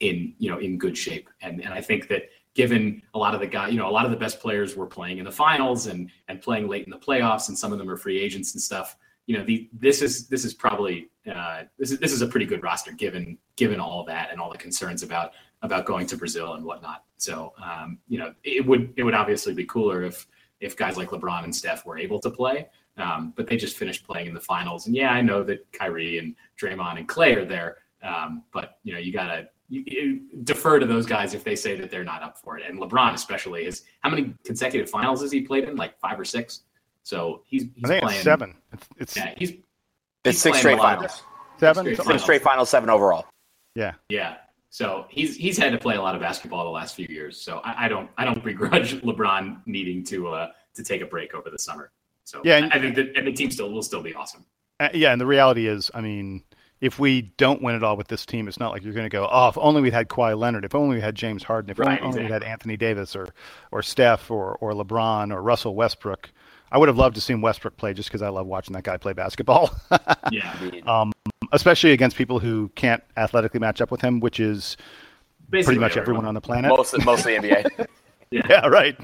in 0.00 0.34
you 0.38 0.50
know 0.50 0.58
in 0.58 0.78
good 0.78 0.96
shape. 0.96 1.28
And 1.42 1.62
and 1.62 1.74
I 1.74 1.80
think 1.80 2.08
that 2.08 2.28
given 2.54 3.02
a 3.12 3.18
lot 3.18 3.34
of 3.34 3.40
the 3.40 3.46
guy, 3.46 3.68
you 3.68 3.76
know, 3.76 3.88
a 3.88 3.90
lot 3.90 4.04
of 4.04 4.10
the 4.10 4.16
best 4.16 4.40
players 4.40 4.76
were 4.76 4.86
playing 4.86 5.18
in 5.18 5.24
the 5.24 5.32
finals 5.32 5.86
and 5.86 6.10
and 6.28 6.40
playing 6.40 6.68
late 6.68 6.84
in 6.84 6.90
the 6.90 6.98
playoffs, 6.98 7.48
and 7.48 7.58
some 7.58 7.72
of 7.72 7.78
them 7.78 7.90
are 7.90 7.96
free 7.96 8.18
agents 8.18 8.54
and 8.54 8.62
stuff. 8.62 8.96
You 9.26 9.38
know, 9.38 9.44
the 9.44 9.68
this 9.72 10.02
is 10.02 10.28
this 10.28 10.44
is 10.44 10.54
probably 10.54 11.08
uh, 11.32 11.62
this 11.78 11.90
is 11.90 11.98
this 11.98 12.12
is 12.12 12.22
a 12.22 12.26
pretty 12.26 12.46
good 12.46 12.62
roster 12.62 12.92
given 12.92 13.38
given 13.56 13.80
all 13.80 14.04
that 14.04 14.30
and 14.30 14.40
all 14.40 14.50
the 14.50 14.58
concerns 14.58 15.02
about 15.02 15.32
about 15.62 15.86
going 15.86 16.06
to 16.08 16.16
Brazil 16.16 16.54
and 16.54 16.64
whatnot. 16.64 17.04
So 17.16 17.52
um, 17.62 17.98
you 18.08 18.18
know, 18.18 18.34
it 18.44 18.64
would 18.64 18.92
it 18.96 19.02
would 19.02 19.14
obviously 19.14 19.54
be 19.54 19.64
cooler 19.64 20.02
if 20.02 20.26
if 20.60 20.76
guys 20.76 20.96
like 20.96 21.08
LeBron 21.08 21.44
and 21.44 21.54
Steph 21.54 21.84
were 21.86 21.98
able 21.98 22.18
to 22.20 22.30
play. 22.30 22.68
Um, 22.96 23.32
but 23.36 23.46
they 23.46 23.56
just 23.56 23.76
finished 23.76 24.06
playing 24.06 24.28
in 24.28 24.34
the 24.34 24.40
finals. 24.40 24.86
And 24.86 24.94
yeah, 24.94 25.10
I 25.10 25.20
know 25.20 25.42
that 25.42 25.66
Kyrie 25.72 26.18
and 26.18 26.36
Draymond 26.60 26.98
and 26.98 27.08
Klay 27.08 27.36
are 27.36 27.44
there. 27.44 27.78
Um, 28.02 28.44
but 28.52 28.78
you 28.84 28.92
know, 28.92 28.98
you 28.98 29.12
gotta 29.12 29.48
you, 29.68 29.82
you 29.86 30.20
defer 30.44 30.78
to 30.78 30.86
those 30.86 31.06
guys 31.06 31.34
if 31.34 31.42
they 31.42 31.56
say 31.56 31.74
that 31.80 31.90
they're 31.90 32.04
not 32.04 32.22
up 32.22 32.38
for 32.38 32.58
it. 32.58 32.64
And 32.68 32.78
LeBron 32.78 33.14
especially 33.14 33.66
is 33.66 33.82
how 34.00 34.10
many 34.10 34.34
consecutive 34.44 34.90
finals 34.90 35.22
has 35.22 35.32
he 35.32 35.40
played 35.40 35.64
in? 35.64 35.76
Like 35.76 35.98
five 35.98 36.20
or 36.20 36.24
six. 36.24 36.60
So 37.04 37.42
he's, 37.46 37.62
he's 37.74 37.84
I 37.84 37.88
think 37.88 38.02
playing 38.02 38.16
it's 38.16 38.24
seven. 38.24 38.54
It's, 38.72 38.86
it's 38.98 39.16
yeah, 39.16 39.34
he's 39.36 39.50
It's 39.50 39.62
he's 40.24 40.40
six 40.40 40.58
straight 40.58 40.74
a 40.78 40.82
finals. 40.82 41.22
seven. 41.58 41.84
straight 41.84 41.96
something 41.96 42.12
Six 42.14 42.22
straight 42.22 42.42
finals, 42.42 42.68
seven 42.70 42.90
overall. 42.90 43.26
Yeah. 43.76 43.92
Yeah. 44.08 44.36
So 44.70 45.06
he's 45.08 45.36
he's 45.36 45.56
had 45.56 45.70
to 45.72 45.78
play 45.78 45.94
a 45.96 46.02
lot 46.02 46.14
of 46.16 46.20
basketball 46.20 46.64
the 46.64 46.70
last 46.70 46.96
few 46.96 47.06
years. 47.08 47.40
So 47.40 47.58
I, 47.64 47.84
I 47.84 47.88
don't 47.88 48.10
I 48.18 48.24
don't 48.24 48.42
begrudge 48.44 49.00
LeBron 49.02 49.60
needing 49.66 50.02
to 50.04 50.28
uh 50.28 50.48
to 50.74 50.82
take 50.82 51.00
a 51.02 51.06
break 51.06 51.34
over 51.34 51.50
the 51.50 51.58
summer. 51.58 51.92
So 52.24 52.40
Yeah, 52.44 52.54
I, 52.54 52.58
and- 52.58 52.72
I 52.72 52.80
think 52.80 52.96
that 52.96 53.16
and 53.16 53.26
the 53.26 53.32
team 53.32 53.50
still 53.50 53.70
will 53.70 53.82
still 53.82 54.02
be 54.02 54.14
awesome. 54.14 54.44
Uh, 54.80 54.88
yeah, 54.92 55.12
and 55.12 55.20
the 55.20 55.26
reality 55.26 55.68
is, 55.68 55.88
I 55.94 56.00
mean, 56.00 56.42
if 56.80 56.98
we 56.98 57.22
don't 57.36 57.62
win 57.62 57.76
it 57.76 57.84
all 57.84 57.96
with 57.96 58.08
this 58.08 58.26
team, 58.26 58.48
it's 58.48 58.58
not 58.58 58.72
like 58.72 58.82
you're 58.82 58.92
going 58.92 59.04
to 59.04 59.08
go, 59.08 59.28
oh, 59.30 59.48
if 59.48 59.56
only 59.56 59.80
we'd 59.80 59.92
had 59.92 60.08
Kawhi 60.08 60.36
Leonard, 60.36 60.64
if 60.64 60.74
only 60.74 60.96
we 60.96 61.00
had 61.00 61.14
James 61.14 61.44
Harden, 61.44 61.70
if 61.70 61.78
Right, 61.78 62.02
only 62.02 62.24
we 62.24 62.28
had. 62.30 62.42
Anthony 62.42 62.76
Davis 62.76 63.14
or 63.14 63.28
or 63.70 63.82
Steph 63.82 64.30
or 64.32 64.56
or 64.56 64.72
LeBron 64.72 65.32
or 65.32 65.40
Russell 65.42 65.76
Westbrook. 65.76 66.30
I 66.74 66.78
would 66.78 66.88
have 66.88 66.98
loved 66.98 67.14
to 67.14 67.20
see 67.20 67.32
Westbrook 67.36 67.76
play 67.76 67.94
just 67.94 68.08
because 68.08 68.20
I 68.20 68.30
love 68.30 68.48
watching 68.48 68.72
that 68.72 68.82
guy 68.82 68.96
play 68.96 69.12
basketball. 69.12 69.70
Yeah. 70.32 70.52
um, 70.86 71.12
especially 71.52 71.92
against 71.92 72.16
people 72.16 72.40
who 72.40 72.70
can't 72.74 73.02
athletically 73.16 73.60
match 73.60 73.80
up 73.80 73.90
with 73.90 74.00
him, 74.00 74.18
which 74.18 74.40
is 74.40 74.76
pretty 75.50 75.78
much 75.78 75.96
everyone 75.96 76.24
on 76.24 76.34
the 76.34 76.40
planet. 76.40 76.70
Most 76.70 76.98
mostly 77.04 77.36
NBA. 77.36 77.86
yeah, 78.30 78.66
right. 78.66 78.98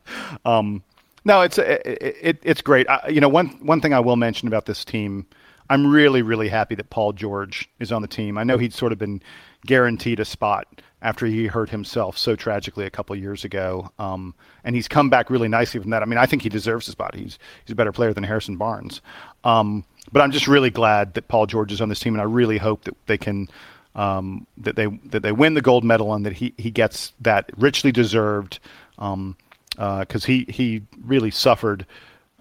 um, 0.44 0.84
no, 1.24 1.40
it's 1.40 1.58
it, 1.58 1.82
it, 1.84 2.38
it's 2.42 2.60
great. 2.60 2.88
I, 2.88 3.08
you 3.08 3.20
know, 3.20 3.28
one 3.28 3.48
one 3.62 3.80
thing 3.80 3.94
I 3.94 4.00
will 4.00 4.16
mention 4.16 4.46
about 4.46 4.66
this 4.66 4.84
team, 4.84 5.26
I'm 5.70 5.86
really 5.90 6.22
really 6.22 6.48
happy 6.48 6.76
that 6.76 6.90
Paul 6.90 7.12
George 7.12 7.68
is 7.80 7.90
on 7.90 8.02
the 8.02 8.08
team. 8.08 8.38
I 8.38 8.44
know 8.44 8.58
he'd 8.58 8.74
sort 8.74 8.92
of 8.92 8.98
been 8.98 9.20
guaranteed 9.64 10.20
a 10.20 10.24
spot 10.24 10.82
after 11.02 11.26
he 11.26 11.46
hurt 11.46 11.70
himself 11.70 12.16
so 12.16 12.34
tragically 12.36 12.86
a 12.86 12.90
couple 12.90 13.14
years 13.16 13.44
ago, 13.44 13.90
um, 13.98 14.34
and 14.64 14.74
he's 14.74 14.88
come 14.88 15.10
back 15.10 15.30
really 15.30 15.48
nicely 15.48 15.80
from 15.80 15.90
that. 15.90 16.02
I 16.02 16.06
mean, 16.06 16.18
I 16.18 16.26
think 16.26 16.42
he 16.42 16.48
deserves 16.48 16.86
his 16.86 16.92
spot. 16.92 17.14
He's 17.14 17.38
he's 17.64 17.72
a 17.72 17.76
better 17.76 17.92
player 17.92 18.12
than 18.12 18.24
Harrison 18.24 18.56
Barnes. 18.56 19.00
Um, 19.44 19.84
but 20.12 20.22
I'm 20.22 20.30
just 20.30 20.48
really 20.48 20.70
glad 20.70 21.14
that 21.14 21.28
Paul 21.28 21.46
George 21.46 21.72
is 21.72 21.80
on 21.80 21.88
this 21.88 22.00
team, 22.00 22.14
and 22.14 22.20
I 22.20 22.24
really 22.24 22.58
hope 22.58 22.84
that 22.84 22.96
they 23.06 23.18
can 23.18 23.48
um, 23.94 24.46
that 24.58 24.76
they 24.76 24.86
that 24.86 25.22
they 25.22 25.32
win 25.32 25.54
the 25.54 25.62
gold 25.62 25.84
medal 25.84 26.14
and 26.14 26.24
that 26.26 26.34
he, 26.34 26.54
he 26.58 26.70
gets 26.70 27.12
that 27.20 27.50
richly 27.56 27.90
deserved 27.92 28.58
um, 28.98 29.36
because 29.76 30.24
he 30.24 30.46
he 30.48 30.82
really 31.04 31.30
suffered 31.30 31.86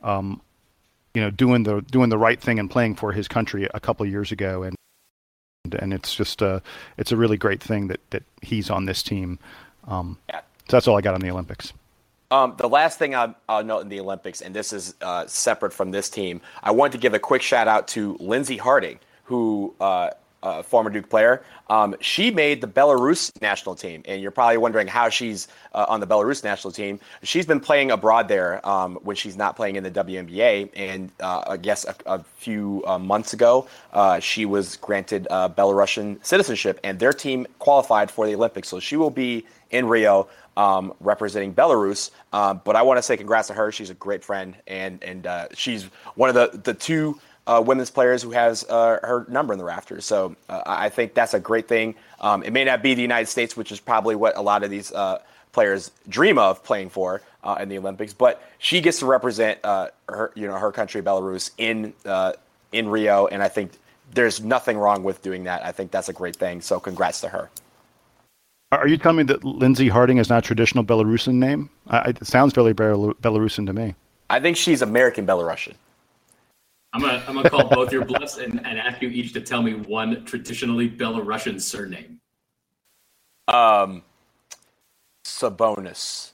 um, 0.03 0.41
you 1.14 1.22
know 1.22 1.30
doing 1.30 1.64
the 1.64 1.82
doing 1.82 2.10
the 2.10 2.18
right 2.18 2.39
thing 2.39 2.60
and 2.60 2.70
playing 2.70 2.95
for 2.95 3.12
his 3.12 3.28
country 3.28 3.68
a 3.74 3.80
couple 3.80 4.06
years 4.06 4.32
ago 4.32 4.64
and 4.64 4.76
and 5.74 5.93
it's 5.93 6.13
just 6.13 6.41
a 6.41 6.61
it's 6.97 7.11
a 7.11 7.18
really 7.18 7.38
great 7.38 7.61
thing 7.63 7.88
that 7.88 7.99
that 8.11 8.24
he's 8.41 8.70
on 8.70 8.86
this 8.86 9.01
team 9.01 9.39
um, 9.88 10.18
Yeah. 10.30 10.41
so 10.70 10.78
that's 10.78 10.88
all 10.88 10.97
I 10.97 11.01
got 11.01 11.13
on 11.16 11.22
the 11.22 11.32
Olympics. 11.32 11.74
Um, 12.32 12.55
the 12.57 12.68
last 12.68 12.97
thing 12.97 13.13
I'll, 13.16 13.36
I'll 13.47 13.63
note 13.63 13.82
in 13.82 13.89
the 13.89 13.99
Olympics, 13.99 14.41
and 14.41 14.53
this 14.53 14.74
is 14.74 14.95
uh, 15.01 15.28
separate 15.28 15.72
from 15.74 15.91
this 15.91 16.09
team, 16.09 16.41
I 16.63 16.72
want 16.72 16.91
to 16.93 16.97
give 16.97 17.13
a 17.13 17.20
quick 17.20 17.43
shout 17.43 17.68
out 17.68 17.88
to 17.89 18.18
Lindsey 18.20 18.57
Harding, 18.57 18.99
who 19.24 19.76
uh, 19.80 20.09
uh, 20.46 20.62
former 20.62 20.89
Duke 20.89 21.10
player. 21.10 21.43
Um, 21.70 21.96
she 22.00 22.30
made 22.30 22.62
the 22.62 22.68
Belarus 22.68 23.32
national 23.41 23.76
team, 23.76 24.04
and 24.06 24.22
you're 24.22 24.32
probably 24.32 24.58
wondering 24.58 24.88
how 24.88 25.10
she's 25.10 25.48
uh, 25.74 25.86
on 25.89 26.00
the 26.00 26.08
Belarus 26.08 26.43
national 26.43 26.72
team. 26.72 27.00
She's 27.24 27.48
been 27.48 27.60
playing 27.60 27.89
abroad 27.89 28.28
there 28.28 28.66
um, 28.68 28.96
when 29.02 29.16
she's 29.16 29.36
not 29.36 29.56
playing 29.56 29.76
in 29.76 29.84
the 29.84 29.91
WNBA, 29.91 30.70
and 30.76 31.12
uh, 31.20 31.43
I 31.48 31.58
guess 31.58 31.86
a, 31.86 31.96
a 32.06 32.24
few 32.38 32.84
uh, 32.86 33.00
months 33.00 33.34
ago, 33.34 33.68
uh, 33.93 34.20
she 34.20 34.46
was 34.46 34.78
granted 34.78 35.28
uh, 35.32 35.50
Belarusian 35.50 36.24
citizenship, 36.24 36.80
and 36.84 37.00
their 37.00 37.14
team 37.14 37.48
qualified 37.58 38.12
for 38.12 38.28
the 38.28 38.36
Olympics. 38.36 38.70
So 38.70 38.80
she 38.80 38.96
will 38.96 39.10
be 39.10 39.46
in 39.72 39.88
Rio 39.88 40.28
um, 40.56 40.93
representing 41.00 41.56
Belarus. 41.56 42.12
But 42.32 42.76
I 42.76 42.84
want 42.84 43.00
to 43.00 43.02
say 43.02 43.18
congrats 43.18 43.48
to 43.48 43.56
her. 43.56 43.72
She's 43.72 43.89
a 43.89 43.96
great 43.96 44.24
friend, 44.24 44.56
and 44.68 45.04
and 45.04 45.28
she's 45.56 45.86
one 46.14 46.30
of 46.30 46.36
the 46.36 46.60
the 46.60 46.76
two 46.76 47.20
uh, 47.48 47.64
women's 47.66 47.91
players 47.91 48.24
who 48.24 48.32
has 48.32 48.64
uh, 48.70 49.00
her 49.04 49.26
number 49.30 49.54
in 49.54 49.60
the 49.60 49.66
rafters. 49.66 50.06
So 50.06 50.36
uh, 50.50 50.62
I 50.66 50.89
think 50.89 51.14
that's 51.14 51.34
a 51.34 51.39
great 51.39 51.68
thing. 51.68 51.96
Um, 52.20 52.43
it 52.43 52.54
may 52.54 52.64
not 52.64 52.82
be 52.82 52.93
the 52.93 53.02
United 53.02 53.28
States, 53.28 53.56
which 53.56 53.72
is 53.72 53.80
probably 53.80 54.16
what 54.16 54.36
a 54.38 54.41
lot 54.41 54.64
of 54.64 54.70
these 54.70 54.91
uh, 54.91 55.20
players 55.52 55.91
dream 56.10 56.38
of 56.38 56.64
playing 56.64 56.89
for 56.89 57.22
uh, 57.43 57.58
in 57.60 57.70
the 57.70 57.78
Olympics, 57.78 58.14
but 58.14 58.41
she 58.58 58.82
gets 58.82 59.00
to 59.00 59.06
represent 59.06 59.60
uh, 59.64 59.89
her 60.10 60.32
you 60.36 60.48
know 60.48 60.58
her 60.58 60.72
country, 60.72 61.02
Belarus, 61.02 61.52
in 61.58 61.93
uh, 62.06 62.34
in 62.72 62.89
Rio, 62.89 63.28
and 63.28 63.41
I 63.41 63.48
think. 63.48 63.72
There's 64.14 64.39
nothing 64.39 64.78
wrong 64.78 65.04
with 65.04 65.24
doing 65.24 65.43
that. 65.46 65.66
I 65.66 65.72
think 65.72 65.89
that's 65.91 66.08
a 66.08 66.14
great 66.14 66.36
thing. 66.36 66.62
So, 66.62 66.80
congrats 66.80 67.20
to 67.22 67.30
her. 67.30 67.50
Are 68.72 68.88
you 68.88 68.98
telling 68.98 69.18
me 69.18 69.24
that 69.24 69.43
Lindsey 69.43 69.89
Harding 69.89 70.20
is 70.20 70.30
not 70.30 70.39
a 70.39 70.41
traditional 70.41 70.84
Belarusian 70.84 71.34
name? 71.34 71.70
I, 71.88 72.10
it 72.10 72.26
sounds 72.26 72.54
very 72.54 72.74
Belarusian 72.74 73.66
to 73.66 73.74
me. 73.74 73.96
I 74.30 74.39
think 74.39 74.58
she's 74.58 74.82
American 74.82 75.26
Belarusian. 75.26 75.74
I'm 76.96 77.02
gonna 77.02 77.22
I'm 77.28 77.36
gonna 77.36 77.50
call 77.50 77.68
both 77.68 77.91
your 77.91 78.06
bluffs 78.06 78.38
and, 78.38 78.66
and 78.66 78.80
ask 78.80 79.02
you 79.02 79.10
each 79.10 79.34
to 79.34 79.41
tell 79.41 79.62
me 79.62 79.74
one 79.74 80.24
traditionally 80.24 80.89
Belarusian 80.89 81.62
surname. 81.62 82.22
Um, 83.50 84.02
Sabonis. 85.26 86.32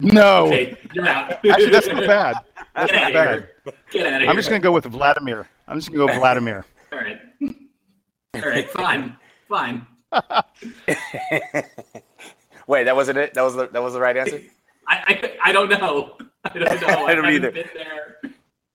No. 0.00 0.46
Okay, 0.46 0.78
you're 0.94 1.06
out. 1.06 1.44
Actually, 1.44 1.68
that's 1.68 1.88
not 1.88 2.06
bad. 2.06 2.36
That's 2.74 2.90
Get 2.90 3.02
not 3.02 3.12
bad. 3.12 3.28
here. 3.28 3.50
Get 3.90 4.06
out 4.06 4.14
of 4.14 4.20
here. 4.22 4.30
I'm 4.30 4.36
just 4.36 4.48
going 4.48 4.62
to 4.62 4.66
go 4.66 4.72
with 4.72 4.86
Vladimir. 4.86 5.46
I'm 5.66 5.76
just 5.76 5.90
going 5.92 5.98
to 5.98 6.06
go 6.06 6.12
with 6.12 6.20
Vladimir. 6.20 6.64
All 6.92 6.98
right. 6.98 7.20
All 8.34 8.40
right. 8.40 8.70
Fine. 8.70 9.16
Fine. 9.46 9.86
Wait, 12.66 12.84
that 12.84 12.96
wasn't 12.96 13.18
it. 13.18 13.34
That 13.34 13.42
was 13.42 13.56
the 13.56 13.66
that 13.68 13.82
was 13.82 13.92
the 13.92 14.00
right 14.00 14.16
answer. 14.16 14.40
I, 14.86 14.96
I, 15.06 15.50
I 15.50 15.52
don't 15.52 15.68
know. 15.68 16.16
I 16.44 16.58
don't 16.58 16.80
know. 16.80 16.86
I 16.88 16.94
don't 16.94 17.08
haven't 17.08 17.34
either. 17.34 17.50
Been 17.50 17.68
there. 17.74 18.16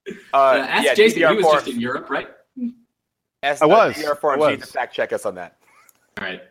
Uh, 0.07 0.13
Uh, 0.33 0.65
ask 0.69 0.85
yeah, 0.85 0.93
Jason. 0.93 1.21
DBR 1.21 1.29
He 1.31 1.37
was 1.37 1.53
just 1.53 1.67
in 1.67 1.79
Europe, 1.79 2.09
right? 2.09 2.27
Ask, 3.41 3.61
I 3.61 3.65
uh, 3.65 3.69
was. 3.69 3.95
DBR 3.95 4.11
I 4.11 4.15
forums 4.15 4.45
need 4.45 4.61
to 4.61 4.67
fact 4.67 4.95
check 4.95 5.13
us 5.13 5.25
on 5.25 5.35
that. 5.35 5.57
All 6.19 6.25
right. 6.25 6.41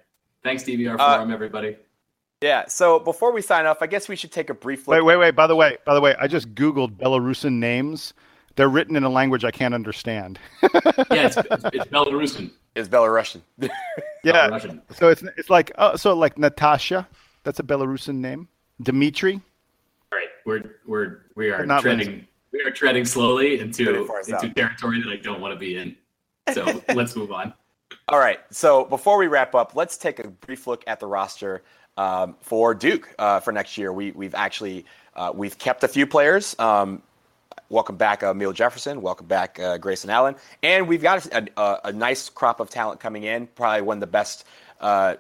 Thanks, 0.42 0.62
DBR 0.64 0.96
Uh, 0.98 1.16
forum, 1.16 1.32
everybody. 1.32 1.76
Yeah. 2.42 2.66
So 2.66 2.98
before 2.98 3.32
we 3.32 3.40
sign 3.40 3.66
off, 3.66 3.78
I 3.80 3.86
guess 3.86 4.09
we 4.09 4.16
should 4.16 4.32
take 4.32 4.50
a 4.50 4.55
brief 4.55 4.88
look. 4.88 4.96
Wait, 4.96 5.03
wait, 5.03 5.16
wait. 5.16 5.30
By 5.32 5.46
the 5.46 5.57
way, 5.57 5.78
by 5.86 5.94
the 5.94 6.00
way, 6.00 6.14
I 6.18 6.26
just 6.26 6.55
Googled 6.55 6.96
Belarusian 6.96 7.55
names. 7.55 8.14
They're 8.57 8.68
written 8.68 8.96
in 8.96 9.05
a 9.05 9.09
language 9.09 9.44
I 9.44 9.50
can't 9.50 9.72
understand. 9.72 10.38
Yeah, 10.62 10.68
it's, 11.11 11.36
it's, 11.50 11.64
it's 11.72 11.84
Belarusian. 11.86 12.50
Is 12.74 12.88
Belarusian. 12.88 13.42
yeah. 13.59 13.70
Belarusian. 14.48 14.80
So 14.94 15.09
it's 15.09 15.22
it's 15.36 15.50
like 15.50 15.72
oh, 15.78 15.96
so 15.96 16.14
like 16.14 16.36
Natasha. 16.38 17.09
That's 17.44 17.61
a 17.61 17.62
Belarusian 17.62 18.16
name. 18.16 18.48
Dimitri. 18.82 19.40
All 20.11 20.18
right. 20.18 20.28
We're 20.44 20.62
we're 20.86 21.20
we 21.34 21.50
are 21.50 21.59
But 21.59 21.68
not 21.68 21.82
treading 21.82 22.07
Lindsay. 22.07 22.28
We 22.53 22.62
are 22.62 22.70
treading 22.70 23.05
slowly 23.05 23.61
into 23.61 24.07
into 24.28 24.48
territory 24.50 25.03
that 25.03 25.11
I 25.11 25.16
don't 25.16 25.40
want 25.40 25.55
to 25.55 25.59
be 25.59 25.76
in. 25.76 25.96
So 26.53 26.82
let's 26.94 27.16
move 27.16 27.32
on. 27.32 27.55
All 28.09 28.18
right. 28.18 28.40
So 28.50 28.84
before 28.84 29.16
we 29.16 29.26
wrap 29.26 29.55
up, 29.55 29.74
let's 29.74 29.96
take 29.96 30.18
a 30.18 30.28
brief 30.28 30.66
look 30.66 30.84
at 30.86 31.00
the 31.00 31.07
roster 31.07 31.62
um, 31.96 32.36
for 32.40 32.74
Duke 32.74 33.14
uh, 33.18 33.40
for 33.40 33.53
next 33.53 33.78
year. 33.78 33.92
We 33.92 34.12
we've 34.12 34.34
actually 34.34 34.84
uh, 35.14 35.32
we've 35.34 35.59
kept 35.59 35.82
a 35.84 35.88
few 35.88 36.07
players. 36.07 36.59
Um, 36.59 37.03
welcome 37.68 37.96
back, 37.96 38.22
uh, 38.22 38.32
Amile 38.32 38.53
Jefferson. 38.53 39.00
Welcome 39.00 39.26
back, 39.26 39.59
uh, 39.59 39.78
Grayson 39.78 40.11
Allen. 40.11 40.34
And 40.62 40.86
we've 40.86 41.03
got 41.03 41.26
a, 41.26 41.48
a, 41.57 41.80
a 41.84 41.92
nice 41.92 42.28
crop 42.28 42.61
of 42.61 42.68
talent 42.68 43.00
coming 43.00 43.24
in. 43.24 43.46
Probably 43.46 43.82
one 43.82 43.96
of 43.96 44.00
the 44.00 44.07
best 44.07 44.44
uh, 44.80 45.16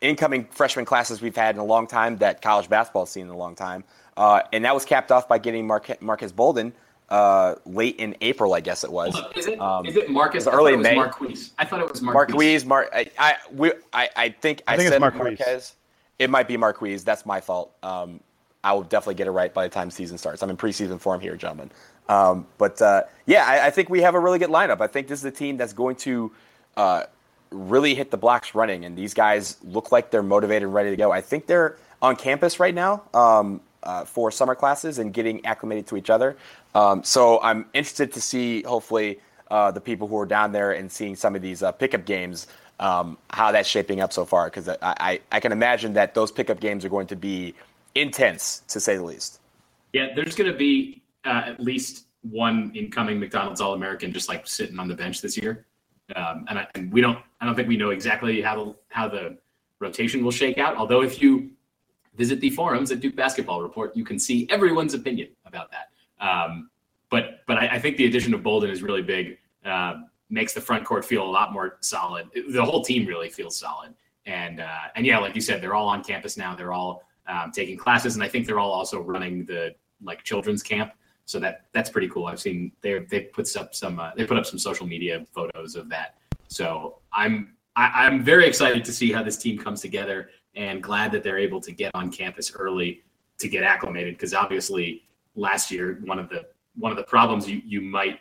incoming 0.00 0.44
freshman 0.50 0.84
classes 0.84 1.22
we've 1.22 1.36
had 1.36 1.54
in 1.54 1.60
a 1.60 1.64
long 1.64 1.86
time 1.86 2.18
that 2.18 2.42
college 2.42 2.68
basketball 2.68 3.02
has 3.02 3.10
seen 3.10 3.26
in 3.26 3.32
a 3.32 3.36
long 3.36 3.54
time. 3.54 3.84
Uh, 4.16 4.42
and 4.52 4.64
that 4.64 4.74
was 4.74 4.84
capped 4.84 5.10
off 5.10 5.28
by 5.28 5.38
getting 5.38 5.66
Marque- 5.66 6.00
Marquez 6.02 6.32
Bolden 6.32 6.72
uh, 7.08 7.56
late 7.66 7.96
in 7.96 8.16
April, 8.22 8.54
I 8.54 8.60
guess 8.60 8.84
it 8.84 8.90
was. 8.90 9.18
Is 9.36 9.46
it, 9.46 9.60
um, 9.60 9.84
is 9.84 9.96
it 9.96 10.10
Marcus? 10.10 10.46
early 10.46 10.76
May. 10.76 10.94
Marquise. 10.94 11.52
I 11.58 11.64
thought 11.64 11.80
it 11.80 11.90
was 11.90 12.00
Marquise. 12.00 12.34
Marquise. 12.34 12.64
Mar- 12.64 12.90
I, 12.92 13.10
I, 13.18 13.36
we, 13.52 13.72
I, 13.92 14.08
I 14.16 14.28
think 14.30 14.62
I, 14.66 14.74
I 14.74 14.76
think 14.76 14.88
said 14.88 14.94
it's 14.94 15.00
Marquise. 15.00 15.38
Marquez. 15.38 15.74
It 16.18 16.30
might 16.30 16.48
be 16.48 16.56
Marquise. 16.56 17.04
That's 17.04 17.26
my 17.26 17.40
fault. 17.40 17.74
Um, 17.82 18.20
I 18.64 18.72
will 18.72 18.82
definitely 18.82 19.16
get 19.16 19.26
it 19.26 19.32
right 19.32 19.52
by 19.52 19.64
the 19.64 19.74
time 19.74 19.90
season 19.90 20.16
starts. 20.16 20.42
I'm 20.42 20.48
in 20.48 20.56
preseason 20.56 21.00
form 21.00 21.20
here, 21.20 21.36
gentlemen. 21.36 21.70
Um, 22.08 22.46
but 22.58 22.80
uh, 22.80 23.02
yeah, 23.26 23.44
I, 23.46 23.66
I, 23.66 23.70
think 23.70 23.90
we 23.90 24.02
have 24.02 24.14
a 24.14 24.20
really 24.20 24.38
good 24.38 24.50
lineup. 24.50 24.80
I 24.80 24.86
think 24.86 25.06
this 25.08 25.18
is 25.18 25.24
a 25.24 25.30
team 25.30 25.56
that's 25.56 25.72
going 25.72 25.96
to 25.96 26.32
uh, 26.76 27.04
really 27.50 27.94
hit 27.94 28.10
the 28.10 28.16
blocks 28.16 28.54
running, 28.54 28.84
and 28.84 28.96
these 28.96 29.14
guys 29.14 29.56
look 29.62 29.92
like 29.92 30.10
they're 30.10 30.22
motivated 30.22 30.64
and 30.64 30.74
ready 30.74 30.90
to 30.90 30.96
go. 30.96 31.12
I 31.12 31.20
think 31.20 31.46
they're 31.46 31.76
on 32.00 32.16
campus 32.16 32.58
right 32.58 32.74
now 32.74 33.02
um, 33.14 33.60
uh, 33.82 34.04
for 34.04 34.30
summer 34.30 34.54
classes 34.54 34.98
and 34.98 35.12
getting 35.12 35.44
acclimated 35.44 35.86
to 35.88 35.96
each 35.96 36.10
other. 36.10 36.36
Um, 36.74 37.02
so 37.04 37.40
I'm 37.42 37.66
interested 37.74 38.12
to 38.12 38.20
see, 38.20 38.62
hopefully, 38.62 39.20
uh, 39.50 39.70
the 39.70 39.80
people 39.80 40.08
who 40.08 40.18
are 40.18 40.26
down 40.26 40.52
there 40.52 40.72
and 40.72 40.90
seeing 40.90 41.14
some 41.14 41.36
of 41.36 41.42
these 41.42 41.62
uh, 41.62 41.72
pickup 41.72 42.04
games, 42.06 42.46
um, 42.80 43.18
how 43.30 43.52
that's 43.52 43.68
shaping 43.68 44.00
up 44.00 44.12
so 44.12 44.24
far. 44.24 44.46
Because 44.46 44.68
I, 44.68 44.76
I, 44.82 45.20
I 45.30 45.40
can 45.40 45.52
imagine 45.52 45.92
that 45.94 46.14
those 46.14 46.32
pickup 46.32 46.60
games 46.60 46.84
are 46.84 46.88
going 46.88 47.06
to 47.08 47.16
be 47.16 47.54
intense, 47.94 48.62
to 48.68 48.80
say 48.80 48.96
the 48.96 49.02
least. 49.02 49.40
Yeah, 49.92 50.14
there's 50.14 50.34
going 50.34 50.50
to 50.50 50.56
be 50.56 51.02
uh, 51.24 51.42
at 51.46 51.60
least 51.60 52.06
one 52.22 52.72
incoming 52.74 53.20
McDonald's 53.20 53.60
All 53.60 53.74
American 53.74 54.12
just 54.12 54.28
like 54.28 54.46
sitting 54.46 54.78
on 54.78 54.88
the 54.88 54.94
bench 54.94 55.20
this 55.20 55.36
year. 55.36 55.66
Um, 56.16 56.46
and, 56.48 56.58
I, 56.58 56.66
and, 56.74 56.92
we 56.92 57.00
don't, 57.00 57.18
I 57.40 57.46
don't 57.46 57.54
think 57.54 57.68
we 57.68 57.76
know 57.76 57.90
exactly 57.90 58.40
how 58.40 58.64
the, 58.64 58.74
how 58.88 59.08
the 59.08 59.36
rotation 59.80 60.24
will 60.24 60.30
shake 60.30 60.58
out. 60.58 60.76
Although 60.76 61.02
if 61.02 61.20
you 61.20 61.50
visit 62.14 62.40
the 62.40 62.50
forums 62.50 62.90
at 62.90 63.00
Duke 63.00 63.16
Basketball 63.16 63.62
Report, 63.62 63.96
you 63.96 64.04
can 64.04 64.18
see 64.18 64.46
everyone's 64.50 64.94
opinion 64.94 65.28
about 65.46 65.70
that. 65.70 65.88
Um, 66.24 66.70
but 67.10 67.40
but 67.46 67.58
I, 67.58 67.68
I, 67.68 67.78
think 67.78 67.96
the 67.96 68.06
addition 68.06 68.32
of 68.34 68.42
Bolden 68.42 68.70
is 68.70 68.82
really 68.82 69.02
big. 69.02 69.38
Uh, 69.64 70.02
makes 70.30 70.52
the 70.54 70.60
front 70.60 70.84
court 70.84 71.04
feel 71.04 71.22
a 71.22 71.30
lot 71.30 71.52
more 71.52 71.78
solid. 71.80 72.28
The 72.50 72.64
whole 72.64 72.82
team 72.82 73.06
really 73.06 73.28
feels 73.28 73.56
solid. 73.56 73.94
And 74.26 74.60
uh, 74.60 74.88
and 74.94 75.04
yeah, 75.04 75.18
like 75.18 75.34
you 75.34 75.40
said, 75.40 75.60
they're 75.60 75.74
all 75.74 75.88
on 75.88 76.02
campus 76.02 76.36
now. 76.36 76.54
They're 76.54 76.72
all 76.72 77.04
um, 77.26 77.50
taking 77.52 77.76
classes, 77.76 78.14
and 78.14 78.22
I 78.24 78.28
think 78.28 78.46
they're 78.46 78.60
all 78.60 78.72
also 78.72 79.00
running 79.00 79.44
the 79.44 79.74
like 80.02 80.22
children's 80.22 80.62
camp. 80.62 80.92
So 81.24 81.38
that 81.40 81.66
that's 81.72 81.90
pretty 81.90 82.08
cool. 82.08 82.26
I've 82.26 82.40
seen 82.40 82.72
they 82.82 83.00
they 83.00 83.20
put 83.22 83.54
up 83.56 83.74
some 83.74 83.98
uh, 83.98 84.10
they 84.16 84.24
put 84.24 84.38
up 84.38 84.46
some 84.46 84.58
social 84.58 84.86
media 84.86 85.26
photos 85.32 85.76
of 85.76 85.88
that. 85.90 86.16
So 86.48 86.98
I'm 87.12 87.54
I, 87.76 87.86
am 87.86 87.92
i 87.94 88.06
am 88.06 88.24
very 88.24 88.46
excited 88.46 88.84
to 88.84 88.92
see 88.92 89.12
how 89.12 89.22
this 89.22 89.36
team 89.36 89.58
comes 89.58 89.80
together, 89.80 90.30
and 90.54 90.82
glad 90.82 91.12
that 91.12 91.22
they're 91.22 91.38
able 91.38 91.60
to 91.60 91.72
get 91.72 91.90
on 91.94 92.10
campus 92.10 92.52
early 92.54 93.02
to 93.38 93.48
get 93.48 93.62
acclimated 93.62 94.14
because 94.14 94.34
obviously 94.34 95.02
last 95.34 95.70
year, 95.70 96.00
one 96.04 96.18
of 96.18 96.28
the 96.28 96.46
one 96.76 96.90
of 96.90 96.96
the 96.96 97.04
problems 97.04 97.48
you 97.48 97.60
you 97.64 97.80
might 97.80 98.20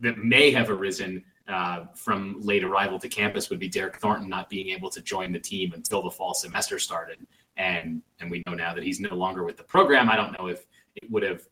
that 0.00 0.18
may 0.18 0.50
have 0.50 0.70
arisen 0.70 1.24
uh, 1.46 1.86
from 1.94 2.36
late 2.40 2.62
arrival 2.64 2.98
to 2.98 3.08
campus 3.08 3.48
would 3.48 3.58
be 3.58 3.70
Derryck 3.70 3.96
Thornton 3.96 4.28
not 4.28 4.50
being 4.50 4.68
able 4.68 4.90
to 4.90 5.00
join 5.00 5.32
the 5.32 5.38
team 5.38 5.72
until 5.74 6.02
the 6.02 6.10
fall 6.10 6.34
semester 6.34 6.78
started, 6.78 7.18
and 7.56 8.02
and 8.20 8.30
we 8.30 8.42
know 8.46 8.54
now 8.54 8.74
that 8.74 8.84
he's 8.84 9.00
no 9.00 9.14
longer 9.14 9.44
with 9.44 9.56
the 9.56 9.62
program. 9.62 10.08
I 10.08 10.16
don't 10.16 10.38
know 10.38 10.48
if 10.48 10.66
it 10.96 11.10
would 11.10 11.22
have 11.22 11.46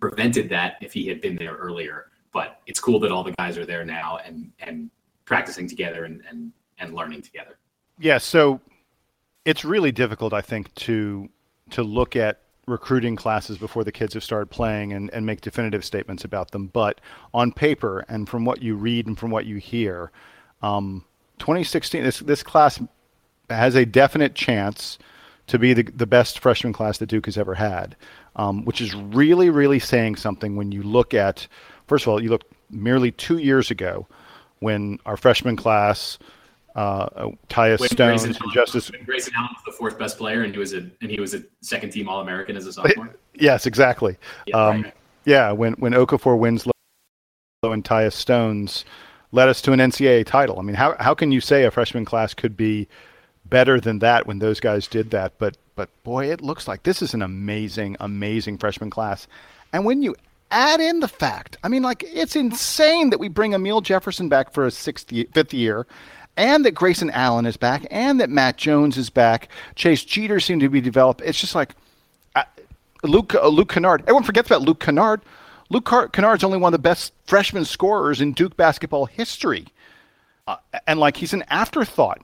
prevented 0.00 0.48
that 0.50 0.76
if 0.80 0.92
he 0.92 1.06
had 1.06 1.20
been 1.20 1.36
there 1.36 1.54
earlier, 1.54 2.06
but 2.32 2.60
it's 2.66 2.80
cool 2.80 3.00
that 3.00 3.10
all 3.10 3.24
the 3.24 3.32
guys 3.32 3.58
are 3.58 3.66
there 3.66 3.84
now 3.84 4.18
and 4.24 4.50
and 4.60 4.90
practicing 5.24 5.68
together 5.68 6.04
and 6.04 6.22
and 6.28 6.52
and 6.78 6.94
learning 6.94 7.22
together. 7.22 7.58
Yeah, 7.98 8.18
so 8.18 8.60
it's 9.46 9.64
really 9.64 9.92
difficult, 9.92 10.34
I 10.34 10.42
think, 10.42 10.74
to 10.74 11.30
to 11.70 11.82
look 11.82 12.14
at 12.14 12.42
recruiting 12.66 13.16
classes 13.16 13.58
before 13.58 13.84
the 13.84 13.92
kids 13.92 14.14
have 14.14 14.24
started 14.24 14.50
playing 14.50 14.92
and, 14.92 15.08
and 15.10 15.24
make 15.24 15.40
definitive 15.40 15.84
statements 15.84 16.24
about 16.24 16.50
them. 16.50 16.66
But 16.66 17.00
on 17.32 17.52
paper 17.52 18.04
and 18.08 18.28
from 18.28 18.44
what 18.44 18.60
you 18.60 18.74
read 18.74 19.06
and 19.06 19.18
from 19.18 19.30
what 19.30 19.46
you 19.46 19.56
hear, 19.56 20.10
um, 20.62 21.04
2016, 21.38 22.02
this, 22.02 22.20
this 22.20 22.42
class 22.42 22.80
has 23.50 23.76
a 23.76 23.86
definite 23.86 24.34
chance 24.34 24.98
to 25.46 25.58
be 25.60 25.74
the, 25.74 25.84
the 25.84 26.06
best 26.06 26.40
freshman 26.40 26.72
class 26.72 26.98
that 26.98 27.06
Duke 27.06 27.26
has 27.26 27.38
ever 27.38 27.54
had, 27.54 27.94
um, 28.34 28.64
which 28.64 28.80
is 28.80 28.94
really, 28.96 29.50
really 29.50 29.78
saying 29.78 30.16
something 30.16 30.56
when 30.56 30.72
you 30.72 30.82
look 30.82 31.14
at, 31.14 31.46
first 31.86 32.04
of 32.04 32.08
all, 32.08 32.20
you 32.20 32.30
look 32.30 32.44
merely 32.68 33.12
two 33.12 33.38
years 33.38 33.70
ago 33.70 34.08
when 34.58 34.98
our 35.06 35.16
freshman 35.16 35.56
class– 35.56 36.18
uh, 36.76 37.30
Tyus 37.48 37.80
when 37.80 37.88
Stones 37.88 38.22
Grayson 38.22 38.42
and 38.42 38.52
Justise. 38.52 38.90
Grayson 39.06 39.32
Allen 39.34 39.48
was 39.52 39.62
the 39.64 39.72
fourth 39.72 39.98
best 39.98 40.18
player, 40.18 40.42
and 40.42 40.52
he 40.52 40.58
was 40.58 40.74
a 40.74 40.88
and 41.00 41.10
he 41.10 41.18
was 41.18 41.34
a 41.34 41.42
second 41.62 41.90
team 41.90 42.08
All 42.08 42.20
American 42.20 42.56
as 42.56 42.66
a 42.66 42.72
sophomore. 42.72 43.16
Yes, 43.34 43.66
exactly. 43.66 44.16
Yeah, 44.46 44.56
um, 44.56 44.82
right. 44.82 44.94
yeah 45.24 45.52
when 45.52 45.72
when 45.74 45.92
Okafor 45.92 46.38
Winslow 46.38 46.72
and 47.62 47.82
Tyus 47.82 48.24
Jones 48.24 48.84
led 49.32 49.48
us 49.48 49.62
to 49.62 49.72
an 49.72 49.80
NCAA 49.80 50.26
title. 50.26 50.58
I 50.58 50.62
mean, 50.62 50.76
how 50.76 50.94
how 51.00 51.14
can 51.14 51.32
you 51.32 51.40
say 51.40 51.64
a 51.64 51.70
freshman 51.70 52.04
class 52.04 52.34
could 52.34 52.56
be 52.56 52.86
better 53.46 53.80
than 53.80 54.00
that 54.00 54.26
when 54.26 54.38
those 54.38 54.60
guys 54.60 54.86
did 54.86 55.10
that? 55.10 55.32
But 55.38 55.56
but 55.76 55.88
boy, 56.04 56.30
it 56.30 56.42
looks 56.42 56.68
like 56.68 56.82
this 56.82 57.00
is 57.00 57.14
an 57.14 57.22
amazing, 57.22 57.96
amazing 58.00 58.58
freshman 58.58 58.90
class. 58.90 59.26
And 59.72 59.86
when 59.86 60.02
you 60.02 60.14
add 60.50 60.80
in 60.80 61.00
the 61.00 61.08
fact, 61.08 61.56
I 61.64 61.68
mean, 61.68 61.82
like 61.82 62.04
it's 62.06 62.36
insane 62.36 63.08
that 63.10 63.18
we 63.18 63.28
bring 63.28 63.54
Amile 63.54 63.80
Jefferson 63.80 64.28
back 64.28 64.52
for 64.52 64.66
a 64.66 64.70
sixth, 64.70 65.10
fifth 65.32 65.54
year, 65.54 65.86
and 66.36 66.64
that 66.64 66.72
Grayson 66.72 67.10
Allen 67.10 67.46
is 67.46 67.56
back, 67.56 67.86
and 67.90 68.20
that 68.20 68.30
Matt 68.30 68.56
Jones 68.56 68.96
is 68.96 69.10
back. 69.10 69.48
Chase 69.74 70.04
Jeter 70.04 70.40
seemed 70.40 70.60
to 70.60 70.68
be 70.68 70.80
developed. 70.80 71.22
It's 71.24 71.40
just 71.40 71.54
like 71.54 71.74
Luke 73.02 73.34
uh, 73.34 73.48
Luke 73.48 73.72
Kennard. 73.72 74.02
Everyone 74.02 74.22
forgets 74.22 74.48
about 74.48 74.62
Luke 74.62 74.80
Kennard. 74.80 75.22
Luke 75.68 75.84
Car- 75.84 76.08
Kennard's 76.08 76.44
only 76.44 76.58
one 76.58 76.72
of 76.72 76.78
the 76.78 76.82
best 76.82 77.12
freshman 77.26 77.64
scorers 77.64 78.20
in 78.20 78.32
Duke 78.32 78.56
basketball 78.56 79.06
history, 79.06 79.66
uh, 80.46 80.56
and 80.86 81.00
like 81.00 81.16
he's 81.16 81.32
an 81.32 81.44
afterthought. 81.48 82.20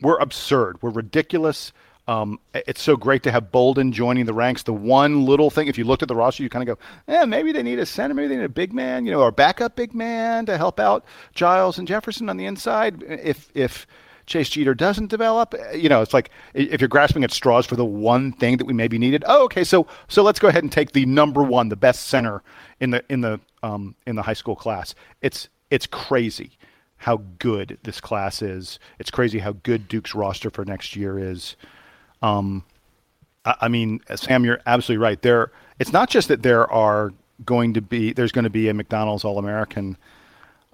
We're 0.00 0.18
absurd. 0.18 0.82
We're 0.82 0.90
ridiculous. 0.90 1.72
Um, 2.08 2.38
it's 2.54 2.82
so 2.82 2.96
great 2.96 3.24
to 3.24 3.32
have 3.32 3.50
Bolden 3.50 3.90
joining 3.90 4.26
the 4.26 4.34
ranks. 4.34 4.62
The 4.62 4.72
one 4.72 5.24
little 5.26 5.50
thing, 5.50 5.66
if 5.66 5.76
you 5.76 5.84
looked 5.84 6.02
at 6.02 6.08
the 6.08 6.14
roster, 6.14 6.42
you 6.42 6.48
kind 6.48 6.68
of 6.68 6.78
go, 6.78 6.84
"Yeah, 7.08 7.24
maybe 7.24 7.50
they 7.50 7.64
need 7.64 7.80
a 7.80 7.86
center, 7.86 8.14
maybe 8.14 8.28
they 8.28 8.36
need 8.36 8.44
a 8.44 8.48
big 8.48 8.72
man, 8.72 9.04
you 9.04 9.10
know, 9.10 9.20
or 9.20 9.32
backup 9.32 9.74
big 9.74 9.92
man 9.92 10.46
to 10.46 10.56
help 10.56 10.78
out 10.78 11.04
Giles 11.34 11.78
and 11.78 11.88
Jefferson 11.88 12.30
on 12.30 12.36
the 12.36 12.46
inside. 12.46 13.02
If 13.02 13.50
if 13.54 13.86
Chase 14.26 14.50
Jeter 14.50 14.74
doesn't 14.74 15.08
develop, 15.08 15.54
you 15.74 15.88
know, 15.88 16.00
it's 16.00 16.14
like 16.14 16.30
if 16.54 16.80
you're 16.80 16.88
grasping 16.88 17.24
at 17.24 17.32
straws 17.32 17.66
for 17.66 17.76
the 17.76 17.84
one 17.84 18.32
thing 18.32 18.56
that 18.58 18.66
we 18.66 18.72
maybe 18.72 18.98
needed. 18.98 19.24
Oh, 19.26 19.44
okay, 19.44 19.64
so 19.64 19.86
so 20.06 20.22
let's 20.22 20.38
go 20.38 20.48
ahead 20.48 20.62
and 20.62 20.70
take 20.70 20.92
the 20.92 21.06
number 21.06 21.42
one, 21.42 21.70
the 21.70 21.76
best 21.76 22.06
center 22.06 22.42
in 22.80 22.90
the 22.90 23.04
in 23.08 23.20
the 23.20 23.40
um, 23.62 23.96
in 24.06 24.14
the 24.14 24.22
high 24.22 24.32
school 24.32 24.56
class. 24.56 24.94
It's 25.22 25.48
it's 25.70 25.86
crazy 25.86 26.52
how 26.98 27.18
good 27.38 27.78
this 27.82 28.00
class 28.00 28.42
is. 28.42 28.78
It's 28.98 29.10
crazy 29.10 29.38
how 29.38 29.52
good 29.52 29.88
Duke's 29.88 30.14
roster 30.14 30.50
for 30.50 30.64
next 30.64 30.96
year 30.96 31.18
is. 31.18 31.56
Um, 32.22 32.64
I, 33.44 33.54
I 33.62 33.68
mean, 33.68 34.00
Sam, 34.14 34.44
you're 34.44 34.60
absolutely 34.66 35.02
right. 35.02 35.20
There, 35.20 35.50
it's 35.78 35.92
not 35.92 36.10
just 36.10 36.28
that 36.28 36.42
there 36.42 36.70
are 36.70 37.12
going 37.44 37.74
to 37.74 37.80
be 37.80 38.12
there's 38.12 38.32
going 38.32 38.44
to 38.44 38.50
be 38.50 38.68
a 38.68 38.74
McDonald's 38.74 39.24
All 39.24 39.38
American, 39.38 39.96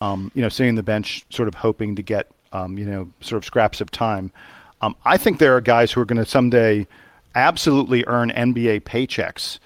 um, 0.01 0.31
you 0.35 0.43
know, 0.43 0.49
sitting 0.49 0.71
on 0.71 0.75
the 0.77 0.83
bench, 0.83 1.25
sort 1.31 1.49
of 1.49 1.55
hoping 1.55 1.97
to 1.97 2.03
get 2.03 2.29
um, 2.53 2.79
you 2.79 2.85
know 2.85 3.11
sort 3.21 3.39
of 3.39 3.45
scraps 3.45 3.81
of 3.81 3.91
time. 3.91 4.31
Um, 4.81 4.97
I 5.05 5.17
think 5.17 5.39
there 5.39 5.57
are 5.57 5.61
guys 5.61 5.93
who 5.93 6.01
are 6.01 6.05
going 6.05 6.23
to 6.23 6.27
someday 6.27 6.87
absolutely 7.35 8.05
earn 8.07 8.31
NBA 8.31 8.83
paychecks 8.83 9.59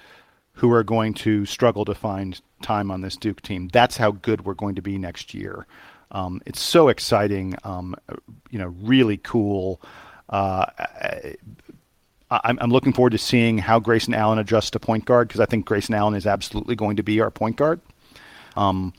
who 0.53 0.71
are 0.71 0.83
going 0.83 1.13
to 1.13 1.45
struggle 1.45 1.85
to 1.85 1.93
find 1.93 2.39
time 2.61 2.89
on 2.89 3.01
this 3.01 3.15
Duke 3.15 3.41
team. 3.41 3.69
That's 3.71 3.97
how 3.97 4.11
good 4.11 4.45
we're 4.45 4.53
going 4.53 4.75
to 4.75 4.81
be 4.81 4.97
next 4.97 5.33
year. 5.33 5.67
Um, 6.11 6.41
it's 6.45 6.59
so 6.59 6.87
exciting, 6.87 7.55
um, 7.63 7.95
you 8.49 8.57
know, 8.57 8.73
really 8.81 9.17
cool. 9.17 9.81
Uh, 10.29 10.65
I'm, 12.29 12.57
I'm 12.59 12.71
looking 12.71 12.93
forward 12.93 13.11
to 13.11 13.17
seeing 13.17 13.57
how 13.57 13.79
Grayson 13.79 14.13
Allen 14.13 14.39
adjusts 14.39 14.71
to 14.71 14.79
point 14.79 15.05
guard 15.05 15.27
because 15.27 15.39
I 15.39 15.45
think 15.45 15.65
Grayson 15.65 15.95
Allen 15.95 16.13
is 16.13 16.27
absolutely 16.27 16.75
going 16.75 16.97
to 16.97 17.03
be 17.03 17.21
our 17.21 17.31
point 17.31 17.55
guard. 17.55 17.79
Um, 18.55 18.93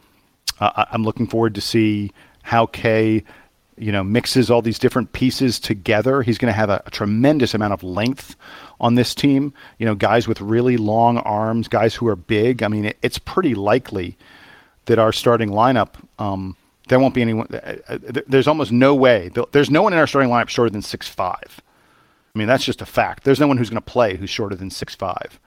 I, 0.61 0.87
I'm 0.93 1.05
looking 1.05 1.27
forward 1.27 1.55
to 1.57 1.61
see 1.61 2.13
how 2.43 2.67
Kay, 2.67 3.25
you 3.77 3.93
know, 3.93 4.03
mixes 4.03 4.51
all 4.51 4.63
these 4.63 4.79
different 4.79 5.13
pieces 5.13 5.61
together. 5.61 6.23
He's 6.23 6.39
going 6.39 6.53
to 6.53 6.57
have 6.57 6.71
a, 6.71 6.83
a, 6.87 6.91
tremendous 6.91 7.53
amount 7.53 7.75
of 7.75 7.83
length 7.83 8.35
on 8.81 8.95
this 8.95 9.15
team. 9.15 9.53
You 9.79 9.87
know, 9.87 9.95
guys 9.95 10.27
with 10.27 10.41
really 10.41 10.79
long 10.79 11.19
arms, 11.19 11.69
guys 11.69 11.95
who 11.95 12.09
are 12.09 12.17
big. 12.17 12.63
I 12.63 12.69
mean, 12.69 12.87
it, 12.87 12.99
it's 13.03 13.19
pretty 13.19 13.55
likely 13.55 14.17
that 14.87 14.99
our 14.99 15.13
starting 15.13 15.51
lineup. 15.51 15.97
Um, 16.19 16.57
there 16.89 16.99
won't 16.99 17.15
be 17.15 17.23
anyone. 17.23 17.47
Uh, 17.53 17.77
uh 17.89 17.99
there's 18.27 18.49
almost 18.49 18.73
no 18.73 18.95
way. 18.95 19.31
There's 19.53 19.71
no 19.71 19.83
one 19.83 19.93
in 19.93 19.99
our 19.99 20.07
starting 20.07 20.31
lineup 20.31 20.49
shorter 20.49 20.71
than 20.71 20.83
six 20.83 21.09
five. 21.09 21.61
I 22.35 22.39
mean, 22.39 22.49
that's 22.49 22.65
just 22.65 22.83
a 22.83 22.87
fact. 22.87 23.25
There's 23.25 23.41
no 23.41 23.49
one 23.49 23.57
who's 23.57 23.71
going 23.71 23.83
to 23.83 23.91
play 23.91 24.17
who's 24.17 24.31
shorter 24.31 24.55
than 24.55 24.71
six 24.71 24.95
five. 24.95 25.41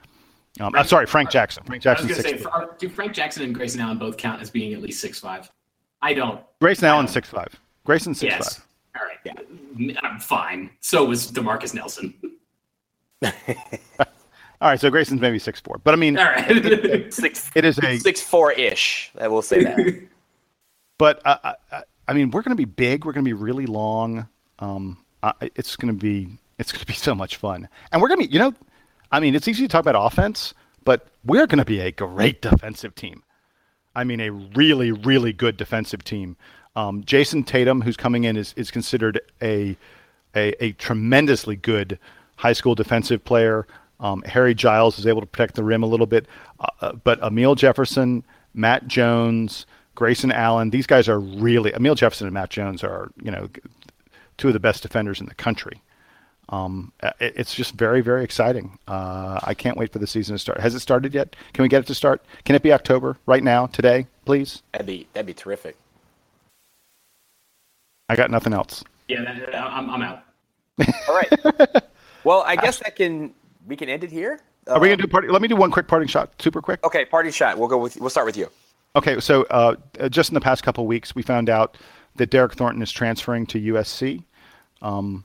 Um, 0.60 0.74
I'm 0.74 0.86
sorry, 0.86 1.06
Frank 1.06 1.30
Jackson. 1.30 1.64
Frank 1.64 1.82
Jackson. 1.82 2.06
I 2.06 2.08
was 2.08 2.22
going 2.22 2.36
to 2.36 2.42
say, 2.42 2.66
do 2.78 2.88
Frank 2.88 3.14
Jackson 3.14 3.42
and 3.44 3.54
Grayson 3.54 3.80
Allen 3.80 3.98
both 3.98 4.18
count 4.18 4.42
as 4.42 4.50
being 4.50 4.74
at 4.74 4.82
least 4.82 5.00
six 5.00 5.18
five? 5.18 5.50
I 6.02 6.12
don't. 6.14 6.40
Grayson 6.60 6.84
Allen 6.84 7.08
six 7.08 7.28
five. 7.28 7.48
Grayson 7.84 8.14
six 8.14 8.32
yes. 8.32 8.56
five. 8.56 8.66
All 9.00 9.08
right. 9.08 9.18
Yeah. 9.24 9.98
I'm 10.02 10.20
fine. 10.20 10.70
So 10.80 11.04
was 11.04 11.30
Demarcus 11.30 11.74
Nelson. 11.74 12.14
All 14.62 14.68
right, 14.68 14.78
so 14.78 14.90
Grayson's 14.90 15.20
maybe 15.20 15.40
six 15.40 15.58
four, 15.58 15.80
but 15.82 15.92
I 15.92 15.96
mean, 15.96 16.16
All 16.16 16.24
right. 16.24 17.12
six. 17.12 17.50
it 17.56 17.64
is 17.64 17.78
a 17.82 17.98
six 17.98 18.20
four 18.20 18.52
ish. 18.52 19.10
I 19.18 19.26
will 19.26 19.42
say 19.42 19.64
that. 19.64 20.08
but 21.02 21.20
uh, 21.24 21.36
I, 21.42 21.54
I, 21.72 21.82
I 22.06 22.12
mean, 22.12 22.30
we're 22.30 22.42
going 22.42 22.56
to 22.56 22.60
be 22.60 22.64
big. 22.64 23.04
We're 23.04 23.12
going 23.12 23.24
to 23.24 23.28
be 23.28 23.32
really 23.32 23.66
long. 23.66 24.28
Um, 24.60 25.04
I, 25.20 25.32
it's 25.56 25.74
going 25.74 25.92
to 25.92 26.00
be 26.00 26.28
it's 26.60 26.70
going 26.70 26.78
to 26.78 26.86
be 26.86 26.92
so 27.08 27.12
much 27.12 27.38
fun, 27.38 27.68
and 27.90 28.00
we're 28.00 28.06
going 28.06 28.20
to 28.20 28.28
be, 28.28 28.32
you 28.32 28.38
know, 28.38 28.54
I 29.10 29.18
mean, 29.18 29.34
it's 29.34 29.48
easy 29.48 29.64
to 29.64 29.68
talk 29.68 29.80
about 29.80 29.96
offense, 30.00 30.54
but 30.84 31.08
we're 31.24 31.48
going 31.48 31.58
to 31.58 31.64
be 31.64 31.80
a 31.80 31.90
great 31.90 32.40
defensive 32.40 32.94
team. 32.94 33.24
I 33.96 34.04
mean, 34.04 34.20
a 34.20 34.30
really, 34.30 34.92
really 34.92 35.32
good 35.32 35.56
defensive 35.56 36.04
team. 36.04 36.36
Um, 36.76 37.02
Jayson 37.02 37.42
Tatum, 37.44 37.80
who's 37.80 37.96
coming 37.96 38.22
in, 38.22 38.36
is 38.36 38.54
is 38.56 38.70
considered 38.70 39.20
a 39.42 39.76
a, 40.36 40.64
a 40.64 40.70
tremendously 40.74 41.56
good 41.56 41.98
high 42.36 42.52
school 42.52 42.76
defensive 42.76 43.24
player. 43.24 43.66
Um, 43.98 44.22
Harry 44.22 44.54
Giles 44.54 45.00
is 45.00 45.08
able 45.08 45.20
to 45.20 45.26
protect 45.26 45.56
the 45.56 45.64
rim 45.64 45.82
a 45.82 45.86
little 45.86 46.06
bit, 46.06 46.26
uh, 46.60 46.68
uh, 46.80 46.92
but 46.92 47.20
Amile 47.24 47.56
Jefferson, 47.56 48.22
Matt 48.54 48.86
Jones, 48.86 49.66
Grayson 49.94 50.32
Allen, 50.32 50.70
these 50.70 50.86
guys 50.86 51.08
are 51.08 51.20
really 51.20 51.72
Amile 51.72 51.94
Jefferson 51.94 52.26
and 52.26 52.34
Matt 52.34 52.50
Jones 52.50 52.82
are 52.82 53.10
you 53.22 53.30
know 53.30 53.48
two 54.38 54.48
of 54.48 54.54
the 54.54 54.60
best 54.60 54.82
defenders 54.82 55.20
in 55.20 55.26
the 55.26 55.34
country. 55.34 55.82
Um, 56.48 56.92
it, 57.02 57.34
it's 57.36 57.54
just 57.54 57.74
very 57.74 58.00
very 58.00 58.24
exciting. 58.24 58.78
Uh, 58.88 59.40
I 59.42 59.54
can't 59.54 59.76
wait 59.76 59.92
for 59.92 59.98
the 59.98 60.06
season 60.06 60.34
to 60.34 60.38
start. 60.38 60.60
Has 60.60 60.74
it 60.74 60.80
started 60.80 61.14
yet? 61.14 61.36
Can 61.52 61.62
we 61.62 61.68
get 61.68 61.82
it 61.82 61.86
to 61.88 61.94
start? 61.94 62.24
Can 62.44 62.56
it 62.56 62.62
be 62.62 62.72
October 62.72 63.18
right 63.26 63.42
now 63.42 63.66
today, 63.66 64.06
please? 64.24 64.62
That'd 64.72 64.86
be 64.86 65.06
that'd 65.12 65.26
be 65.26 65.34
terrific. 65.34 65.76
I 68.08 68.16
got 68.16 68.30
nothing 68.30 68.52
else. 68.52 68.84
Yeah, 69.08 69.22
that, 69.24 69.54
I'm, 69.54 69.88
I'm 69.90 70.02
out. 70.02 70.22
All 71.08 71.14
right. 71.14 71.82
well, 72.24 72.42
I 72.46 72.56
guess 72.56 72.78
that 72.78 72.96
can 72.96 73.34
we 73.66 73.76
can 73.76 73.88
end 73.88 74.04
it 74.04 74.10
here. 74.10 74.40
Are 74.68 74.80
we 74.80 74.88
gonna 74.88 75.02
do 75.02 75.08
party? 75.08 75.28
Let 75.28 75.42
me 75.42 75.48
do 75.48 75.56
one 75.56 75.70
quick 75.70 75.86
parting 75.86 76.08
shot, 76.08 76.30
super 76.40 76.62
quick. 76.62 76.84
Okay, 76.84 77.04
party 77.04 77.30
shot. 77.30 77.58
We'll 77.58 77.68
go 77.68 77.78
with. 77.78 77.96
We'll 78.00 78.10
start 78.10 78.26
with 78.26 78.36
you. 78.36 78.48
Okay, 78.94 79.20
so 79.20 79.44
uh, 79.44 79.76
just 80.10 80.30
in 80.30 80.34
the 80.34 80.40
past 80.40 80.62
couple 80.62 80.86
weeks, 80.86 81.14
we 81.14 81.22
found 81.22 81.48
out 81.48 81.78
that 82.16 82.30
Derryck 82.30 82.52
Thornton 82.52 82.82
is 82.82 82.92
transferring 82.92 83.46
to 83.46 83.58
USC, 83.58 84.22
um, 84.82 85.24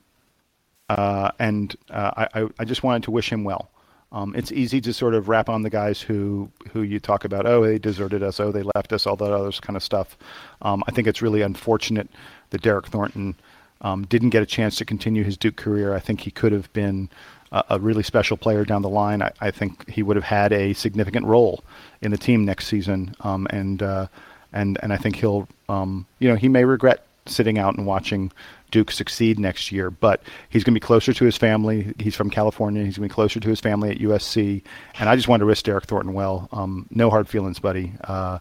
uh, 0.88 1.30
and 1.38 1.76
uh, 1.90 2.26
I, 2.34 2.46
I 2.58 2.64
just 2.64 2.82
wanted 2.82 3.02
to 3.04 3.10
wish 3.10 3.30
him 3.30 3.44
well. 3.44 3.70
Um, 4.10 4.34
it's 4.34 4.50
easy 4.52 4.80
to 4.80 4.94
sort 4.94 5.12
of 5.12 5.28
wrap 5.28 5.50
on 5.50 5.62
the 5.62 5.68
guys 5.68 6.00
who 6.00 6.50
who 6.70 6.80
you 6.80 6.98
talk 6.98 7.26
about. 7.26 7.44
Oh, 7.44 7.62
they 7.62 7.78
deserted 7.78 8.22
us. 8.22 8.40
Oh, 8.40 8.50
they 8.50 8.62
left 8.74 8.94
us. 8.94 9.06
All 9.06 9.16
that 9.16 9.32
other 9.32 9.52
kind 9.52 9.76
of 9.76 9.82
stuff. 9.82 10.16
Um, 10.62 10.82
I 10.86 10.92
think 10.92 11.06
it's 11.06 11.20
really 11.20 11.42
unfortunate 11.42 12.08
that 12.48 12.62
Derryck 12.62 12.86
Thornton 12.86 13.34
um, 13.82 14.06
didn't 14.06 14.30
get 14.30 14.42
a 14.42 14.46
chance 14.46 14.76
to 14.76 14.86
continue 14.86 15.24
his 15.24 15.36
Duke 15.36 15.56
career. 15.56 15.94
I 15.94 16.00
think 16.00 16.20
he 16.20 16.30
could 16.30 16.52
have 16.52 16.72
been 16.72 17.10
a, 17.52 17.78
really 17.78 18.02
special 18.02 18.36
player 18.36 18.64
down 18.64 18.82
the 18.82 18.88
line. 18.88 19.22
I, 19.22 19.32
I, 19.40 19.50
think 19.50 19.88
he 19.88 20.02
would 20.02 20.16
have 20.16 20.24
had 20.24 20.52
a 20.52 20.72
significant 20.74 21.26
role 21.26 21.64
in 22.02 22.10
the 22.10 22.18
team 22.18 22.44
next 22.44 22.66
season. 22.66 23.14
Um, 23.20 23.46
and 23.50 23.82
uh, 23.82 24.08
and 24.52 24.78
and 24.82 24.92
I 24.92 24.96
think 24.96 25.16
he'll 25.16 25.48
um, 25.68 26.06
you 26.18 26.28
know 26.28 26.36
he 26.36 26.48
may 26.48 26.64
regret 26.64 27.04
sitting 27.26 27.58
out 27.58 27.76
and 27.76 27.86
watching 27.86 28.32
Duke 28.70 28.90
succeed 28.90 29.38
next 29.38 29.72
year, 29.72 29.90
but 29.90 30.22
he's 30.50 30.64
going 30.64 30.74
to 30.74 30.80
be 30.80 30.84
closer 30.84 31.12
to 31.12 31.24
his 31.24 31.36
family. 31.36 31.94
He's 31.98 32.14
from 32.14 32.30
California. 32.30 32.84
He's 32.84 32.98
going 32.98 33.08
to 33.08 33.12
be 33.12 33.14
closer 33.14 33.40
to 33.40 33.48
his 33.48 33.60
family 33.60 33.90
at 33.90 33.98
USC. 33.98 34.62
And 34.98 35.08
I 35.08 35.16
just 35.16 35.28
wanted 35.28 35.40
to 35.40 35.46
wish 35.46 35.62
Derryck 35.62 35.84
Thornton 35.84 36.12
well. 36.12 36.48
Um, 36.52 36.86
no 36.90 37.10
hard 37.10 37.28
feelings, 37.28 37.58
buddy. 37.58 37.92
Uh, 38.04 38.38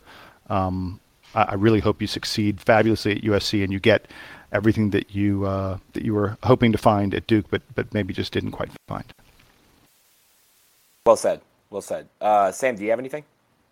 um, 0.49 0.99
I, 1.33 1.43
I, 1.43 1.53
really 1.55 1.79
hope 1.79 2.01
you 2.01 2.07
succeed 2.07 2.61
fabulously 2.61 3.13
at 3.13 3.21
USC 3.21 3.63
and 3.63 3.71
you 3.71 3.79
get 3.79 4.07
everything 4.51 4.91
that 4.91 5.13
you 5.15 5.45
uh, 5.45 5.77
that 5.93 6.03
you 6.03 6.13
were 6.13 6.37
hoping 6.43 6.71
to 6.71 6.77
find 6.77 7.13
at 7.13 7.27
Duke, 7.27 7.45
but 7.49 7.61
but 7.75 7.93
maybe 7.93 8.13
just 8.13 8.31
didn't 8.33 8.51
quite 8.51 8.69
find. 8.87 9.05
Well 11.05 11.15
said. 11.15 11.41
Well 11.69 11.81
said. 11.81 12.07
Uh, 12.19 12.51
Sam, 12.51 12.75
do 12.75 12.83
you 12.83 12.89
have 12.89 12.99
anything? 12.99 13.23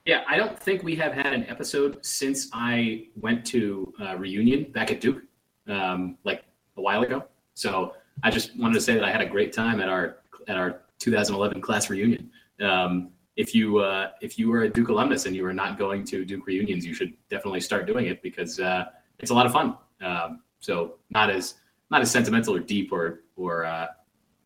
Yeah, 0.05 0.23
I 0.27 0.37
don't 0.37 0.59
think 0.59 0.83
we 0.83 0.95
have 0.97 1.13
had 1.13 1.33
an 1.33 1.45
episode 1.47 2.05
since 2.05 2.49
I 2.53 3.07
went 3.19 3.45
to 3.47 3.91
uh, 3.99 4.15
reunion 4.17 4.71
back 4.71 4.91
at 4.91 5.01
Duke, 5.01 5.23
um, 5.67 6.17
like 6.23 6.43
a 6.77 6.81
while 6.81 7.01
ago. 7.01 7.23
So 7.55 7.95
I 8.21 8.29
just 8.29 8.55
wanted 8.55 8.75
to 8.75 8.81
say 8.81 8.93
that 8.93 9.03
I 9.03 9.11
had 9.11 9.21
a 9.21 9.25
great 9.25 9.51
time 9.51 9.81
at 9.81 9.89
our 9.89 10.17
at 10.47 10.57
our 10.57 10.81
2011 10.99 11.61
class 11.61 11.89
reunion. 11.89 12.29
Um, 12.61 13.09
if 13.35 13.53
you 13.53 13.79
uh, 13.79 14.11
if 14.21 14.37
you 14.37 14.49
were 14.49 14.63
a 14.63 14.69
Duke 14.69 14.89
alumnus 14.89 15.25
and 15.25 15.35
you 15.35 15.43
were 15.43 15.53
not 15.53 15.77
going 15.77 16.05
to 16.05 16.23
Duke 16.23 16.45
reunions, 16.45 16.85
you 16.85 16.93
should 16.93 17.13
definitely 17.29 17.61
start 17.61 17.85
doing 17.85 18.05
it 18.05 18.21
because 18.21 18.59
uh, 18.59 18.85
it's 19.19 19.31
a 19.31 19.33
lot 19.33 19.45
of 19.45 19.51
fun. 19.51 19.75
Um, 20.01 20.41
so 20.65 20.95
not 21.11 21.29
as 21.29 21.55
not 21.91 22.01
as 22.01 22.09
sentimental 22.09 22.55
or 22.55 22.59
deep 22.59 22.91
or 22.91 23.21
or 23.37 23.65
uh, 23.65 23.87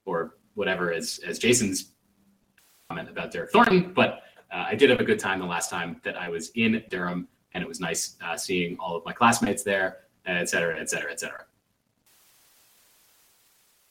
or 0.06 0.36
whatever 0.56 0.92
as 0.92 1.20
as 1.26 1.40
Jason's 1.40 1.94
comment 2.90 3.10
about 3.10 3.32
Derryck 3.32 3.52
Thornton, 3.52 3.94
but 3.94 4.24
uh, 4.52 4.66
I 4.68 4.76
did 4.76 4.90
have 4.90 5.00
a 5.00 5.04
good 5.04 5.20
time 5.20 5.40
the 5.40 5.46
last 5.46 5.70
time 5.70 6.02
that 6.04 6.18
I 6.18 6.28
was 6.28 6.50
in 6.56 6.84
Durham, 6.90 7.28
and 7.54 7.64
it 7.64 7.68
was 7.68 7.80
nice 7.80 8.18
uh, 8.26 8.36
seeing 8.36 8.76
all 8.80 8.96
of 8.98 9.06
my 9.06 9.14
classmates 9.14 9.64
there, 9.64 9.98
et 10.26 10.50
cetera, 10.50 10.80
et 10.80 10.90
cetera, 10.90 11.12
et 11.12 11.20
cetera. 11.20 11.46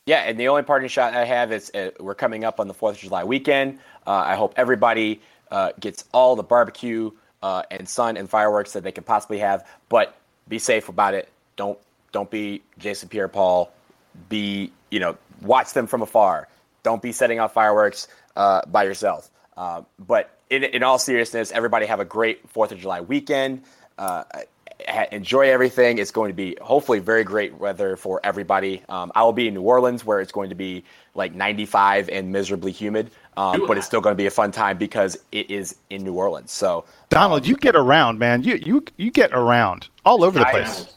Yeah, 0.06 0.22
and 0.22 0.38
the 0.40 0.48
only 0.48 0.62
parting 0.62 0.88
shot 0.88 1.14
I 1.14 1.24
have 1.24 1.52
is 1.52 1.70
uh, 1.74 1.90
we're 2.00 2.14
coming 2.14 2.44
up 2.44 2.60
on 2.60 2.66
the 2.66 2.74
Fourth 2.74 2.96
of 2.96 3.02
July 3.02 3.24
weekend. 3.24 3.78
Uh, 4.06 4.10
I 4.32 4.34
hope 4.34 4.52
everybody 4.56 5.20
uh, 5.50 5.72
gets 5.80 6.04
all 6.12 6.34
the 6.34 6.42
barbecue 6.42 7.10
uh, 7.42 7.62
and 7.70 7.88
sun 7.88 8.16
and 8.16 8.28
fireworks 8.28 8.72
that 8.72 8.82
they 8.82 8.92
can 8.92 9.04
possibly 9.04 9.38
have, 9.38 9.66
but 9.88 10.16
be 10.48 10.58
safe 10.58 10.88
about 10.88 11.14
it. 11.14 11.28
Don't 11.56 11.78
don't 12.12 12.30
be 12.30 12.62
Jason 12.78 13.08
Pierre-Paul. 13.08 13.72
Be 14.28 14.72
you 14.90 15.00
know 15.00 15.16
watch 15.42 15.72
them 15.72 15.86
from 15.86 16.02
afar. 16.02 16.48
Don't 16.82 17.02
be 17.02 17.12
setting 17.12 17.40
off 17.40 17.52
fireworks 17.52 18.08
uh, 18.36 18.62
by 18.66 18.84
yourself. 18.84 19.30
Uh, 19.56 19.82
but 19.98 20.38
in, 20.50 20.64
in 20.64 20.82
all 20.82 20.98
seriousness, 20.98 21.52
everybody 21.52 21.86
have 21.86 22.00
a 22.00 22.04
great 22.04 22.48
Fourth 22.48 22.72
of 22.72 22.78
July 22.78 23.00
weekend 23.00 23.62
enjoy 25.12 25.50
everything. 25.50 25.98
It's 25.98 26.10
going 26.10 26.30
to 26.30 26.34
be 26.34 26.56
hopefully 26.60 26.98
very 26.98 27.24
great 27.24 27.58
weather 27.58 27.96
for 27.96 28.20
everybody. 28.22 28.82
Um, 28.88 29.12
I 29.14 29.22
will 29.24 29.32
be 29.32 29.48
in 29.48 29.54
New 29.54 29.62
Orleans 29.62 30.04
where 30.04 30.20
it's 30.20 30.32
going 30.32 30.50
to 30.50 30.54
be 30.54 30.84
like 31.14 31.34
95 31.34 32.08
and 32.08 32.32
miserably 32.32 32.72
humid, 32.72 33.10
um, 33.36 33.66
but 33.66 33.76
it's 33.76 33.86
still 33.86 34.00
going 34.00 34.12
to 34.12 34.16
be 34.16 34.26
a 34.26 34.30
fun 34.30 34.52
time 34.52 34.78
because 34.78 35.18
it 35.32 35.50
is 35.50 35.76
in 35.90 36.04
New 36.04 36.14
Orleans. 36.14 36.52
So 36.52 36.84
Donald, 37.08 37.46
you 37.46 37.56
get 37.56 37.74
around, 37.76 38.18
man. 38.18 38.42
You 38.42 38.54
you 38.54 38.84
you 38.96 39.10
get 39.10 39.32
around 39.32 39.88
all 40.04 40.24
over 40.24 40.38
the 40.38 40.44
place. 40.44 40.94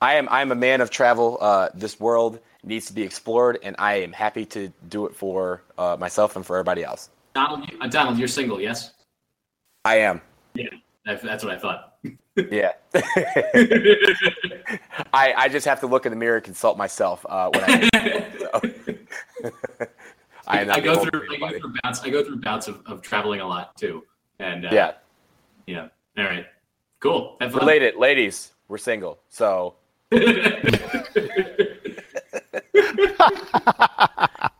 I 0.00 0.14
am 0.14 0.28
I 0.30 0.42
am 0.42 0.52
a 0.52 0.54
man 0.54 0.80
of 0.80 0.90
travel. 0.90 1.38
Uh, 1.40 1.70
this 1.74 1.98
world 1.98 2.38
needs 2.62 2.86
to 2.86 2.92
be 2.92 3.02
explored, 3.02 3.58
and 3.62 3.74
I 3.78 3.94
am 3.94 4.12
happy 4.12 4.44
to 4.46 4.72
do 4.88 5.06
it 5.06 5.14
for 5.14 5.62
uh, 5.76 5.96
myself 5.98 6.36
and 6.36 6.46
for 6.46 6.56
everybody 6.56 6.84
else. 6.84 7.10
Donald, 7.34 7.68
uh, 7.80 7.86
Donald, 7.88 8.18
you're 8.18 8.28
single, 8.28 8.60
yes? 8.60 8.92
I 9.84 9.96
am. 9.96 10.20
Yeah, 10.54 10.68
that's 11.04 11.42
what 11.42 11.52
I 11.52 11.58
thought. 11.58 11.98
Yeah. 12.36 12.72
I 15.12 15.34
I 15.36 15.48
just 15.48 15.66
have 15.66 15.80
to 15.80 15.88
look 15.88 16.06
in 16.06 16.10
the 16.10 16.16
mirror 16.16 16.36
and 16.36 16.44
consult 16.44 16.78
myself 16.78 17.26
uh, 17.28 17.50
when 17.50 17.64
I. 17.66 17.88
I, 20.46 20.60
I 20.70 20.80
go 20.80 21.04
through 21.04 21.26
I 21.30 21.36
go 21.38 21.58
through 21.58 21.74
bouts 21.82 22.00
I 22.02 22.08
go 22.10 22.24
through 22.24 22.40
bouts 22.40 22.68
of, 22.68 22.80
of 22.86 23.02
traveling 23.02 23.40
a 23.40 23.46
lot 23.46 23.76
too, 23.76 24.04
and 24.38 24.64
uh, 24.64 24.70
yeah, 24.72 24.92
yeah. 25.66 25.88
All 26.16 26.24
right, 26.24 26.46
cool. 27.00 27.36
Related, 27.40 27.96
ladies, 27.96 28.52
we're 28.68 28.78
single, 28.78 29.18
so. 29.28 29.74
This, 30.10 30.26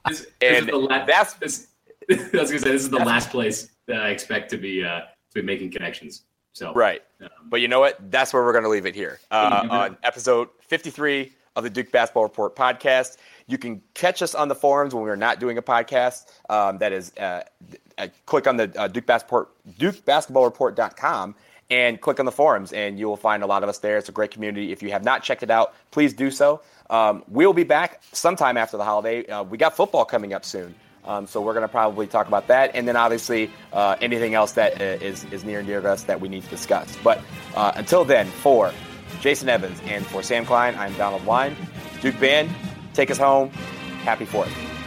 this 0.09 0.27
and 0.43 0.71
la- 0.71 1.05
that's 1.07 1.35
this, 1.35 1.69
I 2.11 2.15
was 2.15 2.51
gonna 2.51 2.59
say 2.59 2.73
this 2.73 2.83
is 2.83 2.91
the 2.91 2.99
last 2.99 3.31
place 3.31 3.71
that 3.87 4.03
I 4.03 4.11
expect 4.11 4.51
to 4.51 4.59
be 4.59 4.85
uh, 4.85 5.01
to 5.01 5.35
be 5.35 5.43
making 5.43 5.71
connections. 5.71 6.23
So 6.53 6.73
right, 6.75 7.03
um, 7.23 7.29
but 7.49 7.61
you 7.61 7.69
know 7.69 7.81
what? 7.81 8.11
That's 8.11 8.33
where 8.33 8.45
we're 8.45 8.53
going 8.53 8.65
to 8.65 8.71
leave 8.71 8.87
it 8.87 8.95
here 8.95 9.21
uh, 9.31 9.67
on 9.71 9.97
episode 10.03 10.49
53 10.67 11.33
of 11.57 11.65
the 11.65 11.71
Duke 11.71 11.93
Basketball 11.93 12.25
Report 12.25 12.57
podcast. 12.57 13.17
You 13.47 13.59
can 13.59 13.83
catch 13.95 14.23
us 14.23 14.35
on 14.35 14.49
the 14.49 14.55
forums 14.55 14.95
when 14.95 15.03
we're 15.03 15.17
not 15.17 15.41
doing 15.41 15.59
a 15.59 15.63
podcast. 15.63 16.27
Um, 16.49 16.79
that 16.79 16.93
is, 16.93 17.13
uh, 17.19 17.43
uh, 17.97 18.09
click 18.27 18.47
on 18.47 18.57
the 18.57 18.73
uh, 18.79 18.89
Duke 18.89 19.07
Basketball 19.07 19.49
DukeBasketballReport.com 19.79 21.35
and 21.71 22.01
click 22.01 22.19
on 22.19 22.27
the 22.27 22.33
forums, 22.33 22.73
and 22.73 22.99
you 22.99 23.07
will 23.07 23.17
find 23.17 23.43
a 23.43 23.47
lot 23.47 23.63
of 23.63 23.69
us 23.69 23.79
there. 23.79 23.99
It's 23.99 24.09
a 24.09 24.13
great 24.13 24.31
community. 24.31 24.73
If 24.73 24.83
you 24.83 24.91
have 24.91 25.05
not 25.05 25.23
checked 25.23 25.43
it 25.43 25.51
out, 25.51 25.75
please 25.91 26.15
do 26.15 26.31
so. 26.31 26.63
Um, 26.91 27.25
we'll 27.29 27.53
be 27.53 27.65
back 27.65 28.03
sometime 28.13 28.57
after 28.57 28.77
the 28.77 28.85
holiday. 28.85 29.27
Uh, 29.27 29.43
we 29.43 29.59
got 29.59 29.77
football 29.77 30.05
coming 30.05 30.33
up 30.33 30.45
soon. 30.45 30.75
Um, 31.05 31.27
so 31.27 31.41
we're 31.41 31.55
going 31.55 31.63
to 31.63 31.69
probably 31.69 32.07
talk 32.07 32.29
about 32.29 32.49
that, 32.49 32.73
and 32.75 32.87
then 32.87 32.97
obviously 32.97 33.51
uh, 33.73 33.97
anything 34.01 34.35
else 34.35 34.53
that 34.53 34.81
uh, 34.81 35.05
is 35.05 35.25
is 35.33 35.43
near 35.43 35.59
and 35.59 35.67
dear 35.67 35.81
to 35.81 35.91
us 35.91 36.03
that 36.05 36.21
we 36.21 36.29
need 36.29 36.43
to 36.43 36.51
discuss. 36.51 36.97
But 37.03 37.23
uh, 37.55 37.73
until 37.77 38.05
then, 38.05 38.27
for 38.27 38.73
Jason 39.21 39.49
Evans 39.49 39.81
and 39.87 40.05
for 40.07 40.23
Sam 40.23 40.45
Klein, 40.45 40.75
I'm 40.77 40.93
Donald 40.95 41.25
Wine. 41.25 41.57
Duke 42.03 42.19
Band, 42.21 42.51
take 42.93 43.11
us 43.11 43.19
home. 43.19 43.49
Happy 44.05 44.27
Fourth. 44.27 44.78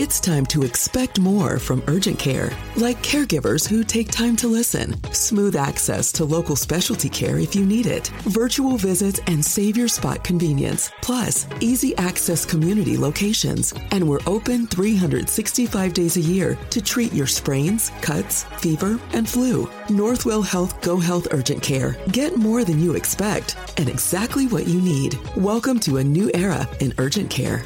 It's 0.00 0.20
time 0.20 0.46
to 0.46 0.62
expect 0.62 1.18
more 1.18 1.58
from 1.58 1.82
urgent 1.88 2.20
care, 2.20 2.56
like 2.76 3.02
caregivers 3.02 3.68
who 3.68 3.82
take 3.82 4.12
time 4.12 4.36
to 4.36 4.46
listen, 4.46 4.94
smooth 5.12 5.56
access 5.56 6.12
to 6.12 6.24
local 6.24 6.54
specialty 6.54 7.08
care 7.08 7.38
if 7.38 7.56
you 7.56 7.66
need 7.66 7.86
it, 7.86 8.06
virtual 8.22 8.76
visits 8.76 9.18
and 9.26 9.44
save 9.44 9.76
your 9.76 9.88
spot 9.88 10.22
convenience, 10.22 10.92
plus 11.02 11.48
easy 11.58 11.96
access 11.96 12.46
community 12.46 12.96
locations. 12.96 13.74
And 13.90 14.08
we're 14.08 14.20
open 14.24 14.68
365 14.68 15.94
days 15.94 16.16
a 16.16 16.20
year 16.20 16.56
to 16.70 16.80
treat 16.80 17.12
your 17.12 17.26
sprains, 17.26 17.90
cuts, 18.00 18.44
fever, 18.58 19.00
and 19.14 19.28
flu. 19.28 19.66
Northwell 19.88 20.46
Health 20.46 20.80
Go 20.80 21.00
Health 21.00 21.26
Urgent 21.32 21.60
Care. 21.60 21.96
Get 22.12 22.36
more 22.36 22.62
than 22.62 22.78
you 22.78 22.94
expect 22.94 23.56
and 23.78 23.88
exactly 23.88 24.46
what 24.46 24.68
you 24.68 24.80
need. 24.80 25.18
Welcome 25.36 25.80
to 25.80 25.96
a 25.96 26.04
new 26.04 26.30
era 26.34 26.68
in 26.78 26.94
urgent 26.98 27.30
care. 27.30 27.64